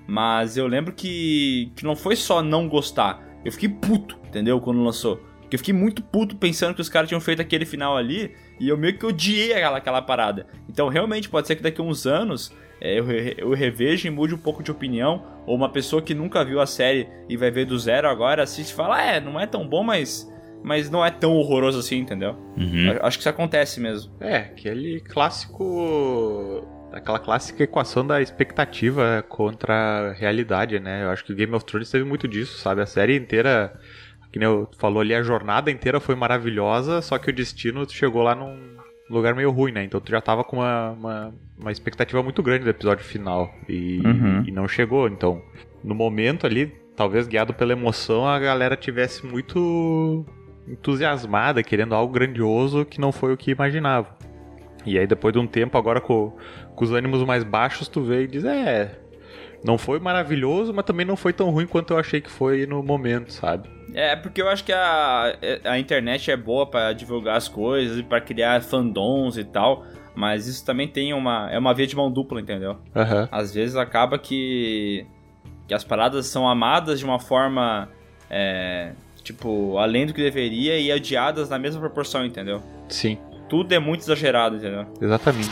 Mas 0.07 0.55
eu 0.55 0.67
lembro 0.67 0.93
que, 0.93 1.71
que 1.75 1.83
não 1.83 1.95
foi 1.95 2.15
só 2.15 2.41
não 2.41 2.69
gostar, 2.69 3.21
eu 3.43 3.51
fiquei 3.51 3.67
puto, 3.67 4.17
entendeu? 4.27 4.61
Quando 4.61 4.81
lançou. 4.83 5.19
Porque 5.45 5.55
eu 5.55 5.59
fiquei 5.59 5.73
muito 5.73 6.01
puto 6.01 6.35
pensando 6.35 6.73
que 6.73 6.81
os 6.81 6.89
caras 6.89 7.07
tinham 7.07 7.21
feito 7.21 7.41
aquele 7.41 7.65
final 7.65 7.95
ali 7.95 8.35
e 8.59 8.67
eu 8.67 8.77
meio 8.77 8.97
que 8.97 9.05
odiei 9.05 9.53
aquela, 9.53 9.77
aquela 9.77 10.01
parada. 10.01 10.47
Então 10.67 10.87
realmente 10.87 11.29
pode 11.29 11.47
ser 11.47 11.55
que 11.55 11.63
daqui 11.63 11.79
a 11.79 11.83
uns 11.83 12.05
anos 12.05 12.51
é, 12.81 12.99
eu, 12.99 13.09
eu 13.11 13.53
reveja 13.53 14.07
e 14.07 14.11
mude 14.11 14.33
um 14.33 14.37
pouco 14.37 14.61
de 14.61 14.71
opinião. 14.71 15.23
Ou 15.45 15.55
uma 15.55 15.69
pessoa 15.69 16.01
que 16.01 16.13
nunca 16.13 16.43
viu 16.43 16.59
a 16.59 16.65
série 16.65 17.07
e 17.29 17.37
vai 17.37 17.51
ver 17.51 17.65
do 17.65 17.77
zero 17.77 18.07
agora 18.07 18.43
assiste 18.43 18.71
e 18.71 18.73
fala: 18.73 19.01
É, 19.01 19.19
não 19.19 19.39
é 19.39 19.45
tão 19.45 19.67
bom, 19.67 19.83
mas, 19.83 20.31
mas 20.63 20.89
não 20.89 21.05
é 21.05 21.11
tão 21.11 21.33
horroroso 21.33 21.79
assim, 21.79 21.97
entendeu? 21.97 22.35
Uhum. 22.57 22.97
Acho 23.01 23.17
que 23.17 23.21
isso 23.21 23.29
acontece 23.29 23.79
mesmo. 23.79 24.11
É, 24.19 24.37
aquele 24.37 24.99
clássico. 25.01 26.67
Aquela 26.91 27.19
clássica 27.19 27.61
equação 27.63 28.07
da 28.07 28.21
expectativa 28.21 29.23
contra 29.27 29.73
a 29.73 30.13
realidade, 30.13 30.79
né? 30.79 31.03
Eu 31.03 31.09
acho 31.09 31.25
que 31.25 31.33
o 31.33 31.35
Game 31.35 31.53
of 31.53 31.65
Thrones 31.65 31.91
teve 31.91 32.05
muito 32.05 32.25
disso, 32.25 32.57
sabe? 32.59 32.81
A 32.81 32.85
série 32.85 33.17
inteira, 33.17 33.77
que 34.35 34.39
nem 34.39 34.49
eu 34.49 34.67
falou 34.77 34.99
ali, 34.99 35.15
a 35.15 35.23
jornada 35.23 35.71
inteira 35.71 35.97
foi 35.97 36.13
maravilhosa, 36.13 37.01
só 37.01 37.17
que 37.17 37.29
o 37.29 37.33
destino 37.33 37.89
chegou 37.89 38.21
lá 38.21 38.35
num 38.35 38.75
lugar 39.09 39.33
meio 39.33 39.49
ruim, 39.49 39.71
né? 39.71 39.85
Então 39.85 40.01
tu 40.01 40.11
já 40.11 40.19
tava 40.19 40.43
com 40.43 40.57
uma, 40.57 40.89
uma, 40.91 41.33
uma 41.57 41.71
expectativa 41.71 42.21
muito 42.21 42.43
grande 42.43 42.65
do 42.65 42.69
episódio 42.69 43.05
final 43.05 43.49
e, 43.69 44.01
Uhum. 44.05 44.43
e 44.45 44.51
não 44.51 44.67
chegou. 44.67 45.07
Então, 45.07 45.41
no 45.81 45.95
momento 45.95 46.45
ali, 46.45 46.69
talvez 46.97 47.27
guiado 47.29 47.53
pela 47.53 47.71
emoção, 47.71 48.27
a 48.27 48.37
galera 48.37 48.75
tivesse 48.75 49.25
muito 49.25 50.25
entusiasmada, 50.67 51.63
querendo 51.63 51.95
algo 51.95 52.11
grandioso 52.11 52.83
que 52.83 52.99
não 52.99 53.13
foi 53.13 53.31
o 53.31 53.37
que 53.37 53.51
imaginava. 53.51 54.17
E 54.85 54.99
aí 54.99 55.07
depois 55.07 55.31
de 55.31 55.39
um 55.39 55.47
tempo, 55.47 55.77
agora 55.77 56.01
com, 56.01 56.33
com 56.75 56.83
os 56.83 56.91
ânimos 56.91 57.23
mais 57.23 57.45
baixos, 57.45 57.87
tu 57.87 58.01
vê 58.01 58.23
e 58.23 58.27
diz, 58.27 58.43
é, 58.43 58.99
não 59.63 59.77
foi 59.77 59.97
maravilhoso, 59.97 60.73
mas 60.73 60.83
também 60.83 61.05
não 61.05 61.15
foi 61.15 61.31
tão 61.31 61.51
ruim 61.51 61.65
quanto 61.65 61.93
eu 61.93 61.97
achei 61.97 62.19
que 62.19 62.29
foi 62.29 62.65
no 62.65 62.83
momento, 62.83 63.31
sabe? 63.31 63.73
É, 63.93 64.15
porque 64.15 64.41
eu 64.41 64.49
acho 64.49 64.63
que 64.63 64.73
a, 64.73 65.37
a 65.63 65.79
internet 65.79 66.29
é 66.31 66.35
boa 66.37 66.65
pra 66.65 66.91
divulgar 66.93 67.37
as 67.37 67.47
coisas 67.47 67.97
e 67.99 68.03
pra 68.03 68.19
criar 68.19 68.61
fandoms 68.61 69.37
e 69.37 69.43
tal, 69.43 69.85
mas 70.15 70.47
isso 70.47 70.65
também 70.65 70.87
tem 70.87 71.13
uma. 71.13 71.49
É 71.51 71.57
uma 71.57 71.73
via 71.73 71.87
de 71.87 71.95
mão 71.95 72.11
dupla, 72.11 72.41
entendeu? 72.41 72.77
Aham. 72.95 73.29
Às 73.31 73.53
vezes 73.53 73.75
acaba 73.75 74.17
que. 74.17 75.05
que 75.67 75.73
as 75.73 75.83
paradas 75.83 76.25
são 76.27 76.47
amadas 76.47 76.99
de 76.99 77.05
uma 77.05 77.19
forma. 77.19 77.89
é, 78.29 78.91
tipo, 79.23 79.77
além 79.77 80.05
do 80.05 80.13
que 80.13 80.21
deveria 80.21 80.77
e 80.79 80.91
odiadas 80.93 81.49
na 81.49 81.57
mesma 81.59 81.79
proporção, 81.79 82.25
entendeu? 82.25 82.61
Sim, 82.89 83.17
Tudo 83.49 83.73
é 83.73 83.79
muito 83.79 84.01
exagerado, 84.01 84.57
entendeu? 84.57 84.85
exatamente. 85.01 85.49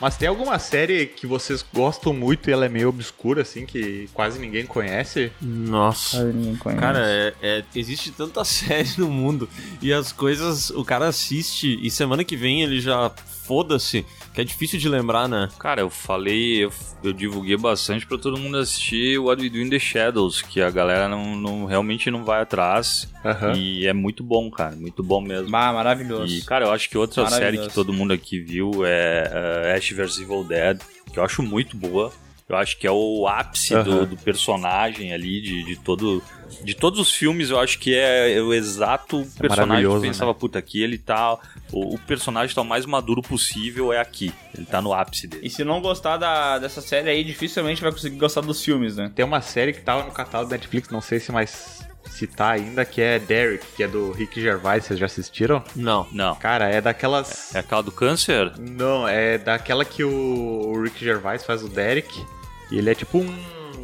Mas 0.00 0.16
tem 0.16 0.28
alguma 0.28 0.58
série 0.58 1.06
que 1.06 1.26
vocês 1.26 1.64
gostam 1.74 2.12
muito 2.12 2.48
e 2.48 2.52
ela 2.52 2.64
é 2.64 2.68
meio 2.68 2.88
obscura, 2.88 3.42
assim, 3.42 3.66
que 3.66 4.08
quase 4.14 4.38
ninguém 4.38 4.64
conhece? 4.64 5.30
Nossa. 5.40 6.24
ninguém 6.24 6.56
conhece. 6.56 6.80
Cara, 6.80 7.00
é, 7.06 7.34
é- 7.42 7.64
existe 7.74 8.10
tanta 8.10 8.42
série 8.44 8.90
no 8.96 9.08
mundo 9.08 9.48
e 9.82 9.92
as 9.92 10.10
coisas 10.12 10.70
o 10.70 10.84
cara 10.84 11.08
assiste 11.08 11.78
e 11.82 11.90
semana 11.90 12.24
que 12.24 12.36
vem 12.36 12.62
ele 12.62 12.80
já 12.80 13.10
foda-se, 13.44 14.06
que 14.34 14.40
é 14.40 14.44
difícil 14.44 14.78
de 14.78 14.88
lembrar, 14.88 15.28
né? 15.28 15.48
Cara, 15.58 15.80
eu 15.80 15.90
falei, 15.90 16.64
eu, 16.64 16.72
eu 17.02 17.12
divulguei 17.12 17.56
bastante 17.56 18.06
pra 18.06 18.16
todo 18.16 18.38
mundo 18.38 18.58
assistir 18.58 19.18
What 19.18 19.42
We 19.42 19.48
Do 19.50 19.58
in 19.58 19.68
the 19.70 19.78
Shadows, 19.78 20.40
que 20.42 20.60
a 20.60 20.70
galera 20.70 21.08
não, 21.08 21.36
não- 21.36 21.64
realmente 21.66 22.10
não 22.10 22.24
vai 22.24 22.40
atrás. 22.42 23.08
Aham. 23.24 23.56
E 23.56 23.86
é 23.86 23.92
muito 23.92 24.22
bom, 24.22 24.50
cara, 24.50 24.76
muito 24.76 25.02
bom 25.02 25.20
mesmo. 25.20 25.54
Ah, 25.56 25.72
maravilhoso. 25.72 26.32
E, 26.32 26.42
cara, 26.42 26.66
eu 26.66 26.72
acho 26.72 26.88
que 26.88 26.96
outra 26.96 27.24
série 27.28 27.58
que 27.58 27.74
todo 27.74 27.92
mundo 27.92 28.12
aqui 28.12 28.40
viu 28.40 28.70
é 28.86 29.30
uh, 29.74 29.76
Ash 29.76 29.90
vs 29.90 30.20
Evil 30.20 30.44
Dead, 30.44 30.80
que 31.12 31.18
eu 31.18 31.24
acho 31.24 31.42
muito 31.42 31.76
boa. 31.76 32.12
Eu 32.50 32.56
acho 32.56 32.76
que 32.78 32.84
é 32.84 32.90
o 32.90 33.28
ápice 33.28 33.74
do, 33.84 33.92
Aham. 33.92 34.04
do 34.06 34.16
personagem 34.16 35.12
ali, 35.12 35.40
de, 35.40 35.62
de 35.62 35.76
todo. 35.76 36.20
De 36.64 36.74
todos 36.74 36.98
os 36.98 37.12
filmes, 37.12 37.48
eu 37.50 37.60
acho 37.60 37.78
que 37.78 37.94
é 37.94 38.40
o 38.42 38.52
exato 38.52 39.24
personagem 39.38 39.88
que 39.88 40.00
pensava, 40.00 40.34
puta, 40.34 40.58
aqui 40.58 40.82
ele 40.82 40.98
tá. 40.98 41.38
O, 41.70 41.94
o 41.94 41.98
personagem 42.00 42.52
tá 42.52 42.60
o 42.60 42.64
mais 42.64 42.84
maduro 42.84 43.22
possível, 43.22 43.92
é 43.92 44.00
aqui. 44.00 44.34
Ele 44.52 44.66
tá 44.66 44.82
no 44.82 44.92
ápice 44.92 45.28
dele. 45.28 45.46
E 45.46 45.48
se 45.48 45.62
não 45.62 45.80
gostar 45.80 46.16
da, 46.16 46.58
dessa 46.58 46.80
série 46.80 47.08
aí, 47.08 47.22
dificilmente 47.22 47.80
vai 47.80 47.92
conseguir 47.92 48.16
gostar 48.16 48.40
dos 48.40 48.64
filmes, 48.64 48.96
né? 48.96 49.12
Tem 49.14 49.24
uma 49.24 49.40
série 49.40 49.72
que 49.72 49.80
tava 49.80 50.02
no 50.02 50.10
catálogo 50.10 50.50
da 50.50 50.56
Netflix, 50.56 50.90
não 50.90 51.00
sei 51.00 51.20
se 51.20 51.30
mais 51.30 51.88
se 52.10 52.26
tá 52.26 52.50
ainda, 52.50 52.84
que 52.84 53.00
é 53.00 53.20
Derek, 53.20 53.64
que 53.76 53.84
é 53.84 53.88
do 53.88 54.10
Rick 54.10 54.40
Gervais, 54.40 54.84
vocês 54.84 54.98
já 54.98 55.06
assistiram? 55.06 55.62
Não. 55.76 56.08
Não. 56.10 56.34
Cara, 56.34 56.68
é 56.68 56.80
daquelas... 56.80 57.54
É 57.54 57.60
aquela 57.60 57.82
do 57.82 57.92
câncer? 57.92 58.52
Não, 58.58 59.06
é 59.06 59.38
daquela 59.38 59.84
que 59.84 60.02
o, 60.02 60.10
o 60.10 60.82
Rick 60.82 60.98
Gervais 60.98 61.44
faz 61.44 61.62
o 61.62 61.68
Derek. 61.68 62.26
E 62.70 62.78
ele 62.78 62.90
é 62.90 62.94
tipo 62.94 63.18
um, 63.18 63.38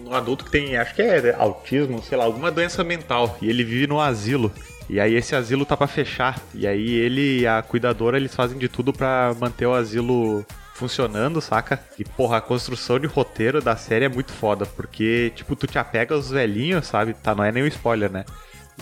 um 0.06 0.14
adulto 0.14 0.44
que 0.44 0.50
tem, 0.50 0.76
acho 0.76 0.94
que 0.94 1.02
é 1.02 1.34
autismo, 1.34 2.02
sei 2.02 2.16
lá, 2.16 2.24
alguma 2.24 2.50
doença 2.50 2.84
mental. 2.84 3.36
E 3.40 3.48
ele 3.48 3.64
vive 3.64 3.86
no 3.86 4.00
asilo. 4.00 4.52
E 4.88 5.00
aí 5.00 5.14
esse 5.14 5.34
asilo 5.34 5.66
tá 5.66 5.76
pra 5.76 5.86
fechar. 5.86 6.40
E 6.54 6.66
aí 6.66 6.94
ele 6.94 7.40
e 7.40 7.46
a 7.46 7.62
cuidadora, 7.62 8.16
eles 8.16 8.34
fazem 8.34 8.58
de 8.58 8.68
tudo 8.68 8.92
pra 8.92 9.34
manter 9.38 9.66
o 9.66 9.74
asilo 9.74 10.44
funcionando, 10.74 11.40
saca? 11.40 11.80
E 11.98 12.04
porra, 12.04 12.36
a 12.36 12.40
construção 12.40 12.98
de 12.98 13.06
roteiro 13.06 13.62
da 13.62 13.76
série 13.76 14.04
é 14.04 14.08
muito 14.08 14.32
foda, 14.32 14.66
porque 14.66 15.32
tipo, 15.34 15.56
tu 15.56 15.66
te 15.66 15.78
apega 15.78 16.14
aos 16.14 16.30
velhinhos, 16.30 16.86
sabe? 16.86 17.14
Tá, 17.14 17.34
não 17.34 17.42
é 17.42 17.50
nenhum 17.50 17.66
spoiler, 17.66 18.10
né? 18.10 18.24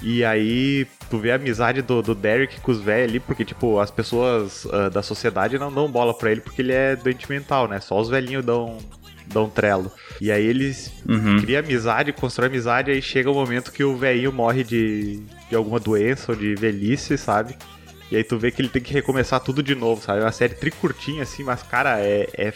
E 0.03 0.25
aí, 0.25 0.87
tu 1.09 1.19
vê 1.19 1.31
a 1.31 1.37
amizade 1.37 1.81
do, 1.81 2.03
do 2.03 2.15
Derek 2.15 2.61
com 2.61 2.73
os 2.73 2.81
velhos 2.81 3.11
ali, 3.11 3.21
porque, 3.21 3.45
tipo, 3.45 3.79
as 3.79 3.91
pessoas 3.91 4.67
ah, 4.73 4.89
da 4.89 5.03
sociedade 5.03 5.59
não 5.59 5.73
dão 5.73 5.91
bola 5.91 6.13
pra 6.13 6.33
ele 6.33 6.41
porque 6.41 6.63
ele 6.63 6.73
é 6.73 6.97
doente 6.97 7.31
mental, 7.31 7.69
né? 7.69 7.81
Só 7.81 7.99
os 8.01 8.09
velhinhos 8.09 8.45
dão, 8.45 8.79
dão 9.27 9.49
trelo. 9.49 9.91
E 10.20 10.31
aí 10.31 10.45
eles 10.45 10.93
criam 11.41 11.61
amizade, 11.61 12.12
constroem 12.12 12.49
amizade, 12.49 12.91
aí 12.91 13.03
chega 13.03 13.31
o 13.31 13.35
momento 13.35 13.72
que 13.72 13.85
o 13.85 13.97
velhinho 13.97 14.33
morre 14.33 14.64
de, 14.64 15.20
de 15.49 15.57
alguma 15.57 15.81
doença 15.81 16.33
ou 16.33 16.39
de 16.39 16.55
velhice, 16.55 17.16
sabe? 17.18 17.57
E 18.11 18.16
aí 18.16 18.25
tu 18.25 18.39
vê 18.39 18.51
que 18.51 18.61
ele 18.61 18.68
tem 18.68 18.83
que 18.83 18.93
recomeçar 18.93 19.41
tudo 19.41 19.62
de 19.62 19.75
novo, 19.75 20.03
sabe? 20.03 20.20
É 20.20 20.25
uma 20.25 20.33
série 20.33 20.55
tricurtinha, 20.55 21.22
assim, 21.22 21.43
mas, 21.43 21.62
cara, 21.62 22.01
é, 22.01 22.29
é 22.35 22.53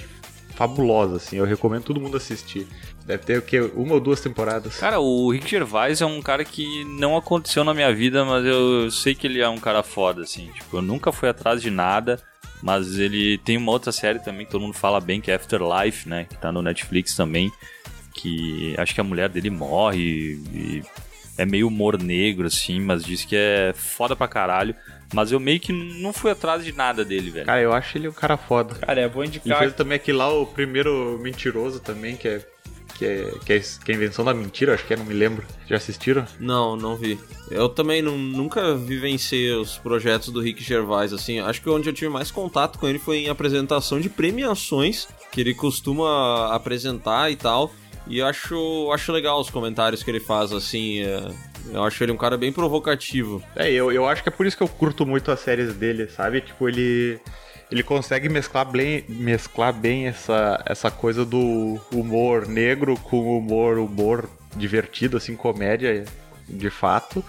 fabulosa, 0.55 1.17
assim. 1.17 1.37
Eu 1.37 1.45
recomendo 1.45 1.85
todo 1.85 2.01
mundo 2.01 2.17
assistir. 2.17 2.67
Deve 3.07 3.25
ter 3.25 3.39
o 3.39 3.43
quê? 3.43 3.61
Uma 3.75 3.95
ou 3.95 4.01
duas 4.01 4.21
temporadas. 4.21 4.77
Cara, 4.77 5.01
o 5.01 5.31
Rick 5.31 5.49
Gervais 5.49 6.03
é 6.03 6.07
um 6.07 6.21
cara 6.21 6.45
que 6.45 6.85
não 6.85 7.17
aconteceu 7.17 7.65
na 7.65 7.73
minha 7.73 7.95
vida, 7.95 8.25
mas 8.25 8.45
eu 8.45 8.91
sei 8.91 9.15
que 9.15 9.27
ele 9.27 9.41
é 9.41 9.49
um 9.49 9.59
cara 9.59 9.83
foda, 9.83 10.23
assim. 10.23 10.51
Tipo, 10.53 10.77
eu 10.79 10.83
nunca 10.83 11.11
fui 11.11 11.29
atrás 11.29 11.63
de 11.63 11.71
nada, 11.71 12.21
mas 12.63 12.99
ele 12.99 13.39
tem 13.39 13.57
uma 13.57 13.73
outra 13.73 13.93
série 13.93 14.19
também 14.19 14.45
que 14.47 14.53
todo 14.53 14.63
mundo 14.63 14.75
fala 14.75 15.01
bem, 15.01 15.21
que 15.21 15.31
é 15.31 15.35
Afterlife, 15.35 16.09
né? 16.09 16.27
Que 16.29 16.37
tá 16.37 16.51
no 16.51 16.63
Netflix 16.63 17.15
também. 17.15 17.53
Que 18.15 18.75
acho 18.79 18.95
que 18.95 19.01
a 19.01 19.05
mulher 19.05 19.29
dele 19.29 19.51
morre 19.51 20.01
e 20.53 20.83
é 21.37 21.47
meio 21.47 21.69
humor 21.69 22.03
negro, 22.03 22.49
assim, 22.49 22.81
mas 22.81 23.05
diz 23.05 23.25
que 23.25 23.37
é 23.37 23.73
foda 23.75 24.17
pra 24.17 24.27
caralho. 24.27 24.75
Mas 25.15 25.31
eu 25.33 25.39
meio 25.41 25.59
que 25.61 25.73
não 25.73 26.13
fui 26.13 26.31
atrás 26.31 26.65
de 26.65 26.73
nada 26.73 27.05
dele, 27.05 27.31
velho. 27.31 27.47
Cara, 27.47 27.61
eu 27.61 27.73
acho 27.73 27.97
ele 27.97 28.09
um 28.09 28.13
cara 28.13 28.37
foda. 28.37 28.75
Cara, 28.75 29.09
vou 29.09 29.23
Ele 29.23 29.29
indicar. 29.37 29.59
fez 29.61 29.73
também 29.73 29.97
aquele 29.97 30.19
lá, 30.19 30.29
o 30.31 30.45
primeiro 30.45 31.19
mentiroso 31.23 31.81
também, 31.81 32.17
que 32.17 32.29
é. 32.29 32.45
Que 32.99 33.05
é, 33.07 33.33
que 33.45 33.53
é, 33.53 33.61
que 33.61 33.93
é 33.93 33.95
a 33.95 33.97
invenção 33.97 34.25
da 34.25 34.35
mentira, 34.35 34.75
acho 34.75 34.85
que 34.85 34.93
é, 34.93 34.97
não 34.97 35.05
me 35.05 35.15
lembro. 35.15 35.47
Já 35.69 35.77
assistiram? 35.77 36.27
Não, 36.41 36.75
não 36.77 36.97
vi. 36.97 37.17
Eu 37.51 37.69
também 37.69 38.03
não- 38.03 38.19
nunca 38.19 38.75
vivenciei 38.75 39.53
os 39.53 39.79
projetos 39.79 40.31
do 40.31 40.41
Rick 40.41 40.65
Gervais, 40.65 41.13
assim. 41.13 41.39
Acho 41.39 41.63
que 41.63 41.71
onde 41.71 41.89
eu 41.89 41.93
tive 41.93 42.09
mais 42.11 42.31
contato 42.33 42.77
com 42.79 42.89
ele 42.89 42.99
foi 42.99 43.19
em 43.19 43.29
apresentação 43.29 44.01
de 44.01 44.09
premiações, 44.09 45.07
que 45.31 45.41
ele 45.41 45.55
costuma 45.55 46.53
apresentar 46.53 47.31
e 47.31 47.37
tal. 47.37 47.71
E 48.09 48.21
acho, 48.23 48.91
acho 48.93 49.13
legal 49.13 49.41
os 49.41 49.51
comentários 49.51 50.03
que 50.03 50.11
ele 50.11 50.19
faz, 50.21 50.53
assim. 50.53 51.01
é, 51.03 51.29
eu 51.73 51.85
acho 51.85 52.03
ele 52.03 52.11
um 52.11 52.17
cara 52.17 52.37
bem 52.37 52.51
provocativo. 52.51 53.43
É, 53.55 53.71
eu, 53.71 53.93
eu 53.93 54.07
acho 54.09 54.23
que 54.23 54.29
é 54.29 54.33
por 54.33 54.47
isso 54.47 54.57
que 54.57 54.63
eu 54.63 54.69
curto 54.69 55.05
muito 55.07 55.31
as 55.31 55.39
séries 55.41 55.75
dele, 55.75 56.09
sabe? 56.09 56.41
Tipo, 56.41 56.69
ele. 56.69 57.21
Ele 57.71 57.83
consegue 57.83 58.29
mesclar 58.29 58.65
bem, 58.65 59.05
mesclar 59.09 59.73
bem 59.73 60.07
essa, 60.07 60.63
essa 60.65 60.91
coisa 60.91 61.25
do 61.25 61.81
humor 61.93 62.47
negro 62.47 62.97
com 62.97 63.37
humor, 63.37 63.79
humor 63.79 64.29
divertido, 64.57 65.17
assim, 65.17 65.37
comédia, 65.37 66.05
de 66.49 66.71
fato. 66.71 67.23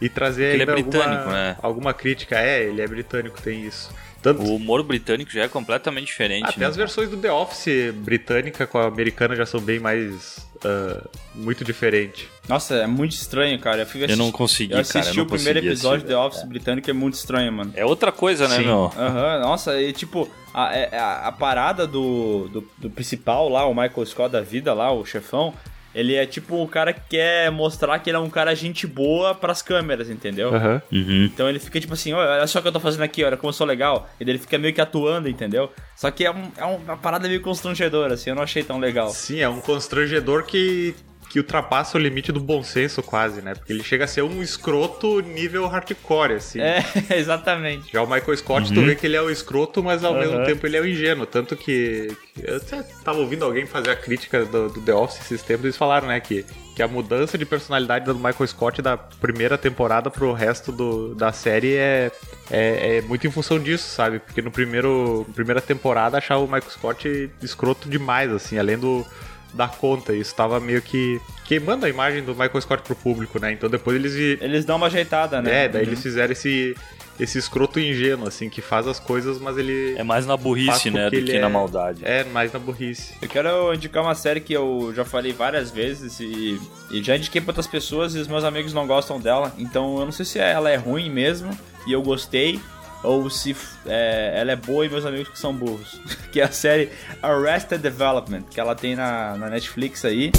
E 0.00 0.08
trazer 0.08 0.54
Ele 0.54 0.62
é 0.62 0.66
britânico, 0.66 1.12
alguma, 1.12 1.32
né? 1.32 1.56
alguma 1.62 1.94
crítica. 1.94 2.38
É, 2.38 2.62
ele 2.62 2.80
é 2.80 2.86
britânico, 2.86 3.40
tem 3.40 3.66
isso. 3.66 3.90
Tanto, 4.22 4.42
O 4.42 4.56
humor 4.56 4.82
britânico 4.82 5.30
já 5.30 5.42
é 5.44 5.48
completamente 5.48 6.06
diferente. 6.06 6.44
Até 6.48 6.60
né? 6.60 6.66
as 6.66 6.76
versões 6.76 7.08
do 7.08 7.16
The 7.16 7.32
Office 7.32 7.92
britânica 7.94 8.66
com 8.66 8.78
a 8.78 8.86
americana 8.86 9.34
já 9.34 9.46
são 9.46 9.60
bem 9.60 9.78
mais. 9.80 10.46
ah, 10.64 11.02
muito 11.34 11.64
diferente. 11.64 12.28
Nossa, 12.46 12.74
é 12.74 12.86
muito 12.86 13.12
estranho, 13.12 13.58
cara. 13.58 13.82
Eu, 13.82 13.86
fui 13.86 14.04
Eu 14.04 14.16
não 14.16 14.30
consegui, 14.30 14.74
Eu 14.74 14.80
assisti 14.80 14.98
cara. 14.98 15.10
eu 15.10 15.14
não 15.14 15.22
o 15.24 15.26
primeiro 15.26 15.58
episódio 15.60 15.88
assistir, 15.98 16.08
de 16.08 16.12
The 16.14 16.16
Office 16.18 16.42
britânico, 16.44 16.90
é 16.90 16.92
muito 16.92 17.14
estranho, 17.14 17.50
mano. 17.52 17.72
É 17.74 17.84
outra 17.84 18.12
coisa, 18.12 18.46
né, 18.46 18.56
Sim. 18.56 18.64
meu? 18.64 18.92
Aham, 18.96 19.40
nossa, 19.40 19.80
e 19.80 19.92
tipo, 19.92 20.28
a, 20.52 20.76
é- 20.76 20.98
a, 20.98 21.28
a 21.28 21.32
parada 21.32 21.86
do, 21.86 22.48
do, 22.48 22.68
do 22.76 22.90
principal 22.90 23.48
lá, 23.48 23.64
o 23.64 23.72
Michael 23.74 24.04
Scott 24.04 24.30
da 24.32 24.42
vida 24.42 24.74
lá, 24.74 24.92
o 24.92 25.04
chefão, 25.06 25.54
ele 25.94 26.14
é 26.14 26.24
tipo 26.26 26.60
um 26.62 26.66
cara 26.66 26.92
que 26.92 27.00
quer 27.10 27.50
mostrar 27.50 27.98
que 27.98 28.08
ele 28.10 28.16
é 28.16 28.20
um 28.20 28.30
cara 28.30 28.54
gente 28.54 28.86
boa 28.86 29.34
pras 29.34 29.60
câmeras, 29.62 30.08
entendeu? 30.10 30.52
Uhum. 30.52 31.24
Então 31.24 31.48
ele 31.48 31.58
fica 31.58 31.80
tipo 31.80 31.94
assim, 31.94 32.12
"Olha, 32.12 32.30
olha 32.30 32.46
só 32.46 32.58
o 32.58 32.62
que 32.62 32.68
eu 32.68 32.72
tô 32.72 32.80
fazendo 32.80 33.02
aqui, 33.02 33.24
olha 33.24 33.36
como 33.36 33.48
eu 33.48 33.52
sou 33.54 33.66
legal. 33.66 34.08
E 34.20 34.24
daí 34.24 34.32
ele 34.32 34.38
fica 34.38 34.56
meio 34.58 34.72
que 34.74 34.80
atuando, 34.80 35.28
entendeu? 35.28 35.72
Só 35.96 36.10
que 36.10 36.24
é, 36.24 36.30
um- 36.30 36.50
é 36.56 36.64
uma 36.64 36.96
parada 36.96 37.28
meio 37.28 37.40
constrangedora, 37.40 38.14
assim, 38.14 38.30
eu 38.30 38.36
não 38.36 38.42
achei 38.42 38.62
tão 38.62 38.78
legal. 38.78 39.10
Sim, 39.10 39.40
é 39.40 39.48
um 39.48 39.60
constrangedor 39.60 40.44
que, 40.44 40.94
que 41.30 41.38
ultrapassa 41.38 41.96
o 41.96 42.00
limite 42.00 42.32
do 42.32 42.40
bom 42.40 42.60
senso, 42.62 43.02
quase, 43.04 43.40
né? 43.40 43.54
Porque 43.54 43.72
ele 43.72 43.84
chega 43.84 44.04
a 44.04 44.08
ser 44.08 44.22
um 44.22 44.42
escroto 44.42 45.20
nível 45.20 45.66
hardcore, 45.68 46.32
assim. 46.32 46.60
É, 46.60 46.84
exatamente. 47.16 47.92
Já 47.92 48.02
o 48.02 48.06
Michael 48.10 48.36
Scott, 48.36 48.72
tu 48.74 48.82
vê 48.82 48.96
que 48.96 49.06
ele 49.06 49.16
é 49.16 49.22
o 49.22 49.30
escroto, 49.30 49.80
mas 49.82 50.02
ao 50.02 50.12
Uhum. 50.12 50.18
mesmo 50.18 50.44
tempo 50.44 50.66
ele 50.66 50.76
é 50.76 50.80
o 50.80 50.86
ingênuo. 50.88 51.24
Tanto 51.26 51.56
que. 51.56 52.14
que 52.34 52.42
eu 52.50 52.56
até 52.56 52.82
tava 53.04 53.18
ouvindo 53.20 53.44
alguém 53.44 53.64
fazer 53.64 53.90
a 53.90 53.96
crítica 53.96 54.44
do, 54.44 54.68
do 54.70 54.80
The 54.80 54.92
Office 54.92 55.20
esses 55.20 55.40
tempos, 55.42 55.64
eles 55.66 55.76
falaram, 55.76 56.08
né, 56.08 56.18
que, 56.18 56.44
que 56.74 56.82
a 56.82 56.88
mudança 56.88 57.38
de 57.38 57.46
personalidade 57.46 58.04
do 58.06 58.14
Michael 58.16 58.46
Scott 58.48 58.82
da 58.82 58.96
primeira 58.96 59.56
temporada 59.56 60.10
pro 60.10 60.32
resto 60.32 60.72
do, 60.72 61.14
da 61.14 61.30
série 61.32 61.76
é, 61.76 62.10
é, 62.50 62.96
é 62.96 63.02
muito 63.02 63.24
em 63.24 63.30
função 63.30 63.60
disso, 63.60 63.88
sabe? 63.88 64.18
Porque 64.18 64.42
no 64.42 64.50
primeiro 64.50 65.24
na 65.28 65.34
primeira 65.34 65.60
temporada 65.60 66.18
achava 66.18 66.40
o 66.40 66.46
Michael 66.46 66.70
Scott 66.70 67.30
escroto 67.40 67.88
demais, 67.88 68.32
assim, 68.32 68.58
além 68.58 68.76
do 68.76 69.06
da 69.54 69.68
conta. 69.68 70.12
Isso 70.14 70.34
tava 70.34 70.58
meio 70.60 70.80
que 70.82 71.20
queimando 71.44 71.84
a 71.86 71.88
imagem 71.88 72.22
do 72.22 72.32
Michael 72.32 72.60
Scott 72.60 72.82
pro 72.82 72.94
público, 72.94 73.38
né? 73.40 73.52
Então 73.52 73.68
depois 73.68 73.96
eles 73.96 74.14
Eles 74.40 74.64
dão 74.64 74.76
uma 74.76 74.86
ajeitada, 74.86 75.42
né? 75.42 75.64
é, 75.64 75.68
daí 75.68 75.82
eles 75.82 76.00
fizeram 76.02 76.32
esse, 76.32 76.76
esse 77.18 77.36
escroto 77.38 77.80
ingênuo, 77.80 78.28
assim, 78.28 78.48
que 78.48 78.62
faz 78.62 78.86
as 78.86 79.00
coisas, 79.00 79.38
mas 79.40 79.58
ele. 79.58 79.94
É 79.98 80.02
mais 80.04 80.24
na 80.26 80.36
burrice, 80.36 80.90
né, 80.90 81.10
do 81.10 81.16
ele 81.16 81.30
que 81.32 81.36
é- 81.36 81.40
na 81.40 81.48
maldade. 81.48 82.02
É, 82.04 82.22
mais 82.24 82.52
na 82.52 82.58
burrice. 82.58 83.14
Eu 83.20 83.28
quero 83.28 83.74
indicar 83.74 84.02
uma 84.02 84.14
série 84.14 84.40
que 84.40 84.52
eu 84.52 84.92
já 84.94 85.04
falei 85.04 85.32
várias 85.32 85.70
vezes 85.70 86.20
e, 86.20 86.60
e 86.90 87.02
já 87.02 87.16
indiquei 87.16 87.40
pra 87.40 87.50
outras 87.50 87.66
pessoas 87.66 88.14
e 88.14 88.18
os 88.18 88.28
meus 88.28 88.44
amigos 88.44 88.72
não 88.72 88.86
gostam 88.86 89.20
dela. 89.20 89.52
Então 89.58 89.98
eu 89.98 90.04
não 90.04 90.12
sei 90.12 90.24
se 90.24 90.38
ela 90.38 90.70
é 90.70 90.76
ruim 90.76 91.10
mesmo 91.10 91.50
e 91.86 91.92
eu 91.92 92.00
gostei, 92.02 92.60
ou 93.02 93.28
se 93.30 93.56
é, 93.86 94.34
ela 94.36 94.52
é 94.52 94.56
boa 94.56 94.84
e 94.84 94.88
meus 94.88 95.06
amigos 95.06 95.28
que 95.28 95.38
são 95.38 95.54
burros. 95.54 96.00
que 96.30 96.40
é 96.40 96.44
a 96.44 96.52
série 96.52 96.90
Arrested 97.22 97.80
Development, 97.80 98.42
que 98.50 98.60
ela 98.60 98.74
tem 98.74 98.94
na, 98.94 99.36
na 99.36 99.48
Netflix 99.48 100.04
aí. 100.04 100.30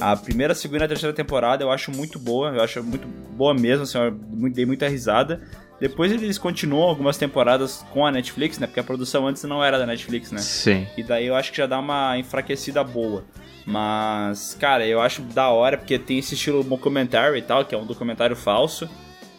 A 0.00 0.14
primeira, 0.14 0.54
segunda 0.54 0.84
e 0.84 0.86
a 0.86 0.88
terceira 0.88 1.14
temporada 1.14 1.64
eu 1.64 1.70
acho 1.70 1.90
muito 1.90 2.18
boa, 2.18 2.50
eu 2.50 2.62
acho 2.62 2.82
muito 2.82 3.08
boa 3.08 3.54
mesmo, 3.54 3.84
assim, 3.84 3.98
eu 3.98 4.10
dei 4.50 4.66
muita 4.66 4.88
risada. 4.88 5.40
Depois 5.80 6.10
eles 6.10 6.38
continuam 6.38 6.88
algumas 6.88 7.18
temporadas 7.18 7.84
com 7.92 8.06
a 8.06 8.10
Netflix, 8.10 8.58
né? 8.58 8.66
Porque 8.66 8.80
a 8.80 8.84
produção 8.84 9.26
antes 9.26 9.42
não 9.44 9.62
era 9.62 9.78
da 9.78 9.84
Netflix, 9.84 10.32
né? 10.32 10.38
Sim. 10.38 10.86
E 10.96 11.02
daí 11.02 11.26
eu 11.26 11.34
acho 11.34 11.50
que 11.50 11.58
já 11.58 11.66
dá 11.66 11.78
uma 11.78 12.16
enfraquecida 12.18 12.82
boa. 12.82 13.24
Mas, 13.66 14.56
cara, 14.58 14.86
eu 14.86 15.00
acho 15.00 15.22
da 15.22 15.48
hora 15.48 15.76
porque 15.76 15.98
tem 15.98 16.18
esse 16.18 16.34
estilo 16.34 16.62
documentário 16.62 17.36
e 17.36 17.42
tal, 17.42 17.64
que 17.64 17.74
é 17.74 17.78
um 17.78 17.84
documentário 17.84 18.36
falso. 18.36 18.88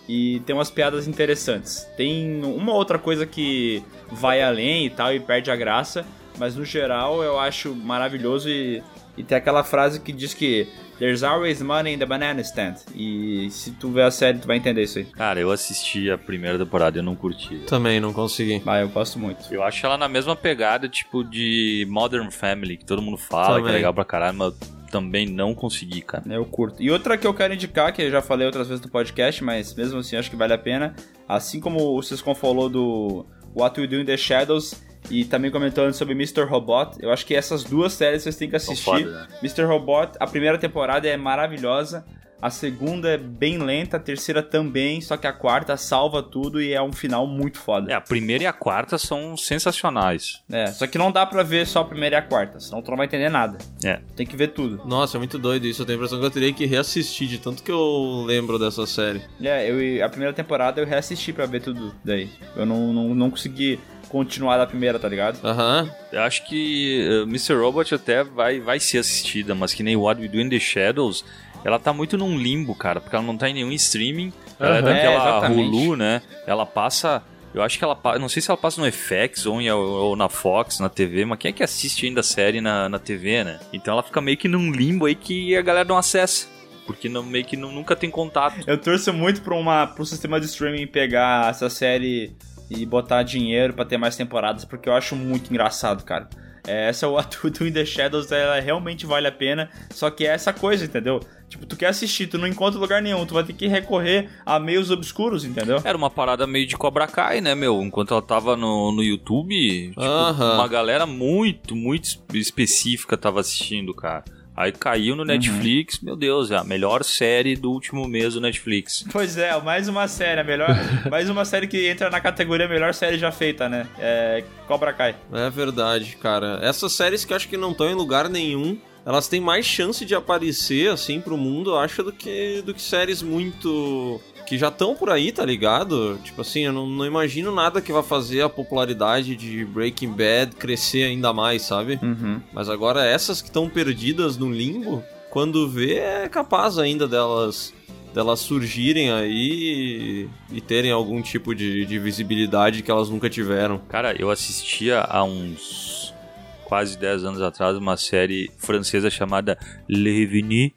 E 0.08 0.39
tem 0.45 0.55
umas 0.55 0.72
piadas 0.72 1.08
interessantes. 1.08 1.88
Tem 1.97 2.43
uma 2.43 2.74
outra 2.74 2.97
coisa 2.97 3.26
que 3.26 3.84
vai 4.12 4.41
além 4.41 4.86
e 4.86 4.89
tal 4.89 5.14
e 5.14 5.20
perde 5.20 5.51
a 5.51 5.55
graça. 5.55 6.05
Mas 6.38 6.55
no 6.55 6.64
geral 6.64 7.24
eu 7.24 7.39
acho 7.39 7.76
maravilhoso 7.76 8.47
e, 8.47 8.82
e 9.18 9.24
tem 9.24 9.38
aquela 9.38 9.64
frase 9.64 9.99
que 9.99 10.14
diz 10.14 10.34
que 10.34 10.68
There's 10.99 11.22
always 11.22 11.62
money 11.62 11.93
in 11.93 11.99
the 11.99 12.05
banana 12.08 12.41
stand. 12.41 12.76
E 12.95 13.49
se 13.51 13.72
tu 13.72 13.91
ver 13.91 14.03
a 14.03 14.12
série, 14.12 14.39
tu 14.39 14.47
vai 14.47 14.58
entender 14.58 14.82
isso 14.82 14.97
aí. 14.97 15.05
Cara, 15.05 15.39
eu 15.39 15.51
assisti 15.51 16.10
a 16.10 16.18
primeira 16.18 16.58
temporada 16.58 16.97
e 16.97 16.99
eu 16.99 17.03
não 17.03 17.16
curti. 17.16 17.60
Também 17.68 17.99
não 17.99 18.12
consegui. 18.12 18.64
Mas 18.66 18.82
eu 18.82 18.89
gosto 18.89 19.20
muito. 19.20 19.53
Eu 19.53 19.62
acho 19.62 19.86
ela 19.86 19.95
na 19.95 20.10
mesma 20.10 20.36
pegada, 20.36 20.89
tipo, 20.89 21.24
de 21.24 21.86
Modern 21.88 22.32
Family, 22.32 22.78
que 22.78 22.86
todo 22.86 22.99
mundo 23.01 23.18
fala, 23.18 23.55
que 23.58 23.62
Também. 23.62 23.74
é 23.74 23.76
legal 23.76 23.93
pra 23.93 24.03
caralho, 24.03 24.38
mas 24.38 24.55
também 24.89 25.27
não 25.27 25.53
consegui, 25.53 26.01
cara. 26.01 26.23
Eu 26.29 26.45
curto. 26.45 26.81
E 26.81 26.89
outra 26.89 27.17
que 27.17 27.27
eu 27.27 27.33
quero 27.33 27.53
indicar, 27.53 27.93
que 27.93 28.01
eu 28.01 28.11
já 28.11 28.21
falei 28.21 28.45
outras 28.45 28.67
vezes 28.67 28.83
no 28.83 28.89
podcast, 28.89 29.43
mas 29.43 29.73
mesmo 29.73 29.99
assim 29.99 30.15
acho 30.15 30.29
que 30.29 30.35
vale 30.35 30.53
a 30.53 30.57
pena. 30.57 30.95
Assim 31.27 31.59
como 31.59 31.95
o 31.95 32.01
Ciscom 32.01 32.33
falou 32.33 32.69
do 32.69 33.25
What 33.55 33.79
We 33.79 33.88
Do 33.88 33.95
in 33.97 34.05
the 34.05 34.17
Shadows 34.17 34.81
e 35.09 35.23
também 35.23 35.49
comentando 35.51 35.93
sobre 35.93 36.13
Mr. 36.13 36.43
Robot, 36.43 36.97
eu 36.99 37.11
acho 37.11 37.25
que 37.25 37.33
essas 37.33 37.63
duas 37.63 37.93
séries 37.93 38.23
vocês 38.23 38.35
têm 38.35 38.49
que 38.49 38.55
assistir. 38.55 38.83
foda, 38.83 39.05
né? 39.05 39.27
Mr. 39.41 39.63
Robot, 39.63 40.17
a 40.19 40.27
primeira 40.27 40.57
temporada 40.57 41.07
é 41.07 41.15
maravilhosa. 41.15 42.05
A 42.41 42.49
segunda 42.49 43.09
é 43.09 43.17
bem 43.17 43.57
lenta, 43.57 43.97
a 43.97 43.99
terceira 43.99 44.43
também, 44.43 45.01
só 45.01 45.17
que 45.17 45.25
a 45.25 45.33
quarta 45.33 45.75
salva 45.75 46.21
tudo 46.21 46.61
e 46.61 46.71
é 46.73 46.81
um 46.81 46.93
final 46.93 47.25
muito 47.25 47.57
foda. 47.57 47.91
É, 47.91 47.95
a 47.95 48.01
primeira 48.01 48.43
e 48.43 48.47
a 48.47 48.53
quarta 48.53 48.97
são 48.97 49.35
sensacionais. 49.35 50.43
É, 50.51 50.67
só 50.67 50.85
que 50.85 50.97
não 50.97 51.11
dá 51.11 51.25
pra 51.25 51.41
ver 51.41 51.65
só 51.65 51.81
a 51.81 51.85
primeira 51.85 52.15
e 52.15 52.19
a 52.19 52.21
quarta, 52.21 52.59
senão 52.59 52.81
tu 52.81 52.91
não 52.91 52.97
vai 52.97 53.07
entender 53.07 53.29
nada. 53.29 53.57
É. 53.83 53.99
Tem 54.15 54.25
que 54.25 54.35
ver 54.35 54.49
tudo. 54.49 54.81
Nossa, 54.85 55.17
é 55.17 55.19
muito 55.19 55.39
doido 55.39 55.65
isso. 55.65 55.81
Eu 55.81 55.85
tenho 55.85 55.97
a 55.97 55.99
impressão 55.99 56.19
que 56.19 56.25
eu 56.25 56.31
teria 56.31 56.53
que 56.53 56.65
reassistir 56.65 57.27
de 57.27 57.39
tanto 57.39 57.63
que 57.63 57.71
eu 57.71 58.23
lembro 58.25 58.59
dessa 58.59 58.85
série. 58.85 59.21
É, 59.41 59.69
eu, 59.69 60.05
a 60.05 60.09
primeira 60.09 60.33
temporada 60.33 60.79
eu 60.79 60.85
reassisti 60.85 61.33
pra 61.33 61.47
ver 61.47 61.61
tudo 61.61 61.95
daí. 62.03 62.29
Eu 62.55 62.65
não, 62.65 62.93
não, 62.93 63.15
não 63.15 63.31
consegui 63.31 63.79
continuar 64.09 64.57
da 64.57 64.65
primeira, 64.65 64.97
tá 64.97 65.07
ligado? 65.07 65.45
Aham. 65.45 65.89
Eu 66.11 66.21
acho 66.21 66.45
que 66.45 67.07
uh, 67.09 67.23
Mr. 67.23 67.55
Robot 67.55 67.93
até 67.93 68.23
vai, 68.23 68.59
vai 68.59 68.79
ser 68.79 68.99
assistida, 68.99 69.53
mas 69.53 69.73
que 69.73 69.83
nem 69.83 69.95
What 69.95 70.21
We 70.21 70.27
Do 70.27 70.39
in 70.39 70.49
the 70.49 70.59
Shadows, 70.59 71.25
ela 71.68 71.78
tá 71.78 71.91
muito 71.91 72.18
num 72.18 72.38
limbo, 72.38 72.74
cara, 72.74 73.01
porque 73.01 73.15
ela 73.15 73.26
não 73.26 73.36
tá 73.38 73.49
em 73.49 73.53
nenhum 73.53 73.72
streaming. 73.74 74.32
Ela 74.59 74.70
Aham. 74.70 74.80
é 74.80 74.82
daquela 74.82 75.45
É. 75.45 75.49
Hulu, 75.51 75.95
né? 75.97 76.22
Ela 76.47 76.65
passa. 76.65 77.22
Eu 77.53 77.61
acho 77.61 77.78
que 77.78 77.84
ela 77.84 77.97
Não 78.20 78.30
sei 78.30 78.41
se 78.41 78.49
ela 78.49 78.57
passa 78.57 78.80
no 78.80 78.88
FX 78.91 79.45
ou, 79.45 79.59
em- 79.61 79.70
ou 79.72 80.15
na 80.15 80.30
Fox, 80.30 80.80
na 80.80 80.89
TV, 80.89 81.26
mas 81.26 81.38
quem 81.39 81.49
é 81.49 81.51
que 81.51 81.63
assiste 81.63 82.05
ainda 82.05 82.22
a 82.22 82.24
série 82.24 82.61
na, 82.61 82.88
na 82.88 82.99
TV, 82.99 83.43
né? 83.43 83.59
Então 83.74 83.93
ela 83.93 84.03
fica 84.03 84.22
meio 84.22 84.38
que 84.38 84.47
num 84.47 84.72
limbo 84.72 85.05
aí 85.05 85.15
que 85.15 85.55
a 85.55 85.61
galera 85.61 85.88
não 85.88 85.97
acessa. 85.97 86.47
Porque 86.86 87.09
não, 87.09 87.22
meio 87.24 87.43
que 87.43 87.57
não- 87.57 87.72
nunca 87.72 87.95
tem 87.95 88.09
contato. 88.09 88.55
Eu 88.65 88.78
torço 88.78 89.11
muito 89.13 89.41
pra 89.41 89.53
uma, 89.55 89.88
pro 89.88 90.05
sistema 90.05 90.39
de 90.39 90.45
streaming 90.45 90.88
pegar 90.88 91.49
essa 91.49 91.70
série 91.70 92.34
e 92.70 92.86
botar 92.86 93.24
dinheiro 93.24 93.74
pra 93.74 93.84
ter 93.86 93.97
mais 93.97 94.15
temporadas, 94.15 94.63
porque 94.63 94.88
eu 94.88 94.93
acho 94.93 95.15
muito 95.15 95.49
engraçado, 95.49 96.03
cara. 96.05 96.30
É, 96.68 96.89
essa 96.89 97.07
What 97.07 97.38
We 97.43 97.49
Do 97.49 97.65
in 97.68 97.72
the 97.72 97.86
Shadows, 97.86 98.32
ela 98.32 98.59
realmente 98.59 99.05
vale 99.05 99.28
a 99.28 99.32
pena, 99.32 99.70
só 99.91 100.09
que 100.09 100.26
é 100.26 100.30
essa 100.30 100.51
coisa, 100.53 100.86
entendeu? 100.86 101.20
Tipo, 101.49 101.65
tu 101.65 101.78
quer 101.78 101.88
assistir, 101.88 102.28
tu 102.28 102.38
não 102.38 102.45
encontra 102.45 102.78
lugar 102.78 103.01
nenhum, 103.01 103.26
tu 103.26 103.34
vai 103.34 103.43
ter 103.43 103.53
que 103.53 103.68
recorrer 103.68 104.30
a 104.45 104.59
meios 104.59 104.91
obscuros, 104.91 105.45
entendeu? 105.45 105.82
Era 105.82 105.97
uma 105.97 106.09
parada 106.09 106.45
meio 106.45 106.68
de 106.68 106.76
Cobra 106.76 107.07
Kai, 107.07 107.39
né, 107.39 107.55
meu? 107.55 107.82
Enquanto 107.82 108.11
ela 108.13 108.22
tava 108.22 108.57
no, 108.57 108.91
no 108.91 109.01
YouTube, 109.01 109.88
tipo, 109.91 110.01
Aham. 110.01 110.55
uma 110.55 110.68
galera 110.68 111.05
muito, 111.05 111.74
muito 111.74 112.03
es- 112.03 112.22
específica 112.34 113.15
tava 113.15 113.39
assistindo, 113.39 113.93
cara. 113.93 114.26
Aí 114.58 114.72
caiu 114.72 115.16
no 115.16 115.24
Netflix, 115.24 115.99
meu 115.99 116.16
Deus, 116.16 116.49
é 116.49 116.55
a 116.55 116.64
melhor 116.64 117.03
série 117.03 117.55
do 117.55 117.72
último 117.72 118.08
mês 118.08 118.34
do 118.34 118.41
Netflix. 118.41 119.05
Pois 119.12 119.38
é, 119.38 119.55
mais 119.62 119.88
uma 119.88 120.08
série, 120.08 120.41
a 120.41 120.43
melhor, 120.43 120.70
mais 121.12 121.30
uma 121.30 121.45
série 121.45 121.68
que 121.68 121.88
entra 121.88 122.10
na 122.10 122.20
categoria 122.20 122.68
melhor 122.68 122.91
série 122.91 123.20
já 123.20 123.32
feita, 123.32 123.70
né? 123.70 123.86
É 123.99 124.43
Cobra 124.68 124.91
Kai. 124.91 125.16
É 125.32 125.47
verdade, 125.51 126.18
cara. 126.20 126.60
Essas 126.64 126.91
séries 126.93 127.24
que 127.24 127.34
eu 127.34 127.38
acho 127.38 127.47
que 127.47 127.55
não 127.55 127.70
estão 127.70 127.88
em 127.88 127.93
lugar 127.93 128.28
nenhum, 128.28 128.80
elas 129.05 129.28
têm 129.28 129.39
mais 129.39 129.64
chance 129.64 130.03
de 130.03 130.16
aparecer, 130.16 130.89
assim, 130.89 131.22
pro 131.22 131.38
mundo, 131.38 131.70
eu 131.70 131.78
acho, 131.78 132.01
do 132.01 132.12
que, 132.12 132.64
do 132.66 132.74
que 132.74 132.82
séries 132.82 133.22
muito. 133.22 134.20
Que 134.47 134.57
já 134.57 134.69
estão 134.69 134.95
por 134.95 135.09
aí, 135.09 135.33
tá 135.33 135.43
ligado? 135.43 136.17
Tipo 136.23 136.39
assim, 136.39 136.61
eu 136.61 136.71
não, 136.71 136.87
não 136.87 137.05
imagino 137.05 137.53
nada 137.53 137.81
que 137.81 137.91
vá 137.91 138.01
fazer 138.01 138.41
a 138.41 138.49
popularidade 138.49 139.35
de 139.35 139.65
Breaking 139.65 140.13
Bad 140.13 140.55
crescer 140.55 141.03
ainda 141.03 141.33
mais, 141.33 141.63
sabe? 141.63 141.99
Uhum. 142.01 142.39
Mas 142.53 142.69
agora 142.69 143.05
essas 143.05 143.41
que 143.41 143.49
estão 143.49 143.69
perdidas 143.69 144.37
no 144.37 144.49
limbo, 144.49 145.03
quando 145.29 145.67
vê, 145.69 145.95
é 145.95 146.29
capaz 146.29 146.79
ainda 146.79 147.05
delas 147.05 147.73
delas 148.13 148.39
surgirem 148.39 149.11
aí 149.11 150.29
e, 150.51 150.57
e 150.57 150.61
terem 150.61 150.91
algum 150.91 151.21
tipo 151.21 151.53
de, 151.53 151.85
de 151.85 151.99
visibilidade 151.99 152.81
que 152.81 152.89
elas 152.89 153.09
nunca 153.09 153.29
tiveram. 153.29 153.77
Cara, 153.89 154.15
eu 154.19 154.31
assistia 154.31 155.01
há 155.01 155.23
uns 155.23 156.15
quase 156.63 156.97
10 156.97 157.25
anos 157.25 157.41
atrás 157.41 157.77
uma 157.77 157.95
série 157.95 158.49
francesa 158.57 159.09
chamada 159.09 159.59
Le 159.87 160.19
Revenu. 160.19 160.71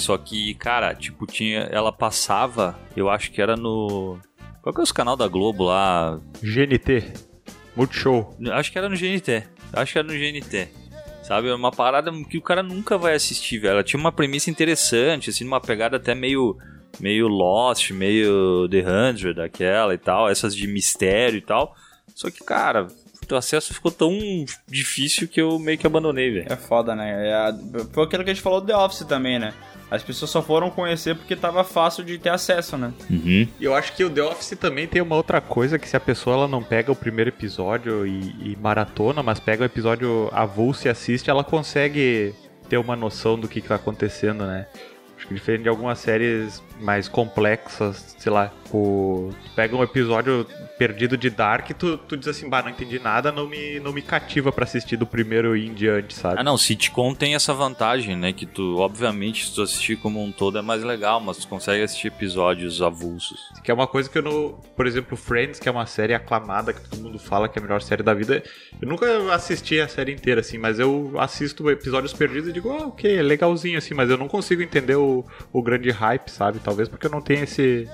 Só 0.00 0.16
que, 0.18 0.54
cara, 0.54 0.94
tipo, 0.94 1.26
tinha. 1.26 1.60
Ela 1.70 1.92
passava, 1.92 2.78
eu 2.96 3.08
acho 3.08 3.30
que 3.30 3.40
era 3.40 3.56
no. 3.56 4.18
Qual 4.62 4.74
que 4.74 4.80
é 4.80 4.84
os 4.84 4.92
canal 4.92 5.16
da 5.16 5.28
Globo 5.28 5.64
lá? 5.64 6.18
GNT. 6.42 7.12
Multishow. 7.76 8.36
Acho 8.52 8.72
que 8.72 8.78
era 8.78 8.88
no 8.88 8.96
GNT. 8.96 9.44
Acho 9.72 9.92
que 9.92 9.98
era 9.98 10.08
no 10.08 10.14
GNT. 10.14 10.68
Sabe? 11.22 11.48
É 11.48 11.54
uma 11.54 11.70
parada 11.70 12.10
que 12.28 12.36
o 12.38 12.42
cara 12.42 12.62
nunca 12.62 12.98
vai 12.98 13.14
assistir, 13.14 13.58
velho. 13.58 13.72
Ela 13.74 13.84
tinha 13.84 14.00
uma 14.00 14.10
premissa 14.10 14.50
interessante, 14.50 15.30
assim, 15.30 15.44
uma 15.46 15.60
pegada 15.60 15.96
até 15.96 16.14
meio. 16.14 16.56
meio 16.98 17.28
Lost, 17.28 17.90
meio 17.92 18.68
The 18.68 18.82
Hundred, 18.84 19.40
aquela 19.40 19.94
e 19.94 19.98
tal, 19.98 20.28
essas 20.28 20.54
de 20.54 20.66
mistério 20.66 21.38
e 21.38 21.42
tal. 21.42 21.74
Só 22.14 22.28
que, 22.30 22.44
cara, 22.44 22.88
o 23.30 23.34
acesso 23.36 23.72
ficou 23.72 23.92
tão 23.92 24.18
difícil 24.68 25.28
que 25.28 25.40
eu 25.40 25.56
meio 25.58 25.78
que 25.78 25.86
abandonei, 25.86 26.30
velho. 26.32 26.52
É 26.52 26.56
foda, 26.56 26.96
né? 26.96 27.28
É 27.28 27.32
a- 27.34 27.54
Foi 27.92 28.04
aquilo 28.04 28.24
que 28.24 28.30
a 28.30 28.34
gente 28.34 28.42
falou 28.42 28.60
do 28.60 28.66
The 28.66 28.76
Office 28.76 29.04
também, 29.06 29.38
né? 29.38 29.54
As 29.90 30.02
pessoas 30.02 30.30
só 30.30 30.40
foram 30.40 30.70
conhecer 30.70 31.16
porque 31.16 31.34
tava 31.34 31.64
fácil 31.64 32.04
de 32.04 32.16
ter 32.16 32.28
acesso, 32.28 32.78
né? 32.78 32.92
Uhum. 33.10 33.48
E 33.58 33.64
eu 33.64 33.74
acho 33.74 33.94
que 33.94 34.04
o 34.04 34.10
The 34.10 34.22
Office 34.22 34.56
também 34.58 34.86
tem 34.86 35.02
uma 35.02 35.16
outra 35.16 35.40
coisa 35.40 35.78
que 35.78 35.88
se 35.88 35.96
a 35.96 36.00
pessoa 36.00 36.36
ela 36.36 36.48
não 36.48 36.62
pega 36.62 36.92
o 36.92 36.96
primeiro 36.96 37.30
episódio 37.30 38.06
e, 38.06 38.52
e 38.52 38.58
maratona, 38.60 39.22
mas 39.22 39.40
pega 39.40 39.62
o 39.62 39.66
episódio 39.66 40.28
avulso 40.32 40.86
e 40.86 40.90
assiste, 40.90 41.28
ela 41.28 41.42
consegue 41.42 42.34
ter 42.68 42.78
uma 42.78 42.94
noção 42.94 43.38
do 43.38 43.48
que, 43.48 43.60
que 43.60 43.68
tá 43.68 43.74
acontecendo, 43.74 44.46
né? 44.46 44.66
Acho 45.16 45.26
que 45.26 45.34
diferente 45.34 45.64
de 45.64 45.68
algumas 45.68 45.98
séries 45.98 46.62
mais 46.80 47.08
complexas, 47.08 48.16
sei 48.18 48.32
lá, 48.32 48.52
tu 48.70 49.30
pega 49.54 49.76
um 49.76 49.82
episódio 49.82 50.46
perdido 50.78 51.16
de 51.16 51.28
Dark 51.28 51.68
e 51.70 51.74
tu, 51.74 51.98
tu 51.98 52.16
diz 52.16 52.28
assim, 52.28 52.48
bah, 52.48 52.62
não 52.62 52.70
entendi 52.70 52.98
nada, 52.98 53.30
não 53.30 53.46
me, 53.46 53.78
não 53.80 53.92
me 53.92 54.00
cativa 54.00 54.50
pra 54.50 54.64
assistir 54.64 54.96
do 54.96 55.06
primeiro 55.06 55.56
em 55.56 55.74
diante, 55.74 56.14
sabe? 56.14 56.36
Ah, 56.38 56.44
não, 56.44 56.56
sitcom 56.56 57.14
tem 57.14 57.34
essa 57.34 57.52
vantagem, 57.52 58.16
né? 58.16 58.32
Que 58.32 58.46
tu, 58.46 58.78
obviamente, 58.78 59.46
se 59.46 59.54
tu 59.54 59.62
assistir 59.62 59.96
como 59.96 60.22
um 60.22 60.32
todo 60.32 60.58
é 60.58 60.62
mais 60.62 60.82
legal, 60.82 61.20
mas 61.20 61.38
tu 61.38 61.48
consegue 61.48 61.82
assistir 61.82 62.08
episódios 62.08 62.80
avulsos. 62.80 63.38
Que 63.62 63.70
é 63.70 63.74
uma 63.74 63.86
coisa 63.86 64.08
que 64.08 64.18
eu 64.18 64.22
não. 64.22 64.58
Por 64.76 64.86
exemplo, 64.86 65.16
Friends, 65.16 65.58
que 65.58 65.68
é 65.68 65.72
uma 65.72 65.86
série 65.86 66.14
aclamada, 66.14 66.72
que 66.72 66.80
todo 66.88 67.02
mundo 67.02 67.18
fala 67.18 67.48
que 67.48 67.58
é 67.58 67.60
a 67.60 67.62
melhor 67.62 67.82
série 67.82 68.02
da 68.02 68.14
vida. 68.14 68.42
Eu 68.80 68.88
nunca 68.88 69.34
assisti 69.34 69.80
a 69.80 69.88
série 69.88 70.12
inteira, 70.12 70.40
assim, 70.40 70.58
mas 70.58 70.78
eu 70.78 71.12
assisto 71.18 71.70
episódios 71.70 72.12
perdidos 72.12 72.48
e 72.48 72.52
digo, 72.52 72.70
ah, 72.70 72.86
ok, 72.86 73.18
é 73.18 73.22
legalzinho, 73.22 73.78
assim, 73.78 73.94
mas 73.94 74.08
eu 74.08 74.16
não 74.16 74.28
consigo 74.28 74.62
entender 74.62 74.96
o, 74.96 75.24
o 75.52 75.62
grande 75.62 75.90
hype, 75.90 76.30
sabe? 76.30 76.58
Talvez 76.70 76.88
porque 76.88 77.06
eu 77.08 77.10
não 77.10 77.20
tenho 77.20 77.42
esse, 77.42 77.88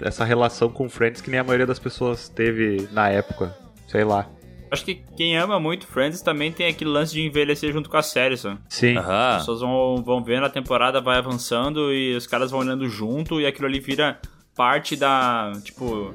essa 0.00 0.24
relação 0.24 0.68
com 0.68 0.88
Friends 0.88 1.20
que 1.20 1.28
nem 1.28 1.40
a 1.40 1.44
maioria 1.44 1.66
das 1.66 1.80
pessoas 1.80 2.28
teve 2.28 2.88
na 2.92 3.08
época. 3.08 3.52
Sei 3.88 4.04
lá. 4.04 4.28
Acho 4.70 4.84
que 4.84 5.02
quem 5.16 5.36
ama 5.36 5.58
muito 5.58 5.86
Friends 5.88 6.22
também 6.22 6.52
tem 6.52 6.68
aquele 6.68 6.88
lance 6.88 7.12
de 7.12 7.20
envelhecer 7.20 7.72
junto 7.72 7.90
com 7.90 7.96
a 7.96 8.02
série, 8.02 8.36
sabe? 8.36 8.58
Sim. 8.68 8.96
As 8.96 9.04
Aham. 9.04 9.38
pessoas 9.38 9.60
vão, 9.60 9.96
vão 9.96 10.22
vendo, 10.22 10.46
a 10.46 10.48
temporada 10.48 11.00
vai 11.00 11.18
avançando 11.18 11.92
e 11.92 12.14
os 12.14 12.26
caras 12.28 12.52
vão 12.52 12.60
olhando 12.60 12.88
junto 12.88 13.40
e 13.40 13.44
aquilo 13.46 13.66
ali 13.66 13.80
vira 13.80 14.20
parte 14.56 14.94
da, 14.94 15.50
tipo, 15.64 16.14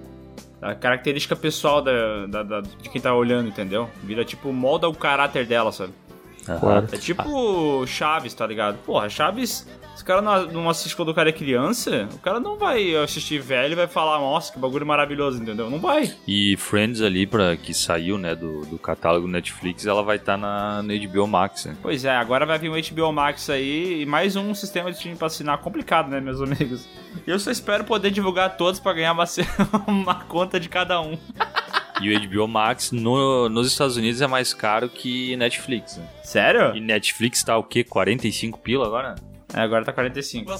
da 0.61 0.73
característica 0.73 1.35
pessoal 1.35 1.81
da, 1.81 2.25
da- 2.25 2.43
da- 2.43 2.61
de 2.61 2.89
quem 2.89 3.01
tá 3.01 3.13
olhando, 3.13 3.49
entendeu? 3.49 3.89
Vira, 4.01 4.23
tipo, 4.23 4.53
molda 4.53 4.87
o 4.87 4.95
caráter 4.95 5.45
dela, 5.45 5.71
sabe? 5.73 5.91
Claro. 6.45 6.87
É 6.91 6.97
tipo 6.97 7.85
Chaves, 7.85 8.33
tá 8.33 8.47
ligado? 8.47 8.77
Porra, 8.85 9.09
Chaves. 9.09 9.67
Se 9.97 10.03
o 10.03 10.05
cara 10.05 10.21
não, 10.21 10.45
não 10.45 10.69
assiste 10.69 10.95
quando 10.95 11.09
o 11.09 11.13
cara 11.13 11.29
é 11.29 11.33
criança, 11.33 12.07
o 12.13 12.19
cara 12.19 12.39
não 12.39 12.55
vai 12.55 12.95
assistir 12.97 13.39
velho 13.39 13.71
e 13.71 13.75
vai 13.75 13.87
falar, 13.87 14.19
nossa, 14.19 14.53
que 14.53 14.59
bagulho 14.59 14.85
maravilhoso, 14.85 15.41
entendeu? 15.41 15.71
Não 15.71 15.79
vai. 15.79 16.13
E 16.27 16.55
Friends 16.55 17.01
ali, 17.01 17.25
pra, 17.25 17.57
que 17.57 17.73
saiu, 17.73 18.15
né, 18.15 18.35
do, 18.35 18.61
do 18.67 18.77
catálogo 18.77 19.27
Netflix, 19.27 19.87
ela 19.87 20.03
vai 20.03 20.17
estar 20.17 20.37
na, 20.37 20.83
na 20.83 20.93
HBO 20.93 21.25
Max, 21.25 21.65
né? 21.65 21.75
Pois 21.81 22.05
é, 22.05 22.15
agora 22.15 22.45
vai 22.45 22.59
vir 22.59 22.69
o 22.69 22.73
HBO 22.95 23.11
Max 23.11 23.49
aí 23.49 24.03
e 24.03 24.05
mais 24.05 24.35
um 24.35 24.53
sistema 24.53 24.91
de 24.91 24.99
time 24.99 25.15
pra 25.15 25.25
assinar 25.25 25.57
complicado, 25.57 26.09
né, 26.11 26.21
meus 26.21 26.39
amigos? 26.39 26.87
Eu 27.25 27.39
só 27.39 27.49
espero 27.49 27.83
poder 27.83 28.11
divulgar 28.11 28.55
todos 28.55 28.79
pra 28.79 28.93
ganhar 28.93 29.13
uma, 29.13 29.25
uma 29.87 30.13
conta 30.13 30.59
de 30.59 30.69
cada 30.69 31.01
um. 31.01 31.17
E 31.99 32.15
o 32.15 32.29
HBO 32.29 32.47
Max 32.47 32.91
no- 32.91 33.49
nos 33.49 33.65
Estados 33.71 33.97
Unidos 33.97 34.21
é 34.21 34.27
mais 34.27 34.53
caro 34.53 34.87
que 34.87 35.35
Netflix, 35.35 35.97
né? 35.97 36.05
Sério? 36.23 36.75
E 36.75 36.79
Netflix 36.79 37.43
tá 37.43 37.57
o 37.57 37.63
quê? 37.63 37.83
45 37.83 38.59
pila 38.59 38.85
agora? 38.85 39.15
É, 39.53 39.61
agora 39.61 39.85
tá 39.85 39.93
45. 39.93 40.51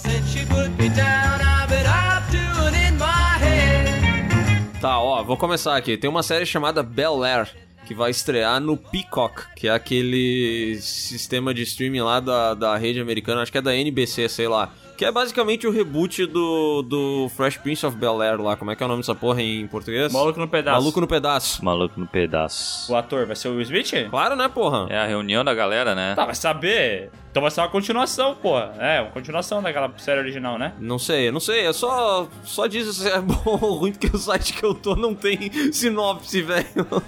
Tá, 4.80 5.00
ó, 5.00 5.24
vou 5.24 5.36
começar 5.38 5.76
aqui. 5.76 5.98
Tem 5.98 6.10
uma 6.10 6.24
série 6.24 6.46
chamada 6.46 6.84
Bel 6.84 7.24
Air, 7.24 7.50
que 7.86 7.94
vai 7.96 8.12
estrear 8.12 8.60
no 8.62 8.78
Peacock, 8.78 9.44
que 9.56 9.68
é 9.68 9.72
aquele 9.72 10.78
sistema 10.82 11.54
de 11.54 11.64
streaming 11.64 12.02
lá 12.02 12.20
da, 12.20 12.54
da 12.54 12.78
rede 12.78 13.00
americana, 13.00 13.42
acho 13.42 13.52
que 13.52 13.58
é 13.58 13.62
da 13.62 13.76
NBC, 13.76 14.30
sei 14.30 14.48
lá. 14.48 14.70
Que 14.98 15.06
é 15.06 15.12
basicamente 15.12 15.68
o 15.68 15.72
reboot 15.72 16.26
do, 16.26 16.82
do 16.82 17.30
Fresh 17.36 17.58
Prince 17.58 17.86
of 17.86 17.96
Bel 17.98 18.20
Air 18.22 18.42
lá. 18.42 18.56
Como 18.56 18.72
é 18.72 18.76
que 18.76 18.82
é 18.82 18.86
o 18.86 18.90
nome 18.90 19.02
dessa 19.02 19.14
porra 19.14 19.42
em 19.44 19.68
português? 19.68 20.12
Maluco 20.12 20.40
no 20.40 20.48
pedaço. 20.48 20.80
Maluco 20.80 21.02
no 21.02 21.08
pedaço. 21.08 21.66
Maluco 21.66 22.00
no 22.00 22.08
pedaço. 22.08 22.92
O 22.92 22.96
ator 22.96 23.26
vai 23.28 23.36
ser 23.36 23.50
o 23.50 23.52
Will 23.52 23.62
Smith? 23.62 24.10
Claro, 24.10 24.36
né, 24.36 24.48
porra? 24.50 24.88
É 24.90 24.98
a 24.98 25.06
reunião 25.06 25.44
da 25.44 25.54
galera, 25.54 25.94
né? 25.94 26.16
Tá, 26.16 26.26
vai 26.26 26.34
saber. 26.34 27.12
Então 27.38 27.44
vai 27.44 27.52
ser 27.52 27.62
uma 27.62 27.70
continuação, 27.70 28.34
porra. 28.34 28.74
É, 28.80 29.00
uma 29.00 29.12
continuação 29.12 29.62
daquela 29.62 29.94
série 29.98 30.20
original, 30.20 30.58
né? 30.58 30.74
Não 30.80 30.98
sei, 30.98 31.30
não 31.30 31.40
sei. 31.40 31.68
É 31.68 31.72
só, 31.72 32.28
só 32.44 32.66
diz 32.66 32.88
se 32.98 33.08
é 33.08 33.22
bom 33.22 33.40
ou 33.46 33.76
ruim, 33.76 33.92
porque 33.92 34.08
o 34.08 34.18
site 34.18 34.54
que 34.54 34.64
eu 34.64 34.74
tô 34.74 34.96
não 34.96 35.14
tem 35.14 35.38
sinopse, 35.72 36.42
velho. 36.42 36.66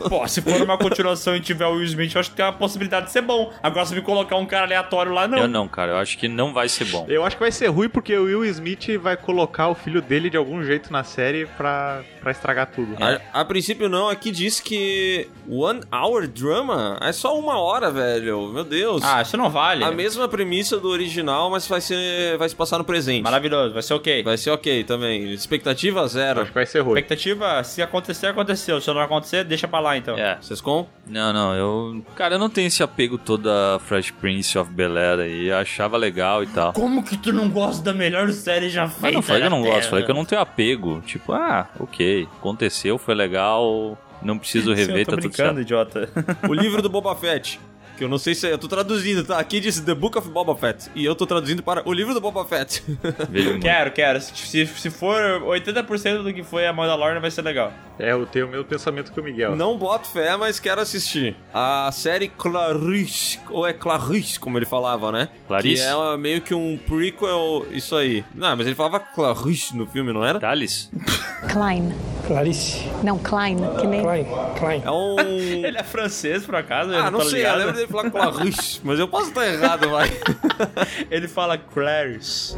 Pô, 0.07 0.27
se 0.27 0.39
for 0.39 0.61
uma 0.61 0.77
continuação 0.77 1.35
e 1.35 1.39
tiver 1.39 1.65
o 1.65 1.71
Will 1.71 1.85
Smith, 1.85 2.13
eu 2.13 2.19
acho 2.19 2.29
que 2.29 2.35
tem 2.35 2.45
uma 2.45 2.53
possibilidade 2.53 3.07
de 3.07 3.11
ser 3.11 3.23
bom. 3.23 3.51
Agora, 3.63 3.87
se 3.87 3.95
me 3.95 4.03
colocar 4.03 4.35
um 4.35 4.45
cara 4.45 4.65
aleatório 4.65 5.11
lá, 5.11 5.27
não. 5.27 5.39
Eu 5.39 5.47
não, 5.47 5.67
cara. 5.67 5.93
Eu 5.93 5.97
acho 5.97 6.15
que 6.15 6.27
não 6.27 6.53
vai 6.53 6.69
ser 6.69 6.85
bom. 6.85 7.07
Eu 7.09 7.25
acho 7.25 7.35
que 7.35 7.41
vai 7.41 7.51
ser 7.51 7.65
ruim 7.69 7.89
porque 7.89 8.15
o 8.15 8.25
Will 8.25 8.45
Smith 8.45 8.87
vai 9.01 9.17
colocar 9.17 9.67
o 9.69 9.73
filho 9.73 9.99
dele 9.99 10.29
de 10.29 10.37
algum 10.37 10.63
jeito 10.63 10.93
na 10.93 11.03
série 11.03 11.47
pra, 11.57 12.03
pra 12.21 12.29
estragar 12.29 12.67
tudo. 12.67 12.95
A, 13.03 13.41
a 13.41 13.45
princípio 13.45 13.89
não, 13.89 14.07
aqui 14.07 14.29
diz 14.29 14.59
que 14.59 15.27
One 15.49 15.81
Hour 15.91 16.27
Drama 16.27 16.99
é 17.01 17.11
só 17.11 17.35
uma 17.35 17.59
hora, 17.59 17.89
velho. 17.89 18.49
Meu 18.53 18.63
Deus. 18.63 19.01
Ah, 19.03 19.23
isso 19.23 19.35
não 19.35 19.49
vale. 19.49 19.83
A 19.83 19.89
mesma 19.89 20.18
premissa 20.27 20.77
do 20.77 20.89
original, 20.89 21.49
mas 21.49 21.67
vai 21.67 21.79
ser. 21.81 22.37
vai 22.37 22.49
se 22.49 22.55
passar 22.55 22.77
no 22.77 22.83
presente. 22.83 23.23
Maravilhoso, 23.23 23.73
vai 23.73 23.83
ser 23.83 23.93
ok. 23.93 24.23
Vai 24.23 24.37
ser 24.37 24.49
ok 24.51 24.83
também. 24.83 25.31
Expectativa 25.33 26.07
zero. 26.07 26.41
Acho 26.41 26.49
que 26.49 26.55
vai 26.55 26.65
ser 26.65 26.79
ruim. 26.81 26.93
Expectativa, 26.99 27.63
se 27.63 27.81
acontecer, 27.81 28.27
aconteceu. 28.27 28.81
Se 28.81 28.91
não 28.93 28.99
acontecer, 29.01 29.43
deixa 29.43 29.67
pra 29.67 29.79
lá 29.79 29.95
então. 29.97 30.17
É. 30.17 30.37
Vocês 30.41 30.59
com? 30.61 30.87
Não, 31.07 31.31
não, 31.31 31.55
eu. 31.55 32.03
Cara, 32.15 32.35
eu 32.35 32.39
não 32.39 32.49
tenho 32.49 32.67
esse 32.67 32.81
apego 32.83 33.17
todo 33.17 33.49
a 33.49 33.79
Fresh 33.79 34.11
Prince 34.11 34.57
of 34.57 34.71
Bel 34.71 34.97
Air 34.97 35.19
aí. 35.19 35.47
Eu 35.47 35.57
achava 35.57 35.97
legal 35.97 36.43
e 36.43 36.47
tal. 36.47 36.73
Como 36.73 37.03
que 37.03 37.17
tu 37.17 37.31
não 37.31 37.49
gosta 37.49 37.83
da 37.83 37.93
melhor 37.93 38.29
série 38.31 38.69
já 38.69 38.87
feita? 38.87 39.01
Mas 39.01 39.13
não 39.13 39.21
falei 39.21 39.41
que 39.41 39.47
eu 39.47 39.51
não 39.51 39.59
na 39.61 39.65
gosto, 39.65 39.79
Terra? 39.79 39.89
falei 39.89 40.05
que 40.05 40.11
eu 40.11 40.15
não 40.15 40.25
tenho 40.25 40.41
apego. 40.41 41.01
Tipo, 41.05 41.33
ah, 41.33 41.67
ok. 41.79 42.27
Aconteceu, 42.37 42.97
foi 42.97 43.15
legal. 43.15 43.97
Não 44.21 44.37
preciso 44.37 44.71
Sim, 44.75 44.81
rever, 44.81 44.99
eu 44.99 45.05
tô 45.05 45.11
tá 45.11 45.17
tudo 45.17 45.29
brincando, 45.29 45.55
certo. 45.55 45.61
idiota. 45.61 46.09
O 46.47 46.53
livro 46.53 46.81
do 46.81 46.89
Boba 46.89 47.15
Fett. 47.15 47.59
Que 47.99 48.05
eu 48.05 48.09
não 48.09 48.17
sei 48.17 48.33
se 48.33 48.47
é. 48.47 48.53
Eu 48.53 48.57
tô 48.57 48.69
traduzindo, 48.69 49.25
tá? 49.25 49.37
Aqui 49.37 49.59
diz 49.59 49.77
The 49.81 49.93
Book 49.93 50.17
of 50.17 50.29
Boba 50.29 50.55
Fett. 50.55 50.89
E 50.95 51.03
eu 51.03 51.13
tô 51.13 51.27
traduzindo 51.27 51.61
para 51.61 51.87
o 51.87 51.91
livro 51.91 52.13
do 52.13 52.21
Boba 52.21 52.45
Fett. 52.45 52.81
Quero, 53.61 53.91
quero. 53.91 54.21
Se, 54.21 54.65
se 54.65 54.89
for 54.89 55.19
80% 55.41 56.23
do 56.23 56.33
que 56.33 56.41
foi 56.41 56.65
a 56.65 56.71
Mandalorian, 56.71 57.19
vai 57.19 57.29
ser 57.29 57.41
legal. 57.41 57.73
É, 57.99 58.11
eu 58.13 58.25
tenho 58.25 58.47
o 58.47 58.49
mesmo 58.49 58.63
pensamento 58.63 59.11
que 59.11 59.19
o 59.19 59.23
Miguel. 59.23 59.53
Não 59.53 59.77
boto 59.77 60.07
fé, 60.07 60.37
mas 60.37 60.59
quero 60.61 60.79
assistir. 60.79 61.35
A 61.53 61.89
série 61.91 62.29
Clarice, 62.29 63.37
ou 63.49 63.67
é 63.67 63.73
Clarice, 63.73 64.39
como 64.39 64.57
ele 64.57 64.65
falava, 64.65 65.11
né? 65.11 65.27
Clarice? 65.47 65.83
Que 65.83 65.89
é 65.89 66.17
meio 66.17 66.39
que 66.41 66.53
um 66.55 66.77
prequel, 66.77 67.65
isso 67.71 67.95
aí. 67.97 68.23
Não, 68.33 68.55
mas 68.55 68.65
ele 68.65 68.75
falava 68.75 68.99
Clarice 69.01 69.75
no 69.75 69.85
filme, 69.85 70.13
não 70.13 70.23
era? 70.23 70.39
Thales? 70.39 70.89
Klein. 71.51 71.93
Clarice. 72.25 72.85
Não, 73.03 73.17
Klein, 73.17 73.57
que 73.81 73.87
nem. 73.87 74.01
Klein. 74.01 74.25
Klein. 74.57 74.81
É 74.85 74.91
um... 74.91 75.19
Ele 75.65 75.77
é 75.77 75.83
francês, 75.83 76.45
por 76.45 76.55
acaso? 76.55 76.91
Eu 76.91 77.03
Ah, 77.03 77.11
não 77.11 77.19
tô 77.19 77.25
sei, 77.25 77.39
eu 77.39 77.43
ligado. 77.43 77.57
lembro 77.57 77.73
dele 77.73 77.87
falar 77.89 78.09
Clarice, 78.09 78.79
mas 78.83 78.99
eu 78.99 79.07
posso 79.07 79.29
estar 79.29 79.47
errado, 79.47 79.89
vai. 79.89 80.09
Ele 81.09 81.27
fala 81.27 81.57
Clarice. 81.57 82.55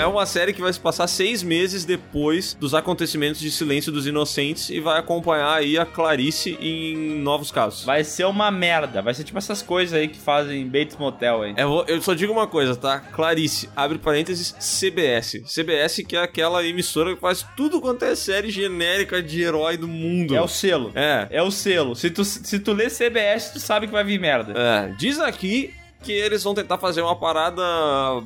É 0.00 0.06
uma 0.06 0.24
série 0.24 0.54
que 0.54 0.62
vai 0.62 0.72
se 0.72 0.80
passar 0.80 1.06
seis 1.06 1.42
meses 1.42 1.84
depois 1.84 2.54
dos 2.54 2.74
acontecimentos 2.74 3.38
de 3.38 3.50
Silêncio 3.50 3.92
dos 3.92 4.06
Inocentes 4.06 4.70
e 4.70 4.80
vai 4.80 4.98
acompanhar 4.98 5.52
aí 5.58 5.76
a 5.76 5.84
Clarice 5.84 6.56
em 6.58 7.18
novos 7.20 7.50
casos. 7.52 7.84
Vai 7.84 8.02
ser 8.02 8.24
uma 8.24 8.50
merda. 8.50 9.02
Vai 9.02 9.12
ser 9.12 9.24
tipo 9.24 9.36
essas 9.36 9.60
coisas 9.60 9.92
aí 9.92 10.08
que 10.08 10.18
fazem 10.18 10.66
Bates 10.66 10.96
Motel 10.96 11.42
aí. 11.42 11.54
Eu, 11.56 11.68
vou- 11.68 11.84
eu 11.86 12.00
só 12.00 12.14
digo 12.14 12.32
uma 12.32 12.46
coisa, 12.46 12.74
tá? 12.74 12.98
Clarice, 12.98 13.68
abre 13.76 13.98
parênteses, 13.98 14.54
CBS. 14.58 15.42
CBS 15.46 16.02
que 16.02 16.16
é 16.16 16.22
aquela 16.22 16.64
emissora 16.66 17.14
que 17.14 17.20
faz 17.20 17.46
tudo 17.54 17.78
quanto 17.78 18.02
é 18.06 18.14
série 18.14 18.50
genérica 18.50 19.22
de 19.22 19.42
herói 19.42 19.76
do 19.76 19.86
mundo. 19.86 20.34
É 20.34 20.40
o 20.40 20.48
selo. 20.48 20.92
É. 20.94 21.28
É 21.30 21.42
o 21.42 21.50
selo. 21.50 21.94
Se 21.94 22.08
tu, 22.10 22.24
se 22.24 22.58
tu 22.58 22.72
lê 22.72 22.88
CBS, 22.88 23.52
tu 23.52 23.60
sabe 23.60 23.86
que 23.86 23.92
vai 23.92 24.02
vir 24.02 24.18
merda. 24.18 24.54
É, 24.58 24.94
diz 24.98 25.20
aqui 25.20 25.74
que 26.02 26.12
eles 26.12 26.42
vão 26.42 26.54
tentar 26.54 26.78
fazer 26.78 27.02
uma 27.02 27.16
parada 27.16 27.62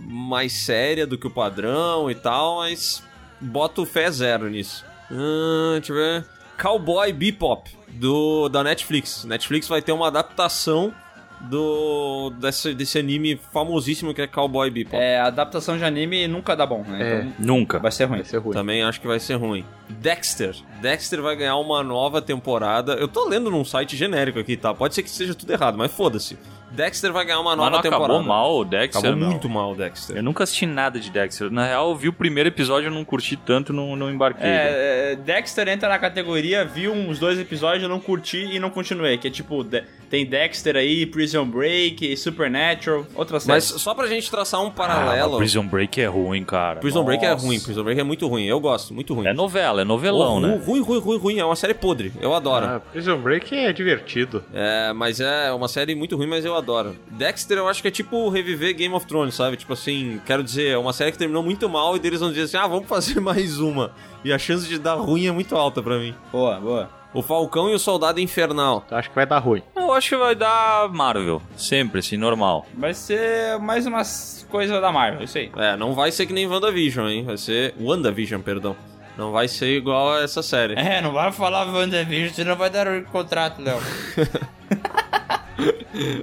mais 0.07 0.53
séria 0.53 1.07
do 1.07 1.19
que 1.19 1.27
o 1.27 1.31
padrão 1.31 2.11
e 2.11 2.15
tal, 2.15 2.59
mas 2.59 3.03
boto 3.41 3.85
fé 3.85 4.11
zero 4.11 4.49
nisso. 4.49 4.85
Ah, 5.11 5.73
deixa 5.75 5.93
eu 5.93 5.97
ver. 5.97 6.25
Cowboy 6.61 7.13
Bebop, 7.13 7.69
do, 7.89 8.49
da 8.49 8.63
Netflix. 8.63 9.25
Netflix 9.25 9.67
vai 9.69 9.83
ter 9.83 9.93
uma 9.93 10.07
adaptação 10.07 10.95
do 11.41 12.31
desse, 12.39 12.73
desse 12.75 12.99
anime 12.99 13.39
famosíssimo 13.53 14.15
que 14.15 14.23
é 14.23 14.27
Cowboy 14.27 14.71
Bebop. 14.71 14.97
É, 14.97 15.19
adaptação 15.21 15.77
de 15.77 15.85
anime 15.85 16.27
nunca 16.29 16.55
dá 16.57 16.65
bom, 16.65 16.83
né? 16.87 17.03
É. 17.03 17.19
Então 17.23 17.35
Nunca. 17.39 17.79
vai 17.79 17.91
ser 17.91 18.05
ruim. 18.05 18.19
Vai 18.19 18.25
ser 18.27 18.39
ruim. 18.39 18.53
Também 18.55 18.83
acho 18.83 19.01
que 19.01 19.07
vai 19.07 19.19
ser 19.19 19.35
ruim. 19.35 19.65
Dexter. 19.89 20.55
Dexter 20.81 21.21
vai 21.21 21.37
ganhar 21.37 21.57
uma 21.57 21.83
nova 21.83 22.23
temporada. 22.23 22.95
Eu 22.95 23.09
tô 23.09 23.29
lendo 23.29 23.51
num 23.51 23.65
site 23.65 23.97
genérico 23.97 24.39
aqui, 24.39 24.57
tá? 24.57 24.73
Pode 24.73 24.95
ser 24.95 25.03
que 25.03 25.09
esteja 25.09 25.35
tudo 25.35 25.53
errado, 25.53 25.77
mas 25.77 25.93
foda-se. 25.93 26.39
Dexter 26.75 27.13
vai 27.13 27.25
ganhar 27.25 27.41
uma 27.41 27.51
Mas 27.51 27.59
nova 27.59 27.71
não 27.71 27.79
acabou 27.79 28.01
temporada. 28.01 28.25
mal 28.27 28.57
o 28.57 28.65
Dexter? 28.65 28.99
Acabou 29.01 29.17
não. 29.21 29.31
muito 29.31 29.49
mal 29.49 29.73
o 29.73 29.75
Dexter. 29.77 30.17
Eu 30.17 30.23
nunca 30.23 30.45
assisti 30.45 30.67
nada 30.67 30.99
de 30.99 31.11
Dexter. 31.11 31.51
Na 31.51 31.67
real, 31.67 31.91
eu 31.91 31.97
vi 31.97 32.09
o 32.09 32.13
primeiro 32.13 32.49
episódio, 32.49 32.89
eu 32.89 32.93
não 32.93 33.05
curti 33.05 33.37
tanto, 33.37 33.73
não, 33.73 33.95
não 33.97 34.11
embarquei. 34.11 34.47
É, 34.49 35.13
é, 35.13 35.17
Dexter 35.17 35.69
entra 35.69 35.89
na 35.89 35.99
categoria, 35.99 36.65
vi 36.65 36.89
uns 36.89 37.19
dois 37.19 37.39
episódios, 37.39 37.83
eu 37.83 37.89
não 37.89 38.01
curti 38.01 38.39
e 38.53 38.59
não 38.59 38.71
continuei. 38.71 39.17
Que 39.19 39.29
é 39.29 39.31
tipo, 39.31 39.63
de- 39.65 39.83
tem 40.11 40.27
Dexter 40.27 40.77
aí, 40.77 41.07
Prison 41.07 41.45
Break, 41.47 42.17
Supernatural, 42.17 43.07
outras 43.15 43.47
Mas 43.47 43.65
séries. 43.65 43.83
só 43.83 43.95
pra 43.95 44.07
gente 44.07 44.31
traçar 44.31 44.61
um 44.63 44.69
Ah, 44.69 44.71
paralelo. 44.71 45.31
mas 45.33 45.39
Prison 45.39 45.67
Break 45.67 46.01
é 46.01 46.07
ruim, 46.07 46.45
cara. 46.45 46.81
Prison 46.81 47.05
Break 47.05 47.25
é 47.25 47.31
Nossa. 47.31 47.47
ruim, 47.47 47.61
Prison 47.61 47.83
Break 47.85 48.01
é 48.01 48.05
muito 48.05 48.27
ruim. 48.27 48.45
Eu 48.45 48.61
gosto, 48.61 48.93
muito 48.95 49.15
ruim. 49.15 49.27
É 49.27 49.33
novela, 49.33 49.83
é 49.83 49.85
novelão, 49.85 50.35
Ru- 50.35 50.41
né? 50.41 50.61
Ruim, 50.65 50.81
ruim, 50.83 50.99
ruim, 51.01 51.19
ruim. 51.19 51.39
É 51.39 51.45
uma 51.45 51.57
série 51.57 51.75
podre. 51.75 52.13
Eu 52.21 52.35
adoro. 52.35 52.67
Ah, 52.67 52.81
Prison 52.93 53.17
Break 53.19 53.55
é 53.57 53.73
divertido. 53.73 54.45
É, 54.53 54.93
mas 54.93 55.21
é 55.21 55.53
uma 55.53 55.69
série 55.69 55.95
muito 55.95 56.17
ruim, 56.17 56.27
mas 56.27 56.45
eu 56.45 56.55
adoro. 56.55 56.64
Dexter 57.11 57.59
eu 57.59 57.69
acho 57.69 57.83
que 57.83 57.89
é 57.89 57.91
tipo 57.91 58.29
reviver 58.29 58.75
Game 58.75 58.95
of 58.95 59.07
Thrones, 59.07 59.35
sabe? 59.35 59.57
Tipo 59.57 59.73
assim, 59.73 60.21
quero 60.27 60.43
dizer, 60.43 60.69
é 60.69 60.79
uma 60.79 60.93
série 60.93 61.13
que 61.13 61.19
terminou 61.19 61.43
muito 61.43 61.69
mal 61.69 61.97
e 61.97 61.99
deles 61.99 62.21
vão 62.21 62.31
dizer 62.31 62.43
assim, 62.43 62.57
ah, 62.57 62.67
vamos 62.67 62.89
fazer 62.89 63.19
mais 63.23 63.59
uma. 63.59 63.93
E 64.25 64.33
a 64.33 64.39
chance 64.39 64.67
de 64.67 64.79
dar 64.79 64.95
ruim 64.95 65.27
é 65.27 65.33
muito 65.33 65.55
alta 65.57 65.83
pra 65.83 65.99
mim. 65.99 66.15
Boa, 66.33 66.59
boa. 66.61 66.91
O 67.13 67.23
Falcão 67.23 67.71
e 67.71 67.75
o 67.75 67.79
Soldado 67.79 68.19
Infernal. 68.19 68.83
Então 68.85 68.99
acho 68.99 69.09
que 69.09 69.15
vai 69.15 69.25
dar 69.25 69.39
ruim. 69.39 69.63
Eu 69.77 69.93
acho 69.93 70.09
que 70.09 70.17
vai 70.17 70.35
dar 70.35 70.89
Marvel. 70.89 71.41
Sempre, 71.57 72.01
assim, 72.01 72.17
normal. 72.17 72.67
Vai 72.75 72.93
ser 72.93 73.57
mais 73.61 73.87
umas 73.87 74.45
coisas 74.51 74.81
da 74.81 74.91
Marvel, 74.91 75.23
isso 75.23 75.39
aí. 75.39 75.51
É, 75.57 75.77
não 75.77 75.95
vai 75.95 76.11
ser 76.11 76.27
que 76.27 76.33
nem 76.33 76.47
WandaVision, 76.49 77.07
hein? 77.09 77.25
Vai 77.25 77.37
ser 77.37 77.73
WandaVision, 77.81 78.41
perdão. 78.41 78.75
Não 79.17 79.31
vai 79.31 79.47
ser 79.47 79.77
igual 79.77 80.15
a 80.15 80.23
essa 80.23 80.43
série. 80.43 80.75
É, 80.75 81.01
não 81.01 81.13
vai 81.13 81.31
falar 81.31 81.73
WandaVision, 81.73 82.35
senão 82.35 82.57
vai 82.57 82.69
dar 82.69 82.89
o 82.89 83.05
contrato, 83.05 83.63
Léo. 83.63 83.79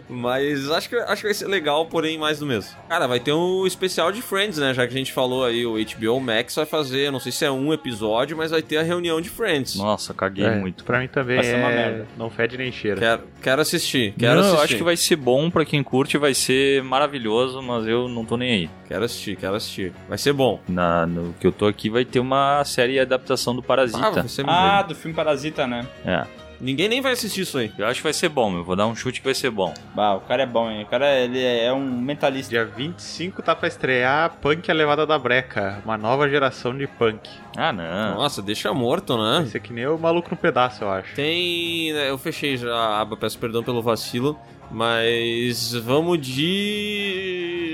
Mas 0.09 0.69
acho 0.69 0.89
que, 0.89 0.95
acho 0.95 1.21
que 1.21 1.27
vai 1.27 1.33
ser 1.33 1.47
legal, 1.47 1.85
porém 1.85 2.17
mais 2.17 2.39
do 2.39 2.45
mesmo. 2.45 2.71
Cara, 2.89 3.07
vai 3.07 3.19
ter 3.19 3.33
um 3.33 3.65
especial 3.65 4.11
de 4.11 4.21
Friends, 4.21 4.57
né? 4.57 4.73
Já 4.73 4.85
que 4.87 4.93
a 4.93 4.97
gente 4.97 5.11
falou 5.13 5.45
aí, 5.45 5.65
o 5.65 5.75
HBO 5.75 6.19
Max 6.19 6.55
vai 6.55 6.65
fazer, 6.65 7.11
não 7.11 7.19
sei 7.19 7.31
se 7.31 7.45
é 7.45 7.51
um 7.51 7.71
episódio, 7.73 8.35
mas 8.35 8.51
vai 8.51 8.61
ter 8.61 8.77
a 8.77 8.83
reunião 8.83 9.21
de 9.21 9.29
Friends. 9.29 9.75
Nossa, 9.75 10.13
caguei 10.13 10.45
É, 10.45 10.55
muito. 10.55 10.83
Pra 10.83 10.99
mim 10.99 11.07
também 11.07 11.37
Vai 11.37 11.45
ser 11.45 11.55
uma 11.57 11.71
é... 11.71 11.75
merda. 11.75 12.07
Não 12.17 12.29
fede 12.29 12.57
nem 12.57 12.71
cheira. 12.71 12.99
Quero, 12.99 13.21
quero 13.41 13.61
assistir, 13.61 14.13
quero 14.17 14.35
não, 14.35 14.39
assistir. 14.41 14.57
eu 14.57 14.63
acho 14.63 14.75
que 14.77 14.83
vai 14.83 14.97
ser 14.97 15.15
bom 15.15 15.49
pra 15.49 15.65
quem 15.65 15.83
curte, 15.83 16.17
vai 16.17 16.33
ser 16.33 16.83
maravilhoso, 16.83 17.61
mas 17.61 17.87
eu 17.87 18.07
não 18.07 18.25
tô 18.25 18.37
nem 18.37 18.51
aí. 18.51 18.69
Quero 18.87 19.05
assistir, 19.05 19.35
quero 19.37 19.55
assistir. 19.55 19.93
Vai 20.09 20.17
ser 20.17 20.33
bom. 20.33 20.59
Na, 20.67 21.05
no 21.05 21.33
que 21.39 21.47
eu 21.47 21.51
tô 21.51 21.65
aqui 21.65 21.89
vai 21.89 22.03
ter 22.03 22.19
uma 22.19 22.63
série 22.65 22.93
e 22.93 22.99
adaptação 22.99 23.55
do 23.55 23.63
Parasita. 23.63 23.99
Ah, 24.47 24.79
Ah, 24.79 24.81
do 24.83 24.95
filme 24.95 25.15
Parasita, 25.15 25.65
né? 25.65 25.87
É. 26.05 26.25
Ninguém 26.61 26.87
nem 26.87 27.01
vai 27.01 27.13
assistir 27.13 27.41
isso 27.41 27.57
aí. 27.57 27.71
Eu 27.75 27.87
acho 27.87 27.99
que 27.99 28.03
vai 28.03 28.13
ser 28.13 28.29
bom, 28.29 28.49
meu. 28.51 28.63
Vou 28.63 28.75
dar 28.75 28.85
um 28.85 28.95
chute 28.95 29.19
que 29.19 29.25
vai 29.25 29.33
ser 29.33 29.49
bom. 29.49 29.73
Bah, 29.95 30.13
o 30.13 30.21
cara 30.21 30.43
é 30.43 30.45
bom, 30.45 30.69
hein? 30.69 30.83
O 30.83 30.85
cara 30.85 31.11
ele 31.19 31.43
é 31.43 31.73
um 31.73 31.83
mentalista. 31.83 32.51
Dia 32.51 32.65
25 32.65 33.41
tá 33.41 33.55
pra 33.55 33.67
estrear 33.67 34.37
Punk 34.39 34.69
a 34.69 34.73
Levada 34.73 35.05
da 35.05 35.17
Breca, 35.17 35.81
uma 35.83 35.97
nova 35.97 36.29
geração 36.29 36.77
de 36.77 36.85
punk. 36.85 37.27
Ah, 37.57 37.73
não. 37.73 38.15
Nossa, 38.15 38.41
deixa 38.41 38.71
morto, 38.73 39.17
né? 39.17 39.41
Esse 39.43 39.57
aqui 39.57 39.73
nem 39.73 39.87
o 39.87 39.97
maluco 39.97 40.29
no 40.29 40.37
pedaço, 40.37 40.83
eu 40.83 40.89
acho. 40.91 41.15
Tem. 41.15 41.91
né, 41.93 42.09
Eu 42.09 42.17
fechei 42.17 42.55
já 42.55 42.73
a 42.73 43.01
aba, 43.01 43.17
peço 43.17 43.39
perdão 43.39 43.63
pelo 43.63 43.81
vacilo. 43.81 44.39
Mas 44.73 45.73
vamos 45.73 46.17
de. 46.21 47.70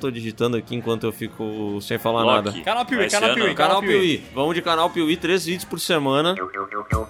Tô 0.00 0.10
digitando 0.10 0.56
aqui 0.56 0.74
enquanto 0.74 1.04
eu 1.04 1.12
fico 1.12 1.78
sem 1.80 1.98
falar 1.98 2.22
Loki. 2.22 2.46
nada. 2.50 2.62
Canal 2.64 2.84
Piuí, 2.86 3.08
canal. 3.08 3.34
Piuí, 3.34 3.54
Canal 3.54 3.80
Piuí. 3.80 4.22
Vamos 4.34 4.54
de 4.54 4.62
canal 4.62 4.90
Piuí, 4.90 5.16
três 5.16 5.44
vídeos 5.46 5.64
por 5.64 5.80
semana. 5.80 6.34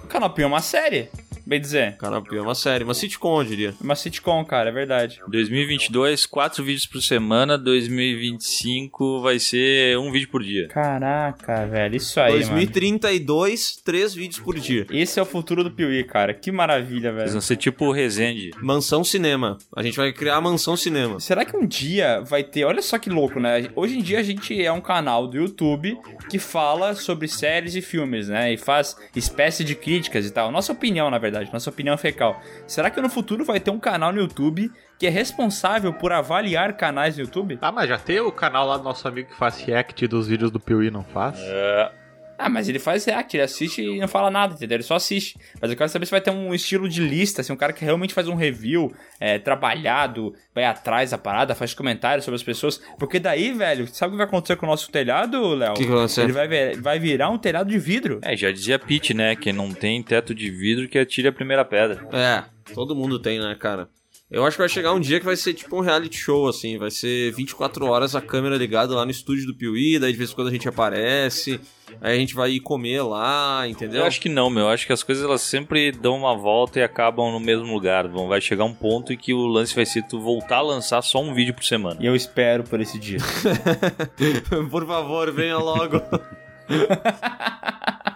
Canal 0.07 0.29
Piuí 0.29 0.43
é 0.43 0.47
uma 0.47 0.61
série, 0.61 1.09
bem 1.45 1.59
dizer. 1.59 1.97
Canal 1.97 2.21
Piuí 2.21 2.37
é 2.39 2.41
uma 2.41 2.55
série, 2.55 2.83
uma 2.83 2.93
sitcom, 2.93 3.41
eu 3.41 3.45
diria. 3.45 3.73
Uma 3.81 3.95
sitcom, 3.95 4.43
cara, 4.45 4.69
é 4.69 4.71
verdade. 4.71 5.19
2022, 5.27 6.25
quatro 6.25 6.63
vídeos 6.63 6.85
por 6.85 7.01
semana. 7.01 7.57
2025 7.57 9.21
vai 9.21 9.39
ser 9.39 9.97
um 9.97 10.11
vídeo 10.11 10.29
por 10.29 10.43
dia. 10.43 10.67
Caraca, 10.67 11.65
velho, 11.65 11.95
isso 11.95 12.19
aí, 12.19 12.31
mano. 12.45 12.55
2032, 12.55 13.77
três 13.83 14.13
vídeos 14.13 14.39
por 14.39 14.57
dia. 14.59 14.85
Esse 14.91 15.19
é 15.19 15.21
o 15.21 15.25
futuro 15.25 15.63
do 15.63 15.71
Piuí, 15.71 16.03
cara. 16.03 16.33
Que 16.33 16.51
maravilha, 16.51 17.09
Eles 17.09 17.17
velho. 17.19 17.31
vão 17.31 17.41
ser 17.41 17.55
tipo 17.57 17.85
o 17.85 17.91
Resende. 17.91 18.51
Mansão 18.61 19.03
Cinema. 19.03 19.57
A 19.75 19.83
gente 19.83 19.97
vai 19.97 20.11
criar 20.13 20.35
a 20.37 20.41
Mansão 20.41 20.75
Cinema. 20.77 21.19
Será 21.19 21.45
que 21.45 21.55
um 21.55 21.65
dia 21.65 22.21
vai 22.21 22.38
ter. 22.43 22.65
Olha 22.65 22.81
só 22.81 22.97
que 22.97 23.09
louco, 23.09 23.39
né? 23.39 23.69
Hoje 23.75 23.97
em 23.97 24.01
dia 24.01 24.19
a 24.19 24.23
gente 24.23 24.63
é 24.63 24.71
um 24.71 24.81
canal 24.81 25.27
do 25.27 25.37
YouTube 25.37 25.99
que 26.29 26.39
fala 26.39 26.95
sobre 26.95 27.27
séries 27.27 27.75
e 27.75 27.81
filmes, 27.81 28.29
né? 28.29 28.53
E 28.53 28.57
faz 28.57 28.95
espécie 29.15 29.63
de 29.63 29.75
críticas 29.75 30.25
e 30.25 30.31
tal. 30.31 30.51
Nossa 30.51 30.71
opinião, 30.71 31.09
na 31.09 31.17
verdade, 31.17 31.51
nossa 31.51 31.69
opinião 31.69 31.97
fecal. 31.97 32.41
Será 32.67 32.89
que 32.89 33.01
no 33.01 33.09
futuro 33.09 33.43
vai 33.45 33.59
ter 33.59 33.71
um 33.71 33.79
canal 33.79 34.11
no 34.11 34.19
YouTube 34.19 34.71
que 34.97 35.07
é 35.07 35.09
responsável 35.09 35.93
por 35.93 36.11
avaliar 36.11 36.75
canais 36.75 37.15
no 37.17 37.23
YouTube? 37.23 37.57
Ah, 37.61 37.71
mas 37.71 37.87
já 37.89 37.97
tem 37.97 38.19
o 38.19 38.31
canal 38.31 38.67
lá 38.67 38.77
do 38.77 38.83
nosso 38.83 39.07
amigo 39.07 39.29
que 39.29 39.35
faz 39.35 39.59
react 39.61 40.07
dos 40.07 40.27
vídeos 40.27 40.51
do 40.51 40.59
Piuí, 40.59 40.91
não 40.91 41.03
faz? 41.03 41.39
Ah, 42.41 42.47
mas 42.49 42.69
ele 42.69 42.79
faz 42.79 43.03
react, 43.03 43.35
ele 43.35 43.43
assiste 43.43 43.81
e 43.81 43.99
não 43.99 44.07
fala 44.07 44.31
nada, 44.31 44.53
entendeu? 44.53 44.77
Ele 44.77 44.83
só 44.83 44.95
assiste. 44.95 45.37
Mas 45.61 45.69
eu 45.69 45.75
quero 45.75 45.89
saber 45.89 46.05
se 46.05 46.11
vai 46.11 46.21
ter 46.21 46.31
um 46.31 46.53
estilo 46.55 46.87
de 46.87 47.01
lista, 47.01 47.41
assim, 47.41 47.51
um 47.51 47.57
cara 47.57 47.73
que 47.73 47.83
realmente 47.83 48.13
faz 48.13 48.29
um 48.29 48.35
review 48.35 48.93
é, 49.19 49.37
trabalhado, 49.37 50.33
vai 50.55 50.63
atrás 50.63 51.11
da 51.11 51.17
parada, 51.17 51.53
faz 51.53 51.73
comentários 51.73 52.23
sobre 52.25 52.35
as 52.35 52.43
pessoas. 52.43 52.81
Porque 52.97 53.19
daí, 53.19 53.51
velho, 53.51 53.87
sabe 53.87 54.09
o 54.09 54.11
que 54.13 54.17
vai 54.17 54.25
acontecer 54.25 54.55
com 54.55 54.65
o 54.65 54.69
nosso 54.69 54.89
telhado, 54.89 55.53
Léo? 55.53 55.73
que 55.73 55.83
vai 55.85 55.97
acontecer? 55.97 56.21
Ele 56.21 56.31
vai, 56.31 56.47
vir- 56.47 56.81
vai 56.81 56.97
virar 56.99 57.29
um 57.29 57.37
telhado 57.37 57.69
de 57.69 57.77
vidro. 57.77 58.19
É, 58.21 58.35
já 58.37 58.51
dizia 58.51 58.79
Pete, 58.79 59.13
né? 59.13 59.35
Quem 59.35 59.51
não 59.53 59.71
tem 59.73 60.01
teto 60.01 60.33
de 60.33 60.49
vidro 60.49 60.87
que 60.87 60.97
atire 60.97 61.27
a 61.27 61.33
primeira 61.33 61.65
pedra. 61.65 62.07
É, 62.13 62.43
todo 62.73 62.95
mundo 62.95 63.19
tem, 63.19 63.39
né, 63.39 63.55
cara? 63.59 63.89
Eu 64.31 64.45
acho 64.45 64.57
que 64.57 64.61
vai 64.61 64.69
chegar 64.69 64.93
um 64.93 64.99
dia 64.99 65.19
que 65.19 65.25
vai 65.25 65.35
ser 65.35 65.55
tipo 65.55 65.75
um 65.75 65.79
reality 65.81 66.15
show, 66.19 66.47
assim. 66.47 66.77
Vai 66.77 66.91
ser 66.91 67.31
24 67.33 67.83
horas 67.87 68.15
a 68.15 68.21
câmera 68.21 68.57
ligada 68.57 68.93
lá 68.93 69.03
no 69.03 69.09
estúdio 69.09 69.47
do 69.47 69.55
Piuí, 69.55 69.97
daí 69.97 70.11
de 70.11 70.17
vez 70.19 70.29
em 70.31 70.35
quando 70.35 70.49
a 70.49 70.51
gente 70.51 70.69
aparece, 70.69 71.59
aí 72.01 72.15
a 72.15 72.19
gente 72.19 72.35
vai 72.35 72.51
ir 72.51 72.59
comer 72.59 73.01
lá, 73.01 73.67
entendeu? 73.67 74.01
Eu 74.01 74.05
acho 74.07 74.21
que 74.21 74.29
não, 74.29 74.49
meu. 74.49 74.63
Eu 74.63 74.69
acho 74.69 74.85
que 74.85 74.93
as 74.93 75.03
coisas 75.03 75.23
elas 75.23 75.41
sempre 75.41 75.91
dão 75.91 76.15
uma 76.17 76.35
volta 76.35 76.79
e 76.79 76.83
acabam 76.83 77.31
no 77.31 77.39
mesmo 77.39 77.73
lugar. 77.73 78.07
Vão, 78.07 78.27
vai 78.27 78.41
chegar 78.41 78.65
um 78.65 78.73
ponto 78.73 79.13
em 79.13 79.17
que 79.17 79.33
o 79.33 79.45
lance 79.45 79.75
vai 79.75 79.85
ser 79.85 80.03
tu 80.03 80.19
voltar 80.19 80.57
a 80.57 80.61
lançar 80.61 81.01
só 81.01 81.21
um 81.21 81.33
vídeo 81.33 81.53
por 81.53 81.63
semana. 81.63 81.97
E 81.99 82.05
eu 82.05 82.15
espero 82.15 82.63
por 82.63 82.79
esse 82.79 82.97
dia. 82.97 83.19
Por 84.69 84.85
favor, 84.85 85.31
venha 85.31 85.57
logo. 85.57 86.01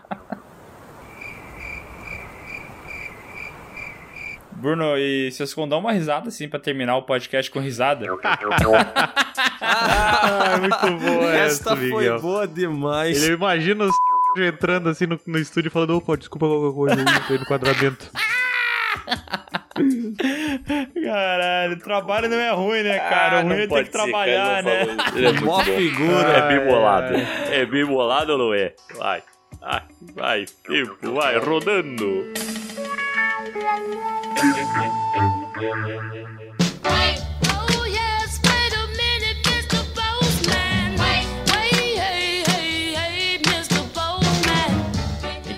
Bruno, 4.63 4.97
e 4.97 5.29
se 5.29 5.45
vocês 5.45 5.67
dar 5.67 5.75
uma 5.75 5.91
risada, 5.91 6.29
assim, 6.29 6.47
pra 6.47 6.57
terminar 6.57 6.95
o 6.95 7.01
podcast 7.01 7.51
com 7.51 7.59
risada? 7.59 8.05
Ah, 9.59 10.55
muito 10.57 11.03
boa 11.03 11.35
Esta 11.35 11.73
essa, 11.73 11.75
foi 11.75 12.03
Miguel. 12.03 12.21
boa 12.21 12.47
demais. 12.47 13.21
Ele 13.21 13.33
imagina 13.33 13.83
os 13.83 13.93
entrando 14.39 14.87
assim 14.87 15.05
no, 15.05 15.19
no 15.27 15.37
estúdio 15.37 15.67
e 15.67 15.69
falando, 15.69 15.97
opa, 15.97 16.15
desculpa 16.15 16.47
qualquer 16.47 16.75
coisa 16.75 16.95
aí 16.95 17.03
no 17.37 17.45
quadramento. 17.45 18.09
Caralho, 21.03 21.77
trabalho 21.79 22.29
não 22.29 22.37
é 22.37 22.51
ruim, 22.51 22.83
né, 22.83 22.99
cara? 22.99 23.43
o 23.43 23.49
ruim 23.49 23.63
é 23.63 23.67
ter 23.67 23.83
que 23.83 23.91
trabalhar, 23.91 24.63
né? 24.63 24.83
Ele 25.13 25.27
é 25.27 25.33
Mó 25.41 25.59
figura. 25.59 26.29
É 26.29 26.47
bem 26.47 26.65
bolado. 26.65 27.13
É 27.51 27.65
bem 27.65 27.85
bolado 27.85 28.31
ou 28.31 28.37
não 28.37 28.53
é? 28.53 28.71
Vai, 28.97 29.21
vai, 29.59 29.81
vai, 30.15 30.45
tempo, 30.65 31.13
vai, 31.13 31.37
rodando. 31.37 32.31
Oh 33.65 33.93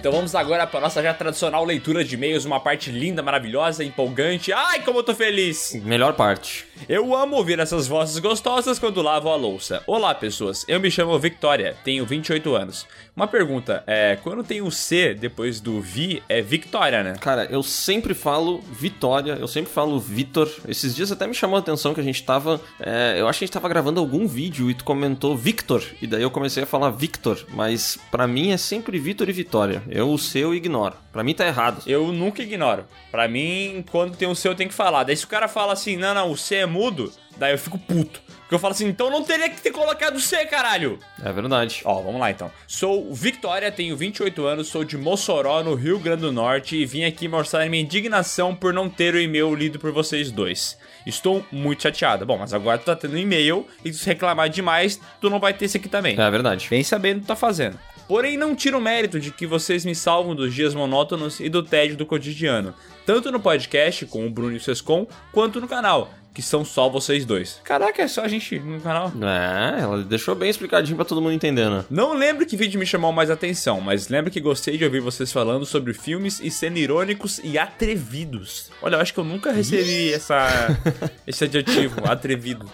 Então 0.05 0.13
vamos 0.13 0.35
agora 0.35 0.67
para 0.67 0.81
nossa 0.81 1.01
já 1.01 1.15
tradicional 1.15 1.65
leitura 1.65 2.03
de 2.03 2.13
e-mails, 2.13 2.45
uma 2.45 2.59
parte 2.59 2.91
linda, 2.91 3.23
maravilhosa, 3.23 3.83
empolgante. 3.83 4.53
Ai, 4.53 4.83
como 4.83 4.99
eu 4.99 5.03
tô 5.03 5.15
feliz! 5.15 5.73
Melhor 5.83 6.13
parte. 6.13 6.63
Eu 6.87 7.15
amo 7.15 7.37
ouvir 7.37 7.57
essas 7.57 7.87
vozes 7.87 8.19
gostosas 8.19 8.77
quando 8.77 9.01
lavo 9.01 9.29
a 9.29 9.35
louça. 9.35 9.81
Olá, 9.87 10.13
pessoas. 10.13 10.63
Eu 10.67 10.79
me 10.79 10.91
chamo 10.91 11.17
Victoria, 11.17 11.75
tenho 11.83 12.05
28 12.05 12.55
anos. 12.55 12.85
Uma 13.15 13.27
pergunta, 13.27 13.83
é, 13.87 14.17
quando 14.21 14.43
tem 14.43 14.61
o 14.61 14.69
C 14.69 15.15
depois 15.15 15.59
do 15.59 15.81
Vi, 15.81 16.21
é 16.29 16.39
Victoria, 16.39 17.01
né? 17.01 17.15
Cara, 17.19 17.45
eu 17.45 17.63
sempre 17.63 18.13
falo 18.13 18.59
Vitória, 18.59 19.37
eu 19.39 19.47
sempre 19.47 19.71
falo 19.71 19.99
Vitor. 19.99 20.51
Esses 20.67 20.93
dias 20.93 21.11
até 21.11 21.25
me 21.25 21.33
chamou 21.33 21.55
a 21.55 21.59
atenção 21.59 21.95
que 21.95 22.01
a 22.01 22.03
gente 22.03 22.21
tava. 22.23 22.61
é, 22.79 23.15
eu 23.17 23.27
acho 23.27 23.39
que 23.39 23.45
a 23.45 23.47
gente 23.47 23.53
tava 23.53 23.69
gravando 23.69 23.99
algum 23.99 24.27
vídeo 24.27 24.69
e 24.69 24.75
tu 24.75 24.83
comentou 24.83 25.35
Victor. 25.35 25.81
E 25.99 26.05
daí 26.05 26.21
eu 26.21 26.29
comecei 26.29 26.61
a 26.61 26.67
falar 26.67 26.91
Victor. 26.91 27.43
Mas 27.53 27.97
pra 28.11 28.27
mim 28.27 28.51
é 28.51 28.57
sempre 28.57 28.99
Vitor 28.99 29.29
e 29.29 29.31
Vitória. 29.33 29.81
Eu 29.95 30.11
o 30.11 30.17
C 30.17 30.39
eu 30.39 30.53
ignoro. 30.53 30.93
Pra 31.09 31.23
mim 31.23 31.33
tá 31.33 31.47
errado. 31.47 31.81
Eu 31.87 32.11
nunca 32.11 32.43
ignoro. 32.43 32.85
Pra 33.09 33.29
mim, 33.29 33.81
quando 33.89 34.17
tem 34.17 34.27
o 34.27 34.35
C, 34.35 34.45
eu 34.49 34.53
tenho 34.53 34.69
que 34.69 34.75
falar. 34.75 35.03
Daí 35.05 35.15
se 35.15 35.23
o 35.23 35.29
cara 35.29 35.47
fala 35.47 35.71
assim, 35.71 35.95
não, 35.95 36.13
não, 36.13 36.31
o 36.31 36.37
C 36.37 36.55
é 36.55 36.65
mudo, 36.65 37.13
daí 37.37 37.53
eu 37.53 37.57
fico 37.57 37.79
puto. 37.79 38.21
Porque 38.41 38.55
eu 38.55 38.59
falo 38.59 38.73
assim, 38.73 38.89
então 38.89 39.09
não 39.09 39.23
teria 39.23 39.49
que 39.49 39.61
ter 39.61 39.71
colocado 39.71 40.17
o 40.17 40.19
C, 40.19 40.45
caralho! 40.47 40.99
É 41.23 41.31
verdade. 41.31 41.81
Ó, 41.85 42.01
vamos 42.01 42.19
lá 42.19 42.29
então. 42.29 42.51
Sou 42.67 43.13
Victoria, 43.13 43.71
tenho 43.71 43.95
28 43.95 44.45
anos, 44.45 44.67
sou 44.67 44.83
de 44.83 44.97
Mossoró, 44.97 45.63
no 45.63 45.75
Rio 45.75 45.97
Grande 45.97 46.23
do 46.23 46.31
Norte, 46.31 46.75
e 46.75 46.85
vim 46.85 47.05
aqui 47.05 47.29
mostrar 47.29 47.65
minha 47.69 47.81
indignação 47.81 48.53
por 48.53 48.73
não 48.73 48.89
ter 48.89 49.15
o 49.15 49.21
e-mail 49.21 49.55
lido 49.55 49.79
por 49.79 49.93
vocês 49.93 50.29
dois. 50.29 50.77
Estou 51.07 51.41
muito 51.49 51.83
chateada. 51.83 52.25
Bom, 52.25 52.37
mas 52.37 52.53
agora 52.53 52.77
tu 52.77 52.83
tá 52.83 52.97
tendo 52.97 53.17
e-mail, 53.17 53.65
e 53.85 53.93
se 53.93 54.05
reclamar 54.05 54.49
demais, 54.49 54.99
tu 55.21 55.29
não 55.29 55.39
vai 55.39 55.53
ter 55.53 55.65
esse 55.65 55.77
aqui 55.77 55.87
também. 55.87 56.19
É 56.19 56.29
verdade. 56.29 56.67
Bem 56.69 56.83
sabendo 56.83 57.19
o 57.19 57.21
que 57.21 57.27
tá 57.27 57.35
fazendo. 57.35 57.79
Porém, 58.07 58.37
não 58.37 58.55
tiro 58.55 58.77
o 58.77 58.81
mérito 58.81 59.19
de 59.19 59.31
que 59.31 59.47
vocês 59.47 59.83
me 59.83 59.95
salvam 59.95 60.35
dos 60.35 60.53
dias 60.53 60.75
monótonos 60.75 61.39
e 61.39 61.49
do 61.49 61.63
tédio 61.63 61.97
do 61.97 62.05
cotidiano, 62.05 62.73
tanto 63.05 63.31
no 63.31 63.39
podcast 63.39 64.05
com 64.05 64.25
o 64.25 64.29
Bruno 64.29 64.53
e 64.53 64.57
o 64.57 64.61
Sescon, 64.61 65.07
quanto 65.31 65.59
no 65.59 65.67
canal, 65.67 66.11
que 66.35 66.41
são 66.41 66.65
só 66.65 66.89
vocês 66.89 67.25
dois. 67.25 67.61
Caraca, 67.63 68.01
é 68.01 68.07
só 68.09 68.21
a 68.21 68.27
gente 68.27 68.59
no 68.59 68.81
canal. 68.81 69.11
É, 69.21 69.81
ela 69.81 70.03
deixou 70.03 70.35
bem 70.35 70.49
explicadinho 70.49 70.97
pra 70.97 71.05
todo 71.05 71.21
mundo 71.21 71.31
entender, 71.31 71.69
né? 71.69 71.85
Não 71.89 72.13
lembro 72.13 72.45
que 72.45 72.57
vídeo 72.57 72.77
me 72.77 72.85
chamou 72.85 73.13
mais 73.13 73.31
atenção, 73.31 73.79
mas 73.79 74.09
lembro 74.09 74.29
que 74.29 74.41
gostei 74.41 74.77
de 74.77 74.83
ouvir 74.83 74.99
vocês 74.99 75.31
falando 75.31 75.65
sobre 75.65 75.93
filmes 75.93 76.41
e 76.43 76.51
sendo 76.51 76.77
irônicos 76.77 77.39
e 77.41 77.57
atrevidos. 77.57 78.69
Olha, 78.81 78.95
eu 78.97 78.99
acho 78.99 79.13
que 79.13 79.19
eu 79.19 79.23
nunca 79.23 79.53
recebi 79.53 80.11
essa, 80.13 80.77
esse 81.25 81.45
adjetivo, 81.45 82.01
atrevido. 82.05 82.69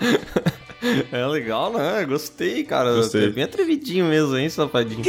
É 1.12 1.26
legal, 1.28 1.72
né? 1.72 2.04
Gostei, 2.06 2.64
cara. 2.64 2.96
Gostei. 2.96 3.26
É 3.26 3.30
bem 3.30 3.44
atrevidinho 3.44 4.06
mesmo, 4.06 4.36
hein, 4.36 4.50
safadinho? 4.50 5.04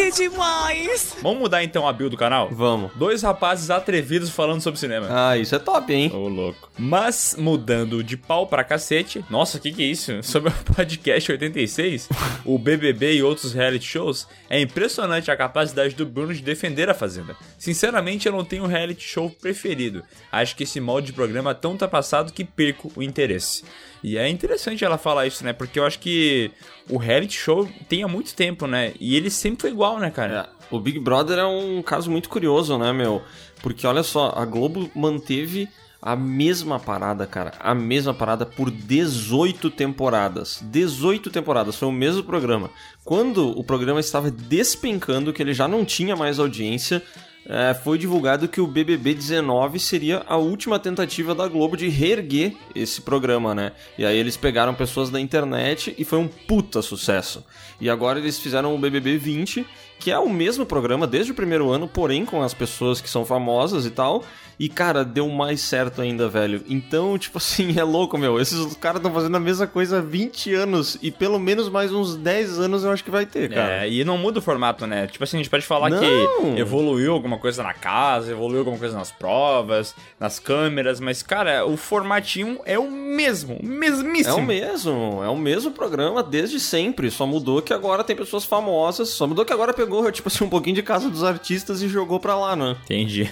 Vamos 1.22 1.38
mudar 1.38 1.64
então 1.64 1.88
a 1.88 1.92
build 1.92 2.10
do 2.10 2.18
canal? 2.18 2.50
Vamos. 2.52 2.92
Dois 2.94 3.22
rapazes 3.22 3.70
atrevidos 3.70 4.28
falando 4.28 4.60
sobre 4.60 4.78
cinema. 4.78 5.06
Ah, 5.10 5.38
isso 5.38 5.54
é 5.54 5.58
top, 5.58 5.92
hein? 5.92 6.10
Ô, 6.14 6.28
louco. 6.28 6.70
Mas, 6.78 7.34
mudando 7.38 8.04
de 8.04 8.18
pau 8.18 8.41
pra 8.47 8.64
cacete, 8.64 9.24
nossa, 9.28 9.59
o 9.59 9.60
que 9.60 9.73
que 9.73 9.82
é 9.82 9.86
isso? 9.86 10.20
Sobre 10.23 10.51
o 10.51 10.74
podcast 10.74 11.32
86, 11.32 12.09
o 12.44 12.59
BBB 12.59 13.14
e 13.14 13.23
outros 13.23 13.52
reality 13.52 13.86
shows, 13.86 14.27
é 14.48 14.60
impressionante 14.60 15.31
a 15.31 15.36
capacidade 15.36 15.94
do 15.94 16.06
Bruno 16.06 16.35
de 16.35 16.43
defender 16.43 16.89
a 16.89 16.94
Fazenda. 16.94 17.36
Sinceramente, 17.59 18.27
eu 18.27 18.32
não 18.32 18.44
tenho 18.44 18.64
um 18.64 18.69
reality 18.69 19.02
show 19.02 19.31
preferido. 19.31 20.02
Acho 20.31 20.56
que 20.56 20.64
esse 20.64 20.81
molde 20.81 21.09
de 21.09 21.12
programa 21.12 21.51
é 21.51 21.55
tão 21.55 21.73
ultrapassado 21.73 22.32
que 22.32 22.44
perco 22.44 22.93
o 22.94 23.02
interesse. 23.02 23.64
E 24.02 24.19
é 24.19 24.28
interessante 24.28 24.85
ela 24.85 24.98
falar 24.98 25.27
isso, 25.27 25.44
né? 25.44 25.52
Porque 25.52 25.78
eu 25.78 25.86
acho 25.86 25.98
que 26.01 26.51
o 26.89 26.97
reality 26.97 27.36
show 27.36 27.69
tem 27.89 28.02
há 28.02 28.09
muito 28.09 28.35
tempo, 28.35 28.66
né? 28.66 28.93
E 28.98 29.16
ele 29.16 29.31
sempre 29.31 29.62
foi 29.62 29.70
igual, 29.70 29.98
né, 29.98 30.10
cara? 30.10 30.51
É, 30.51 30.74
o 30.74 30.81
Big 30.81 30.98
Brother 30.98 31.39
é 31.39 31.47
um 31.47 31.82
caso 31.82 32.10
muito 32.10 32.28
curioso, 32.28 32.77
né, 32.78 32.93
meu? 32.93 33.23
Porque 33.62 33.86
olha 33.86 34.02
só, 34.02 34.32
a 34.35 34.44
Globo 34.44 34.90
manteve 34.94 35.69
a 36.02 36.16
mesma 36.16 36.80
parada, 36.80 37.24
cara. 37.28 37.52
A 37.60 37.72
mesma 37.72 38.12
parada 38.12 38.44
por 38.44 38.72
18 38.72 39.70
temporadas. 39.70 40.60
18 40.60 41.30
temporadas, 41.30 41.76
foi 41.76 41.86
o 41.86 41.92
mesmo 41.92 42.24
programa. 42.24 42.70
Quando 43.04 43.56
o 43.56 43.62
programa 43.62 44.00
estava 44.00 44.28
despencando, 44.28 45.32
que 45.32 45.40
ele 45.40 45.54
já 45.54 45.68
não 45.68 45.84
tinha 45.84 46.16
mais 46.16 46.40
audiência, 46.40 47.00
é, 47.46 47.72
foi 47.72 47.98
divulgado 47.98 48.48
que 48.48 48.60
o 48.60 48.66
BBB 48.66 49.14
19 49.14 49.78
seria 49.78 50.22
a 50.26 50.36
última 50.36 50.78
tentativa 50.78 51.34
da 51.34 51.46
Globo 51.46 51.76
de 51.76 51.88
reerguer 51.88 52.54
esse 52.74 53.00
programa, 53.00 53.54
né? 53.54 53.72
E 53.96 54.04
aí 54.04 54.16
eles 54.16 54.36
pegaram 54.36 54.74
pessoas 54.74 55.08
da 55.08 55.20
internet 55.20 55.94
e 55.96 56.04
foi 56.04 56.18
um 56.18 56.28
puta 56.28 56.82
sucesso. 56.82 57.44
E 57.80 57.90
agora 57.90 58.18
eles 58.18 58.38
fizeram 58.38 58.74
o 58.74 58.78
BBB 58.78 59.18
20, 59.18 59.66
que 60.02 60.10
é 60.10 60.18
o 60.18 60.28
mesmo 60.28 60.66
programa 60.66 61.06
desde 61.06 61.30
o 61.30 61.34
primeiro 61.34 61.70
ano, 61.70 61.86
porém 61.86 62.24
com 62.24 62.42
as 62.42 62.52
pessoas 62.52 63.00
que 63.00 63.08
são 63.08 63.24
famosas 63.24 63.86
e 63.86 63.90
tal. 63.90 64.24
E, 64.58 64.68
cara, 64.68 65.04
deu 65.04 65.28
mais 65.28 65.60
certo 65.60 66.02
ainda, 66.02 66.28
velho. 66.28 66.62
Então, 66.68 67.16
tipo 67.18 67.38
assim, 67.38 67.78
é 67.78 67.82
louco, 67.84 68.18
meu. 68.18 68.38
Esses 68.40 68.76
caras 68.76 68.98
estão 68.98 69.12
fazendo 69.12 69.36
a 69.36 69.40
mesma 69.40 69.66
coisa 69.66 69.98
há 69.98 70.00
20 70.00 70.54
anos. 70.54 70.98
E 71.02 71.10
pelo 71.10 71.38
menos 71.38 71.68
mais 71.68 71.92
uns 71.92 72.16
10 72.16 72.58
anos 72.60 72.84
eu 72.84 72.90
acho 72.90 73.02
que 73.02 73.10
vai 73.10 73.24
ter, 73.26 73.48
cara. 73.52 73.84
É, 73.84 73.90
e 73.90 74.04
não 74.04 74.18
muda 74.18 74.38
o 74.40 74.42
formato, 74.42 74.86
né? 74.86 75.06
Tipo 75.06 75.24
assim, 75.24 75.36
a 75.36 75.40
gente 75.40 75.50
pode 75.50 75.64
falar 75.64 75.88
Não. 75.90 75.98
que 76.00 76.60
evoluiu 76.60 77.12
alguma 77.12 77.38
coisa 77.38 77.62
na 77.62 77.72
casa, 77.74 78.30
evoluiu 78.32 78.58
alguma 78.60 78.78
coisa 78.78 78.96
nas 78.96 79.10
provas, 79.10 79.94
nas 80.20 80.38
câmeras, 80.38 81.00
mas, 81.00 81.22
cara, 81.22 81.64
o 81.66 81.76
formatinho 81.76 82.60
é 82.64 82.78
o 82.78 82.90
mesmo, 82.90 83.54
o 83.54 83.64
É 83.64 83.68
mesmíssimo. 83.68 84.36
o 84.36 84.42
mesmo, 84.42 85.20
é 85.24 85.28
o 85.28 85.36
mesmo 85.36 85.70
programa 85.72 86.22
desde 86.22 86.60
sempre. 86.60 87.10
Só 87.10 87.26
mudou 87.26 87.62
que 87.62 87.72
agora 87.72 88.04
tem 88.04 88.14
pessoas 88.14 88.44
famosas. 88.44 89.08
Só 89.08 89.26
mudou 89.26 89.44
que 89.44 89.52
agora 89.52 89.72
pegou, 89.72 89.91
tipo 90.12 90.28
assim, 90.28 90.44
um 90.44 90.48
pouquinho 90.48 90.77
de 90.77 90.82
casa 90.82 91.10
dos 91.10 91.23
artistas 91.23 91.82
e 91.82 91.89
jogou 91.89 92.19
pra 92.19 92.36
lá, 92.36 92.56
né? 92.56 92.77
Entendi. 92.85 93.31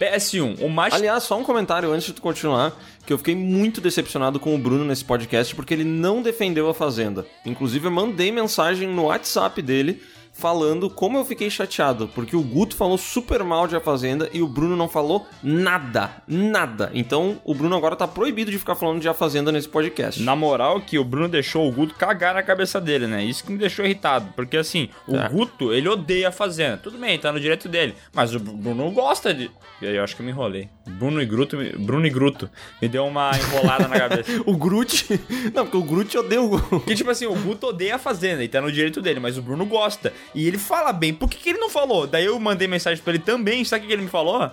PS1, 0.00 0.60
o 0.60 0.68
mais... 0.68 0.92
Aliás, 0.92 1.22
só 1.22 1.38
um 1.38 1.44
comentário 1.44 1.92
antes 1.92 2.06
de 2.06 2.12
tu 2.14 2.22
continuar, 2.22 2.76
que 3.06 3.12
eu 3.12 3.18
fiquei 3.18 3.36
muito 3.36 3.80
decepcionado 3.80 4.40
com 4.40 4.54
o 4.54 4.58
Bruno 4.58 4.84
nesse 4.84 5.04
podcast 5.04 5.54
porque 5.54 5.72
ele 5.72 5.84
não 5.84 6.22
defendeu 6.22 6.68
a 6.68 6.74
Fazenda. 6.74 7.24
Inclusive, 7.46 7.86
eu 7.86 7.90
mandei 7.90 8.32
mensagem 8.32 8.88
no 8.88 9.04
WhatsApp 9.04 9.62
dele 9.62 10.02
falando 10.32 10.88
como 10.88 11.18
eu 11.18 11.24
fiquei 11.24 11.50
chateado, 11.50 12.08
porque 12.14 12.34
o 12.34 12.42
Guto 12.42 12.74
falou 12.74 12.96
super 12.96 13.44
mal 13.44 13.66
de 13.68 13.76
A 13.76 13.80
Fazenda 13.80 14.28
e 14.32 14.42
o 14.42 14.48
Bruno 14.48 14.76
não 14.76 14.88
falou 14.88 15.26
nada, 15.42 16.10
nada. 16.26 16.90
Então, 16.94 17.40
o 17.44 17.54
Bruno 17.54 17.76
agora 17.76 17.94
tá 17.94 18.08
proibido 18.08 18.50
de 18.50 18.58
ficar 18.58 18.74
falando 18.74 19.00
de 19.00 19.08
A 19.08 19.14
Fazenda 19.14 19.52
nesse 19.52 19.68
podcast. 19.68 20.22
Na 20.22 20.34
moral, 20.34 20.80
que 20.80 20.98
o 20.98 21.04
Bruno 21.04 21.28
deixou 21.28 21.68
o 21.68 21.72
Guto 21.72 21.94
cagar 21.94 22.34
na 22.34 22.42
cabeça 22.42 22.80
dele, 22.80 23.06
né? 23.06 23.22
Isso 23.24 23.44
que 23.44 23.52
me 23.52 23.58
deixou 23.58 23.84
irritado. 23.84 24.32
Porque 24.34 24.56
assim, 24.56 24.88
o 25.06 25.16
É. 25.16 25.28
Guto, 25.28 25.72
ele 25.72 25.88
odeia 25.88 26.28
a 26.28 26.32
Fazenda. 26.32 26.76
Tudo 26.78 26.98
bem, 26.98 27.18
tá 27.18 27.30
no 27.30 27.38
direito 27.40 27.68
dele. 27.68 27.94
Mas 28.12 28.34
o 28.34 28.40
Bruno 28.40 28.90
gosta 28.90 29.32
de. 29.34 29.50
E 29.80 29.86
aí 29.86 29.96
eu 29.96 30.02
acho 30.04 30.16
que 30.16 30.22
eu 30.22 30.26
me 30.26 30.32
enrolei. 30.32 30.68
Bruno 30.86 31.20
e 31.22 31.26
Gruto, 31.26 31.56
Bruno 31.78 32.06
e 32.06 32.10
Gruto. 32.10 32.48
Me 32.80 32.88
deu 32.88 33.04
uma 33.04 33.30
enrolada 33.36 33.86
na 33.86 33.98
cabeça. 33.98 34.30
O 34.46 34.56
Groot... 34.56 35.08
Não, 35.54 35.64
porque 35.64 35.76
o 35.76 35.82
Groot 35.82 36.18
odeia 36.18 36.42
o... 36.42 36.58
Porque, 36.58 36.94
tipo 36.94 37.10
assim, 37.10 37.26
o 37.26 37.34
Guto 37.34 37.68
odeia 37.68 37.96
a 37.96 37.98
Fazenda 37.98 38.42
e 38.42 38.48
tá 38.48 38.60
no 38.60 38.70
direito 38.72 39.00
dele, 39.00 39.20
mas 39.20 39.38
o 39.38 39.42
Bruno 39.42 39.64
gosta. 39.66 40.12
E 40.34 40.46
ele 40.46 40.58
fala 40.58 40.92
bem. 40.92 41.12
Por 41.12 41.28
que, 41.28 41.36
que 41.36 41.50
ele 41.50 41.58
não 41.58 41.70
falou? 41.70 42.06
Daí 42.06 42.24
eu 42.24 42.38
mandei 42.38 42.68
mensagem 42.68 43.02
pra 43.02 43.14
ele 43.14 43.22
também. 43.22 43.64
Sabe 43.64 43.80
o 43.80 43.82
que 43.82 43.88
que 43.88 43.92
ele 43.94 44.02
me 44.02 44.10
falou? 44.10 44.50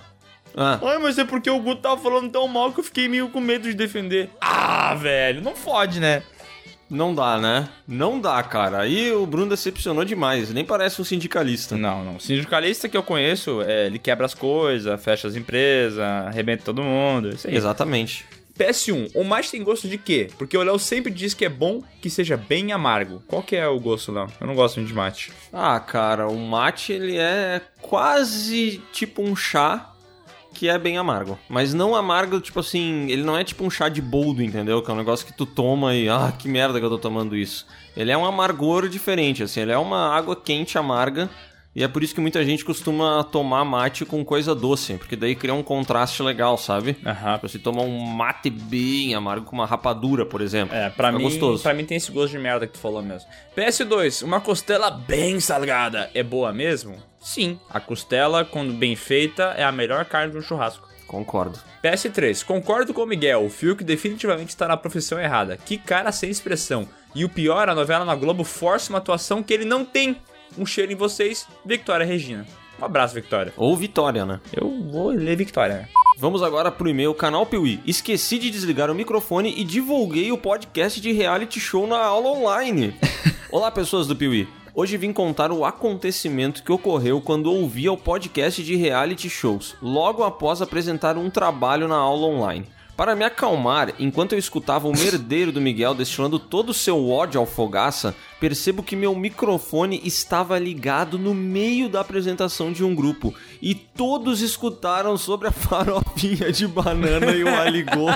Ah, 0.56 0.80
Ai, 0.82 0.98
mas 0.98 1.18
é 1.18 1.24
porque 1.24 1.50
o 1.50 1.60
Guto 1.60 1.82
tava 1.82 2.02
falando 2.02 2.32
tão 2.32 2.48
mal 2.48 2.72
que 2.72 2.80
eu 2.80 2.84
fiquei 2.84 3.08
meio 3.08 3.30
com 3.30 3.40
medo 3.40 3.70
de 3.70 3.76
defender. 3.76 4.30
Ah, 4.42 4.96
velho, 4.96 5.42
não 5.42 5.56
fode, 5.56 6.00
né? 6.00 6.24
não 6.90 7.14
dá, 7.14 7.38
né? 7.38 7.70
Não 7.88 8.20
dá, 8.20 8.42
cara. 8.42 8.82
Aí 8.82 9.12
o 9.12 9.26
Bruno 9.26 9.50
decepcionou 9.50 10.04
demais. 10.04 10.52
Nem 10.52 10.66
parece 10.66 11.00
um 11.00 11.06
sindicalista. 11.06 11.78
Não, 11.78 12.04
não. 12.04 12.16
O 12.16 12.20
sindicalista 12.20 12.90
que 12.90 12.98
eu 12.98 13.04
conheço, 13.04 13.62
é, 13.62 13.86
ele 13.86 14.00
quebra 14.00 14.26
as 14.26 14.34
coisas, 14.34 15.02
fecha 15.02 15.28
as 15.28 15.36
empresas, 15.36 16.00
arrebenta 16.00 16.64
todo 16.64 16.82
mundo. 16.82 17.30
Isso 17.30 17.48
aí. 17.48 17.56
Exatamente. 17.56 18.26
PS1, 18.60 19.12
o 19.16 19.24
mate 19.24 19.52
tem 19.52 19.64
gosto 19.64 19.88
de 19.88 19.98
quê? 19.98 20.30
Porque 20.38 20.58
o 20.58 20.62
Léo 20.62 20.78
sempre 20.78 21.14
diz 21.14 21.34
que 21.34 21.46
é 21.46 21.50
bom 21.50 21.82
que 22.02 22.10
seja 22.10 22.36
bem 22.36 22.74
amargo. 22.74 23.24
Qual 23.26 23.42
que 23.42 23.56
é 23.56 23.66
o 23.66 23.80
gosto, 23.80 24.12
Léo? 24.12 24.28
Eu 24.42 24.48
não 24.48 24.54
gosto 24.54 24.76
muito 24.76 24.90
de 24.90 24.94
mate. 24.94 25.32
Ah, 25.54 25.80
cara, 25.80 26.28
o 26.28 26.38
mate 26.38 26.92
ele 26.92 27.18
é 27.18 27.62
quase 27.82 28.82
tipo 28.92 29.22
um 29.22 29.34
chá 29.34 29.94
que 30.54 30.68
é 30.68 30.78
bem 30.78 30.98
amargo. 30.98 31.40
Mas 31.48 31.74
não 31.74 31.96
amargo, 31.96 32.42
tipo 32.42 32.60
assim, 32.60 33.10
ele 33.10 33.24
não 33.24 33.38
é 33.38 33.46
tipo 33.46 33.64
um 33.64 33.70
chá 33.70 33.88
de 33.88 34.02
boldo, 34.02 34.44
entendeu? 34.44 34.82
Que 34.82 34.92
é 34.92 34.94
um 34.94 34.98
negócio 34.98 35.26
que 35.26 35.32
tu 35.32 35.46
toma 35.46 35.96
e, 35.96 36.10
ah, 36.10 36.34
que 36.38 36.50
merda 36.50 36.80
que 36.80 36.86
eu 36.86 36.90
tô 36.90 36.98
tomando 36.98 37.38
isso. 37.38 37.66
Ele 37.96 38.12
é 38.12 38.18
um 38.18 38.26
amargor 38.26 38.90
diferente, 38.90 39.42
assim, 39.42 39.62
ele 39.62 39.72
é 39.72 39.78
uma 39.78 40.14
água 40.14 40.36
quente 40.36 40.78
amarga. 40.78 41.30
E 41.76 41.84
é 41.84 41.88
por 41.88 42.04
isso 42.04 42.16
que 42.16 42.20
muita 42.22 42.44
gente 42.44 42.66
costuma 42.66 43.24
tomar 43.24 43.64
mate 43.64 44.04
com 44.04 44.26
coisa 44.26 44.56
doce, 44.56 44.96
porque 44.96 45.16
daí 45.16 45.36
cria 45.36 45.54
um 45.54 45.62
contraste 45.62 46.22
legal, 46.24 46.58
sabe? 46.58 46.98
Aham. 47.06 47.36
Tipo, 47.36 47.48
Você 47.48 47.60
toma 47.60 47.82
um 47.84 48.00
mate 48.00 48.50
bem 48.50 49.14
amargo 49.14 49.46
com 49.46 49.56
uma 49.56 49.68
rapadura, 49.68 50.26
por 50.26 50.42
exemplo. 50.42 50.76
É, 50.76 50.90
pra 50.90 51.12
mim, 51.12 51.24
gostoso. 51.24 51.62
pra 51.62 51.74
mim 51.74 51.86
tem 51.86 51.98
esse 51.98 52.12
gosto 52.12 52.32
de 52.32 52.40
merda 52.40 52.66
que 52.66 52.74
tu 52.74 52.80
falou 52.80 53.02
mesmo. 53.04 53.30
PS2, 53.56 54.24
uma 54.24 54.42
costela 54.42 54.90
bem 54.90 55.40
salgada 55.40 56.10
é 56.14 56.24
boa 56.24 56.52
mesmo? 56.52 56.96
Sim, 57.20 57.60
a 57.70 57.80
costela, 57.80 58.44
quando 58.44 58.74
bem 58.74 58.96
feita, 58.96 59.54
é 59.56 59.64
a 59.64 59.72
melhor 59.72 60.06
carne 60.06 60.32
de 60.32 60.38
um 60.40 60.42
churrasco. 60.42 60.88
Concordo. 61.06 61.60
PS3, 61.84 62.44
concordo 62.46 62.94
com 62.94 63.02
o 63.02 63.06
Miguel, 63.06 63.44
o 63.46 63.50
Fiuk 63.50 63.84
definitivamente 63.84 64.50
está 64.50 64.68
na 64.68 64.78
profissão 64.78 65.20
errada. 65.20 65.58
Que 65.58 65.78
cara 65.78 66.12
sem 66.12 66.30
expressão. 66.30 66.88
E 67.16 67.26
o 67.26 67.30
pior, 67.30 67.68
a 67.68 67.76
novela 67.76 68.06
na 68.06 68.16
Globo 68.16 68.44
força 68.44 68.92
uma 68.92 69.00
atuação 69.00 69.42
que 69.42 69.54
ele 69.54 69.66
não 69.66 69.84
tem. 69.84 70.18
Um 70.58 70.66
cheiro 70.66 70.92
em 70.92 70.96
vocês, 70.96 71.48
Victoria 71.66 72.06
Regina. 72.06 72.46
Um 72.82 72.86
abraço, 72.86 73.14
Victoria. 73.14 73.54
Ou 73.58 73.76
Vitória, 73.76 74.26
né? 74.26 74.40
Eu 74.54 74.70
vou 74.90 75.10
ler 75.10 75.36
Victoria. 75.36 75.90
Vamos 76.18 76.42
agora 76.44 76.72
pro 76.72 76.90
e-mail 76.90 77.14
canal 77.14 77.46
Piuí. 77.46 77.80
Esqueci 77.86 78.38
de 78.40 78.50
desligar 78.50 78.90
o 78.90 78.96
microfone 78.96 79.54
e 79.58 79.64
divulguei 79.64 80.32
o 80.32 80.38
podcast 80.38 81.00
de 81.00 81.12
reality 81.12 81.60
show 81.60 81.88
na 81.88 81.98
aula 81.98 82.30
online. 82.30 82.94
Olá, 83.52 83.72
pessoas 83.72 84.08
do 84.08 84.16
Piuí. 84.16 84.48
Hoje 84.74 84.98
vim 84.98 85.12
contar 85.12 85.52
o 85.52 85.66
acontecimento 85.66 86.64
que 86.64 86.72
ocorreu 86.72 87.20
quando 87.20 87.52
ouvia 87.52 87.92
o 87.92 87.98
podcast 87.98 88.64
de 88.64 88.76
reality 88.76 89.30
shows, 89.30 89.76
logo 89.82 90.24
após 90.24 90.62
apresentar 90.62 91.18
um 91.18 91.30
trabalho 91.30 91.88
na 91.88 91.98
aula 91.98 92.28
online. 92.28 92.66
Para 93.00 93.16
me 93.16 93.24
acalmar, 93.24 93.94
enquanto 93.98 94.34
eu 94.34 94.38
escutava 94.38 94.86
o 94.86 94.92
merdeiro 94.92 95.54
do 95.54 95.62
Miguel 95.62 95.96
destilando 95.96 96.38
todo 96.38 96.72
o 96.72 96.74
seu 96.74 97.10
ódio 97.10 97.40
ao 97.40 97.46
fogaça, 97.46 98.14
percebo 98.42 98.84
que 98.84 98.94
meu 98.94 99.16
microfone 99.16 100.02
estava 100.04 100.60
ligado 100.60 101.18
no 101.18 101.34
meio 101.34 101.88
da 101.88 102.02
apresentação 102.02 102.74
de 102.74 102.84
um 102.84 102.94
grupo 102.94 103.34
e 103.62 103.74
todos 103.74 104.42
escutaram 104.42 105.16
sobre 105.16 105.48
a 105.48 105.52
farofinha 105.56 106.52
de 106.52 106.68
banana 106.68 107.32
e 107.32 107.42
o 107.42 107.48
aligô. 107.48 108.08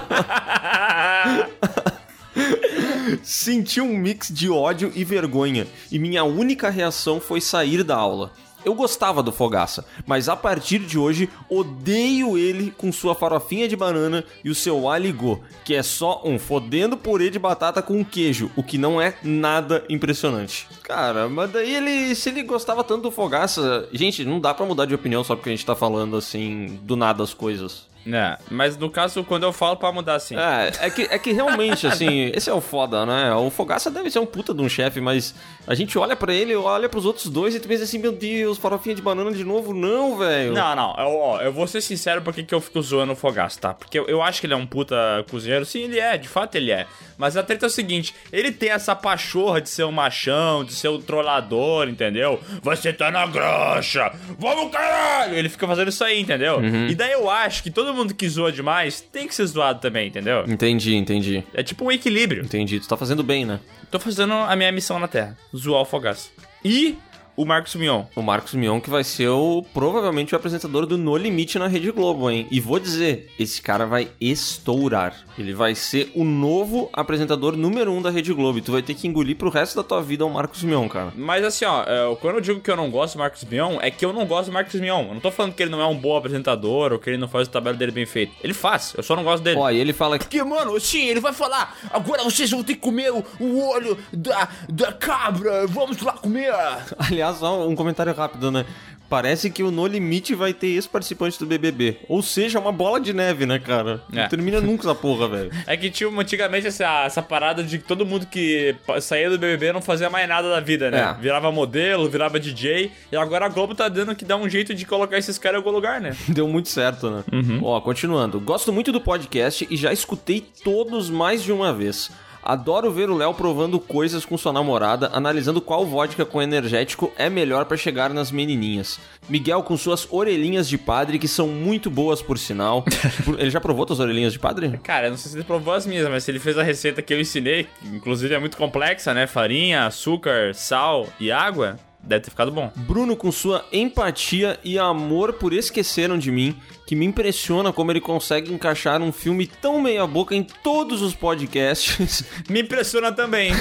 Senti 3.23 3.79
um 3.79 3.97
mix 3.97 4.27
de 4.33 4.49
ódio 4.49 4.91
e 4.93 5.05
vergonha, 5.05 5.65
e 5.89 5.97
minha 5.97 6.25
única 6.25 6.69
reação 6.69 7.21
foi 7.21 7.39
sair 7.39 7.85
da 7.85 7.95
aula. 7.95 8.33
Eu 8.65 8.73
gostava 8.73 9.21
do 9.21 9.31
Fogaça, 9.31 9.85
mas 10.05 10.29
a 10.29 10.35
partir 10.35 10.79
de 10.79 10.97
hoje 10.97 11.29
odeio 11.49 12.37
ele 12.37 12.71
com 12.71 12.91
sua 12.91 13.13
farofinha 13.13 13.67
de 13.67 13.75
banana 13.75 14.23
e 14.43 14.49
o 14.49 14.55
seu 14.55 14.89
aligô, 14.89 15.39
que 15.65 15.73
é 15.73 15.83
só 15.83 16.21
um 16.23 16.39
fodendo 16.39 16.95
purê 16.95 17.29
de 17.29 17.39
batata 17.39 17.81
com 17.81 18.03
queijo, 18.03 18.51
o 18.55 18.63
que 18.63 18.77
não 18.77 19.01
é 19.01 19.15
nada 19.23 19.83
impressionante. 19.89 20.67
Cara, 20.83 21.27
mas 21.27 21.51
daí 21.51 21.75
ele, 21.75 22.15
se 22.15 22.29
ele 22.29 22.43
gostava 22.43 22.83
tanto 22.83 23.03
do 23.03 23.11
Fogaça, 23.11 23.87
gente, 23.91 24.23
não 24.23 24.39
dá 24.39 24.53
pra 24.53 24.65
mudar 24.65 24.85
de 24.85 24.95
opinião 24.95 25.23
só 25.23 25.35
porque 25.35 25.49
a 25.49 25.53
gente 25.53 25.65
tá 25.65 25.75
falando 25.75 26.15
assim 26.15 26.79
do 26.83 26.95
nada 26.95 27.23
as 27.23 27.33
coisas. 27.33 27.92
É, 28.05 28.37
mas 28.49 28.77
no 28.77 28.89
caso, 28.89 29.23
quando 29.23 29.43
eu 29.43 29.53
falo 29.53 29.77
pra 29.77 29.91
mudar 29.91 30.15
assim. 30.15 30.35
É, 30.35 30.71
é 30.81 30.89
que, 30.89 31.01
é 31.03 31.17
que 31.17 31.31
realmente, 31.31 31.87
assim, 31.87 32.31
esse 32.35 32.49
é 32.49 32.53
o 32.53 32.59
foda, 32.59 33.05
né? 33.05 33.33
O 33.33 33.49
Fogaça 33.49 33.89
deve 33.89 34.09
ser 34.11 34.19
um 34.19 34.25
puta 34.25 34.53
de 34.53 34.61
um 34.61 34.67
chefe, 34.67 34.99
mas 34.99 35.33
a 35.65 35.73
gente 35.73 35.97
olha 35.97 36.15
pra 36.15 36.33
ele, 36.33 36.55
olha 36.55 36.89
pros 36.89 37.05
outros 37.05 37.27
dois 37.27 37.55
e 37.55 37.59
tu 37.59 37.67
pensa 37.67 37.83
assim, 37.83 37.97
meu 37.97 38.11
Deus, 38.11 38.57
farofinha 38.57 38.95
de 38.95 39.01
banana 39.01 39.31
de 39.31 39.43
novo? 39.43 39.73
Não, 39.73 40.17
velho. 40.17 40.53
Não, 40.53 40.75
não, 40.75 40.95
eu, 40.97 41.17
ó, 41.17 41.41
eu 41.41 41.53
vou 41.53 41.67
ser 41.67 41.81
sincero 41.81 42.21
porque 42.21 42.43
que 42.43 42.53
eu 42.53 42.59
fico 42.59 42.81
zoando 42.81 43.13
o 43.13 43.15
Fogaça, 43.15 43.59
tá? 43.59 43.73
Porque 43.73 43.97
eu, 43.97 44.05
eu 44.07 44.21
acho 44.21 44.41
que 44.41 44.47
ele 44.47 44.53
é 44.53 44.57
um 44.57 44.65
puta 44.65 44.95
cozinheiro. 45.29 45.65
Sim, 45.65 45.83
ele 45.83 45.99
é, 45.99 46.17
de 46.17 46.27
fato 46.27 46.55
ele 46.55 46.71
é. 46.71 46.85
Mas 47.17 47.37
a 47.37 47.43
treta 47.43 47.65
é 47.65 47.67
o 47.67 47.69
seguinte: 47.69 48.13
ele 48.31 48.51
tem 48.51 48.69
essa 48.69 48.95
pachorra 48.95 49.61
de 49.61 49.69
ser 49.69 49.83
um 49.83 49.91
machão, 49.91 50.63
de 50.63 50.73
ser 50.73 50.89
um 50.89 50.99
trollador, 50.99 51.87
entendeu? 51.87 52.39
Você 52.61 52.91
tá 52.91 53.11
na 53.11 53.25
graxa! 53.25 54.11
Vamos, 54.37 54.71
caralho! 54.71 55.35
Ele 55.35 55.47
fica 55.47 55.67
fazendo 55.67 55.89
isso 55.89 56.03
aí, 56.03 56.19
entendeu? 56.19 56.59
E 56.89 56.95
daí 56.95 57.11
eu 57.11 57.29
acho 57.29 57.63
que 57.63 57.71
todo 57.71 57.92
mundo 57.93 58.13
que 58.13 58.27
zoa 58.27 58.51
demais 58.51 59.01
tem 59.01 59.27
que 59.27 59.35
ser 59.35 59.45
zoado 59.45 59.79
também, 59.79 60.07
entendeu? 60.07 60.43
Entendi, 60.47 60.95
entendi. 60.95 61.43
É 61.53 61.63
tipo 61.63 61.85
um 61.85 61.91
equilíbrio. 61.91 62.43
Entendi, 62.43 62.79
tu 62.79 62.87
tá 62.87 62.97
fazendo 62.97 63.23
bem, 63.23 63.45
né? 63.45 63.59
Tô 63.91 63.99
fazendo 63.99 64.33
a 64.33 64.55
minha 64.55 64.71
missão 64.71 64.99
na 64.99 65.07
Terra: 65.07 65.37
zoar 65.55 65.81
o 65.81 65.85
Fogaça. 65.85 66.29
E 66.63 66.97
o 67.35 67.45
Marcos 67.45 67.75
Mion. 67.75 68.03
O 68.15 68.21
Marcos 68.21 68.53
Mion 68.53 68.79
que 68.79 68.89
vai 68.89 69.03
ser 69.03 69.29
o 69.29 69.63
provavelmente 69.73 70.33
o 70.33 70.37
apresentador 70.37 70.85
do 70.85 70.97
No 70.97 71.15
Limite 71.17 71.57
na 71.59 71.67
Rede 71.67 71.91
Globo, 71.91 72.29
hein? 72.29 72.47
E 72.51 72.59
vou 72.59 72.79
dizer, 72.79 73.31
esse 73.39 73.61
cara 73.61 73.85
vai 73.85 74.09
estourar. 74.19 75.15
Ele 75.37 75.53
vai 75.53 75.75
ser 75.75 76.11
o 76.15 76.23
novo 76.23 76.89
apresentador 76.93 77.57
número 77.57 77.91
um 77.91 78.01
da 78.01 78.09
Rede 78.09 78.33
Globo. 78.33 78.59
E 78.59 78.61
tu 78.61 78.71
vai 78.71 78.81
ter 78.81 78.93
que 78.93 79.07
engolir 79.07 79.35
pro 79.35 79.49
resto 79.49 79.75
da 79.75 79.83
tua 79.83 80.01
vida 80.01 80.25
o 80.25 80.29
Marcos 80.29 80.63
Mion, 80.63 80.87
cara. 80.87 81.13
Mas 81.15 81.43
assim, 81.43 81.65
ó, 81.65 81.83
é, 81.83 82.15
quando 82.21 82.35
eu 82.35 82.41
digo 82.41 82.59
que 82.59 82.69
eu 82.69 82.75
não 82.75 82.89
gosto 82.89 83.15
do 83.15 83.19
Marcos 83.19 83.43
Mion, 83.43 83.77
é 83.81 83.89
que 83.89 84.05
eu 84.05 84.13
não 84.13 84.25
gosto 84.25 84.49
do 84.49 84.53
Marcos 84.53 84.79
Mion. 84.79 85.07
Eu 85.07 85.13
não 85.13 85.21
tô 85.21 85.31
falando 85.31 85.53
que 85.53 85.63
ele 85.63 85.71
não 85.71 85.81
é 85.81 85.87
um 85.87 85.97
bom 85.97 86.15
apresentador 86.15 86.93
ou 86.93 86.99
que 86.99 87.09
ele 87.09 87.17
não 87.17 87.27
faz 87.27 87.47
o 87.47 87.51
trabalho 87.51 87.77
dele 87.77 87.91
bem 87.91 88.05
feito. 88.05 88.33
Ele 88.43 88.53
faz, 88.53 88.93
eu 88.95 89.03
só 89.03 89.15
não 89.15 89.23
gosto 89.23 89.43
dele. 89.43 89.59
Ó, 89.59 89.69
e 89.69 89.77
ele 89.77 89.93
fala 89.93 90.17
que 90.17 90.25
Porque, 90.25 90.43
mano, 90.43 90.79
sim, 90.79 91.07
ele 91.07 91.19
vai 91.19 91.33
falar, 91.33 91.77
agora 91.91 92.23
vocês 92.23 92.49
vão 92.51 92.63
ter 92.63 92.75
que 92.75 92.81
comer 92.81 93.11
o, 93.11 93.23
o 93.39 93.69
olho 93.69 93.97
da, 94.11 94.47
da 94.69 94.91
cabra, 94.91 95.65
vamos 95.67 96.01
lá 96.01 96.13
comer. 96.13 96.53
Aliás, 96.97 97.22
só 97.31 97.67
um 97.67 97.75
comentário 97.75 98.13
rápido, 98.13 98.51
né? 98.51 98.65
Parece 99.13 99.51
que 99.51 99.61
o 99.61 99.69
No 99.69 99.85
Limite 99.85 100.33
vai 100.33 100.53
ter 100.53 100.69
ex-participantes 100.69 101.37
do 101.37 101.45
BBB. 101.45 101.97
Ou 102.09 102.23
seja, 102.23 102.59
uma 102.59 102.71
bola 102.71 102.99
de 102.99 103.13
neve, 103.13 103.45
né, 103.45 103.59
cara? 103.59 104.01
É. 104.11 104.21
Não 104.21 104.27
termina 104.27 104.59
nunca 104.59 104.89
essa 104.89 104.95
porra, 104.95 105.27
velho. 105.27 105.51
É 105.67 105.77
que 105.77 105.91
tinha 105.91 106.09
antigamente 106.09 106.65
essa, 106.65 107.03
essa 107.05 107.21
parada 107.21 107.63
de 107.63 107.77
que 107.77 107.83
todo 107.83 108.07
mundo 108.07 108.25
que 108.25 108.75
saía 109.01 109.29
do 109.29 109.37
BBB 109.37 109.71
não 109.71 109.81
fazia 109.83 110.09
mais 110.09 110.27
nada 110.27 110.49
da 110.49 110.59
vida, 110.59 110.89
né? 110.89 111.15
É. 111.15 111.21
Virava 111.21 111.51
modelo, 111.51 112.09
virava 112.09 112.39
DJ. 112.39 112.91
E 113.11 113.15
agora 113.15 113.45
a 113.45 113.49
Globo 113.49 113.75
tá 113.75 113.87
dando 113.87 114.15
que 114.15 114.25
dá 114.25 114.35
um 114.35 114.49
jeito 114.49 114.73
de 114.73 114.83
colocar 114.83 115.15
esses 115.17 115.37
caras 115.37 115.57
em 115.57 115.59
algum 115.59 115.69
lugar, 115.75 116.01
né? 116.01 116.15
Deu 116.29 116.47
muito 116.47 116.69
certo, 116.69 117.11
né? 117.11 117.23
Ó, 117.61 117.79
continuando. 117.81 118.39
Gosto 118.39 118.73
muito 118.73 118.91
do 118.91 118.99
podcast 118.99 119.67
e 119.69 119.77
já 119.77 119.93
escutei 119.93 120.43
todos 120.63 121.11
mais 121.11 121.43
de 121.43 121.51
uma 121.51 121.71
vez. 121.71 122.09
Adoro 122.43 122.91
ver 122.91 123.09
o 123.09 123.15
Léo 123.15 123.33
provando 123.33 123.79
coisas 123.79 124.25
com 124.25 124.37
sua 124.37 124.51
namorada, 124.51 125.09
analisando 125.13 125.61
qual 125.61 125.85
vodka 125.85 126.25
com 126.25 126.41
energético 126.41 127.11
é 127.17 127.29
melhor 127.29 127.65
pra 127.65 127.77
chegar 127.77 128.13
nas 128.13 128.31
menininhas. 128.31 128.99
Miguel 129.29 129.63
com 129.63 129.77
suas 129.77 130.05
orelhinhas 130.11 130.67
de 130.67 130.77
padre, 130.77 131.17
que 131.17 131.27
são 131.27 131.47
muito 131.47 131.89
boas 131.89 132.21
por 132.21 132.37
sinal. 132.37 132.83
Ele 133.39 133.49
já 133.49 133.61
provou 133.61 133.85
tuas 133.85 133.99
orelhinhas 133.99 134.33
de 134.33 134.39
padre? 134.39 134.77
Cara, 134.83 135.07
eu 135.07 135.11
não 135.11 135.17
sei 135.17 135.31
se 135.31 135.37
ele 135.37 135.45
provou 135.45 135.73
as 135.73 135.85
minhas, 135.85 136.07
mas 136.09 136.23
se 136.23 136.31
ele 136.31 136.39
fez 136.39 136.57
a 136.57 136.63
receita 136.63 137.01
que 137.01 137.13
eu 137.13 137.19
ensinei, 137.19 137.63
que 137.63 137.87
inclusive 137.87 138.33
é 138.33 138.39
muito 138.39 138.57
complexa, 138.57 139.13
né? 139.13 139.25
Farinha, 139.25 139.85
açúcar, 139.85 140.53
sal 140.53 141.07
e 141.19 141.31
água, 141.31 141.77
deve 142.03 142.25
ter 142.25 142.29
ficado 142.29 142.51
bom. 142.51 142.71
Bruno 142.75 143.15
com 143.15 143.31
sua 143.31 143.65
empatia 143.71 144.59
e 144.63 144.77
amor 144.77 145.33
por 145.33 145.53
Esqueceram 145.53 146.17
de 146.17 146.31
Mim, 146.31 146.55
que 146.85 146.95
me 146.95 147.05
impressiona 147.05 147.71
como 147.71 147.91
ele 147.91 148.01
consegue 148.01 148.53
encaixar 148.53 149.01
um 149.01 149.11
filme 149.11 149.47
tão 149.47 149.81
meia 149.81 150.05
boca 150.05 150.35
em 150.35 150.43
todos 150.43 151.01
os 151.01 151.15
podcasts. 151.15 152.23
Me 152.49 152.61
impressiona 152.61 153.11
também. 153.11 153.51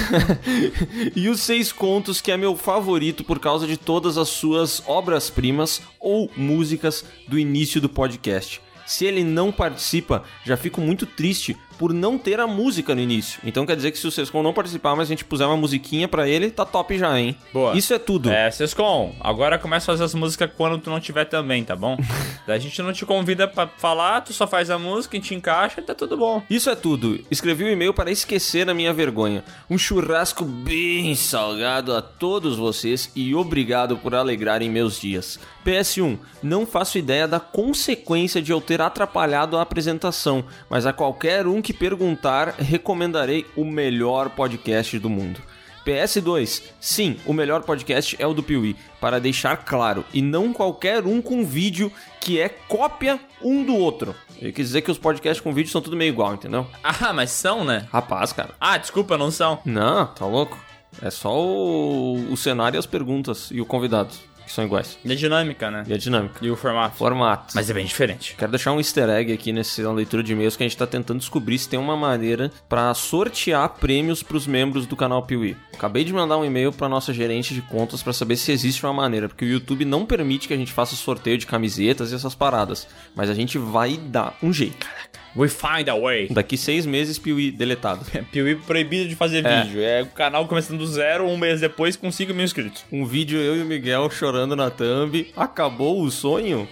e 1.15 1.29
os 1.29 1.41
Seis 1.41 1.71
Contos, 1.71 2.19
que 2.19 2.31
é 2.31 2.37
meu 2.37 2.55
favorito 2.55 3.23
por 3.23 3.39
causa 3.39 3.65
de 3.65 3.77
todas 3.77 4.17
as 4.17 4.29
suas 4.29 4.83
obras-primas 4.85 5.81
ou 5.99 6.29
músicas 6.35 7.05
do 7.27 7.39
início 7.39 7.79
do 7.79 7.87
podcast. 7.87 8.61
Se 8.85 9.05
ele 9.05 9.23
não 9.23 9.51
participa, 9.51 10.23
já 10.43 10.57
fico 10.57 10.81
muito 10.81 11.05
triste 11.05 11.57
por 11.77 11.93
não 11.93 12.17
ter 12.17 12.39
a 12.39 12.47
música 12.47 12.93
no 12.95 13.01
início. 13.01 13.39
Então 13.43 13.65
quer 13.65 13.75
dizer 13.75 13.91
que 13.91 13.97
se 13.97 14.07
o 14.07 14.11
Sescon 14.11 14.43
não 14.43 14.53
participar, 14.53 14.95
mas 14.95 15.07
a 15.07 15.09
gente 15.09 15.25
puser 15.25 15.47
uma 15.47 15.57
musiquinha 15.57 16.07
pra 16.07 16.27
ele, 16.27 16.51
tá 16.51 16.65
top 16.65 16.97
já, 16.97 17.19
hein? 17.19 17.35
Boa. 17.51 17.75
Isso 17.77 17.93
é 17.93 17.99
tudo. 17.99 18.29
É, 18.29 18.49
Sescom, 18.51 19.15
agora 19.19 19.57
começa 19.57 19.91
a 19.91 19.93
fazer 19.93 20.03
as 20.03 20.13
músicas 20.13 20.49
quando 20.55 20.77
tu 20.77 20.89
não 20.89 20.99
tiver 20.99 21.25
também, 21.25 21.63
tá 21.63 21.75
bom? 21.75 21.97
A 22.47 22.57
gente 22.57 22.81
não 22.81 22.91
te 22.91 23.05
convida 23.05 23.47
pra 23.47 23.67
falar, 23.67 24.21
tu 24.21 24.33
só 24.33 24.45
faz 24.45 24.69
a 24.69 24.77
música, 24.77 25.15
a 25.15 25.19
gente 25.19 25.33
encaixa 25.33 25.79
e 25.79 25.83
tá 25.83 25.95
tudo 25.95 26.17
bom. 26.17 26.43
Isso 26.49 26.69
é 26.69 26.75
tudo. 26.75 27.23
Escrevi 27.31 27.63
o 27.63 27.69
e-mail 27.69 27.93
para 27.93 28.11
esquecer 28.11 28.69
a 28.69 28.73
minha 28.73 28.91
vergonha. 28.91 29.43
Um 29.69 29.77
churrasco 29.77 30.43
bem 30.43 31.15
salgado 31.15 31.95
a 31.95 32.01
todos 32.01 32.57
vocês 32.57 33.09
e 33.15 33.33
obrigado 33.33 33.97
por 33.97 34.13
alegrarem 34.13 34.69
meus 34.69 34.99
dias. 34.99 35.39
PS1. 35.65 36.19
Não 36.41 36.65
faço 36.65 36.97
ideia 36.97 37.27
da 37.27 37.39
consequência 37.39 38.41
de 38.41 38.51
eu 38.51 38.59
ter 38.59 38.81
atrapalhado 38.81 39.57
a 39.57 39.61
apresentação, 39.61 40.43
mas 40.69 40.85
a 40.85 40.93
qualquer 40.93 41.47
um 41.47 41.61
que 41.63 41.73
perguntar, 41.73 42.55
recomendarei 42.59 43.45
o 43.55 43.65
melhor 43.65 44.29
podcast 44.29 44.99
do 44.99 45.09
mundo. 45.09 45.41
PS2. 45.85 46.63
Sim, 46.79 47.17
o 47.25 47.33
melhor 47.33 47.63
podcast 47.63 48.15
é 48.19 48.27
o 48.27 48.33
do 48.33 48.43
Piuí, 48.43 48.75
para 49.01 49.19
deixar 49.19 49.57
claro, 49.57 50.05
e 50.13 50.21
não 50.21 50.53
qualquer 50.53 51.05
um 51.05 51.21
com 51.21 51.45
vídeo 51.45 51.91
que 52.21 52.39
é 52.39 52.47
cópia 52.49 53.19
um 53.41 53.63
do 53.63 53.75
outro. 53.75 54.15
Eu 54.41 54.51
quis 54.51 54.67
dizer 54.67 54.81
que 54.81 54.91
os 54.91 54.97
podcasts 54.97 55.41
com 55.41 55.53
vídeo 55.53 55.71
são 55.71 55.81
tudo 55.81 55.95
meio 55.95 56.09
igual, 56.09 56.33
entendeu? 56.33 56.67
Ah, 56.83 57.13
mas 57.13 57.31
são, 57.31 57.63
né? 57.63 57.87
Rapaz, 57.91 58.31
cara. 58.33 58.51
Ah, 58.59 58.77
desculpa, 58.77 59.17
não 59.17 59.31
são. 59.31 59.59
Não, 59.65 60.05
tá 60.05 60.25
louco? 60.25 60.57
É 61.01 61.09
só 61.09 61.33
o, 61.41 62.31
o 62.31 62.37
cenário 62.37 62.77
e 62.77 62.79
as 62.79 62.85
perguntas 62.85 63.49
e 63.51 63.59
o 63.59 63.65
convidado, 63.65 64.13
que 64.45 64.51
são 64.51 64.63
iguais. 64.63 64.97
E 65.03 65.11
a 65.11 65.15
dinâmica, 65.15 65.71
né? 65.71 65.83
E 65.87 65.93
a 65.93 65.97
dinâmica. 65.97 66.35
E 66.41 66.49
o 66.49 66.55
formato. 66.55 66.95
Formato. 66.97 67.53
Mas 67.55 67.69
é 67.69 67.73
bem 67.73 67.85
diferente. 67.85 68.35
Quero 68.37 68.51
deixar 68.51 68.71
um 68.71 68.77
easter 68.77 69.09
egg 69.09 69.31
aqui 69.31 69.51
nessa 69.51 69.91
leitura 69.91 70.23
de 70.23 70.33
e-mails 70.33 70.55
que 70.55 70.63
a 70.63 70.67
gente 70.67 70.77
tá 70.77 70.87
tentando 70.87 71.19
descobrir 71.19 71.57
se 71.57 71.69
tem 71.69 71.79
uma 71.79 71.95
maneira 71.95 72.51
pra 72.67 72.93
sortear 72.93 73.69
prêmios 73.69 74.23
pros 74.23 74.47
membros 74.47 74.85
do 74.85 74.95
canal 74.95 75.23
Piuí. 75.23 75.55
Acabei 75.73 76.03
de 76.03 76.13
mandar 76.13 76.37
um 76.37 76.45
e-mail 76.45 76.71
pra 76.71 76.89
nossa 76.89 77.13
gerente 77.13 77.53
de 77.53 77.61
contas 77.61 78.03
pra 78.03 78.13
saber 78.13 78.35
se 78.35 78.51
existe 78.51 78.85
uma 78.85 78.93
maneira, 78.93 79.27
porque 79.27 79.45
o 79.45 79.47
YouTube 79.47 79.85
não 79.85 80.05
permite 80.05 80.47
que 80.47 80.53
a 80.53 80.57
gente 80.57 80.71
faça 80.71 80.95
sorteio 80.95 81.37
de 81.37 81.45
camisetas 81.45 82.11
e 82.11 82.15
essas 82.15 82.35
paradas. 82.35 82.87
Mas 83.15 83.29
a 83.29 83.33
gente 83.33 83.57
vai 83.57 83.97
dar 83.97 84.37
um 84.41 84.51
jeito. 84.53 84.85
We 85.35 85.49
find 85.49 85.89
a 85.89 85.95
way. 85.95 86.27
Daqui 86.29 86.55
seis 86.57 86.85
meses, 86.85 87.17
Piuí 87.17 87.49
deletado. 87.51 88.05
Piuí 88.31 88.55
proibido 88.55 89.09
de 89.09 89.15
fazer 89.15 89.43
É. 89.45 89.63
vídeo. 89.63 89.81
É 89.81 90.03
o 90.03 90.07
canal 90.07 90.47
começando 90.47 90.77
do 90.77 90.85
zero, 90.87 91.25
um 91.25 91.37
mês 91.37 91.59
depois 91.59 91.95
com 91.95 92.11
5 92.11 92.33
mil 92.33 92.43
inscritos. 92.45 92.85
Um 92.91 93.03
vídeo 93.05 93.39
eu 93.39 93.57
e 93.57 93.61
o 93.61 93.65
Miguel 93.65 94.09
chorando 94.11 94.55
na 94.55 94.69
thumb. 94.69 95.31
Acabou 95.35 96.01
o 96.03 96.11
sonho? 96.11 96.67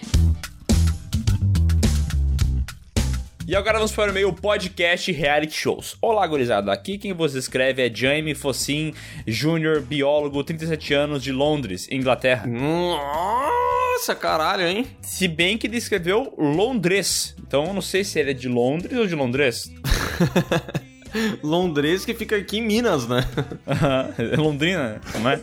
E 3.52 3.54
agora 3.54 3.76
vamos 3.76 3.92
para 3.92 4.10
o 4.10 4.14
meio 4.14 4.32
podcast 4.32 5.12
reality 5.12 5.54
shows. 5.54 5.94
Olá, 6.00 6.26
gurizada. 6.26 6.72
Aqui 6.72 6.96
quem 6.96 7.12
vos 7.12 7.34
escreve 7.34 7.86
é 7.86 7.94
Jaime 7.94 8.34
Fossin 8.34 8.94
Júnior, 9.26 9.82
biólogo, 9.82 10.42
37 10.42 10.94
anos, 10.94 11.22
de 11.22 11.32
Londres, 11.32 11.86
Inglaterra. 11.90 12.46
Nossa, 12.46 14.14
caralho, 14.14 14.66
hein? 14.66 14.86
Se 15.02 15.28
bem 15.28 15.58
que 15.58 15.66
ele 15.66 15.76
escreveu 15.76 16.32
Londres. 16.38 17.36
Então 17.46 17.66
eu 17.66 17.74
não 17.74 17.82
sei 17.82 18.04
se 18.04 18.18
ele 18.18 18.30
é 18.30 18.32
de 18.32 18.48
Londres 18.48 18.96
ou 18.96 19.06
de 19.06 19.14
Londres. 19.14 19.70
Londres 21.42 22.04
que 22.04 22.14
fica 22.14 22.36
aqui 22.36 22.58
em 22.58 22.62
Minas, 22.62 23.06
né? 23.08 23.24
É 24.32 24.36
Londrina, 24.36 25.00
não 25.20 25.30
é? 25.30 25.40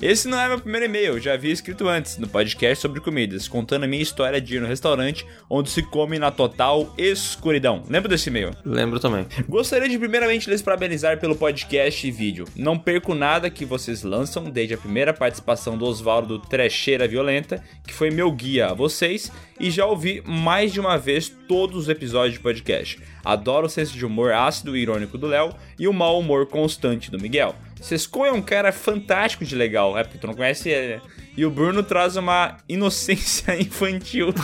Esse 0.00 0.28
não 0.28 0.40
é 0.40 0.48
meu 0.48 0.60
primeiro 0.60 0.86
e-mail, 0.86 1.20
já 1.20 1.34
havia 1.34 1.52
escrito 1.52 1.88
antes, 1.88 2.18
no 2.18 2.28
podcast 2.28 2.80
sobre 2.80 3.00
comidas, 3.00 3.48
contando 3.48 3.84
a 3.84 3.86
minha 3.86 4.02
história 4.02 4.40
de 4.40 4.56
ir 4.56 4.60
no 4.60 4.66
restaurante 4.66 5.26
onde 5.48 5.70
se 5.70 5.82
come 5.82 6.18
na 6.18 6.30
total 6.30 6.94
escuridão. 6.96 7.82
Lembra 7.88 8.08
desse 8.08 8.28
e-mail? 8.28 8.50
Lembro 8.64 9.00
também. 9.00 9.26
Gostaria 9.48 9.88
de 9.88 9.98
primeiramente 9.98 10.48
lhes 10.48 10.62
parabenizar 10.62 11.18
pelo 11.18 11.36
podcast 11.36 12.06
e 12.06 12.10
vídeo. 12.10 12.46
Não 12.56 12.78
perco 12.78 13.14
nada 13.14 13.50
que 13.50 13.64
vocês 13.64 14.02
lançam, 14.02 14.44
desde 14.44 14.74
a 14.74 14.78
primeira 14.78 15.12
participação 15.12 15.76
do 15.76 15.84
Oswaldo 15.84 16.38
Trecheira 16.38 17.06
Violenta, 17.06 17.62
que 17.86 17.92
foi 17.92 18.10
meu 18.10 18.30
guia 18.30 18.68
a 18.68 18.74
vocês, 18.74 19.30
e 19.60 19.70
já 19.70 19.84
ouvi 19.84 20.22
mais 20.26 20.72
de 20.72 20.80
uma 20.80 20.96
vez 20.96 21.28
todos 21.28 21.76
os 21.76 21.88
episódios 21.88 22.34
de 22.34 22.40
podcast. 22.40 22.98
Adoro 23.24 23.66
o 23.66 23.70
senso 23.70 23.92
de 23.96 24.04
humor 24.06 24.32
ácido 24.32 24.74
e 24.76 24.80
irônico 24.80 25.18
do 25.18 25.26
Léo 25.26 25.54
e 25.78 25.86
o 25.86 25.92
mau 25.92 26.18
humor 26.18 26.46
constante 26.46 27.10
do 27.10 27.20
Miguel. 27.20 27.54
Sescon 27.80 28.26
é 28.26 28.32
um 28.32 28.42
cara 28.42 28.72
fantástico 28.72 29.44
de 29.44 29.54
legal, 29.54 29.96
é 29.96 30.02
porque 30.02 30.18
tu 30.18 30.26
não 30.26 30.34
conhece 30.34 30.70
ele. 30.70 30.96
né? 30.96 31.02
E 31.36 31.44
o 31.44 31.50
Bruno 31.50 31.82
traz 31.82 32.16
uma 32.16 32.56
inocência 32.68 33.54
infantil. 33.60 34.34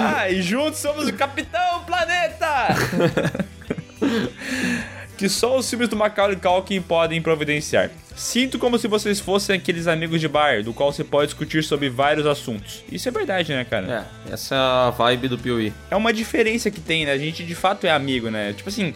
ah, 0.00 0.30
e 0.30 0.42
juntos 0.42 0.80
somos 0.80 1.06
o 1.06 1.12
Capitão 1.12 1.84
Planeta! 1.84 2.68
que 5.20 5.28
só 5.28 5.58
os 5.58 5.68
filmes 5.68 5.86
do 5.86 5.96
Macaulay 5.96 6.34
Culkin 6.34 6.80
podem 6.80 7.20
providenciar. 7.20 7.90
Sinto 8.16 8.58
como 8.58 8.78
se 8.78 8.88
vocês 8.88 9.20
fossem 9.20 9.54
aqueles 9.54 9.86
amigos 9.86 10.18
de 10.18 10.26
bar, 10.26 10.62
do 10.62 10.72
qual 10.72 10.90
você 10.90 11.04
pode 11.04 11.26
discutir 11.26 11.62
sobre 11.62 11.90
vários 11.90 12.26
assuntos. 12.26 12.82
Isso 12.90 13.06
é 13.06 13.12
verdade, 13.12 13.52
né, 13.52 13.62
cara? 13.62 14.08
É, 14.26 14.32
essa 14.32 14.54
é 14.54 14.58
a 14.58 14.88
vibe 14.88 15.28
do 15.28 15.36
Piuí. 15.36 15.74
É 15.90 15.96
uma 15.96 16.10
diferença 16.10 16.70
que 16.70 16.80
tem, 16.80 17.04
né? 17.04 17.12
A 17.12 17.18
gente 17.18 17.44
de 17.44 17.54
fato 17.54 17.86
é 17.86 17.90
amigo, 17.90 18.30
né? 18.30 18.54
Tipo 18.54 18.70
assim, 18.70 18.94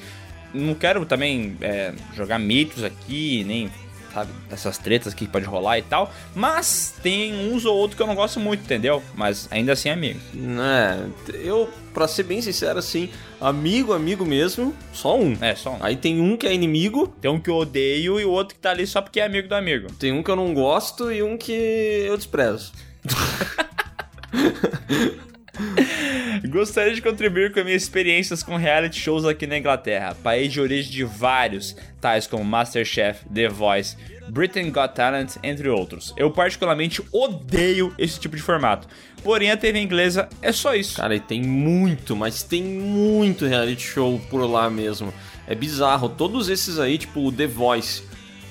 não 0.54 0.74
quero 0.74 1.04
também 1.04 1.58
é, 1.60 1.92
jogar 2.16 2.38
mitos 2.38 2.82
aqui, 2.82 3.44
nem, 3.44 3.70
sabe, 4.14 4.30
essas 4.50 4.78
tretas 4.78 5.12
que 5.12 5.26
pode 5.26 5.44
rolar 5.44 5.78
e 5.78 5.82
tal. 5.82 6.12
Mas 6.34 6.94
tem 7.02 7.50
uns 7.50 7.64
ou 7.64 7.76
outros 7.76 7.96
que 7.96 8.02
eu 8.02 8.06
não 8.06 8.14
gosto 8.14 8.38
muito, 8.38 8.62
entendeu? 8.62 9.02
Mas 9.14 9.48
ainda 9.50 9.72
assim 9.72 9.88
é 9.88 9.92
amigo. 9.92 10.20
Né, 10.32 11.10
eu, 11.34 11.68
pra 11.92 12.06
ser 12.06 12.22
bem 12.22 12.40
sincero 12.40 12.78
assim, 12.78 13.10
amigo, 13.40 13.92
amigo 13.92 14.24
mesmo, 14.24 14.74
só 14.92 15.18
um. 15.18 15.36
É, 15.40 15.54
só 15.54 15.72
um. 15.72 15.78
Aí 15.80 15.96
tem 15.96 16.20
um 16.20 16.36
que 16.36 16.46
é 16.46 16.54
inimigo, 16.54 17.08
Tem 17.20 17.30
um 17.30 17.40
que 17.40 17.50
eu 17.50 17.56
odeio 17.56 18.20
e 18.20 18.24
o 18.24 18.30
outro 18.30 18.54
que 18.54 18.60
tá 18.60 18.70
ali 18.70 18.86
só 18.86 19.02
porque 19.02 19.20
é 19.20 19.24
amigo 19.24 19.48
do 19.48 19.54
amigo. 19.54 19.92
tem 19.94 20.12
um 20.12 20.22
que 20.22 20.30
eu 20.30 20.36
não 20.36 20.54
gosto 20.54 21.10
e 21.10 21.22
um 21.22 21.36
que 21.36 21.52
eu 21.52 22.16
desprezo. 22.16 22.72
Gostaria 26.54 26.94
de 26.94 27.02
contribuir 27.02 27.52
com 27.52 27.64
minhas 27.64 27.82
experiências 27.82 28.40
com 28.40 28.54
reality 28.54 29.00
shows 29.00 29.24
aqui 29.24 29.44
na 29.44 29.58
Inglaterra, 29.58 30.14
país 30.22 30.52
de 30.52 30.60
origem 30.60 30.92
de 30.92 31.02
vários, 31.02 31.74
tais 32.00 32.28
como 32.28 32.44
Masterchef, 32.44 33.24
The 33.28 33.48
Voice, 33.48 33.96
Britain 34.28 34.70
Got 34.70 34.94
Talent, 34.94 35.34
entre 35.42 35.68
outros. 35.68 36.14
Eu 36.16 36.30
particularmente 36.30 37.02
odeio 37.10 37.92
esse 37.98 38.20
tipo 38.20 38.36
de 38.36 38.42
formato. 38.42 38.86
Porém, 39.24 39.50
a 39.50 39.56
TV 39.56 39.80
inglesa 39.80 40.28
é 40.40 40.52
só 40.52 40.76
isso. 40.76 40.98
Cara, 40.98 41.16
e 41.16 41.18
tem 41.18 41.42
muito, 41.42 42.14
mas 42.14 42.44
tem 42.44 42.62
muito 42.62 43.46
reality 43.46 43.82
show 43.82 44.20
por 44.30 44.48
lá 44.48 44.70
mesmo. 44.70 45.12
É 45.48 45.56
bizarro. 45.56 46.08
Todos 46.08 46.48
esses 46.48 46.78
aí, 46.78 46.98
tipo 46.98 47.26
o 47.26 47.32
The 47.32 47.48
Voice, 47.48 48.04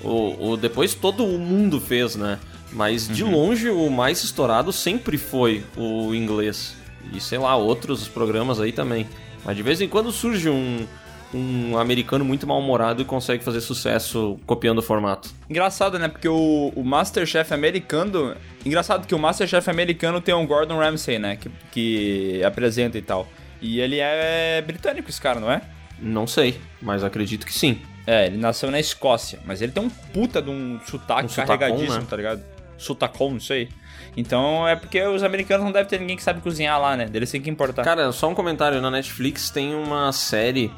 o, 0.03 0.49
o 0.49 0.57
depois 0.57 0.93
todo 0.93 1.23
o 1.25 1.39
mundo 1.39 1.79
fez, 1.79 2.17
né? 2.17 2.37
Mas 2.69 3.07
de 3.07 3.23
longe 3.23 3.69
o 3.69 3.89
mais 3.89 4.21
estourado 4.25 4.73
sempre 4.73 5.17
foi 5.17 5.63
o 5.77 6.13
inglês. 6.13 6.82
E 7.11 7.19
sei 7.19 7.37
lá, 7.37 7.55
outros 7.55 8.07
programas 8.07 8.59
aí 8.59 8.71
também. 8.71 9.07
Mas 9.43 9.55
de 9.57 9.63
vez 9.63 9.81
em 9.81 9.87
quando 9.87 10.11
surge 10.11 10.49
um, 10.49 10.87
um 11.33 11.77
americano 11.77 12.23
muito 12.23 12.45
mal-humorado 12.47 13.01
e 13.01 13.05
consegue 13.05 13.43
fazer 13.43 13.61
sucesso 13.61 14.39
copiando 14.45 14.79
o 14.79 14.81
formato. 14.81 15.29
Engraçado, 15.49 15.97
né? 15.99 16.07
Porque 16.07 16.27
o, 16.27 16.71
o 16.75 16.83
Masterchef 16.83 17.53
americano. 17.53 18.35
Engraçado 18.65 19.07
que 19.07 19.15
o 19.15 19.19
Masterchef 19.19 19.69
americano 19.69 20.21
tem 20.21 20.33
um 20.33 20.45
Gordon 20.45 20.77
Ramsay, 20.77 21.19
né? 21.19 21.35
Que, 21.35 21.51
que 21.71 22.43
apresenta 22.43 22.97
e 22.97 23.01
tal. 23.01 23.27
E 23.61 23.79
ele 23.79 23.99
é 23.99 24.61
britânico, 24.61 25.09
esse 25.09 25.21
cara, 25.21 25.39
não 25.39 25.51
é? 25.51 25.61
Não 25.99 26.27
sei, 26.27 26.59
mas 26.81 27.03
acredito 27.03 27.45
que 27.45 27.53
sim. 27.53 27.79
É, 28.05 28.25
ele 28.27 28.37
nasceu 28.37 28.69
na 28.69 28.79
Escócia, 28.79 29.39
mas 29.45 29.61
ele 29.61 29.71
tem 29.71 29.81
um 29.81 29.89
puta 29.89 30.41
de 30.41 30.49
um 30.49 30.77
sotaque 30.85 31.25
Um 31.25 31.29
sotacão, 31.29 31.57
carregadíssimo, 31.57 32.01
né? 32.01 32.07
tá 32.09 32.17
ligado? 32.17 32.43
Sotacon, 32.77 33.31
não 33.31 33.39
sei. 33.39 33.69
Então 34.15 34.67
é 34.67 34.75
porque 34.75 35.01
os 35.03 35.23
americanos 35.23 35.65
não 35.65 35.71
devem 35.71 35.87
ter 35.87 35.99
ninguém 35.99 36.15
que 36.15 36.23
sabe 36.23 36.41
cozinhar 36.41 36.79
lá, 36.79 36.95
né? 36.95 37.09
Eles 37.13 37.31
têm 37.31 37.41
que 37.41 37.49
importar. 37.49 37.83
Cara, 37.83 38.11
só 38.11 38.29
um 38.29 38.35
comentário. 38.35 38.79
Na 38.81 38.91
Netflix 38.91 39.49
tem 39.49 39.73
uma 39.73 40.11
série 40.11 40.71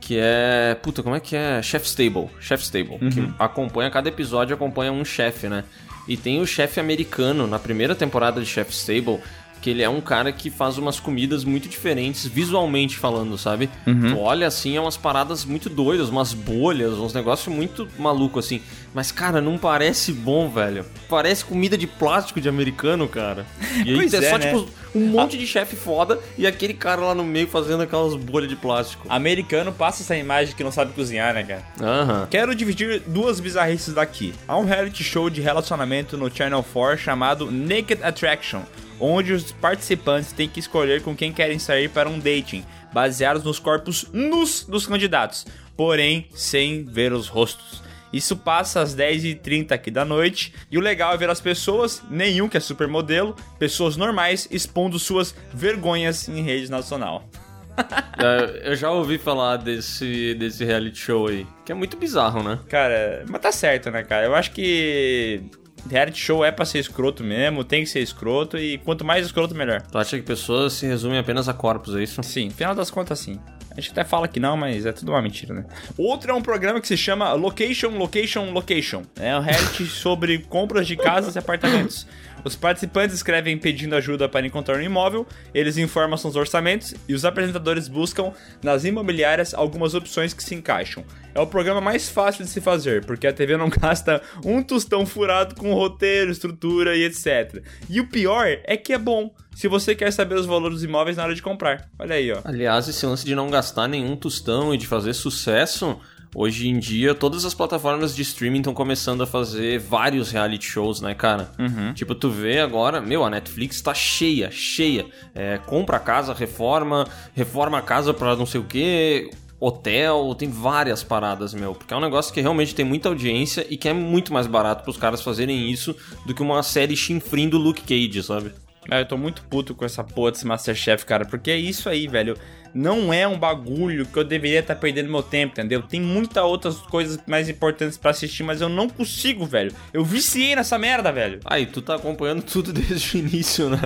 que 0.00 0.18
é. 0.20 0.76
Puta, 0.82 1.02
como 1.02 1.14
é 1.14 1.20
que 1.20 1.34
é? 1.34 1.62
Chef 1.62 1.86
Stable. 1.86 2.28
Chef 2.40 2.62
Stable. 2.62 2.98
Que 3.10 3.32
acompanha, 3.38 3.90
cada 3.90 4.08
episódio 4.08 4.54
acompanha 4.54 4.92
um 4.92 5.04
chefe, 5.04 5.48
né? 5.48 5.64
E 6.06 6.16
tem 6.16 6.40
o 6.40 6.46
chefe 6.46 6.80
americano 6.80 7.46
na 7.46 7.58
primeira 7.58 7.94
temporada 7.94 8.40
de 8.40 8.46
Chef 8.46 8.70
Stable. 8.72 9.20
Que 9.62 9.70
ele 9.70 9.82
é 9.82 9.88
um 9.88 10.00
cara 10.00 10.30
que 10.32 10.50
faz 10.50 10.76
umas 10.76 11.00
comidas 11.00 11.44
muito 11.44 11.68
diferentes, 11.68 12.26
visualmente 12.26 12.98
falando, 12.98 13.38
sabe? 13.38 13.70
Tu 13.84 14.18
olha 14.18 14.46
assim, 14.46 14.76
é 14.76 14.80
umas 14.80 14.96
paradas 14.96 15.44
muito 15.44 15.70
doidas, 15.70 16.10
umas 16.10 16.34
bolhas, 16.34 16.98
uns 16.98 17.14
negócios 17.14 17.54
muito 17.54 17.88
maluco 17.98 18.38
assim. 18.38 18.60
Mas, 18.94 19.10
cara, 19.10 19.40
não 19.40 19.56
parece 19.56 20.12
bom, 20.12 20.50
velho. 20.50 20.84
Parece 21.08 21.44
comida 21.44 21.78
de 21.78 21.86
plástico 21.86 22.40
de 22.40 22.48
americano, 22.48 23.08
cara. 23.08 23.46
E 23.86 23.98
aí 23.98 24.00
é, 24.12 24.16
é, 24.16 24.30
só, 24.30 24.38
né? 24.38 24.52
tipo, 24.52 24.68
um 24.94 25.06
monte 25.06 25.38
de 25.38 25.46
chefe 25.46 25.76
foda 25.76 26.18
e 26.36 26.46
aquele 26.46 26.74
cara 26.74 27.00
lá 27.00 27.14
no 27.14 27.24
meio 27.24 27.48
fazendo 27.48 27.82
aquelas 27.82 28.14
bolhas 28.14 28.50
de 28.50 28.56
plástico. 28.56 29.06
Americano 29.08 29.72
passa 29.72 30.02
essa 30.02 30.16
imagem 30.16 30.54
que 30.54 30.62
não 30.62 30.72
sabe 30.72 30.92
cozinhar, 30.92 31.32
né, 31.32 31.42
cara? 31.42 31.62
Aham. 31.80 32.26
Quero 32.30 32.54
dividir 32.54 33.00
duas 33.06 33.40
bizarrices 33.40 33.94
daqui. 33.94 34.34
Há 34.46 34.56
um 34.58 34.64
reality 34.64 35.02
show 35.02 35.30
de 35.30 35.40
relacionamento 35.40 36.16
no 36.16 36.30
Channel 36.34 36.62
4 36.62 36.98
chamado 36.98 37.50
Naked 37.50 38.02
Attraction, 38.02 38.60
onde 39.02 39.32
os 39.32 39.50
participantes 39.50 40.32
têm 40.32 40.48
que 40.48 40.60
escolher 40.60 41.02
com 41.02 41.16
quem 41.16 41.32
querem 41.32 41.58
sair 41.58 41.90
para 41.90 42.08
um 42.08 42.20
dating, 42.20 42.64
baseados 42.92 43.42
nos 43.42 43.58
corpos 43.58 44.06
nus 44.12 44.64
dos 44.64 44.86
candidatos, 44.86 45.44
porém 45.76 46.28
sem 46.34 46.84
ver 46.84 47.12
os 47.12 47.26
rostos. 47.26 47.82
Isso 48.12 48.36
passa 48.36 48.80
às 48.80 48.94
10h30 48.94 49.72
aqui 49.72 49.90
da 49.90 50.04
noite, 50.04 50.54
e 50.70 50.78
o 50.78 50.80
legal 50.80 51.14
é 51.14 51.16
ver 51.16 51.30
as 51.30 51.40
pessoas, 51.40 52.02
nenhum 52.08 52.48
que 52.48 52.56
é 52.56 52.60
supermodelo, 52.60 53.34
pessoas 53.58 53.96
normais 53.96 54.46
expondo 54.50 54.98
suas 54.98 55.34
vergonhas 55.52 56.28
em 56.28 56.40
rede 56.42 56.70
nacional. 56.70 57.28
É, 58.18 58.68
Eu 58.70 58.76
já 58.76 58.90
ouvi 58.90 59.16
falar 59.16 59.56
desse, 59.56 60.34
desse 60.34 60.62
reality 60.62 60.98
show 60.98 61.26
aí, 61.26 61.46
que 61.64 61.72
é 61.72 61.74
muito 61.74 61.96
bizarro, 61.96 62.42
né? 62.42 62.58
Cara, 62.68 63.24
mas 63.28 63.40
tá 63.40 63.50
certo, 63.50 63.90
né, 63.90 64.02
cara? 64.02 64.26
Eu 64.26 64.34
acho 64.34 64.52
que 64.52 65.42
reality 65.88 66.18
show 66.18 66.44
é 66.44 66.50
pra 66.50 66.64
ser 66.64 66.78
escroto 66.78 67.22
mesmo, 67.24 67.64
tem 67.64 67.82
que 67.82 67.88
ser 67.88 68.00
escroto 68.00 68.58
e 68.58 68.78
quanto 68.78 69.04
mais 69.04 69.26
escroto, 69.26 69.54
melhor. 69.54 69.82
Tu 69.82 69.98
acha 69.98 70.16
que 70.16 70.22
pessoas 70.22 70.74
se 70.74 70.86
resumem 70.86 71.18
apenas 71.18 71.48
a 71.48 71.54
corpos, 71.54 71.94
é 71.96 72.02
isso? 72.02 72.22
Sim, 72.22 72.50
final 72.50 72.74
das 72.74 72.90
contas, 72.90 73.18
sim. 73.18 73.38
A 73.76 73.80
gente 73.80 73.90
até 73.92 74.04
fala 74.04 74.28
que 74.28 74.38
não, 74.38 74.56
mas 74.56 74.84
é 74.84 74.92
tudo 74.92 75.12
uma 75.12 75.22
mentira, 75.22 75.54
né? 75.54 75.64
Outro 75.96 76.30
é 76.30 76.34
um 76.34 76.42
programa 76.42 76.80
que 76.80 76.86
se 76.86 76.96
chama 76.96 77.32
Location, 77.32 77.96
Location, 77.96 78.50
Location. 78.50 79.02
É 79.18 79.34
um 79.36 79.40
reality 79.40 79.86
sobre 79.88 80.38
compras 80.40 80.86
de 80.86 80.94
casas 80.94 81.36
e 81.36 81.38
apartamentos. 81.38 82.06
Os 82.44 82.56
participantes 82.56 83.16
escrevem 83.16 83.56
pedindo 83.56 83.94
ajuda 83.94 84.28
para 84.28 84.46
encontrar 84.46 84.78
um 84.78 84.82
imóvel, 84.82 85.26
eles 85.54 85.78
informam 85.78 86.16
seus 86.16 86.36
orçamentos 86.36 86.94
e 87.08 87.14
os 87.14 87.24
apresentadores 87.24 87.88
buscam 87.88 88.32
nas 88.62 88.84
imobiliárias 88.84 89.54
algumas 89.54 89.94
opções 89.94 90.34
que 90.34 90.42
se 90.42 90.54
encaixam. 90.54 91.04
É 91.34 91.40
o 91.40 91.46
programa 91.46 91.80
mais 91.80 92.08
fácil 92.08 92.44
de 92.44 92.50
se 92.50 92.60
fazer, 92.60 93.04
porque 93.04 93.26
a 93.26 93.32
TV 93.32 93.56
não 93.56 93.70
gasta 93.70 94.20
um 94.44 94.62
tostão 94.62 95.06
furado 95.06 95.54
com 95.54 95.72
roteiro, 95.72 96.30
estrutura 96.30 96.96
e 96.96 97.04
etc. 97.04 97.64
E 97.88 98.00
o 98.00 98.08
pior 98.08 98.46
é 98.64 98.76
que 98.76 98.92
é 98.92 98.98
bom, 98.98 99.34
se 99.54 99.68
você 99.68 99.94
quer 99.94 100.12
saber 100.12 100.34
os 100.34 100.46
valores 100.46 100.76
dos 100.76 100.84
imóveis 100.84 101.16
na 101.16 101.24
hora 101.24 101.34
de 101.34 101.42
comprar. 101.42 101.88
Olha 101.98 102.16
aí, 102.16 102.32
ó. 102.32 102.40
Aliás, 102.44 102.88
esse 102.88 103.04
lance 103.06 103.24
de 103.24 103.34
não 103.34 103.50
gastar 103.50 103.88
nenhum 103.88 104.16
tostão 104.16 104.74
e 104.74 104.78
de 104.78 104.86
fazer 104.86 105.14
sucesso, 105.14 105.98
hoje 106.34 106.68
em 106.68 106.78
dia 106.78 107.14
todas 107.14 107.44
as 107.44 107.54
plataformas 107.54 108.14
de 108.14 108.22
streaming 108.22 108.58
estão 108.58 108.74
começando 108.74 109.22
a 109.22 109.26
fazer 109.26 109.78
vários 109.78 110.30
reality 110.30 110.64
shows, 110.64 111.00
né, 111.00 111.14
cara? 111.14 111.50
Tipo, 111.94 112.14
tu 112.14 112.30
vê 112.30 112.60
agora, 112.60 113.00
meu, 113.00 113.24
a 113.24 113.30
Netflix 113.30 113.80
tá 113.80 113.94
cheia, 113.94 114.50
cheia. 114.50 115.06
É, 115.34 115.58
compra 115.58 115.96
a 115.96 116.00
casa, 116.00 116.32
reforma, 116.32 117.06
reforma 117.34 117.78
a 117.78 117.82
casa 117.82 118.12
pra 118.14 118.34
não 118.36 118.46
sei 118.46 118.60
o 118.60 118.64
quê. 118.64 119.30
Hotel, 119.60 120.34
tem 120.36 120.50
várias 120.50 121.04
paradas, 121.04 121.54
meu. 121.54 121.72
Porque 121.72 121.94
é 121.94 121.96
um 121.96 122.00
negócio 122.00 122.34
que 122.34 122.40
realmente 122.40 122.74
tem 122.74 122.84
muita 122.84 123.08
audiência 123.08 123.64
e 123.70 123.76
que 123.76 123.88
é 123.88 123.92
muito 123.92 124.32
mais 124.32 124.48
barato 124.48 124.82
pros 124.82 124.96
caras 124.96 125.22
fazerem 125.22 125.70
isso 125.70 125.94
do 126.26 126.34
que 126.34 126.42
uma 126.42 126.64
série 126.64 126.96
chinfrim 126.96 127.48
do 127.48 127.58
Luke 127.58 127.82
Cage, 127.82 128.24
sabe? 128.24 128.52
É, 128.90 129.00
eu 129.00 129.06
tô 129.06 129.16
muito 129.16 129.42
puto 129.44 129.74
com 129.74 129.84
essa 129.84 130.02
porra 130.02 130.32
desse 130.32 130.44
Masterchef, 130.44 131.06
cara, 131.06 131.24
porque 131.24 131.50
é 131.50 131.56
isso 131.56 131.88
aí, 131.88 132.08
velho. 132.08 132.36
Não 132.74 133.12
é 133.12 133.26
um 133.28 133.38
bagulho 133.38 134.06
que 134.06 134.18
eu 134.18 134.24
deveria 134.24 134.60
estar 134.60 134.74
perdendo 134.76 135.10
meu 135.10 135.22
tempo, 135.22 135.52
entendeu? 135.52 135.82
Tem 135.82 136.00
muitas 136.00 136.42
outras 136.44 136.76
coisas 136.78 137.18
mais 137.26 137.48
importantes 137.48 137.96
pra 137.98 138.10
assistir, 138.12 138.42
mas 138.42 138.60
eu 138.60 138.68
não 138.68 138.88
consigo, 138.88 139.44
velho. 139.44 139.72
Eu 139.92 140.04
viciei 140.04 140.56
nessa 140.56 140.78
merda, 140.78 141.12
velho. 141.12 141.40
Aí, 141.44 141.66
tu 141.66 141.82
tá 141.82 141.94
acompanhando 141.96 142.42
tudo 142.42 142.72
desde 142.72 143.16
o 143.16 143.20
início, 143.20 143.68
né? 143.70 143.78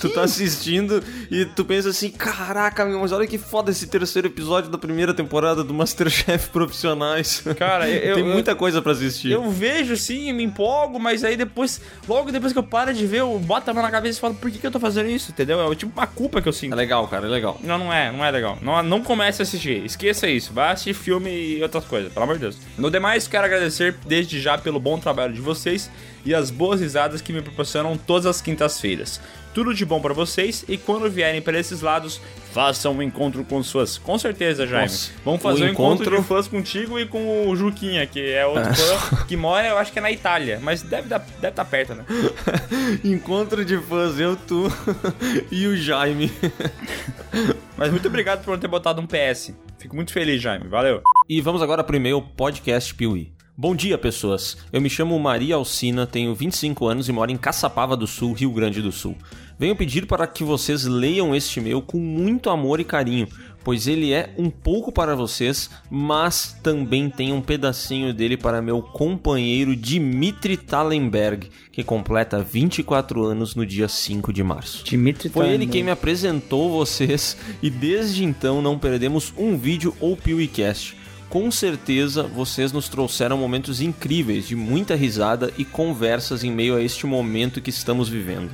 Tu 0.00 0.08
tá 0.10 0.22
assistindo 0.22 1.02
e 1.30 1.44
tu 1.44 1.64
pensa 1.64 1.90
assim, 1.90 2.10
caraca, 2.10 2.84
meu, 2.84 3.00
mas 3.00 3.12
olha 3.12 3.26
que 3.26 3.38
foda 3.38 3.70
esse 3.70 3.86
terceiro 3.86 4.28
episódio 4.28 4.70
da 4.70 4.78
primeira 4.78 5.14
temporada 5.14 5.62
do 5.62 5.72
Masterchef 5.74 6.48
Profissionais. 6.50 7.42
Cara, 7.56 7.88
eu- 7.88 8.14
Tem 8.16 8.24
muita 8.24 8.54
coisa 8.54 8.80
pra 8.82 8.92
assistir. 8.92 9.30
Eu 9.32 9.50
vejo 9.50 9.96
sim, 9.96 10.32
me 10.32 10.42
empolgo, 10.44 10.98
mas 10.98 11.24
aí 11.24 11.36
depois, 11.36 11.80
logo 12.08 12.30
depois 12.32 12.52
que 12.52 12.58
eu 12.58 12.62
paro 12.62 12.92
de 12.92 13.06
ver, 13.06 13.20
eu 13.20 13.38
boto 13.38 13.70
a 13.70 13.74
mão 13.74 13.82
na 13.82 13.90
cabeça 13.90 14.18
e 14.18 14.20
falo, 14.20 14.34
por 14.34 14.50
que, 14.50 14.58
que 14.58 14.66
eu 14.66 14.70
tô 14.70 14.80
fazendo 14.80 15.08
isso, 15.08 15.30
entendeu? 15.30 15.70
É 15.72 15.74
tipo 15.74 15.92
uma 15.98 16.06
culpa 16.06 16.40
que 16.42 16.48
eu 16.48 16.50
É 16.50 16.54
sinto. 16.54 16.74
legal, 16.76 17.06
cara, 17.08 17.26
é 17.26 17.30
legal. 17.30 17.58
Não, 17.62 17.78
não 17.78 17.92
é, 17.92 18.10
não 18.12 18.23
é 18.23 18.23
legal. 18.30 18.58
Não, 18.62 18.82
não 18.82 19.02
comece 19.02 19.42
a 19.42 19.44
assistir. 19.44 19.84
Esqueça 19.84 20.28
isso. 20.28 20.52
Vai 20.52 20.72
assistir 20.72 20.94
filme 20.94 21.30
e 21.30 21.62
outras 21.62 21.84
coisas, 21.84 22.12
pelo 22.12 22.24
amor 22.24 22.36
de 22.36 22.42
Deus. 22.42 22.58
No 22.78 22.90
demais, 22.90 23.26
quero 23.26 23.44
agradecer 23.44 23.96
desde 24.06 24.40
já 24.40 24.58
pelo 24.58 24.78
bom 24.80 24.98
trabalho 24.98 25.32
de 25.32 25.40
vocês 25.40 25.90
e 26.24 26.34
as 26.34 26.50
boas 26.50 26.80
risadas 26.80 27.20
que 27.20 27.32
me 27.32 27.42
proporcionam 27.42 27.96
todas 27.96 28.26
as 28.26 28.40
quintas-feiras. 28.40 29.20
Tudo 29.54 29.72
de 29.72 29.84
bom 29.86 30.00
pra 30.00 30.12
vocês 30.12 30.64
e 30.68 30.76
quando 30.76 31.08
vierem 31.08 31.40
para 31.40 31.56
esses 31.58 31.80
lados, 31.80 32.20
façam 32.52 32.92
um 32.94 33.00
encontro 33.02 33.44
com 33.44 33.62
suas. 33.62 33.96
Com 33.96 34.18
certeza, 34.18 34.66
Jaime. 34.66 34.86
Nossa, 34.90 35.12
Vamos 35.24 35.40
fazer 35.40 35.62
o 35.62 35.66
um 35.66 35.70
encontro... 35.70 36.02
encontro- 36.04 36.20
de 36.22 36.26
fãs 36.28 36.48
contigo 36.48 36.98
e 36.98 37.06
com 37.06 37.48
o 37.48 37.54
Juquinha, 37.54 38.04
que 38.06 38.32
é 38.32 38.44
outro 38.44 38.74
fã 38.74 39.24
que 39.26 39.36
mora, 39.36 39.68
eu 39.68 39.78
acho 39.78 39.92
que 39.92 39.98
é 40.00 40.02
na 40.02 40.10
Itália, 40.10 40.58
mas 40.60 40.82
deve 40.82 41.04
estar 41.04 41.18
deve 41.40 41.54
tá 41.54 41.64
perto, 41.64 41.94
né? 41.94 42.04
Encontro 43.04 43.64
de 43.64 43.78
fãs, 43.78 44.18
eu, 44.18 44.34
tu 44.36 44.66
e 45.50 45.66
o 45.68 45.76
Jaime. 45.76 46.32
Mas 47.76 47.90
muito 47.90 48.06
obrigado 48.06 48.44
por 48.44 48.52
não 48.52 48.58
ter 48.58 48.68
botado 48.68 49.00
um 49.00 49.06
PS. 49.06 49.52
Fico 49.78 49.96
muito 49.96 50.12
feliz, 50.12 50.40
Jaime. 50.40 50.68
Valeu. 50.68 51.02
E 51.28 51.40
vamos 51.40 51.60
agora 51.60 51.82
pro 51.82 51.96
e-mail 51.96 52.22
podcast 52.22 52.94
Piuí. 52.94 53.32
Bom 53.56 53.76
dia, 53.76 53.96
pessoas. 53.96 54.56
Eu 54.72 54.80
me 54.80 54.90
chamo 54.90 55.16
Maria 55.16 55.54
Alcina, 55.54 56.08
tenho 56.08 56.34
25 56.34 56.88
anos 56.88 57.08
e 57.08 57.12
moro 57.12 57.30
em 57.30 57.36
Caçapava 57.36 57.96
do 57.96 58.04
Sul, 58.04 58.32
Rio 58.32 58.50
Grande 58.50 58.82
do 58.82 58.90
Sul. 58.90 59.16
Venho 59.56 59.76
pedir 59.76 60.06
para 60.06 60.26
que 60.26 60.42
vocês 60.42 60.82
leiam 60.86 61.32
este 61.32 61.60
e-mail 61.60 61.80
com 61.80 62.00
muito 62.00 62.50
amor 62.50 62.80
e 62.80 62.84
carinho, 62.84 63.28
pois 63.62 63.86
ele 63.86 64.12
é 64.12 64.34
um 64.36 64.50
pouco 64.50 64.90
para 64.90 65.14
vocês, 65.14 65.70
mas 65.88 66.58
também 66.64 67.08
tem 67.08 67.32
um 67.32 67.40
pedacinho 67.40 68.12
dele 68.12 68.36
para 68.36 68.60
meu 68.60 68.82
companheiro 68.82 69.76
Dimitri 69.76 70.56
Talenberg, 70.56 71.48
que 71.70 71.84
completa 71.84 72.42
24 72.42 73.22
anos 73.22 73.54
no 73.54 73.64
dia 73.64 73.86
5 73.86 74.32
de 74.32 74.42
março. 74.42 74.84
Dimitri 74.84 75.28
Foi 75.28 75.48
ele 75.48 75.68
quem 75.68 75.84
me 75.84 75.92
apresentou 75.92 76.72
vocês 76.72 77.36
e 77.62 77.70
desde 77.70 78.24
então 78.24 78.60
não 78.60 78.80
perdemos 78.80 79.32
um 79.38 79.56
vídeo 79.56 79.94
ou 80.00 80.16
PeeWeeCast. 80.16 81.03
Com 81.34 81.50
certeza 81.50 82.22
vocês 82.22 82.70
nos 82.70 82.88
trouxeram 82.88 83.36
momentos 83.36 83.80
incríveis 83.80 84.46
de 84.46 84.54
muita 84.54 84.94
risada 84.94 85.52
e 85.58 85.64
conversas 85.64 86.44
em 86.44 86.50
meio 86.52 86.76
a 86.76 86.80
este 86.80 87.08
momento 87.08 87.60
que 87.60 87.70
estamos 87.70 88.08
vivendo. 88.08 88.52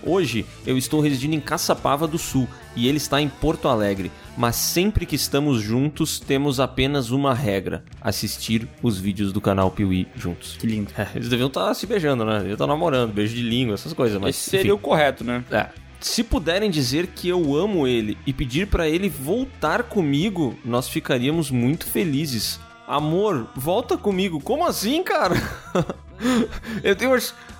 Hoje 0.00 0.46
eu 0.64 0.78
estou 0.78 1.00
residindo 1.00 1.34
em 1.34 1.40
Caçapava 1.40 2.06
do 2.06 2.18
Sul 2.18 2.46
e 2.76 2.86
ele 2.86 2.98
está 2.98 3.20
em 3.20 3.28
Porto 3.28 3.66
Alegre, 3.66 4.12
mas 4.36 4.54
sempre 4.54 5.06
que 5.06 5.16
estamos 5.16 5.60
juntos 5.60 6.20
temos 6.20 6.60
apenas 6.60 7.10
uma 7.10 7.34
regra: 7.34 7.82
assistir 8.00 8.68
os 8.80 8.96
vídeos 8.96 9.32
do 9.32 9.40
canal 9.40 9.72
Piuí 9.72 10.06
juntos. 10.14 10.56
Que 10.56 10.68
lindo. 10.68 10.92
É, 10.96 11.08
eles 11.16 11.28
deviam 11.28 11.48
estar 11.48 11.74
se 11.74 11.84
beijando, 11.84 12.24
né? 12.24 12.38
Deviam 12.38 12.52
estar 12.52 12.66
namorando, 12.68 13.12
beijo 13.12 13.34
de 13.34 13.42
língua, 13.42 13.74
essas 13.74 13.92
coisas. 13.92 14.20
Mas, 14.20 14.36
Esse 14.36 14.50
seria 14.50 14.70
enfim. 14.70 14.70
o 14.70 14.78
correto, 14.78 15.24
né? 15.24 15.44
É. 15.50 15.68
Se 16.00 16.24
puderem 16.24 16.70
dizer 16.70 17.08
que 17.08 17.28
eu 17.28 17.54
amo 17.54 17.86
ele 17.86 18.16
e 18.26 18.32
pedir 18.32 18.66
pra 18.66 18.88
ele 18.88 19.08
voltar 19.08 19.82
comigo, 19.82 20.56
nós 20.64 20.88
ficaríamos 20.88 21.50
muito 21.50 21.86
felizes. 21.86 22.58
Amor, 22.88 23.46
volta 23.54 23.98
comigo. 23.98 24.40
Como 24.40 24.66
assim, 24.66 25.02
cara? 25.02 25.36
Eu 26.82 26.94
tenho. 26.94 27.16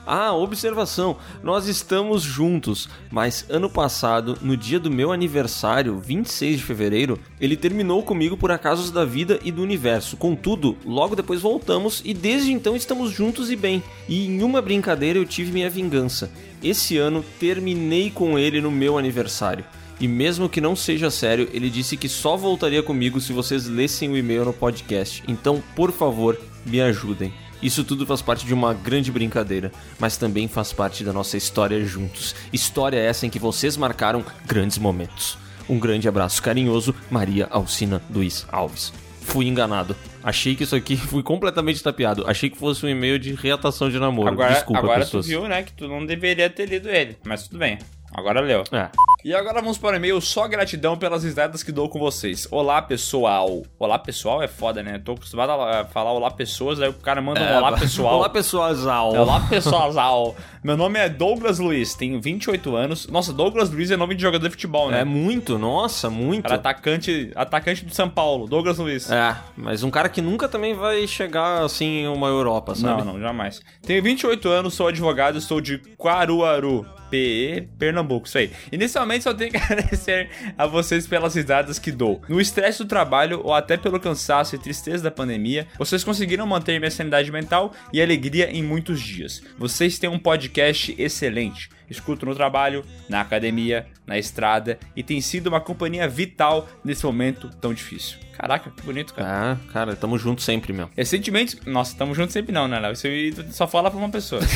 Ah, 0.06 0.32
observação. 0.32 1.18
Nós 1.42 1.68
estamos 1.68 2.22
juntos, 2.22 2.88
mas 3.10 3.44
ano 3.48 3.70
passado, 3.70 4.38
no 4.40 4.56
dia 4.56 4.80
do 4.80 4.90
meu 4.90 5.12
aniversário, 5.12 5.98
26 5.98 6.58
de 6.58 6.64
fevereiro, 6.64 7.18
ele 7.40 7.56
terminou 7.56 8.02
comigo 8.02 8.36
por 8.36 8.50
acasos 8.50 8.90
da 8.90 9.04
vida 9.04 9.38
e 9.44 9.52
do 9.52 9.62
universo. 9.62 10.16
Contudo, 10.16 10.76
logo 10.84 11.14
depois 11.14 11.40
voltamos 11.40 12.02
e 12.04 12.12
desde 12.12 12.52
então 12.52 12.74
estamos 12.74 13.12
juntos 13.12 13.50
e 13.50 13.56
bem. 13.56 13.82
E 14.08 14.26
em 14.26 14.42
uma 14.42 14.62
brincadeira 14.62 15.18
eu 15.18 15.24
tive 15.24 15.52
minha 15.52 15.70
vingança. 15.70 16.30
Esse 16.62 16.96
ano 16.96 17.24
terminei 17.38 18.10
com 18.10 18.38
ele 18.38 18.60
no 18.60 18.70
meu 18.70 18.98
aniversário. 18.98 19.64
E 20.00 20.08
mesmo 20.08 20.48
que 20.48 20.62
não 20.62 20.74
seja 20.74 21.10
sério, 21.10 21.48
ele 21.52 21.68
disse 21.68 21.94
que 21.94 22.08
só 22.08 22.34
voltaria 22.34 22.82
comigo 22.82 23.20
se 23.20 23.34
vocês 23.34 23.66
lessem 23.66 24.08
o 24.08 24.16
e-mail 24.16 24.46
no 24.46 24.52
podcast. 24.52 25.22
Então, 25.28 25.62
por 25.76 25.92
favor, 25.92 26.40
me 26.64 26.80
ajudem. 26.80 27.32
Isso 27.62 27.84
tudo 27.84 28.06
faz 28.06 28.22
parte 28.22 28.46
de 28.46 28.54
uma 28.54 28.72
grande 28.72 29.10
brincadeira, 29.12 29.70
mas 29.98 30.16
também 30.16 30.48
faz 30.48 30.72
parte 30.72 31.04
da 31.04 31.12
nossa 31.12 31.36
história 31.36 31.84
juntos. 31.84 32.34
História 32.52 32.98
essa 32.98 33.26
em 33.26 33.30
que 33.30 33.38
vocês 33.38 33.76
marcaram 33.76 34.24
grandes 34.46 34.78
momentos. 34.78 35.36
Um 35.68 35.78
grande 35.78 36.08
abraço 36.08 36.42
carinhoso, 36.42 36.94
Maria 37.10 37.46
Alcina 37.50 38.02
Luiz 38.10 38.46
Alves. 38.50 38.92
Fui 39.20 39.46
enganado. 39.46 39.94
Achei 40.22 40.56
que 40.56 40.64
isso 40.64 40.74
aqui 40.74 40.96
fui 40.98 41.22
completamente 41.22 41.82
tapeado. 41.82 42.24
Achei 42.26 42.50
que 42.50 42.58
fosse 42.58 42.84
um 42.84 42.88
e-mail 42.88 43.18
de 43.18 43.34
reatação 43.34 43.88
de 43.88 43.98
namoro. 43.98 44.28
Agora, 44.28 44.54
Desculpa, 44.54 44.80
agora 44.80 45.00
tu 45.00 45.04
pessoas. 45.04 45.26
viu, 45.26 45.46
né, 45.46 45.62
que 45.62 45.72
tu 45.72 45.86
não 45.86 46.04
deveria 46.04 46.50
ter 46.50 46.66
lido 46.66 46.88
ele, 46.88 47.16
mas 47.24 47.46
tudo 47.46 47.58
bem. 47.58 47.78
Agora 48.12 48.40
leu. 48.40 48.64
É. 48.72 48.88
E 49.22 49.34
agora 49.34 49.60
vamos 49.60 49.76
para 49.76 49.94
o 49.94 49.96
e-mail 49.96 50.18
só 50.20 50.48
gratidão 50.48 50.96
pelas 50.96 51.24
risadas 51.24 51.62
que 51.62 51.70
dou 51.70 51.90
com 51.90 51.98
vocês. 51.98 52.48
Olá, 52.50 52.80
pessoal. 52.80 53.62
Olá, 53.78 53.98
pessoal 53.98 54.42
é 54.42 54.48
foda, 54.48 54.82
né? 54.82 54.98
Tô 54.98 55.12
acostumado 55.12 55.50
a 55.52 55.84
falar 55.84 56.12
olá, 56.12 56.30
pessoas, 56.30 56.80
aí 56.80 56.88
o 56.88 56.94
cara 56.94 57.20
manda 57.20 57.40
um 57.40 57.56
olá, 57.58 57.72
pessoal. 57.78 58.14
É, 58.14 58.16
Olá, 58.16 58.28
pessoal. 58.30 59.14
Olá, 59.14 59.40
pessoal. 59.40 60.36
Meu 60.64 60.74
nome 60.76 60.98
é 60.98 61.08
Douglas 61.08 61.58
Luiz, 61.58 61.94
tenho 61.94 62.20
28 62.20 62.74
anos. 62.74 63.06
Nossa, 63.08 63.30
Douglas 63.32 63.70
Luiz 63.70 63.90
é 63.90 63.96
nome 63.96 64.14
de 64.14 64.22
jogador 64.22 64.46
de 64.46 64.52
futebol, 64.52 64.90
né? 64.90 65.00
É 65.00 65.04
muito, 65.04 65.58
nossa, 65.58 66.08
muito. 66.08 66.44
Cara, 66.44 66.54
atacante, 66.54 67.30
atacante 67.34 67.84
do 67.84 67.94
São 67.94 68.08
Paulo, 68.08 68.46
Douglas 68.46 68.78
Luiz. 68.78 69.10
É, 69.10 69.36
mas 69.54 69.82
um 69.82 69.90
cara 69.90 70.08
que 70.08 70.22
nunca 70.22 70.48
também 70.48 70.72
vai 70.72 71.06
chegar 71.06 71.62
assim 71.62 72.00
em 72.00 72.08
uma 72.08 72.28
Europa, 72.28 72.74
sabe? 72.74 73.04
Não, 73.04 73.12
não, 73.12 73.20
jamais. 73.20 73.60
Tenho 73.82 74.02
28 74.02 74.48
anos, 74.48 74.74
sou 74.74 74.88
advogado, 74.88 75.40
sou 75.42 75.60
de 75.60 75.78
Caruaru, 76.02 76.86
PE, 77.10 77.68
Pernambuco, 77.78 78.26
isso 78.26 78.38
aí. 78.38 78.50
Inicialmente 78.70 79.24
só 79.24 79.34
tenho 79.34 79.50
que 79.52 79.56
agradecer 79.56 80.30
a 80.56 80.66
vocês 80.66 81.06
pelas 81.06 81.34
risadas 81.34 81.78
que 81.78 81.90
dou. 81.90 82.22
No 82.28 82.40
estresse 82.40 82.78
do 82.78 82.86
trabalho 82.86 83.40
ou 83.44 83.52
até 83.52 83.76
pelo 83.76 84.00
cansaço 84.00 84.54
e 84.54 84.58
tristeza 84.58 85.02
da 85.02 85.10
pandemia, 85.10 85.66
vocês 85.78 86.04
conseguiram 86.04 86.46
manter 86.46 86.78
minha 86.78 86.90
sanidade 86.90 87.30
mental 87.30 87.72
e 87.92 88.00
alegria 88.00 88.50
em 88.50 88.62
muitos 88.62 89.00
dias. 89.00 89.42
Vocês 89.58 89.98
têm 89.98 90.08
um 90.08 90.18
podcast 90.18 90.94
excelente. 90.98 91.68
Escuto 91.90 92.24
no 92.24 92.36
trabalho, 92.36 92.84
na 93.08 93.20
academia, 93.20 93.86
na 94.06 94.16
estrada 94.16 94.78
e 94.94 95.02
tem 95.02 95.20
sido 95.20 95.48
uma 95.48 95.60
companhia 95.60 96.08
vital 96.08 96.68
nesse 96.84 97.04
momento 97.04 97.50
tão 97.60 97.74
difícil. 97.74 98.18
Caraca, 98.32 98.70
que 98.70 98.82
bonito, 98.82 99.12
cara. 99.12 99.52
Ah, 99.52 99.72
cara, 99.72 99.96
tamo 99.96 100.16
junto 100.16 100.40
sempre, 100.40 100.72
meu. 100.72 100.88
Recentemente, 100.96 101.58
nossa, 101.66 101.96
tamo 101.96 102.14
junto 102.14 102.32
sempre 102.32 102.52
não, 102.52 102.66
né, 102.66 102.78
Léo? 102.78 102.92
Isso 102.92 103.06
só 103.50 103.66
fala 103.66 103.90
pra 103.90 103.98
uma 103.98 104.08
pessoa. 104.08 104.40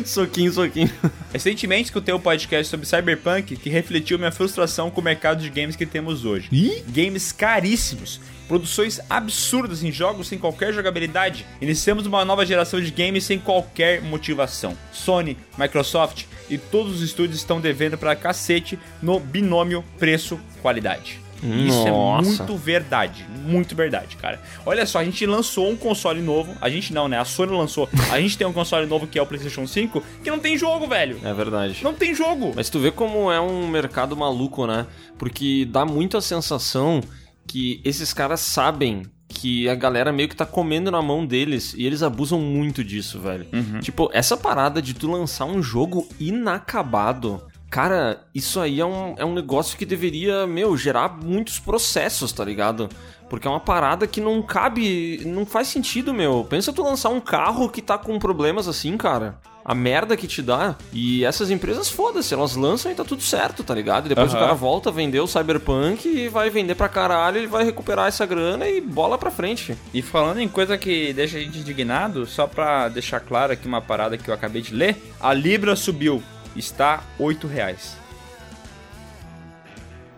soquinho, 0.04 0.52
soquinho. 0.52 0.90
Recentemente 1.32 1.84
escutei 1.84 2.14
um 2.14 2.20
podcast 2.20 2.70
sobre 2.70 2.86
Cyberpunk 2.86 3.56
que 3.56 3.70
refletiu 3.70 4.18
minha 4.18 4.32
frustração 4.32 4.90
com 4.90 5.00
o 5.00 5.04
mercado 5.04 5.42
de 5.42 5.50
games 5.50 5.76
que 5.76 5.86
temos 5.86 6.24
hoje. 6.24 6.48
Games 6.88 7.32
caríssimos, 7.32 8.20
produções 8.46 9.00
absurdas 9.08 9.82
em 9.82 9.90
jogos 9.90 10.28
sem 10.28 10.38
qualquer 10.38 10.72
jogabilidade. 10.72 11.46
Iniciamos 11.60 12.06
uma 12.06 12.24
nova 12.24 12.44
geração 12.44 12.80
de 12.80 12.90
games 12.90 13.24
sem 13.24 13.38
qualquer 13.38 14.02
motivação. 14.02 14.76
Sony, 14.92 15.36
Microsoft 15.58 16.24
e 16.48 16.58
todos 16.58 16.96
os 16.96 17.02
estúdios 17.02 17.38
estão 17.38 17.60
devendo 17.60 17.96
pra 17.96 18.14
cacete 18.14 18.78
no 19.02 19.18
binômio 19.18 19.84
preço-qualidade. 19.98 21.23
Isso 21.44 21.86
é 21.86 21.92
muito 22.22 22.56
verdade, 22.56 23.26
muito 23.44 23.76
verdade, 23.76 24.16
cara. 24.16 24.40
Olha 24.64 24.86
só, 24.86 24.98
a 24.98 25.04
gente 25.04 25.26
lançou 25.26 25.70
um 25.70 25.76
console 25.76 26.22
novo, 26.22 26.54
a 26.60 26.68
gente 26.70 26.92
não, 26.92 27.08
né? 27.08 27.18
A 27.18 27.24
Sony 27.24 27.52
lançou. 27.52 27.88
A 28.10 28.20
gente 28.20 28.38
tem 28.38 28.46
um 28.46 28.52
console 28.52 28.86
novo 28.86 29.06
que 29.06 29.18
é 29.18 29.22
o 29.22 29.26
PlayStation 29.26 29.66
5, 29.66 30.02
que 30.22 30.30
não 30.30 30.38
tem 30.38 30.56
jogo, 30.56 30.86
velho. 30.86 31.18
É 31.22 31.32
verdade. 31.34 31.82
Não 31.82 31.94
tem 31.94 32.14
jogo. 32.14 32.52
Mas 32.56 32.70
tu 32.70 32.78
vê 32.78 32.90
como 32.90 33.30
é 33.30 33.40
um 33.40 33.68
mercado 33.68 34.16
maluco, 34.16 34.66
né? 34.66 34.86
Porque 35.18 35.66
dá 35.70 35.84
muito 35.84 36.16
a 36.16 36.22
sensação 36.22 37.00
que 37.46 37.80
esses 37.84 38.12
caras 38.12 38.40
sabem 38.40 39.02
que 39.28 39.68
a 39.68 39.74
galera 39.74 40.12
meio 40.12 40.28
que 40.28 40.36
tá 40.36 40.46
comendo 40.46 40.90
na 40.90 41.02
mão 41.02 41.26
deles 41.26 41.74
e 41.76 41.84
eles 41.84 42.02
abusam 42.02 42.38
muito 42.40 42.84
disso, 42.84 43.20
velho. 43.20 43.46
Tipo, 43.80 44.08
essa 44.12 44.36
parada 44.36 44.80
de 44.80 44.94
tu 44.94 45.10
lançar 45.10 45.44
um 45.44 45.62
jogo 45.62 46.08
inacabado. 46.20 47.42
Cara, 47.74 48.20
isso 48.32 48.60
aí 48.60 48.78
é 48.78 48.86
um, 48.86 49.16
é 49.18 49.24
um 49.24 49.34
negócio 49.34 49.76
que 49.76 49.84
deveria, 49.84 50.46
meu, 50.46 50.76
gerar 50.76 51.18
muitos 51.20 51.58
processos, 51.58 52.30
tá 52.30 52.44
ligado? 52.44 52.88
Porque 53.28 53.48
é 53.48 53.50
uma 53.50 53.58
parada 53.58 54.06
que 54.06 54.20
não 54.20 54.40
cabe, 54.42 55.20
não 55.26 55.44
faz 55.44 55.66
sentido, 55.66 56.14
meu. 56.14 56.46
Pensa 56.48 56.72
tu 56.72 56.84
lançar 56.84 57.08
um 57.08 57.18
carro 57.18 57.68
que 57.68 57.82
tá 57.82 57.98
com 57.98 58.16
problemas 58.16 58.68
assim, 58.68 58.96
cara. 58.96 59.40
A 59.64 59.74
merda 59.74 60.16
que 60.16 60.28
te 60.28 60.40
dá. 60.40 60.76
E 60.92 61.24
essas 61.24 61.50
empresas, 61.50 61.88
foda-se, 61.88 62.32
elas 62.32 62.54
lançam 62.54 62.92
e 62.92 62.94
tá 62.94 63.02
tudo 63.02 63.22
certo, 63.22 63.64
tá 63.64 63.74
ligado? 63.74 64.06
E 64.06 64.10
depois 64.10 64.30
Aham. 64.30 64.38
o 64.38 64.40
cara 64.40 64.54
volta, 64.54 64.92
vendeu 64.92 65.24
o 65.24 65.26
Cyberpunk 65.26 66.06
e 66.06 66.28
vai 66.28 66.50
vender 66.50 66.76
pra 66.76 66.88
caralho, 66.88 67.38
ele 67.38 67.48
vai 67.48 67.64
recuperar 67.64 68.06
essa 68.06 68.24
grana 68.24 68.68
e 68.68 68.80
bola 68.80 69.18
pra 69.18 69.32
frente. 69.32 69.76
E 69.92 70.00
falando 70.00 70.38
em 70.38 70.46
coisa 70.46 70.78
que 70.78 71.12
deixa 71.12 71.38
a 71.38 71.40
gente 71.40 71.58
indignado, 71.58 72.24
só 72.24 72.46
pra 72.46 72.88
deixar 72.88 73.18
claro 73.18 73.52
aqui 73.52 73.66
uma 73.66 73.80
parada 73.80 74.16
que 74.16 74.30
eu 74.30 74.34
acabei 74.34 74.62
de 74.62 74.72
ler, 74.72 74.96
a 75.18 75.32
Libra 75.32 75.74
subiu, 75.74 76.22
está 76.56 77.02
8 77.18 77.46
reais. 77.46 77.96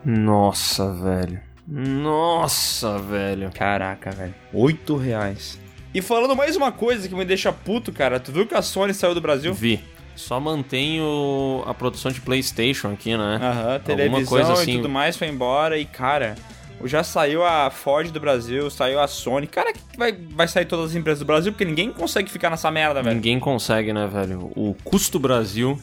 Nossa, 0.05 0.93
velho. 0.93 1.41
Nossa, 1.67 2.99
velho. 2.99 3.51
Caraca, 3.53 4.11
velho. 4.11 4.35
8 4.53 4.97
reais. 4.97 5.59
E 5.93 6.01
falando 6.01 6.37
mais 6.37 6.57
uma 6.57 6.71
coisa 6.71 7.09
que 7.09 7.15
me 7.15 7.25
deixa 7.25 7.53
puto, 7.53 7.91
cara, 7.91 8.21
tu 8.21 8.31
viu 8.31 8.47
que 8.47 8.55
a 8.55 8.63
Sony 8.63 8.95
saiu 8.95 9.15
do 9.15 9.21
Brasil? 9.21 9.53
Vi. 9.55 9.83
Só 10.15 10.39
mantenho 10.39 11.63
a 11.67 11.75
produção 11.75 12.11
de 12.11 12.21
PlayStation 12.21 12.89
aqui, 12.93 13.17
né? 13.17 13.39
Aham, 13.43 13.79
televisão 13.81 14.27
coisa 14.27 14.51
e 14.51 14.53
assim. 14.53 14.77
tudo 14.77 14.89
mais 14.89 15.17
foi 15.17 15.29
embora 15.29 15.77
e, 15.77 15.85
cara, 15.85 16.37
já 16.85 17.03
saiu 17.03 17.45
a 17.45 17.71
Ford 17.71 18.11
do 18.11 18.21
Brasil, 18.21 18.71
saiu 18.71 19.01
a 19.01 19.09
Sony. 19.09 19.47
Cara, 19.47 19.73
que 19.73 19.81
vai, 19.97 20.13
vai 20.13 20.47
sair 20.49 20.65
todas 20.65 20.91
as 20.91 20.97
empresas 20.97 21.19
do 21.21 21.27
Brasil? 21.27 21.53
Porque 21.53 21.65
ninguém 21.65 21.93
consegue 21.93 22.31
ficar 22.31 22.51
nessa 22.51 22.71
merda, 22.71 23.03
velho. 23.03 23.17
Ninguém 23.17 23.41
consegue, 23.41 23.93
né, 23.93 24.07
velho? 24.07 24.53
O 24.55 24.75
custo 24.85 25.19
Brasil, 25.19 25.79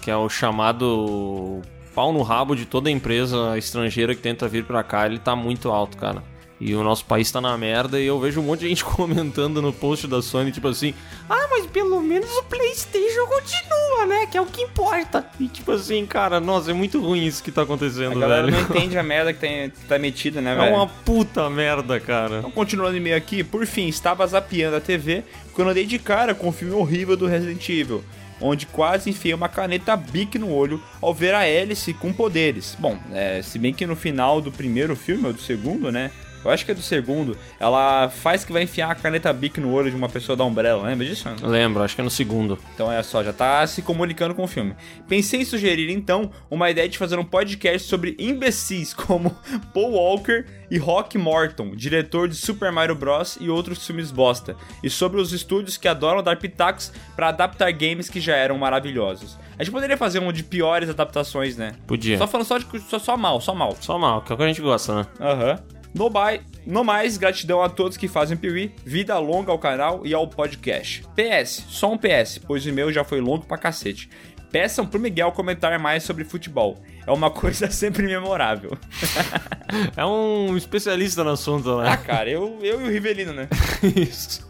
que 0.00 0.10
é 0.10 0.16
o 0.16 0.28
chamado 0.28 1.60
pau 1.94 2.12
no 2.12 2.22
rabo 2.22 2.54
de 2.54 2.66
toda 2.66 2.90
empresa 2.90 3.56
estrangeira 3.56 4.14
que 4.14 4.20
tenta 4.20 4.46
vir 4.48 4.64
pra 4.64 4.82
cá, 4.82 5.06
ele 5.06 5.18
tá 5.18 5.34
muito 5.34 5.70
alto, 5.70 5.96
cara. 5.96 6.22
E 6.58 6.74
o 6.74 6.82
nosso 6.82 7.04
país 7.04 7.30
tá 7.30 7.38
na 7.38 7.56
merda 7.58 8.00
e 8.00 8.06
eu 8.06 8.18
vejo 8.18 8.40
um 8.40 8.44
monte 8.44 8.60
de 8.60 8.68
gente 8.68 8.82
comentando 8.84 9.60
no 9.60 9.74
post 9.74 10.06
da 10.06 10.22
Sony, 10.22 10.50
tipo 10.50 10.68
assim, 10.68 10.94
ah, 11.28 11.46
mas 11.50 11.66
pelo 11.66 12.00
menos 12.00 12.30
o 12.30 12.42
Playstation 12.44 13.26
continua, 13.26 14.06
né? 14.06 14.26
Que 14.26 14.38
é 14.38 14.40
o 14.40 14.46
que 14.46 14.62
importa. 14.62 15.28
E 15.38 15.48
tipo 15.48 15.70
assim, 15.72 16.06
cara, 16.06 16.40
nossa, 16.40 16.70
é 16.70 16.74
muito 16.74 16.98
ruim 16.98 17.26
isso 17.26 17.42
que 17.42 17.52
tá 17.52 17.60
acontecendo, 17.62 18.16
A 18.16 18.20
galera 18.20 18.46
velho. 18.46 18.56
não 18.56 18.62
entende 18.62 18.96
a 18.98 19.02
merda 19.02 19.34
que 19.34 19.40
tem, 19.40 19.68
tá 19.86 19.98
metida, 19.98 20.40
né, 20.40 20.52
É 20.54 20.56
velho? 20.56 20.76
uma 20.76 20.86
puta 20.86 21.50
merda, 21.50 22.00
cara. 22.00 22.38
Então, 22.38 22.50
continuando 22.50 22.96
e-mail 22.96 23.16
aqui, 23.16 23.44
por 23.44 23.66
fim, 23.66 23.88
estava 23.88 24.26
zapeando 24.26 24.76
a 24.76 24.80
TV 24.80 25.24
quando 25.52 25.68
eu 25.68 25.74
dei 25.74 25.84
de 25.84 25.98
cara 25.98 26.34
com 26.34 26.48
o 26.48 26.52
filme 26.52 26.72
horrível 26.74 27.18
do 27.18 27.26
Resident 27.26 27.68
Evil, 27.68 28.02
onde 28.40 28.66
quase 28.66 29.10
enfiei 29.10 29.34
uma 29.34 29.48
caneta 29.48 29.96
Bic 29.96 30.38
no 30.38 30.52
olho 30.52 30.82
ao 31.00 31.14
ver 31.14 31.34
a 31.34 31.40
Alice 31.40 31.92
com 31.94 32.12
poderes. 32.12 32.76
Bom, 32.78 32.98
é, 33.12 33.40
se 33.42 33.58
bem 33.58 33.72
que 33.72 33.86
no 33.86 33.96
final 33.96 34.40
do 34.40 34.52
primeiro 34.52 34.94
filme, 34.94 35.26
ou 35.26 35.32
do 35.32 35.40
segundo, 35.40 35.90
né? 35.90 36.10
Eu 36.46 36.52
acho 36.52 36.64
que 36.64 36.70
é 36.70 36.74
do 36.74 36.82
segundo, 36.82 37.36
ela 37.58 38.08
faz 38.08 38.44
que 38.44 38.52
vai 38.52 38.62
enfiar 38.62 38.90
a 38.90 38.94
caneta 38.94 39.32
Bic 39.32 39.60
no 39.60 39.72
olho 39.72 39.90
de 39.90 39.96
uma 39.96 40.08
pessoa 40.08 40.36
da 40.36 40.44
Umbrella, 40.44 40.86
lembra 40.86 41.04
disso? 41.04 41.28
Lembro, 41.42 41.82
acho 41.82 41.94
que 41.94 42.00
é 42.00 42.04
no 42.04 42.10
segundo. 42.10 42.58
Então 42.74 42.90
é 42.90 43.02
só, 43.02 43.22
já 43.24 43.32
tá 43.32 43.66
se 43.66 43.82
comunicando 43.82 44.34
com 44.34 44.44
o 44.44 44.46
filme. 44.46 44.74
Pensei 45.08 45.40
em 45.40 45.44
sugerir 45.44 45.90
então 45.90 46.30
uma 46.48 46.70
ideia 46.70 46.88
de 46.88 46.98
fazer 46.98 47.18
um 47.18 47.24
podcast 47.24 47.88
sobre 47.88 48.16
imbecis 48.18 48.94
como 48.94 49.36
Paul 49.74 49.92
Walker 49.92 50.44
e 50.70 50.78
Rock 50.78 51.18
Morton, 51.18 51.74
diretor 51.74 52.28
de 52.28 52.36
Super 52.36 52.70
Mario 52.70 52.94
Bros. 52.94 53.38
e 53.40 53.50
outros 53.50 53.84
filmes 53.84 54.10
bosta, 54.10 54.56
e 54.82 54.90
sobre 54.90 55.20
os 55.20 55.32
estúdios 55.32 55.76
que 55.76 55.88
adoram 55.88 56.22
dar 56.22 56.36
pitacos 56.36 56.92
para 57.14 57.28
adaptar 57.28 57.72
games 57.72 58.08
que 58.08 58.20
já 58.20 58.36
eram 58.36 58.56
maravilhosos. 58.58 59.38
A 59.58 59.64
gente 59.64 59.72
poderia 59.72 59.96
fazer 59.96 60.18
um 60.18 60.30
de 60.32 60.42
piores 60.42 60.90
adaptações, 60.90 61.56
né? 61.56 61.74
Podia. 61.86 62.18
Só 62.18 62.26
falando 62.26 62.46
só, 62.46 62.58
de, 62.58 62.80
só, 62.80 62.98
só 62.98 63.16
mal, 63.16 63.40
só 63.40 63.54
mal. 63.54 63.76
Só 63.80 63.98
mal, 63.98 64.20
que 64.20 64.30
é 64.30 64.34
o 64.34 64.36
que 64.36 64.44
a 64.44 64.48
gente 64.48 64.60
gosta, 64.60 64.94
né? 64.96 65.06
Aham. 65.20 65.58
No, 65.96 66.10
bye, 66.10 66.42
no 66.66 66.84
mais, 66.84 67.16
gratidão 67.16 67.62
a 67.62 67.70
todos 67.70 67.96
que 67.96 68.06
fazem 68.06 68.36
Piuí, 68.36 68.70
vida 68.84 69.18
longa 69.18 69.50
ao 69.50 69.58
canal 69.58 70.02
e 70.04 70.12
ao 70.12 70.28
podcast. 70.28 71.02
PS, 71.16 71.64
só 71.68 71.90
um 71.90 71.96
PS, 71.96 72.38
pois 72.46 72.66
o 72.66 72.72
meu 72.72 72.92
já 72.92 73.02
foi 73.02 73.18
longo 73.18 73.46
pra 73.46 73.56
cacete. 73.56 74.10
Peçam 74.52 74.86
pro 74.86 75.00
Miguel 75.00 75.32
comentar 75.32 75.78
mais 75.78 76.02
sobre 76.02 76.22
futebol. 76.22 76.78
É 77.06 77.10
uma 77.10 77.30
coisa 77.32 77.70
sempre 77.70 78.02
memorável. 78.04 78.76
É 79.96 80.06
um 80.06 80.56
especialista 80.56 81.24
no 81.24 81.30
assunto, 81.30 81.80
Ah, 81.80 81.90
né? 81.90 81.96
cara, 81.96 82.30
eu, 82.30 82.56
eu 82.62 82.80
e 82.82 82.84
o 82.84 82.88
Rivelino, 82.88 83.32
né? 83.32 83.48
Isso. 83.96 84.45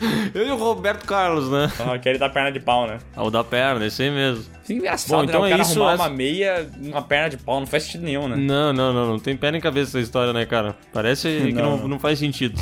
Eu 0.34 0.46
e 0.46 0.50
o 0.50 0.56
Roberto 0.56 1.04
Carlos, 1.06 1.50
né? 1.50 1.70
Ah, 1.78 1.94
Aquele 1.94 2.18
da 2.18 2.28
perna 2.28 2.50
de 2.50 2.60
pau, 2.60 2.86
né? 2.86 2.98
Ah, 3.16 3.22
O 3.24 3.30
da 3.30 3.44
perna, 3.44 3.86
esse 3.86 4.02
aí 4.02 4.10
mesmo. 4.10 4.44
Isso 4.62 4.72
é 4.72 4.74
engraçado, 4.74 5.10
Bom, 5.10 5.22
né? 5.22 5.24
então 5.28 5.40
o 5.42 5.46
é 5.46 5.50
cara 5.50 5.62
isso, 5.62 5.72
arrumar 5.72 5.92
essa- 5.94 6.02
uma 6.02 6.08
meia, 6.10 6.70
uma 6.80 7.02
perna 7.02 7.28
de 7.30 7.36
pau, 7.36 7.60
não 7.60 7.66
faz 7.66 7.84
sentido 7.84 8.04
nenhum, 8.04 8.28
né? 8.28 8.36
Não, 8.36 8.72
não, 8.72 8.92
não, 8.92 9.06
não 9.08 9.18
tem 9.18 9.36
pé 9.36 9.50
nem 9.52 9.60
cabeça 9.60 9.90
essa 9.90 10.00
história, 10.00 10.32
né, 10.32 10.44
cara? 10.46 10.74
Parece 10.92 11.28
que 11.28 11.52
Não, 11.52 11.62
não, 11.62 11.76
não. 11.78 11.88
não 11.88 11.98
faz 11.98 12.18
sentido. 12.18 12.60